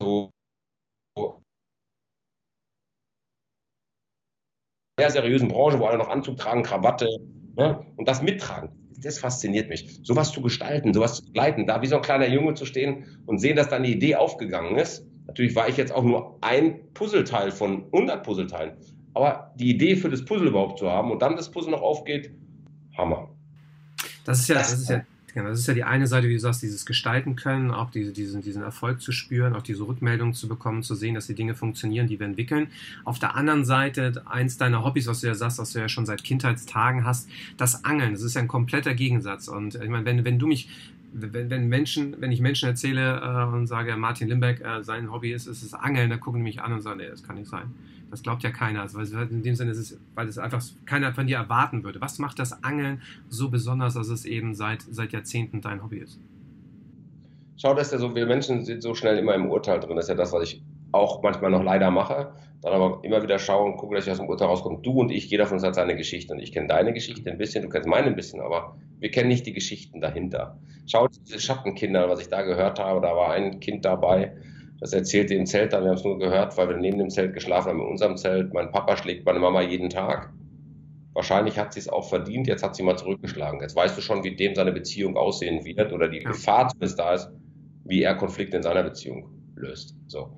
so 0.00 0.30
sehr 4.98 5.10
seriösen 5.10 5.48
Branche, 5.48 5.78
wo 5.78 5.84
alle 5.84 5.98
noch 5.98 6.08
Anzug 6.08 6.38
tragen, 6.38 6.62
Krawatte 6.62 7.06
ne? 7.56 7.84
und 7.96 8.08
das 8.08 8.22
mittragen. 8.22 8.70
Das 9.02 9.18
fasziniert 9.18 9.68
mich. 9.68 10.00
Sowas 10.02 10.32
zu 10.32 10.40
gestalten, 10.40 10.94
sowas 10.94 11.16
zu 11.16 11.26
begleiten, 11.26 11.66
da 11.66 11.82
wie 11.82 11.86
so 11.86 11.96
ein 11.96 12.02
kleiner 12.02 12.26
Junge 12.28 12.54
zu 12.54 12.64
stehen 12.64 13.04
und 13.26 13.38
sehen, 13.38 13.56
dass 13.56 13.68
da 13.68 13.76
eine 13.76 13.88
Idee 13.88 14.16
aufgegangen 14.16 14.78
ist. 14.78 15.06
Natürlich 15.26 15.54
war 15.54 15.68
ich 15.68 15.76
jetzt 15.76 15.92
auch 15.92 16.02
nur 16.02 16.38
ein 16.40 16.92
Puzzleteil 16.94 17.50
von 17.50 17.84
100 17.92 18.24
Puzzleteilen. 18.24 18.72
Aber 19.12 19.52
die 19.56 19.68
Idee 19.68 19.96
für 19.96 20.08
das 20.08 20.24
Puzzle 20.24 20.48
überhaupt 20.48 20.78
zu 20.78 20.90
haben 20.90 21.10
und 21.10 21.20
dann 21.20 21.36
das 21.36 21.50
Puzzle 21.50 21.72
noch 21.72 21.82
aufgeht, 21.82 22.30
Hammer. 22.96 23.28
Das 24.24 24.40
ist 24.40 24.48
ja, 24.48 24.54
das 24.54 24.72
ist 24.72 24.88
ja 24.88 25.02
Genau, 25.36 25.50
das 25.50 25.58
ist 25.58 25.66
ja 25.66 25.74
die 25.74 25.84
eine 25.84 26.06
Seite, 26.06 26.30
wie 26.30 26.32
du 26.32 26.40
sagst, 26.40 26.62
dieses 26.62 26.86
Gestalten 26.86 27.36
können, 27.36 27.70
auch 27.70 27.90
diese, 27.90 28.10
diesen, 28.10 28.40
diesen 28.40 28.62
Erfolg 28.62 29.02
zu 29.02 29.12
spüren, 29.12 29.54
auch 29.54 29.60
diese 29.60 29.86
Rückmeldung 29.86 30.32
zu 30.32 30.48
bekommen, 30.48 30.82
zu 30.82 30.94
sehen, 30.94 31.14
dass 31.14 31.26
die 31.26 31.34
Dinge 31.34 31.54
funktionieren, 31.54 32.06
die 32.06 32.18
wir 32.18 32.24
entwickeln. 32.24 32.68
Auf 33.04 33.18
der 33.18 33.36
anderen 33.36 33.66
Seite, 33.66 34.22
eins 34.24 34.56
deiner 34.56 34.82
Hobbys, 34.82 35.08
was 35.08 35.20
du 35.20 35.26
ja 35.26 35.34
sagst, 35.34 35.58
was 35.58 35.74
du 35.74 35.78
ja 35.78 35.90
schon 35.90 36.06
seit 36.06 36.24
Kindheitstagen 36.24 37.04
hast, 37.04 37.28
das 37.58 37.84
Angeln. 37.84 38.12
Das 38.12 38.22
ist 38.22 38.32
ja 38.32 38.40
ein 38.40 38.48
kompletter 38.48 38.94
Gegensatz. 38.94 39.48
Und 39.48 39.74
ich 39.74 39.90
meine, 39.90 40.06
wenn, 40.06 40.24
wenn 40.24 40.38
du 40.38 40.46
mich 40.46 40.70
wenn, 41.12 41.50
wenn 41.50 41.68
Menschen, 41.68 42.16
wenn 42.18 42.32
ich 42.32 42.40
Menschen 42.40 42.70
erzähle 42.70 43.20
äh, 43.20 43.54
und 43.54 43.66
sage, 43.66 43.94
Martin 43.98 44.28
Limbeck, 44.28 44.62
äh, 44.62 44.82
sein 44.82 45.12
Hobby 45.12 45.32
ist, 45.32 45.46
ist 45.46 45.62
es 45.62 45.74
Angeln, 45.74 46.08
dann 46.08 46.20
gucken 46.20 46.40
die 46.40 46.44
mich 46.44 46.62
an 46.62 46.72
und 46.72 46.80
sagen, 46.80 46.96
nee, 46.96 47.08
das 47.08 47.22
kann 47.22 47.36
nicht 47.36 47.50
sein. 47.50 47.74
Das 48.10 48.22
glaubt 48.22 48.42
ja 48.42 48.50
keiner. 48.50 48.82
Also, 48.82 48.98
weil 48.98 49.28
in 49.28 49.42
dem 49.42 49.54
Sinne 49.54 49.72
ist 49.72 49.78
es, 49.78 50.00
weil 50.14 50.28
es 50.28 50.38
einfach 50.38 50.62
keiner 50.84 51.12
von 51.12 51.26
dir 51.26 51.36
erwarten 51.36 51.84
würde. 51.84 52.00
Was 52.00 52.18
macht 52.18 52.38
das 52.38 52.62
Angeln 52.62 53.02
so 53.28 53.50
besonders, 53.50 53.94
dass 53.94 54.08
es 54.08 54.24
eben 54.24 54.54
seit, 54.54 54.82
seit 54.82 55.12
Jahrzehnten 55.12 55.60
dein 55.60 55.82
Hobby 55.82 55.98
ist? 55.98 56.20
Schau, 57.56 57.74
dass 57.74 57.90
ja 57.90 57.98
so, 57.98 58.14
wir 58.14 58.26
Menschen 58.26 58.64
sind 58.64 58.82
so 58.82 58.94
schnell 58.94 59.18
immer 59.18 59.34
im 59.34 59.50
Urteil 59.50 59.80
drin. 59.80 59.96
Das 59.96 60.04
ist 60.04 60.10
ja 60.10 60.14
das, 60.14 60.32
was 60.32 60.44
ich 60.44 60.62
auch 60.92 61.22
manchmal 61.22 61.50
noch 61.50 61.62
leider 61.62 61.90
mache. 61.90 62.32
Dann 62.62 62.72
aber 62.72 63.00
immer 63.02 63.22
wieder 63.22 63.38
schaue 63.38 63.64
und 63.64 63.76
gucke, 63.76 63.94
dass 63.94 64.06
ich 64.06 64.10
aus 64.10 64.18
dem 64.18 64.28
Urteil 64.28 64.48
rauskomme. 64.48 64.80
Du 64.82 64.92
und 65.00 65.10
ich, 65.10 65.30
jeder 65.30 65.46
von 65.46 65.54
uns 65.54 65.64
hat 65.64 65.74
seine 65.74 65.96
Geschichte. 65.96 66.32
Und 66.34 66.40
ich 66.40 66.52
kenne 66.52 66.68
deine 66.68 66.92
Geschichte 66.92 67.30
ein 67.30 67.38
bisschen, 67.38 67.62
du 67.62 67.68
kennst 67.68 67.88
meine 67.88 68.08
ein 68.08 68.16
bisschen, 68.16 68.40
aber 68.40 68.76
wir 68.98 69.10
kennen 69.10 69.28
nicht 69.28 69.46
die 69.46 69.52
Geschichten 69.52 70.00
dahinter. 70.00 70.58
Schau 70.86 71.08
diese 71.08 71.40
Schattenkinder, 71.40 72.08
was 72.08 72.20
ich 72.20 72.28
da 72.28 72.42
gehört 72.42 72.78
habe. 72.78 73.00
Da 73.00 73.14
war 73.14 73.32
ein 73.32 73.60
Kind 73.60 73.84
dabei, 73.84 74.36
das 74.80 74.92
erzählte 74.92 75.34
im 75.34 75.46
Zelt 75.46 75.72
dann, 75.72 75.82
wir 75.84 75.90
haben 75.90 75.96
es 75.96 76.04
nur 76.04 76.18
gehört, 76.18 76.56
weil 76.56 76.68
wir 76.68 76.76
neben 76.76 76.98
dem 76.98 77.10
Zelt 77.10 77.32
geschlafen 77.32 77.68
haben, 77.68 77.80
in 77.80 77.86
unserem 77.86 78.16
Zelt. 78.16 78.52
Mein 78.52 78.70
Papa 78.70 78.96
schlägt 78.96 79.24
meine 79.24 79.38
Mama 79.38 79.62
jeden 79.62 79.88
Tag. 79.88 80.32
Wahrscheinlich 81.14 81.58
hat 81.58 81.72
sie 81.72 81.80
es 81.80 81.88
auch 81.88 82.08
verdient, 82.08 82.46
jetzt 82.46 82.62
hat 82.62 82.76
sie 82.76 82.82
mal 82.82 82.96
zurückgeschlagen. 82.96 83.60
Jetzt 83.60 83.74
weißt 83.74 83.96
du 83.96 84.02
schon, 84.02 84.22
wie 84.22 84.36
dem 84.36 84.54
seine 84.54 84.72
Beziehung 84.72 85.16
aussehen 85.16 85.64
wird 85.64 85.92
oder 85.92 86.08
die 86.08 86.18
ja. 86.18 86.28
Gefahr 86.28 86.68
zumindest 86.68 86.98
da 86.98 87.14
ist, 87.14 87.30
wie 87.84 88.02
er 88.02 88.14
Konflikte 88.16 88.58
in 88.58 88.62
seiner 88.62 88.82
Beziehung 88.82 89.30
löst. 89.54 89.96
So. 90.08 90.36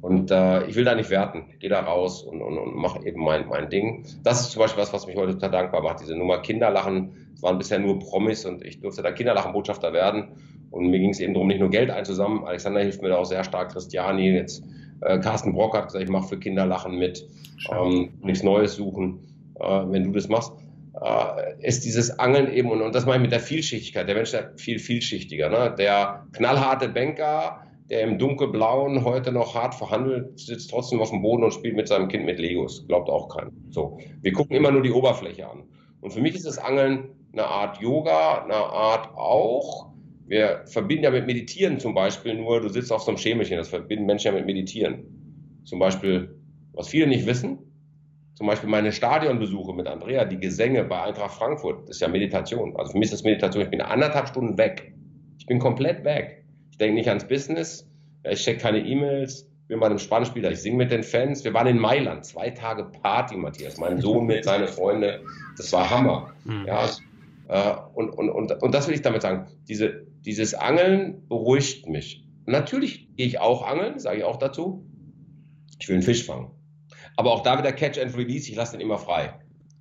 Und 0.00 0.30
äh, 0.30 0.66
ich 0.66 0.76
will 0.76 0.84
da 0.84 0.94
nicht 0.94 1.10
werten. 1.10 1.46
Ich 1.50 1.58
gehe 1.58 1.68
da 1.68 1.80
raus 1.80 2.22
und, 2.22 2.40
und, 2.40 2.56
und 2.58 2.76
mache 2.76 3.04
eben 3.04 3.22
mein, 3.22 3.48
mein 3.48 3.68
Ding. 3.68 4.06
Das 4.22 4.40
ist 4.40 4.52
zum 4.52 4.60
Beispiel 4.60 4.80
was, 4.80 4.92
was 4.92 5.06
mich 5.06 5.16
heute 5.16 5.32
total 5.32 5.50
dankbar 5.50 5.82
macht. 5.82 6.00
Diese 6.00 6.16
Nummer 6.16 6.38
Kinderlachen. 6.38 7.32
Es 7.34 7.42
waren 7.42 7.58
bisher 7.58 7.80
nur 7.80 7.98
Promis 7.98 8.46
und 8.46 8.64
ich 8.64 8.80
durfte 8.80 9.02
da 9.02 9.12
Kinderlachenbotschafter 9.12 9.92
werden. 9.92 10.36
Und 10.70 10.88
mir 10.90 10.98
ging 10.98 11.10
es 11.10 11.20
eben 11.20 11.34
darum, 11.34 11.48
nicht 11.48 11.60
nur 11.60 11.70
Geld 11.70 11.90
einzusammeln. 11.90 12.44
Alexander 12.44 12.80
hilft 12.80 13.02
mir 13.02 13.08
da 13.08 13.16
auch 13.16 13.24
sehr 13.24 13.44
stark. 13.44 13.72
Christiani, 13.72 14.30
jetzt 14.30 14.62
äh, 15.00 15.18
Carsten 15.18 15.52
Brock 15.52 15.76
hat 15.76 15.86
gesagt, 15.86 16.04
ich 16.04 16.10
mache 16.10 16.28
für 16.28 16.38
Kinderlachen 16.38 16.96
mit. 16.98 17.26
Ähm, 17.72 18.10
nichts 18.22 18.42
Neues 18.42 18.74
suchen, 18.76 19.20
äh, 19.58 19.62
wenn 19.64 20.04
du 20.04 20.12
das 20.12 20.28
machst. 20.28 20.52
äh, 21.00 21.66
ist 21.66 21.84
dieses 21.84 22.18
Angeln 22.18 22.52
eben, 22.52 22.70
und, 22.70 22.82
und 22.82 22.94
das 22.94 23.06
meine 23.06 23.16
ich 23.16 23.22
mit 23.22 23.32
der 23.32 23.40
Vielschichtigkeit. 23.40 24.08
Der 24.08 24.14
Mensch 24.14 24.32
ist 24.32 24.60
viel 24.60 24.78
vielschichtiger. 24.78 25.48
Ne? 25.48 25.74
Der 25.78 26.26
knallharte 26.32 26.88
Banker, 26.88 27.62
der 27.88 28.02
im 28.02 28.18
dunkelblauen 28.18 29.04
heute 29.04 29.32
noch 29.32 29.54
hart 29.54 29.74
verhandelt, 29.74 30.38
sitzt 30.38 30.70
trotzdem 30.70 31.00
auf 31.00 31.10
dem 31.10 31.22
Boden 31.22 31.42
und 31.42 31.52
spielt 31.52 31.76
mit 31.76 31.88
seinem 31.88 32.08
Kind 32.08 32.24
mit 32.24 32.38
Legos. 32.38 32.86
Glaubt 32.86 33.08
auch 33.08 33.28
keiner. 33.28 33.50
So. 33.70 33.98
Wir 34.20 34.32
gucken 34.32 34.56
immer 34.56 34.70
nur 34.70 34.82
die 34.82 34.92
Oberfläche 34.92 35.48
an. 35.48 35.64
Und 36.00 36.12
für 36.12 36.20
mich 36.20 36.34
ist 36.34 36.46
das 36.46 36.58
Angeln 36.58 37.10
eine 37.32 37.46
Art 37.46 37.80
Yoga, 37.80 38.44
eine 38.44 38.54
Art 38.54 39.14
auch. 39.16 39.89
Wir 40.30 40.62
verbinden 40.66 41.02
ja 41.02 41.10
mit 41.10 41.26
Meditieren 41.26 41.80
zum 41.80 41.92
Beispiel 41.92 42.34
nur, 42.34 42.60
du 42.60 42.68
sitzt 42.68 42.92
auf 42.92 43.02
so 43.02 43.10
einem 43.10 43.18
Schemelchen, 43.18 43.56
das 43.56 43.68
verbinden 43.68 44.06
Menschen 44.06 44.28
ja 44.28 44.32
mit 44.32 44.46
Meditieren. 44.46 45.60
Zum 45.64 45.80
Beispiel, 45.80 46.38
was 46.72 46.86
viele 46.86 47.08
nicht 47.08 47.26
wissen, 47.26 47.58
zum 48.34 48.46
Beispiel 48.46 48.70
meine 48.70 48.92
Stadionbesuche 48.92 49.74
mit 49.74 49.88
Andrea, 49.88 50.24
die 50.24 50.38
Gesänge 50.38 50.84
bei 50.84 51.02
Eintracht 51.02 51.34
Frankfurt, 51.34 51.88
das 51.88 51.96
ist 51.96 52.00
ja 52.00 52.06
Meditation. 52.06 52.76
Also 52.76 52.92
für 52.92 52.98
mich 52.98 53.06
ist 53.06 53.14
das 53.14 53.24
Meditation, 53.24 53.64
ich 53.64 53.70
bin 53.70 53.80
anderthalb 53.80 54.28
Stunden 54.28 54.56
weg. 54.56 54.94
Ich 55.40 55.46
bin 55.46 55.58
komplett 55.58 56.04
weg. 56.04 56.44
Ich 56.70 56.78
denke 56.78 56.94
nicht 56.94 57.08
ans 57.08 57.26
Business, 57.26 57.90
ich 58.22 58.40
check 58.40 58.60
keine 58.60 58.78
E-Mails, 58.78 59.50
bin 59.66 59.80
bei 59.80 59.86
einem 59.86 59.98
Spannspieler, 59.98 60.52
ich 60.52 60.62
singe 60.62 60.76
mit 60.76 60.92
den 60.92 61.02
Fans. 61.02 61.42
Wir 61.42 61.54
waren 61.54 61.66
in 61.66 61.78
Mailand, 61.80 62.24
zwei 62.24 62.50
Tage 62.50 62.84
Party, 62.84 63.36
Matthias. 63.36 63.78
Mein 63.78 64.00
Sohn 64.00 64.26
mit 64.26 64.44
seinen 64.44 64.68
Freunden, 64.68 65.26
das 65.56 65.72
war 65.72 65.90
Hammer. 65.90 66.32
Mhm. 66.44 66.66
Ja, 66.66 66.88
äh, 67.48 67.74
und, 67.94 68.10
und, 68.10 68.30
und, 68.30 68.62
und 68.62 68.72
das 68.72 68.86
will 68.86 68.94
ich 68.94 69.02
damit 69.02 69.22
sagen. 69.22 69.48
Diese, 69.66 70.06
dieses 70.24 70.54
Angeln 70.54 71.26
beruhigt 71.28 71.88
mich. 71.88 72.24
Natürlich 72.46 73.08
gehe 73.16 73.26
ich 73.26 73.38
auch 73.40 73.66
angeln, 73.66 73.98
sage 73.98 74.18
ich 74.18 74.24
auch 74.24 74.36
dazu. 74.36 74.84
Ich 75.78 75.88
will 75.88 75.96
einen 75.96 76.02
Fisch 76.02 76.24
fangen. 76.24 76.50
Aber 77.16 77.32
auch 77.32 77.42
da 77.42 77.58
wieder 77.58 77.72
Catch 77.72 77.98
and 77.98 78.16
Release, 78.16 78.50
ich 78.50 78.56
lasse 78.56 78.72
den 78.72 78.80
immer 78.80 78.98
frei. 78.98 79.34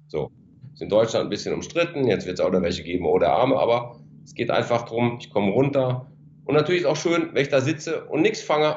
So. 0.08 0.32
Ist 0.74 0.82
in 0.82 0.90
Deutschland 0.90 1.26
ein 1.26 1.30
bisschen 1.30 1.54
umstritten, 1.54 2.08
jetzt 2.08 2.26
wird 2.26 2.40
es 2.40 2.46
auch 2.46 2.52
da 2.52 2.62
welche 2.62 2.84
geben 2.84 3.06
oder 3.06 3.34
Arme, 3.34 3.58
aber 3.58 4.00
es 4.24 4.34
geht 4.34 4.52
einfach 4.52 4.84
darum, 4.84 5.18
ich 5.20 5.30
komme 5.30 5.52
runter. 5.52 6.12
Und 6.46 6.56
natürlich 6.56 6.82
ist 6.82 6.88
auch 6.88 6.96
schön, 6.96 7.30
wenn 7.34 7.42
ich 7.42 7.50
da 7.50 7.62
sitze 7.62 8.06
und 8.06 8.22
nichts 8.22 8.42
fange. 8.42 8.76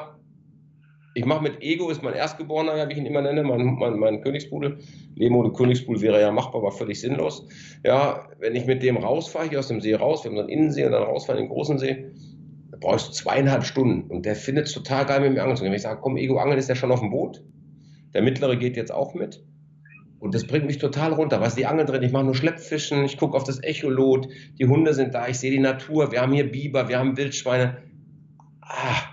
Ich 1.15 1.25
mache 1.25 1.43
mit 1.43 1.61
Ego, 1.61 1.89
ist 1.89 2.01
mein 2.01 2.15
Erstgeborener, 2.15 2.75
ja, 2.75 2.87
wie 2.87 2.93
ich 2.93 2.97
ihn 2.97 3.05
immer 3.05 3.21
nenne, 3.21 3.43
mein, 3.43 3.75
mein, 3.75 3.99
mein 3.99 4.21
Königspudel. 4.21 4.79
Leben 5.15 5.35
ohne 5.35 5.51
Königspudel 5.51 6.01
wäre 6.01 6.19
ja 6.19 6.31
machbar, 6.31 6.61
aber 6.61 6.71
völlig 6.71 6.99
sinnlos. 6.99 7.47
Ja, 7.85 8.27
wenn 8.39 8.55
ich 8.55 8.65
mit 8.65 8.81
dem 8.81 8.97
rausfahre, 8.97 9.47
hier 9.49 9.59
aus 9.59 9.67
dem 9.67 9.79
See 9.79 9.93
raus, 9.93 10.23
wir 10.23 10.31
haben 10.31 10.37
so 10.37 10.41
einen 10.41 10.49
Innensee 10.49 10.85
und 10.85 10.91
dann 10.91 11.03
rausfahre 11.03 11.37
in 11.37 11.45
den 11.45 11.53
großen 11.53 11.77
See, 11.77 12.11
da 12.71 12.77
brauchst 12.79 13.09
du 13.09 13.11
zweieinhalb 13.11 13.63
Stunden. 13.63 14.09
Und 14.09 14.25
der 14.25 14.35
findet 14.35 14.65
es 14.67 14.73
total 14.73 15.05
geil, 15.05 15.21
mit 15.21 15.33
mir 15.33 15.41
angeln 15.41 15.55
zu. 15.55 15.63
Wenn 15.63 15.73
ich 15.73 15.83
sage, 15.83 15.99
komm, 16.01 16.17
Ego, 16.17 16.39
angeln 16.39 16.57
ist 16.57 16.69
der 16.69 16.75
schon 16.75 16.91
auf 16.91 17.01
dem 17.01 17.11
Boot. 17.11 17.43
Der 18.15 18.23
mittlere 18.23 18.55
geht 18.55 18.75
jetzt 18.75 18.91
auch 18.91 19.13
mit. 19.13 19.43
Und 20.17 20.33
das 20.33 20.47
bringt 20.47 20.65
mich 20.65 20.79
total 20.79 21.13
runter. 21.13 21.41
Was 21.41 21.53
die 21.53 21.67
Angeln 21.67 21.85
drin? 21.85 22.01
Ich 22.01 22.11
mache 22.11 22.23
nur 22.23 22.33
Schleppfischen, 22.33 23.03
ich 23.03 23.17
gucke 23.17 23.37
auf 23.37 23.43
das 23.43 23.61
Echolot, 23.61 24.29
die 24.57 24.65
Hunde 24.65 24.93
sind 24.93 25.13
da, 25.13 25.27
ich 25.27 25.37
sehe 25.37 25.51
die 25.51 25.59
Natur, 25.59 26.11
wir 26.11 26.21
haben 26.21 26.31
hier 26.31 26.49
Biber, 26.49 26.87
wir 26.87 26.97
haben 26.97 27.17
Wildschweine. 27.17 27.83
Ah. 28.61 29.12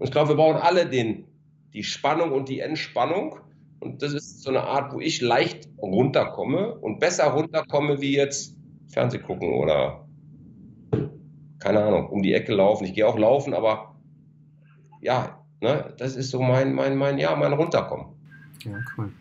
Und 0.00 0.06
ich 0.06 0.12
glaube, 0.12 0.30
wir 0.30 0.36
brauchen 0.36 0.56
alle 0.56 0.86
den, 0.86 1.26
die 1.74 1.84
Spannung 1.84 2.32
und 2.32 2.48
die 2.48 2.60
Entspannung. 2.60 3.36
Und 3.80 4.02
das 4.02 4.14
ist 4.14 4.42
so 4.42 4.48
eine 4.48 4.62
Art, 4.62 4.94
wo 4.94 5.00
ich 5.00 5.20
leicht 5.20 5.68
runterkomme 5.76 6.74
und 6.76 7.00
besser 7.00 7.26
runterkomme 7.26 8.00
wie 8.00 8.16
jetzt 8.16 8.56
Fernseh 8.88 9.18
gucken 9.18 9.52
oder 9.52 10.08
keine 11.58 11.84
Ahnung, 11.84 12.08
um 12.08 12.22
die 12.22 12.32
Ecke 12.32 12.54
laufen. 12.54 12.86
Ich 12.86 12.94
gehe 12.94 13.06
auch 13.06 13.18
laufen, 13.18 13.52
aber 13.52 13.94
ja, 15.02 15.44
ne, 15.60 15.92
das 15.98 16.16
ist 16.16 16.30
so 16.30 16.40
mein, 16.40 16.72
mein, 16.72 16.96
mein, 16.96 17.18
ja, 17.18 17.36
mein 17.36 17.52
Runterkommen. 17.52 18.06
Ja, 18.64 18.78
cool. 18.96 19.12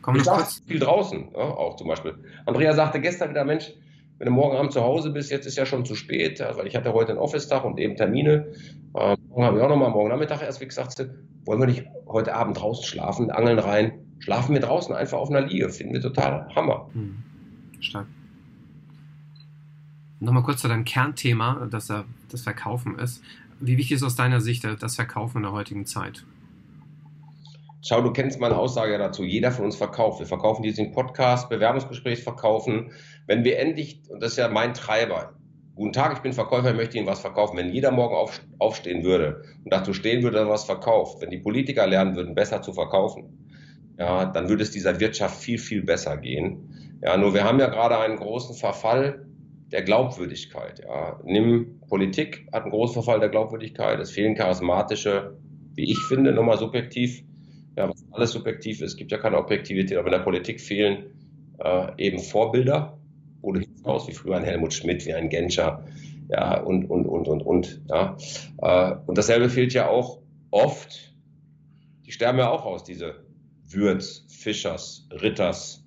Kommen 0.00 0.18
ich 0.18 0.26
kurz... 0.26 0.62
viel 0.66 0.78
draußen, 0.78 1.28
ja, 1.34 1.40
auch 1.42 1.76
zum 1.76 1.88
Beispiel. 1.88 2.14
Andrea 2.46 2.72
sagte 2.72 3.02
gestern 3.02 3.30
wieder, 3.30 3.44
Mensch, 3.44 3.70
wenn 4.16 4.26
du 4.26 4.32
morgen 4.32 4.56
Abend 4.56 4.72
zu 4.72 4.82
Hause 4.82 5.10
bist, 5.10 5.30
jetzt 5.30 5.46
ist 5.46 5.58
ja 5.58 5.66
schon 5.66 5.84
zu 5.84 5.94
spät, 5.94 6.40
weil 6.40 6.66
ich 6.66 6.74
hatte 6.74 6.94
heute 6.94 7.10
einen 7.10 7.18
Office-Tag 7.18 7.64
und 7.64 7.78
eben 7.78 7.96
Termine. 7.96 8.54
Morgen 9.36 9.48
habe 9.48 9.58
ich 9.58 9.64
auch 9.64 9.68
nochmal, 9.68 9.90
morgen 9.90 10.08
Nachmittag 10.08 10.40
erst, 10.40 10.62
wie 10.62 10.66
gesagt, 10.66 10.98
wollen 11.44 11.60
wir 11.60 11.66
nicht 11.66 11.84
heute 12.06 12.34
Abend 12.34 12.58
draußen 12.58 12.86
schlafen, 12.86 13.30
angeln 13.30 13.58
rein, 13.58 13.92
schlafen 14.18 14.54
wir 14.54 14.62
draußen 14.62 14.94
einfach 14.94 15.18
auf 15.18 15.28
einer 15.28 15.42
Liege, 15.42 15.68
finden 15.68 15.92
wir 15.92 16.00
total 16.00 16.48
Hammer. 16.56 16.88
Hm. 16.94 17.22
Stark. 17.80 18.06
Nochmal 20.20 20.42
kurz 20.42 20.62
zu 20.62 20.68
deinem 20.68 20.86
Kernthema, 20.86 21.68
dass 21.70 21.92
das 22.30 22.40
Verkaufen 22.40 22.98
ist. 22.98 23.22
Wie 23.60 23.76
wichtig 23.76 23.96
ist 23.96 24.04
aus 24.04 24.16
deiner 24.16 24.40
Sicht 24.40 24.66
das 24.80 24.96
Verkaufen 24.96 25.36
in 25.36 25.42
der 25.42 25.52
heutigen 25.52 25.84
Zeit? 25.84 26.24
Schau, 27.82 28.00
du 28.00 28.14
kennst 28.14 28.40
meine 28.40 28.56
Aussage 28.56 28.96
dazu. 28.96 29.22
Jeder 29.22 29.52
von 29.52 29.66
uns 29.66 29.76
verkauft. 29.76 30.18
Wir 30.18 30.26
verkaufen 30.26 30.62
diesen 30.62 30.92
Podcast, 30.92 31.50
Bewerbungsgespräch 31.50 32.22
verkaufen. 32.22 32.90
Wenn 33.26 33.44
wir 33.44 33.58
endlich, 33.58 34.00
und 34.08 34.22
das 34.22 34.32
ist 34.32 34.38
ja 34.38 34.48
mein 34.48 34.72
Treiber, 34.72 35.35
guten 35.76 35.92
Tag, 35.92 36.14
ich 36.14 36.20
bin 36.20 36.32
Verkäufer, 36.32 36.70
ich 36.70 36.76
möchte 36.76 36.96
Ihnen 36.96 37.06
was 37.06 37.20
verkaufen. 37.20 37.56
Wenn 37.56 37.70
jeder 37.70 37.92
morgen 37.92 38.14
auf, 38.14 38.40
aufstehen 38.58 39.04
würde 39.04 39.42
und 39.62 39.72
dazu 39.72 39.92
stehen 39.92 40.22
würde, 40.22 40.38
dass 40.38 40.46
er 40.46 40.50
was 40.50 40.64
verkauft, 40.64 41.20
wenn 41.20 41.30
die 41.30 41.38
Politiker 41.38 41.86
lernen 41.86 42.16
würden, 42.16 42.34
besser 42.34 42.62
zu 42.62 42.72
verkaufen, 42.72 43.46
ja, 43.98 44.24
dann 44.24 44.48
würde 44.48 44.62
es 44.62 44.70
dieser 44.70 44.98
Wirtschaft 45.00 45.40
viel, 45.40 45.58
viel 45.58 45.82
besser 45.82 46.16
gehen. 46.16 46.98
Ja, 47.02 47.16
nur 47.16 47.34
wir 47.34 47.44
haben 47.44 47.60
ja 47.60 47.68
gerade 47.68 47.98
einen 47.98 48.16
großen 48.16 48.56
Verfall 48.56 49.26
der 49.70 49.82
Glaubwürdigkeit. 49.82 50.80
Ja. 50.80 51.20
Nimm 51.24 51.80
Politik, 51.88 52.46
hat 52.52 52.62
einen 52.62 52.72
großen 52.72 52.94
Verfall 52.94 53.20
der 53.20 53.28
Glaubwürdigkeit. 53.28 54.00
Es 54.00 54.10
fehlen 54.10 54.34
charismatische, 54.34 55.36
wie 55.74 55.90
ich 55.90 55.98
finde, 55.98 56.32
nochmal 56.32 56.58
subjektiv, 56.58 57.22
ja, 57.76 57.88
was 57.90 58.04
alles 58.12 58.32
subjektiv 58.32 58.80
ist, 58.80 58.96
gibt 58.96 59.12
ja 59.12 59.18
keine 59.18 59.36
Objektivität, 59.36 59.98
aber 59.98 60.06
in 60.06 60.12
der 60.12 60.20
Politik 60.20 60.60
fehlen 60.60 61.10
äh, 61.58 61.88
eben 61.98 62.18
Vorbilder, 62.18 62.98
wo 63.42 63.52
hinaus 63.86 64.08
wie 64.08 64.12
früher 64.12 64.36
ein 64.36 64.44
Helmut 64.44 64.74
Schmidt, 64.74 65.06
wie 65.06 65.14
ein 65.14 65.28
Genscher, 65.28 65.84
ja, 66.28 66.60
und, 66.60 66.90
und, 66.90 67.06
und, 67.06 67.28
und, 67.28 67.42
und, 67.42 67.82
ja. 67.88 68.16
Äh, 68.58 68.96
und 69.06 69.16
dasselbe 69.16 69.48
fehlt 69.48 69.72
ja 69.72 69.88
auch 69.88 70.18
oft, 70.50 71.14
die 72.04 72.12
sterben 72.12 72.38
ja 72.38 72.50
auch 72.50 72.64
aus, 72.64 72.84
diese 72.84 73.14
Würz, 73.68 74.24
Fischers, 74.28 75.08
Ritters, 75.10 75.84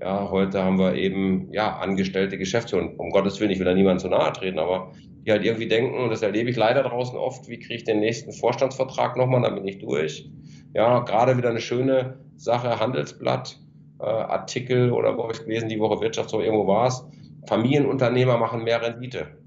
ja, 0.00 0.30
heute 0.30 0.62
haben 0.62 0.78
wir 0.78 0.94
eben, 0.94 1.52
ja, 1.52 1.76
angestellte 1.76 2.38
Geschäftsführer. 2.38 2.90
Um 2.96 3.10
Gottes 3.10 3.38
Willen, 3.40 3.50
ich 3.50 3.58
will 3.58 3.66
da 3.66 3.74
niemand 3.74 4.00
zu 4.00 4.08
nahe 4.08 4.32
treten, 4.32 4.58
aber 4.58 4.92
die 5.24 5.30
halt 5.30 5.44
irgendwie 5.44 5.68
denken, 5.68 5.96
und 5.96 6.10
das 6.10 6.22
erlebe 6.22 6.50
ich 6.50 6.56
leider 6.56 6.82
draußen 6.82 7.16
oft, 7.16 7.48
wie 7.48 7.58
kriege 7.58 7.74
ich 7.74 7.84
den 7.84 8.00
nächsten 8.00 8.32
Vorstandsvertrag 8.32 9.16
nochmal, 9.16 9.42
dann 9.42 9.54
bin 9.54 9.68
ich 9.68 9.78
durch. 9.78 10.28
Ja, 10.74 11.00
gerade 11.00 11.36
wieder 11.36 11.50
eine 11.50 11.60
schöne 11.60 12.18
Sache, 12.36 12.80
Handelsblatt, 12.80 13.60
äh, 14.00 14.04
Artikel 14.04 14.90
oder 14.90 15.16
wo 15.16 15.24
habe 15.24 15.32
ich 15.32 15.44
gelesen, 15.44 15.68
die 15.68 15.78
Woche 15.78 16.00
Wirtschaft, 16.00 16.30
so 16.30 16.40
irgendwo 16.40 16.66
war 16.66 16.88
es. 16.88 17.04
Familienunternehmer 17.46 18.38
machen 18.38 18.64
mehr 18.64 18.82
Rendite. 18.82 19.38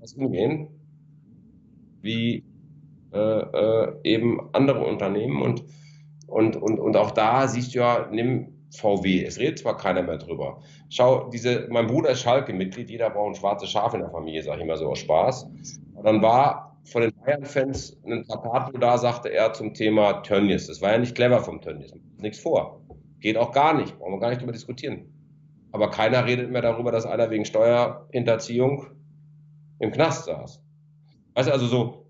Das 0.00 0.14
umgehen, 0.14 0.68
wie 2.00 2.44
äh, 3.12 3.18
äh, 3.18 3.92
eben 4.04 4.48
andere 4.52 4.84
Unternehmen 4.84 5.42
und, 5.42 5.64
und, 6.26 6.56
und, 6.56 6.80
und 6.80 6.96
auch 6.96 7.10
da 7.10 7.46
siehst 7.46 7.74
du 7.74 7.80
ja, 7.80 8.08
nimm 8.10 8.48
VW. 8.74 9.24
Es 9.24 9.38
redet 9.38 9.58
zwar 9.58 9.76
keiner 9.76 10.02
mehr 10.02 10.16
drüber. 10.16 10.60
Schau, 10.88 11.28
diese, 11.28 11.68
mein 11.70 11.86
Bruder 11.86 12.10
ist 12.10 12.22
Schalke-Mitglied, 12.22 12.90
jeder 12.90 13.10
braucht 13.10 13.28
ein 13.28 13.34
schwarzes 13.34 13.70
Schaf 13.70 13.92
in 13.94 14.00
der 14.00 14.10
Familie, 14.10 14.42
sage 14.42 14.58
ich 14.58 14.64
immer 14.64 14.76
so 14.76 14.88
aus 14.88 15.00
Spaß. 15.00 15.44
Und 15.94 16.04
dann 16.04 16.22
war 16.22 16.76
von 16.84 17.02
den 17.02 17.12
Bayern-Fans 17.24 18.00
ein 18.06 18.24
Plakat, 18.24 18.72
da 18.80 18.98
sagte 18.98 19.30
er 19.30 19.52
zum 19.52 19.74
Thema 19.74 20.22
Tönnies. 20.22 20.66
Das 20.66 20.80
war 20.80 20.92
ja 20.92 20.98
nicht 20.98 21.14
clever 21.14 21.40
vom 21.40 21.60
Tönnies. 21.60 21.92
Nichts 22.18 22.40
vor. 22.40 22.80
Geht 23.20 23.36
auch 23.36 23.52
gar 23.52 23.74
nicht. 23.74 23.98
Brauchen 23.98 24.14
wir 24.14 24.20
gar 24.20 24.30
nicht 24.30 24.40
drüber 24.40 24.52
diskutieren. 24.52 25.04
Aber 25.72 25.90
keiner 25.90 26.26
redet 26.26 26.50
mehr 26.50 26.62
darüber, 26.62 26.92
dass 26.92 27.06
einer 27.06 27.30
wegen 27.30 27.44
Steuerhinterziehung 27.44 28.86
im 29.78 29.90
Knast 29.90 30.26
saß. 30.26 30.62
Weißt 31.34 31.48
du, 31.48 31.52
also 31.52 31.66
so, 31.66 32.06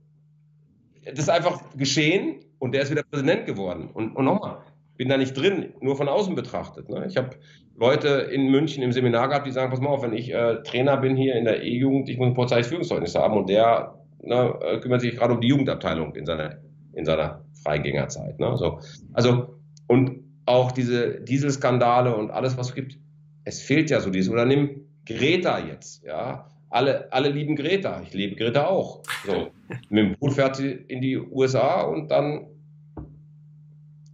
das 1.05 1.21
ist 1.21 1.31
einfach 1.31 1.63
geschehen 1.77 2.45
und 2.59 2.75
der 2.75 2.83
ist 2.83 2.91
wieder 2.91 3.05
Präsident 3.05 3.47
geworden. 3.47 3.89
Und, 3.93 4.17
und 4.17 4.25
nochmal, 4.25 4.59
bin 4.97 5.09
da 5.09 5.17
nicht 5.17 5.35
drin, 5.35 5.75
nur 5.81 5.97
von 5.97 6.09
außen 6.09 6.35
betrachtet. 6.35 6.89
Ne? 6.89 7.07
Ich 7.09 7.17
habe 7.17 7.31
Leute 7.77 8.09
in 8.09 8.51
München 8.51 8.83
im 8.83 8.93
Seminar 8.93 9.29
gehabt, 9.29 9.47
die 9.47 9.53
sagen, 9.53 9.71
pass 9.71 9.81
mal 9.81 9.91
auf, 9.91 10.03
wenn 10.03 10.13
ich 10.13 10.33
äh, 10.33 10.63
Trainer 10.63 10.97
bin 10.99 11.17
hier 11.17 11.35
in 11.37 11.45
der 11.45 11.63
E-Jugend, 11.63 12.09
ich 12.09 12.19
muss 12.19 12.29
ein 12.29 12.35
Polizeiführungszeugnis 12.35 13.15
haben 13.15 13.37
und 13.37 13.49
der 13.49 13.95
ne, 14.21 14.59
äh, 14.61 14.81
kümmert 14.81 15.01
sich 15.01 15.17
gerade 15.17 15.35
um 15.35 15.41
die 15.41 15.49
Jugendabteilung 15.49 16.15
in 16.15 16.27
seiner, 16.27 16.59
in 16.93 17.05
seiner 17.05 17.45
Freigängerzeit. 17.65 18.39
Ne? 18.39 18.57
So. 18.57 18.81
Also, 19.13 19.57
und 19.89 20.21
auch 20.47 20.73
diese 20.73 21.21
Dieselskandale 21.21 22.15
und 22.15 22.31
alles, 22.31 22.57
was 22.57 22.69
es 22.69 22.75
gibt, 22.75 22.99
es 23.45 23.61
fehlt 23.61 23.91
ja 23.91 24.01
so 24.01 24.11
dieses. 24.11 24.33
Oder 24.33 24.45
nimm 24.45 24.87
Greta 25.07 25.59
jetzt, 25.59 26.05
ja. 26.05 26.49
Alle, 26.71 27.13
alle 27.13 27.29
lieben 27.29 27.55
Greta. 27.55 28.01
Ich 28.03 28.15
liebe 28.15 28.37
Greta 28.37 28.67
auch. 28.67 29.03
So. 29.27 29.51
Mit 29.91 30.05
dem 30.05 30.17
Boot 30.19 30.35
fährt 30.35 30.57
sie 30.57 30.71
in 30.71 31.01
die 31.01 31.19
USA 31.19 31.83
und 31.83 32.11
dann 32.11 32.47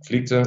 fliegt 0.05 0.29
sie 0.29 0.43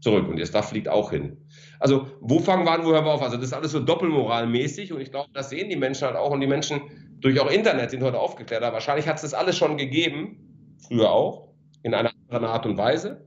zurück 0.00 0.28
und 0.28 0.38
ihr 0.38 0.46
Staff 0.46 0.68
fliegt 0.68 0.88
auch 0.88 1.10
hin. 1.10 1.38
Also, 1.80 2.08
wo 2.20 2.40
fangen 2.40 2.64
wir 2.66 2.72
an, 2.72 2.84
wo 2.84 2.92
hören 2.92 3.04
wir 3.04 3.12
auf? 3.12 3.22
Also, 3.22 3.36
das 3.36 3.46
ist 3.46 3.52
alles 3.54 3.72
so 3.72 3.80
doppelmoralmäßig 3.80 4.92
und 4.92 5.00
ich 5.00 5.10
glaube, 5.10 5.30
das 5.32 5.50
sehen 5.50 5.70
die 5.70 5.76
Menschen 5.76 6.06
halt 6.06 6.16
auch 6.16 6.30
und 6.30 6.40
die 6.40 6.46
Menschen 6.46 6.82
durch 7.20 7.40
auch 7.40 7.50
Internet 7.50 7.90
sind 7.90 8.02
heute 8.02 8.18
aufgeklärt. 8.18 8.62
Aber 8.62 8.74
wahrscheinlich 8.74 9.08
hat 9.08 9.16
es 9.16 9.22
das 9.22 9.34
alles 9.34 9.56
schon 9.56 9.78
gegeben, 9.78 10.76
früher 10.86 11.10
auch, 11.10 11.48
in 11.82 11.94
einer 11.94 12.12
anderen 12.28 12.44
Art 12.44 12.66
und 12.66 12.76
Weise. 12.76 13.26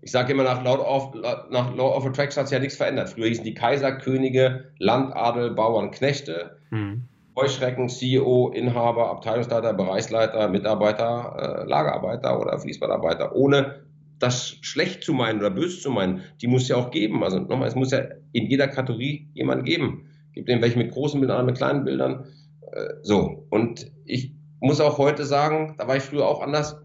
Ich 0.00 0.10
sage 0.10 0.32
immer, 0.32 0.44
nach 0.44 0.62
Law 0.62 0.78
of, 0.78 1.14
nach 1.50 1.74
Law 1.74 1.96
of 1.96 2.06
Attraction 2.06 2.40
hat 2.40 2.48
sich 2.48 2.56
ja 2.56 2.60
nichts 2.60 2.76
verändert. 2.76 3.10
Früher 3.10 3.28
hießen 3.28 3.44
die 3.44 3.54
Kaiser, 3.54 3.92
Könige, 3.92 4.72
Landadel, 4.78 5.50
Bauern, 5.50 5.90
Knechte, 5.90 6.58
mhm. 6.70 7.08
Heuschrecken, 7.36 7.88
CEO, 7.88 8.48
Inhaber, 8.48 9.10
Abteilungsleiter, 9.10 9.72
Bereichsleiter, 9.74 10.48
Mitarbeiter, 10.48 11.62
äh, 11.64 11.68
Lagerarbeiter 11.68 12.40
oder 12.40 12.58
Fließbandarbeiter, 12.58 13.34
ohne 13.34 13.82
das 14.18 14.56
schlecht 14.62 15.04
zu 15.04 15.12
meinen 15.12 15.38
oder 15.38 15.50
böse 15.50 15.80
zu 15.80 15.90
meinen. 15.90 16.22
Die 16.40 16.48
muss 16.48 16.68
ja 16.68 16.76
auch 16.76 16.90
geben. 16.90 17.22
Also 17.22 17.38
nochmal, 17.38 17.68
es 17.68 17.76
muss 17.76 17.92
ja 17.92 18.00
in 18.32 18.46
jeder 18.46 18.66
Kategorie 18.66 19.28
jemand 19.34 19.64
geben. 19.64 20.08
Gibt 20.32 20.48
den 20.48 20.60
welche 20.62 20.78
mit 20.78 20.90
großen 20.90 21.20
Bildern, 21.20 21.46
mit 21.46 21.56
kleinen 21.56 21.84
Bildern. 21.84 22.26
Äh, 22.72 22.94
so. 23.02 23.46
Und 23.50 23.90
ich 24.04 24.32
muss 24.60 24.80
auch 24.80 24.98
heute 24.98 25.24
sagen, 25.24 25.76
da 25.78 25.86
war 25.86 25.96
ich 25.96 26.02
früher 26.02 26.26
auch 26.26 26.42
anders 26.42 26.76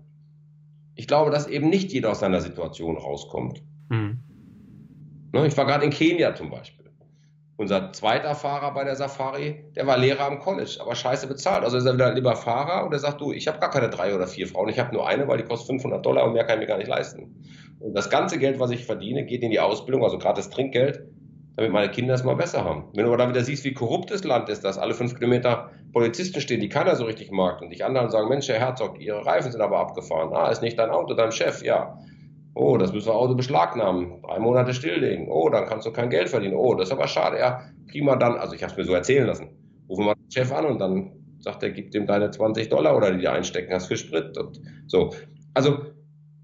ich 0.96 1.08
glaube, 1.08 1.32
dass 1.32 1.48
eben 1.48 1.70
nicht 1.70 1.92
jeder 1.92 2.12
aus 2.12 2.20
seiner 2.20 2.42
Situation 2.42 2.98
rauskommt. 2.98 3.64
Mhm. 3.90 4.20
Ich 5.46 5.58
war 5.58 5.66
gerade 5.66 5.86
in 5.86 5.92
Kenia 5.92 6.36
zum 6.36 6.52
Beispiel. 6.52 6.84
Unser 7.56 7.92
zweiter 7.94 8.34
Fahrer 8.34 8.74
bei 8.74 8.84
der 8.84 8.96
Safari, 8.96 9.64
der 9.76 9.86
war 9.86 9.98
Lehrer 9.98 10.26
am 10.26 10.40
College, 10.40 10.78
aber 10.80 10.96
scheiße 10.96 11.28
bezahlt. 11.28 11.64
Also 11.64 11.78
ist 11.78 11.86
er 11.86 11.94
wieder 11.94 12.14
lieber 12.14 12.36
Fahrer 12.36 12.86
und 12.86 12.94
er 12.94 13.00
sagt, 13.00 13.22
du, 13.22 13.32
ich 13.32 13.48
habe 13.48 13.60
gar 13.60 13.70
keine 13.70 13.90
drei 13.90 14.16
oder 14.16 14.26
vier 14.26 14.48
Frauen, 14.48 14.70
ich 14.70 14.80
habe 14.80 14.94
nur 14.94 15.08
eine, 15.08 15.28
weil 15.28 15.38
die 15.38 15.44
kostet 15.44 15.68
500 15.68 16.04
Dollar 16.04 16.26
und 16.26 16.34
mehr 16.34 16.46
kann 16.46 16.56
ich 16.56 16.62
mir 16.62 16.68
gar 16.68 16.80
nicht 16.80 16.88
leisten. 16.88 17.44
Und 17.80 17.94
das 17.94 18.10
ganze 18.10 18.40
Geld, 18.40 18.60
was 18.60 18.72
ich 18.72 18.86
verdiene, 18.86 19.26
geht 19.26 19.44
in 19.44 19.52
die 19.52 19.60
Ausbildung, 19.60 20.04
also 20.04 20.18
gerade 20.18 20.38
das 20.38 20.50
Trinkgeld, 20.50 21.04
damit 21.56 21.72
meine 21.72 21.92
Kinder 21.92 22.14
es 22.14 22.24
mal 22.24 22.36
besser 22.36 22.64
haben. 22.64 22.86
Wenn 22.94 23.04
du 23.04 23.10
aber 23.10 23.18
dann 23.18 23.30
wieder 23.30 23.44
siehst, 23.44 23.64
wie 23.64 23.74
korrupt 23.74 24.12
das 24.12 24.24
Land 24.24 24.50
ist, 24.50 24.64
dass 24.64 24.78
alle 24.78 24.94
fünf 24.94 25.16
Kilometer 25.16 25.70
Polizisten 25.92 26.42
stehen, 26.42 26.62
die 26.62 26.70
keiner 26.70 26.96
so 26.96 27.06
richtig 27.06 27.32
mag 27.32 27.62
und 27.62 27.70
dich 27.70 27.86
anderen 27.86 28.10
sagen, 28.10 28.30
Mensch, 28.30 28.48
Herr 28.48 28.60
Herzog, 28.60 29.00
Ihre 29.00 29.26
Reifen 29.26 29.52
sind 29.52 29.62
aber 29.62 29.80
abgefahren. 29.80 30.34
Ah, 30.34 30.50
ist 30.50 30.62
nicht 30.62 30.80
dein 30.80 30.90
Auto, 30.90 31.14
dein 31.14 31.32
Chef, 31.32 31.64
ja. 31.64 32.00
Oh, 32.56 32.78
das 32.78 32.94
müssen 32.94 33.08
wir 33.08 33.16
Auto 33.16 33.36
beschlagnahmen, 33.36 34.22
drei 34.22 34.40
Monate 34.40 34.74
stilllegen. 34.74 35.28
Oh, 35.30 35.50
dann 35.50 35.66
kannst 35.66 35.88
du 35.88 35.92
kein 35.92 36.10
Geld 36.10 36.30
verdienen. 36.30 36.56
Oh, 36.56 36.76
das 36.76 36.90
ist 36.90 36.94
aber 36.94 37.08
schade. 37.08 37.40
Ja, 37.40 37.62
prima 37.90 38.16
dann, 38.16 38.36
also 38.36 38.54
ich 38.54 38.64
habe 38.64 38.72
es 38.72 38.78
mir 38.78 38.86
so 38.86 38.94
erzählen 38.94 39.26
lassen. 39.26 39.50
Rufen 39.90 40.06
wir 40.06 40.16
den 40.16 40.32
Chef 40.32 40.52
an 40.52 40.66
und 40.66 40.80
dann 40.80 41.12
sagt 41.40 41.64
er, 41.64 41.72
gib 41.72 41.94
ihm 41.94 42.08
deine 42.08 42.32
20 42.32 42.70
Dollar 42.70 42.96
oder 42.96 43.12
die 43.12 43.20
dir 43.20 43.34
einstecken 43.34 43.74
hast 43.74 43.88
für 43.88 43.98
Sprit 43.98 44.38
und 44.38 44.62
so. 44.88 45.12
Also, 45.54 45.80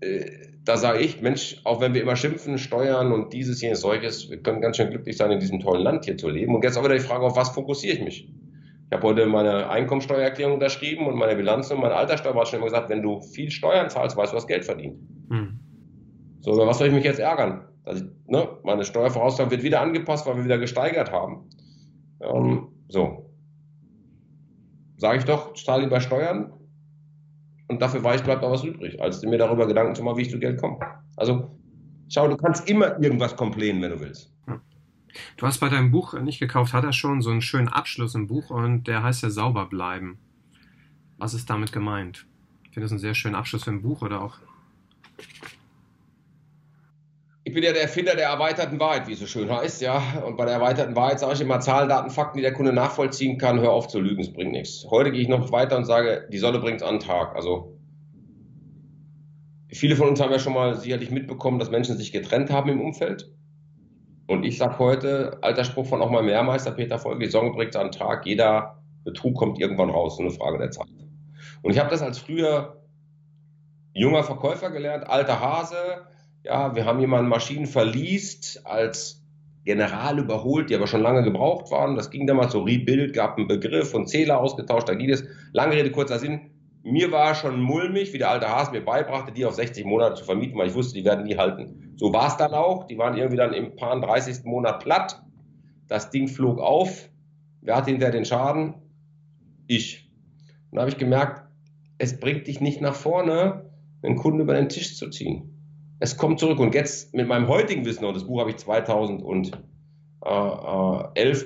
äh, 0.01 0.48
da 0.69 0.77
sage 0.77 0.99
ich, 0.99 1.19
Mensch, 1.19 1.59
auch 1.63 1.81
wenn 1.81 1.95
wir 1.95 2.03
immer 2.03 2.15
schimpfen, 2.15 2.59
steuern 2.59 3.11
und 3.11 3.33
dieses, 3.33 3.59
jenes, 3.59 3.81
solches, 3.81 4.29
wir 4.29 4.37
können 4.37 4.61
ganz 4.61 4.77
schön 4.77 4.91
glücklich 4.91 5.17
sein, 5.17 5.31
in 5.31 5.39
diesem 5.39 5.59
tollen 5.59 5.81
Land 5.81 6.05
hier 6.05 6.15
zu 6.15 6.29
leben. 6.29 6.53
Und 6.53 6.63
jetzt 6.63 6.77
auch 6.77 6.83
wieder 6.83 6.93
die 6.93 6.99
Frage, 6.99 7.25
auf 7.25 7.35
was 7.35 7.49
fokussiere 7.49 7.95
ich 7.95 8.03
mich? 8.03 8.29
Ich 8.29 8.95
habe 8.95 9.07
heute 9.07 9.25
meine 9.25 9.67
Einkommensteuererklärung 9.71 10.53
unterschrieben 10.53 11.07
und 11.07 11.15
meine 11.15 11.35
Bilanz 11.35 11.71
und 11.71 11.81
meine 11.81 11.95
Alterssteuer 11.95 12.35
hat 12.35 12.49
schon 12.49 12.57
immer 12.59 12.67
gesagt, 12.67 12.87
wenn 12.91 13.01
du 13.01 13.19
viel 13.19 13.49
Steuern 13.49 13.89
zahlst, 13.89 14.15
weißt 14.15 14.31
du, 14.31 14.37
was 14.37 14.45
Geld 14.45 14.63
verdient. 14.63 14.99
Hm. 15.31 15.59
So, 16.41 16.53
über 16.53 16.67
was 16.67 16.77
soll 16.77 16.89
ich 16.89 16.93
mich 16.93 17.03
jetzt 17.03 17.19
ärgern? 17.19 17.67
Ich, 17.91 18.03
ne, 18.27 18.47
meine 18.61 18.83
Steuervorauszahlung 18.83 19.49
wird 19.49 19.63
wieder 19.63 19.81
angepasst, 19.81 20.27
weil 20.27 20.37
wir 20.37 20.45
wieder 20.45 20.59
gesteigert 20.59 21.11
haben. 21.11 21.49
Ähm, 22.21 22.67
so. 22.89 23.25
Sage 24.97 25.17
ich 25.17 25.25
doch, 25.25 25.55
zahle 25.55 25.85
lieber 25.85 25.99
Steuern, 25.99 26.53
und 27.69 27.81
dafür 27.81 28.03
weiß, 28.03 28.23
bleibt 28.23 28.43
auch 28.43 28.51
was 28.51 28.63
übrig, 28.63 29.01
als 29.01 29.21
mir 29.23 29.37
darüber 29.37 29.67
Gedanken 29.67 29.95
zu 29.95 30.03
machen, 30.03 30.17
wie 30.17 30.23
ich 30.23 30.31
zu 30.31 30.39
Geld 30.39 30.59
komme. 30.59 30.79
Also, 31.15 31.55
schau, 32.09 32.27
du 32.27 32.35
kannst 32.35 32.69
immer 32.69 33.01
irgendwas 33.01 33.35
komplänen, 33.35 33.81
wenn 33.81 33.91
du 33.91 33.99
willst. 33.99 34.33
Du 35.37 35.47
hast 35.47 35.59
bei 35.59 35.69
deinem 35.69 35.91
Buch 35.91 36.19
nicht 36.19 36.39
gekauft, 36.39 36.73
hat 36.73 36.83
er 36.83 36.93
schon 36.93 37.21
so 37.21 37.29
einen 37.29 37.41
schönen 37.41 37.67
Abschluss 37.67 38.15
im 38.15 38.27
Buch 38.27 38.49
und 38.49 38.87
der 38.87 39.03
heißt 39.03 39.23
ja 39.23 39.29
sauber 39.29 39.65
bleiben. 39.67 40.19
Was 41.17 41.33
ist 41.33 41.49
damit 41.49 41.71
gemeint? 41.71 42.25
Ich 42.63 42.69
finde 42.73 42.85
das 42.85 42.91
einen 42.91 42.99
sehr 42.99 43.15
schönen 43.15 43.35
Abschluss 43.35 43.63
für 43.63 43.71
ein 43.71 43.81
Buch 43.81 44.01
oder 44.01 44.21
auch 44.21 44.39
ich 47.49 47.55
bin 47.55 47.63
ja 47.63 47.73
der 47.73 47.81
Erfinder 47.81 48.15
der 48.15 48.27
erweiterten 48.27 48.79
Wahrheit, 48.79 49.07
wie 49.07 49.13
es 49.13 49.19
so 49.19 49.25
schön 49.25 49.51
heißt, 49.51 49.81
ja. 49.81 50.21
Und 50.23 50.37
bei 50.37 50.45
der 50.45 50.53
erweiterten 50.53 50.95
Wahrheit 50.95 51.19
sage 51.19 51.33
ich 51.33 51.41
immer 51.41 51.59
Zahlen, 51.59 51.89
Daten, 51.89 52.11
Fakten, 52.11 52.37
die 52.37 52.43
der 52.43 52.53
Kunde 52.53 52.71
nachvollziehen 52.71 53.39
kann. 53.39 53.59
Hör 53.59 53.71
auf 53.71 53.87
zu 53.87 53.99
lügen, 53.99 54.21
es 54.21 54.31
bringt 54.31 54.51
nichts. 54.51 54.85
Heute 54.91 55.11
gehe 55.11 55.23
ich 55.23 55.27
noch 55.27 55.51
weiter 55.51 55.75
und 55.75 55.85
sage, 55.85 56.27
die 56.31 56.37
Sonne 56.37 56.59
bringt 56.59 56.81
es 56.81 56.87
an 56.87 56.99
den 56.99 57.07
Tag. 57.07 57.35
Also 57.35 57.75
viele 59.73 59.95
von 59.95 60.09
uns 60.09 60.21
haben 60.21 60.31
ja 60.31 60.37
schon 60.37 60.53
mal 60.53 60.75
sicherlich 60.75 61.09
mitbekommen, 61.09 61.57
dass 61.57 61.71
Menschen 61.71 61.97
sich 61.97 62.11
getrennt 62.11 62.51
haben 62.51 62.69
im 62.69 62.81
Umfeld. 62.81 63.31
Und 64.27 64.43
ich 64.43 64.59
sage 64.59 64.77
heute, 64.77 65.39
alter 65.41 65.63
Spruch 65.63 65.87
von 65.87 66.03
auch 66.03 66.11
mal 66.11 66.21
Mehrmeister 66.21 66.69
Peter 66.69 66.99
Folge, 66.99 67.25
die 67.25 67.31
Sonne 67.31 67.49
bringt 67.49 67.71
es 67.71 67.81
an 67.81 67.87
den 67.87 67.93
Tag. 67.93 68.27
Jeder 68.27 68.79
Betrug 69.03 69.35
kommt 69.35 69.59
irgendwann 69.59 69.89
raus, 69.89 70.17
so 70.17 70.21
eine 70.21 70.31
Frage 70.31 70.59
der 70.59 70.69
Zeit. 70.69 70.85
Und 71.63 71.71
ich 71.71 71.79
habe 71.79 71.89
das 71.89 72.03
als 72.03 72.19
früher 72.19 72.83
junger 73.93 74.23
Verkäufer 74.23 74.69
gelernt, 74.69 75.09
alter 75.09 75.39
Hase, 75.39 76.05
ja, 76.43 76.75
wir 76.75 76.85
haben 76.85 76.99
jemanden 76.99 77.29
Maschinen 77.29 77.65
verliest, 77.65 78.65
als 78.65 79.19
General 79.65 80.17
überholt, 80.17 80.69
die 80.69 80.75
aber 80.75 80.87
schon 80.87 81.01
lange 81.01 81.23
gebraucht 81.23 81.69
waren. 81.71 81.95
Das 81.95 82.09
ging 82.09 82.25
damals 82.25 82.53
so 82.53 82.61
Rebuild, 82.61 83.13
gab 83.13 83.37
einen 83.37 83.47
Begriff 83.47 83.93
und 83.93 84.07
Zähler 84.07 84.39
ausgetauscht, 84.39 84.87
da 84.87 84.95
ging 84.95 85.09
es. 85.09 85.23
Lange 85.51 85.75
Rede, 85.75 85.91
kurzer 85.91 86.19
Sinn. 86.19 86.51
Mir 86.81 87.11
war 87.11 87.35
schon 87.35 87.61
mulmig, 87.61 88.13
wie 88.13 88.17
der 88.17 88.31
alte 88.31 88.47
Haas 88.47 88.71
mir 88.71 88.83
beibrachte, 88.83 89.33
die 89.33 89.45
auf 89.45 89.53
60 89.53 89.85
Monate 89.85 90.15
zu 90.15 90.23
vermieten, 90.23 90.57
weil 90.57 90.69
ich 90.69 90.75
wusste, 90.75 90.97
die 90.97 91.03
werden 91.03 91.25
nie 91.25 91.37
halten. 91.37 91.93
So 91.97 92.13
war 92.13 92.29
es 92.29 92.37
dann 92.37 92.53
auch. 92.53 92.87
Die 92.87 92.97
waren 92.97 93.17
irgendwie 93.17 93.35
dann 93.37 93.53
im 93.53 93.75
paar 93.75 93.99
30. 93.99 94.45
Monat 94.45 94.81
platt. 94.81 95.21
Das 95.87 96.09
Ding 96.09 96.29
flog 96.29 96.59
auf. 96.59 97.09
Wer 97.61 97.75
hatte 97.75 97.91
hinterher 97.91 98.13
den 98.13 98.23
Schaden? 98.23 98.75
Ich. 99.67 100.09
Und 100.71 100.77
da 100.77 100.81
habe 100.81 100.91
ich 100.91 100.97
gemerkt, 100.97 101.43
es 101.97 102.17
bringt 102.17 102.47
dich 102.47 102.61
nicht 102.61 102.79
nach 102.79 102.95
vorne, 102.95 103.69
einen 104.01 104.15
Kunden 104.15 104.39
über 104.39 104.53
den 104.53 104.69
Tisch 104.69 104.95
zu 104.95 105.09
ziehen 105.09 105.58
es 105.99 106.17
kommt 106.17 106.39
zurück. 106.39 106.59
Und 106.59 106.73
jetzt 106.73 107.13
mit 107.13 107.27
meinem 107.27 107.47
heutigen 107.47 107.85
Wissen, 107.85 108.05
und 108.05 108.15
das 108.15 108.25
Buch 108.25 108.39
habe 108.39 108.49
ich 108.51 108.57
2011 108.57 109.57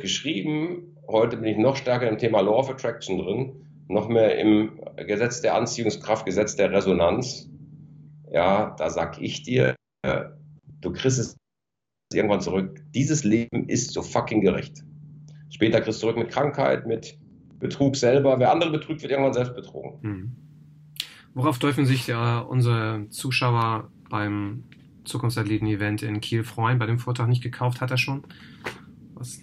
geschrieben, 0.02 0.98
heute 1.08 1.38
bin 1.38 1.46
ich 1.46 1.58
noch 1.58 1.76
stärker 1.76 2.08
im 2.08 2.18
Thema 2.18 2.42
Law 2.42 2.60
of 2.60 2.70
Attraction 2.70 3.18
drin, 3.18 3.66
noch 3.88 4.08
mehr 4.08 4.38
im 4.38 4.80
Gesetz 4.96 5.42
der 5.42 5.56
Anziehungskraft, 5.56 6.26
Gesetz 6.26 6.56
der 6.56 6.72
Resonanz. 6.72 7.50
Ja, 8.32 8.76
da 8.78 8.90
sag 8.90 9.22
ich 9.22 9.44
dir, 9.44 9.76
du 10.82 10.92
kriegst 10.92 11.20
es 11.20 11.38
irgendwann 12.14 12.42
zurück. 12.42 12.82
Dieses 12.94 13.24
Leben 13.24 13.68
ist 13.68 13.94
so 13.94 14.02
fucking 14.02 14.42
gerecht. 14.42 14.84
Später 15.50 15.82
kriegst 15.82 16.00
du 16.00 16.08
zurück 16.08 16.18
mit 16.18 16.30
Krankheit, 16.30 16.88
mit 16.88 17.18
Betrug 17.60 17.96
selber. 17.96 18.40
Wer 18.40 18.52
andere 18.52 18.72
betrügt, 18.72 19.02
wird 19.02 19.12
irgendwann 19.12 19.34
selbst 19.34 19.56
betrogen. 19.56 20.00
Hm. 20.02 20.36
Worauf 21.36 21.60
dürfen 21.60 21.86
sich 21.86 22.10
äh, 22.10 22.14
unsere 22.14 23.08
Zuschauer 23.10 23.92
beim 24.14 24.64
Zukunftsathleten-Event 25.06 26.04
in 26.04 26.22
Kiel 26.22 26.44
freuen. 26.44 26.78
Bei 26.78 26.86
dem 26.86 27.00
Vortrag 27.00 27.28
nicht 27.28 27.42
gekauft 27.42 27.82
hat 27.82 27.90
er 27.90 27.98
schon. 27.98 28.24
Was? 29.16 29.42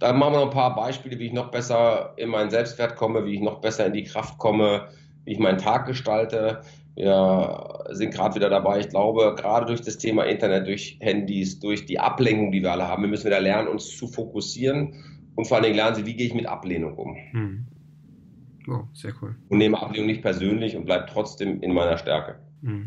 Da 0.00 0.12
machen 0.12 0.32
wir 0.32 0.40
noch 0.40 0.46
ein 0.46 0.52
paar 0.52 0.74
Beispiele, 0.74 1.20
wie 1.20 1.26
ich 1.26 1.32
noch 1.32 1.52
besser 1.52 2.14
in 2.16 2.30
meinen 2.30 2.50
Selbstwert 2.50 2.96
komme, 2.96 3.24
wie 3.24 3.34
ich 3.34 3.40
noch 3.40 3.60
besser 3.60 3.86
in 3.86 3.92
die 3.92 4.02
Kraft 4.02 4.38
komme, 4.38 4.88
wie 5.24 5.32
ich 5.32 5.38
meinen 5.38 5.58
Tag 5.58 5.86
gestalte. 5.86 6.62
Wir 6.96 7.84
sind 7.90 8.12
gerade 8.12 8.34
wieder 8.34 8.50
dabei. 8.50 8.80
Ich 8.80 8.88
glaube, 8.88 9.36
gerade 9.38 9.66
durch 9.66 9.82
das 9.82 9.98
Thema 9.98 10.24
Internet, 10.24 10.66
durch 10.66 10.98
Handys, 11.00 11.60
durch 11.60 11.86
die 11.86 12.00
Ablenkung, 12.00 12.50
die 12.50 12.60
wir 12.60 12.72
alle 12.72 12.88
haben, 12.88 13.02
wir 13.02 13.08
müssen 13.08 13.26
wieder 13.26 13.40
lernen, 13.40 13.68
uns 13.68 13.96
zu 13.96 14.08
fokussieren 14.08 14.94
und 15.36 15.46
vor 15.46 15.58
allen 15.58 15.64
Dingen 15.64 15.76
lernen 15.76 15.94
Sie, 15.94 16.06
wie 16.06 16.16
gehe 16.16 16.26
ich 16.26 16.34
mit 16.34 16.46
Ablehnung 16.46 16.94
um. 16.94 17.16
Hm. 17.30 17.66
Oh, 18.68 18.82
sehr 18.94 19.12
cool. 19.22 19.36
Und 19.48 19.58
nehme 19.58 19.80
Ablehnung 19.80 20.08
nicht 20.08 20.22
persönlich 20.22 20.76
und 20.76 20.86
bleibe 20.86 21.06
trotzdem 21.08 21.62
in 21.62 21.72
meiner 21.72 21.98
Stärke. 21.98 22.40
Hm. 22.62 22.84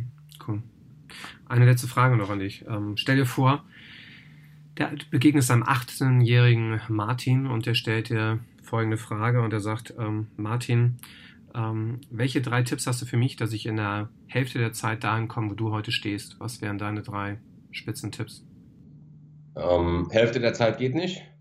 Cool. 0.47 0.61
Eine 1.47 1.65
letzte 1.65 1.87
Frage 1.87 2.15
noch 2.15 2.29
an 2.29 2.39
dich. 2.39 2.65
Ähm, 2.67 2.95
stell 2.97 3.17
dir 3.17 3.25
vor, 3.25 3.63
der 4.77 4.91
begegnest 5.09 5.51
einem 5.51 5.63
18-jährigen 5.63 6.81
Martin 6.87 7.45
und 7.45 7.65
der 7.65 7.73
stellt 7.73 8.09
dir 8.09 8.39
folgende 8.63 8.97
Frage 8.97 9.41
und 9.41 9.51
er 9.51 9.59
sagt, 9.59 9.93
ähm, 9.99 10.27
Martin, 10.37 10.97
ähm, 11.53 11.99
welche 12.09 12.41
drei 12.41 12.63
Tipps 12.63 12.87
hast 12.87 13.01
du 13.01 13.05
für 13.05 13.17
mich, 13.17 13.35
dass 13.35 13.51
ich 13.51 13.65
in 13.65 13.75
der 13.75 14.09
Hälfte 14.27 14.59
der 14.59 14.71
Zeit 14.71 15.03
dahin 15.03 15.27
komme, 15.27 15.51
wo 15.51 15.55
du 15.55 15.71
heute 15.71 15.91
stehst? 15.91 16.39
Was 16.39 16.61
wären 16.61 16.77
deine 16.77 17.01
drei 17.01 17.39
Spitzentipps? 17.71 18.45
Ähm, 19.57 20.07
Hälfte 20.11 20.39
der 20.39 20.53
Zeit 20.53 20.77
geht 20.77 20.95
nicht. 20.95 21.21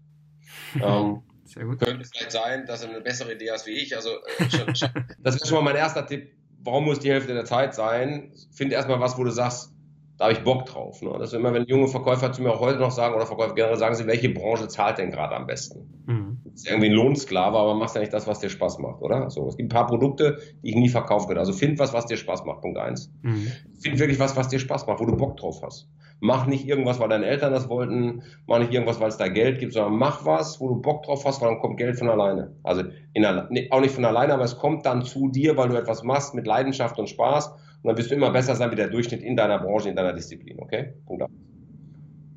Ähm, 0.81 1.23
Sehr 1.45 1.65
gut. 1.65 1.81
Könnte 1.81 2.05
vielleicht 2.05 2.31
sein, 2.31 2.65
dass 2.65 2.83
du 2.83 2.89
eine 2.89 3.01
bessere 3.01 3.35
Idee 3.35 3.51
hast 3.51 3.67
wie 3.67 3.73
ich. 3.73 3.97
Also, 3.97 4.11
äh, 4.39 4.49
schon, 4.75 4.91
das 5.19 5.35
wäre 5.35 5.47
schon 5.47 5.57
mal 5.57 5.73
mein 5.73 5.77
erster 5.77 6.07
Tipp 6.07 6.31
warum 6.63 6.85
muss 6.85 7.01
die 7.01 7.11
Hälfte 7.11 7.35
der 7.35 7.45
Zeit 7.45 7.75
sein? 7.75 8.33
Finde 8.53 8.75
erstmal 8.75 9.01
was, 9.01 9.19
wo 9.19 9.25
du 9.25 9.31
sagst, 9.31 9.73
da 10.19 10.25
habe 10.25 10.35
ich 10.35 10.45
Bock 10.45 10.67
drauf. 10.67 11.01
Ne? 11.03 11.11
Das 11.19 11.33
ist 11.33 11.39
immer, 11.39 11.55
wenn 11.55 11.65
junge 11.65 11.89
Verkäufer 11.89 12.33
zu 12.33 12.43
mir 12.43 12.51
auch 12.51 12.61
heute 12.61 12.79
noch 12.79 12.91
sagen, 12.91 13.15
oder 13.15 13.27
Verkäufer 13.27 13.55
generell 13.55 13.79
sagen 13.79 13.95
sie, 13.95 14.07
welche 14.07 14.29
Branche 14.29 14.69
zahlt 14.69 14.99
denn 14.99 15.11
gerade 15.11 15.35
am 15.35 15.47
besten? 15.47 16.05
Mhm. 16.07 16.30
Ist 16.55 16.69
irgendwie 16.69 16.89
ein 16.89 16.95
Lohnsklave, 16.95 17.57
aber 17.57 17.75
machst 17.75 17.95
ja 17.95 18.01
nicht 18.01 18.13
das, 18.13 18.27
was 18.27 18.41
dir 18.41 18.51
Spaß 18.51 18.79
macht, 18.79 19.01
oder? 19.01 19.31
So, 19.31 19.49
es 19.49 19.57
gibt 19.57 19.73
ein 19.73 19.75
paar 19.75 19.87
Produkte, 19.87 20.39
die 20.63 20.71
ich 20.71 20.77
nie 20.77 20.89
verkaufen 20.89 21.27
könnte. 21.27 21.41
Also 21.41 21.53
find 21.53 21.79
was, 21.79 21.93
was 21.93 22.07
dir 22.07 22.17
Spaß 22.17 22.45
macht, 22.45 22.61
Punkt 22.61 22.79
eins. 22.79 23.13
Mhm. 23.23 23.47
Find 23.81 23.99
wirklich 23.99 24.19
was, 24.19 24.37
was 24.37 24.49
dir 24.49 24.59
Spaß 24.59 24.87
macht, 24.87 25.01
wo 25.01 25.07
du 25.07 25.17
Bock 25.17 25.37
drauf 25.37 25.63
hast. 25.63 25.89
Mach 26.21 26.47
nicht 26.47 26.67
irgendwas, 26.69 27.01
weil 27.01 27.09
deine 27.09 27.25
Eltern 27.25 27.53
das 27.53 27.69
wollten, 27.71 28.23
mach 28.47 28.59
nicht 28.59 28.73
irgendwas, 28.73 29.01
weil 29.01 29.09
es 29.09 29.17
da 29.17 29.29
Geld 29.29 29.59
gibt, 29.59 29.73
sondern 29.73 29.97
mach 29.97 30.27
was, 30.27 30.61
wo 30.61 30.69
du 30.69 30.77
Bock 30.83 31.03
drauf 31.05 31.25
hast, 31.25 31.41
weil 31.41 31.49
dann 31.49 31.61
kommt 31.61 31.79
Geld 31.79 31.99
von 31.99 32.11
alleine. 32.11 32.55
Also 32.63 32.83
in, 33.15 33.25
auch 33.25 33.81
nicht 33.81 33.95
von 33.95 34.05
alleine, 34.05 34.35
aber 34.35 34.45
es 34.45 34.59
kommt 34.59 34.85
dann 34.85 35.03
zu 35.03 35.31
dir, 35.31 35.57
weil 35.57 35.71
du 35.71 35.77
etwas 35.77 36.03
machst 36.03 36.35
mit 36.35 36.47
Leidenschaft 36.47 36.99
und 36.99 37.09
Spaß 37.09 37.49
Und 37.83 37.89
dann 37.89 37.97
wirst 37.97 38.11
du 38.11 38.15
immer 38.15 38.31
besser 38.31 38.55
sein 38.55 38.71
wie 38.71 38.77
der 38.77 38.89
Durchschnitt 38.89 39.23
in 39.23 39.37
deiner 39.37 39.59
Branche, 39.59 39.89
in 39.89 39.97
deiner 39.97 40.13
Disziplin. 40.13 40.61
Okay? 40.61 40.93
Punkt 41.07 41.23
1. 41.23 41.31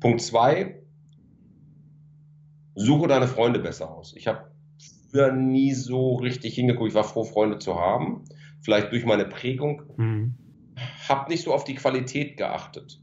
Punkt 0.00 0.20
2. 0.22 0.83
Suche 2.74 3.08
deine 3.08 3.28
Freunde 3.28 3.60
besser 3.60 3.90
aus. 3.90 4.14
Ich 4.16 4.26
habe 4.26 4.50
früher 5.10 5.32
nie 5.32 5.72
so 5.72 6.16
richtig 6.16 6.54
hingeguckt. 6.54 6.88
Ich 6.88 6.94
war 6.94 7.04
froh, 7.04 7.24
Freunde 7.24 7.58
zu 7.58 7.76
haben. 7.76 8.24
Vielleicht 8.62 8.90
durch 8.92 9.04
meine 9.04 9.26
Prägung. 9.26 9.82
Mhm. 9.96 10.34
Hab 11.08 11.28
nicht 11.28 11.44
so 11.44 11.54
auf 11.54 11.64
die 11.64 11.74
Qualität 11.74 12.36
geachtet. 12.36 13.00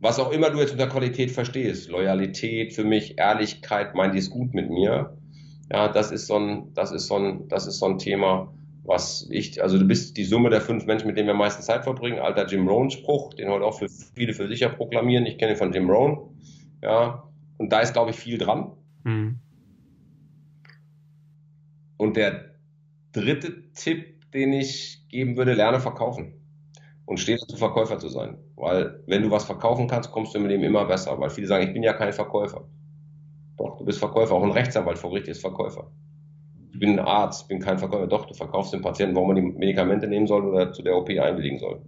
Was 0.00 0.18
auch 0.18 0.32
immer 0.32 0.50
du 0.50 0.58
jetzt 0.58 0.72
unter 0.72 0.88
Qualität 0.88 1.30
verstehst. 1.30 1.88
Loyalität 1.88 2.72
für 2.72 2.84
mich, 2.84 3.18
Ehrlichkeit, 3.18 3.94
meint 3.94 4.14
die 4.14 4.18
es 4.18 4.30
gut 4.30 4.54
mit 4.54 4.70
mir. 4.70 5.16
Ja, 5.70 5.88
das 5.88 6.10
ist 6.10 6.26
so 6.26 6.36
ein, 6.36 6.74
das 6.74 6.92
ist 6.92 7.06
so 7.06 7.16
ein, 7.16 7.48
das 7.48 7.66
ist 7.66 7.78
so 7.78 7.86
ein 7.86 7.98
Thema, 7.98 8.52
was 8.84 9.28
ich, 9.30 9.62
also 9.62 9.78
du 9.78 9.84
bist 9.84 10.16
die 10.16 10.24
Summe 10.24 10.50
der 10.50 10.60
fünf 10.60 10.86
Menschen, 10.86 11.06
mit 11.06 11.16
denen 11.16 11.28
wir 11.28 11.32
am 11.32 11.38
meisten 11.38 11.62
Zeit 11.62 11.84
verbringen. 11.84 12.18
Alter 12.18 12.46
Jim 12.46 12.68
Rohn-Spruch, 12.68 13.34
den 13.34 13.48
heute 13.48 13.64
auch 13.64 13.78
für 13.78 13.88
viele 13.88 14.34
für 14.34 14.48
sicher 14.48 14.68
proklamieren. 14.68 15.24
Ich 15.24 15.38
kenne 15.38 15.52
ihn 15.52 15.58
von 15.58 15.72
Jim 15.72 15.88
Rohn. 15.88 16.36
Ja, 16.82 17.22
und 17.58 17.72
da 17.72 17.80
ist, 17.80 17.92
glaube 17.92 18.10
ich, 18.10 18.16
viel 18.16 18.38
dran. 18.38 18.72
Mhm. 19.04 19.38
Und 21.96 22.16
der 22.16 22.56
dritte 23.12 23.70
Tipp, 23.72 24.30
den 24.32 24.52
ich 24.52 25.06
geben 25.08 25.36
würde, 25.36 25.54
lerne 25.54 25.80
verkaufen. 25.80 26.34
Und 27.04 27.18
stehe 27.18 27.38
dazu, 27.38 27.56
Verkäufer 27.56 27.98
zu 27.98 28.08
sein. 28.08 28.38
Weil, 28.56 29.02
wenn 29.06 29.22
du 29.22 29.30
was 29.30 29.44
verkaufen 29.44 29.88
kannst, 29.88 30.10
kommst 30.10 30.34
du 30.34 30.38
im 30.38 30.46
Leben 30.46 30.62
immer 30.62 30.84
besser. 30.84 31.18
Weil 31.20 31.30
viele 31.30 31.46
sagen, 31.46 31.66
ich 31.66 31.72
bin 31.72 31.82
ja 31.82 31.92
kein 31.92 32.12
Verkäufer. 32.12 32.68
Doch, 33.56 33.76
du 33.78 33.84
bist 33.84 33.98
Verkäufer. 33.98 34.34
Auch 34.34 34.42
ein 34.42 34.52
Rechtsanwalt 34.52 34.98
vor 34.98 35.10
Gericht 35.10 35.28
ist 35.28 35.40
Verkäufer. 35.40 35.92
Ich 36.72 36.78
bin 36.78 36.98
ein 36.98 37.04
Arzt, 37.04 37.48
bin 37.48 37.60
kein 37.60 37.78
Verkäufer. 37.78 38.06
Doch, 38.06 38.26
du 38.26 38.34
verkaufst 38.34 38.72
dem 38.72 38.82
Patienten, 38.82 39.14
warum 39.14 39.28
man 39.28 39.36
die 39.36 39.42
Medikamente 39.42 40.06
nehmen 40.06 40.26
soll 40.26 40.44
oder 40.44 40.72
zu 40.72 40.82
der 40.82 40.96
OP 40.96 41.10
einwilligen 41.10 41.58
soll. 41.58 41.82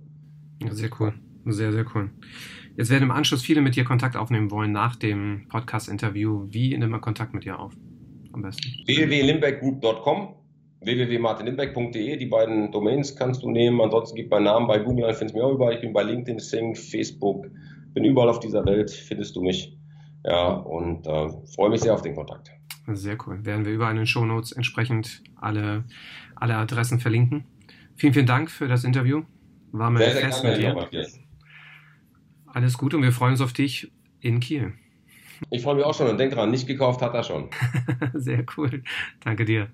Sehr 0.70 0.90
cool. 1.00 1.14
Sehr, 1.46 1.72
sehr 1.72 1.86
cool. 1.94 2.10
Jetzt 2.76 2.90
werden 2.90 3.04
im 3.04 3.10
Anschluss 3.10 3.42
viele 3.42 3.60
mit 3.60 3.76
dir 3.76 3.84
Kontakt 3.84 4.16
aufnehmen 4.16 4.50
wollen 4.50 4.72
nach 4.72 4.96
dem 4.96 5.46
Podcast-Interview. 5.48 6.46
Wie 6.48 6.76
nimmt 6.76 6.90
man 6.90 7.00
Kontakt 7.00 7.32
mit 7.32 7.44
dir 7.44 7.58
auf? 7.58 7.72
Am 8.32 8.42
besten. 8.42 8.68
www.limbeckgroup.com 8.86 10.34
www.martinlimbeck.de, 10.84 12.16
die 12.16 12.26
beiden 12.26 12.70
Domains 12.70 13.16
kannst 13.16 13.42
du 13.42 13.50
nehmen. 13.50 13.80
Ansonsten 13.80 14.16
gib 14.16 14.30
meinen 14.30 14.44
Namen 14.44 14.66
bei 14.66 14.78
Google 14.78 15.06
ein, 15.06 15.14
findest 15.14 15.34
du 15.34 15.38
mich 15.38 15.46
auch 15.46 15.54
überall. 15.54 15.74
Ich 15.74 15.80
bin 15.80 15.92
bei 15.92 16.02
LinkedIn, 16.02 16.38
Sing, 16.38 16.74
Facebook, 16.74 17.46
bin 17.94 18.04
überall 18.04 18.28
auf 18.28 18.40
dieser 18.40 18.64
Welt, 18.66 18.90
findest 18.90 19.36
du 19.36 19.42
mich. 19.42 19.76
Ja, 20.24 20.52
und 20.52 21.06
äh, 21.06 21.28
freue 21.54 21.70
mich 21.70 21.80
sehr 21.80 21.94
auf 21.94 22.02
den 22.02 22.14
Kontakt. 22.14 22.50
Sehr 22.88 23.16
cool. 23.26 23.44
Werden 23.44 23.64
wir 23.64 23.72
überall 23.72 23.92
in 23.92 23.98
den 23.98 24.06
Show 24.06 24.24
Notes 24.24 24.52
entsprechend 24.52 25.22
alle, 25.36 25.84
alle 26.36 26.56
Adressen 26.56 27.00
verlinken. 27.00 27.44
Vielen, 27.96 28.12
vielen 28.12 28.26
Dank 28.26 28.50
für 28.50 28.68
das 28.68 28.84
Interview. 28.84 29.22
War 29.72 29.90
mir 29.90 30.00
sehr, 30.00 30.16
fest 30.16 30.44
mit 30.44 30.58
dir. 30.58 30.88
Alles 32.54 32.78
gut 32.78 32.94
und 32.94 33.02
wir 33.02 33.10
freuen 33.10 33.32
uns 33.32 33.40
auf 33.40 33.52
dich 33.52 33.90
in 34.20 34.38
Kiel. 34.38 34.74
Ich 35.50 35.62
freue 35.62 35.74
mich 35.74 35.84
auch 35.84 35.94
schon 35.94 36.08
und 36.08 36.18
denk 36.18 36.32
dran, 36.32 36.52
nicht 36.52 36.68
gekauft 36.68 37.02
hat 37.02 37.12
er 37.12 37.24
schon. 37.24 37.50
sehr 38.14 38.46
cool. 38.56 38.84
Danke 39.24 39.44
dir. 39.44 39.68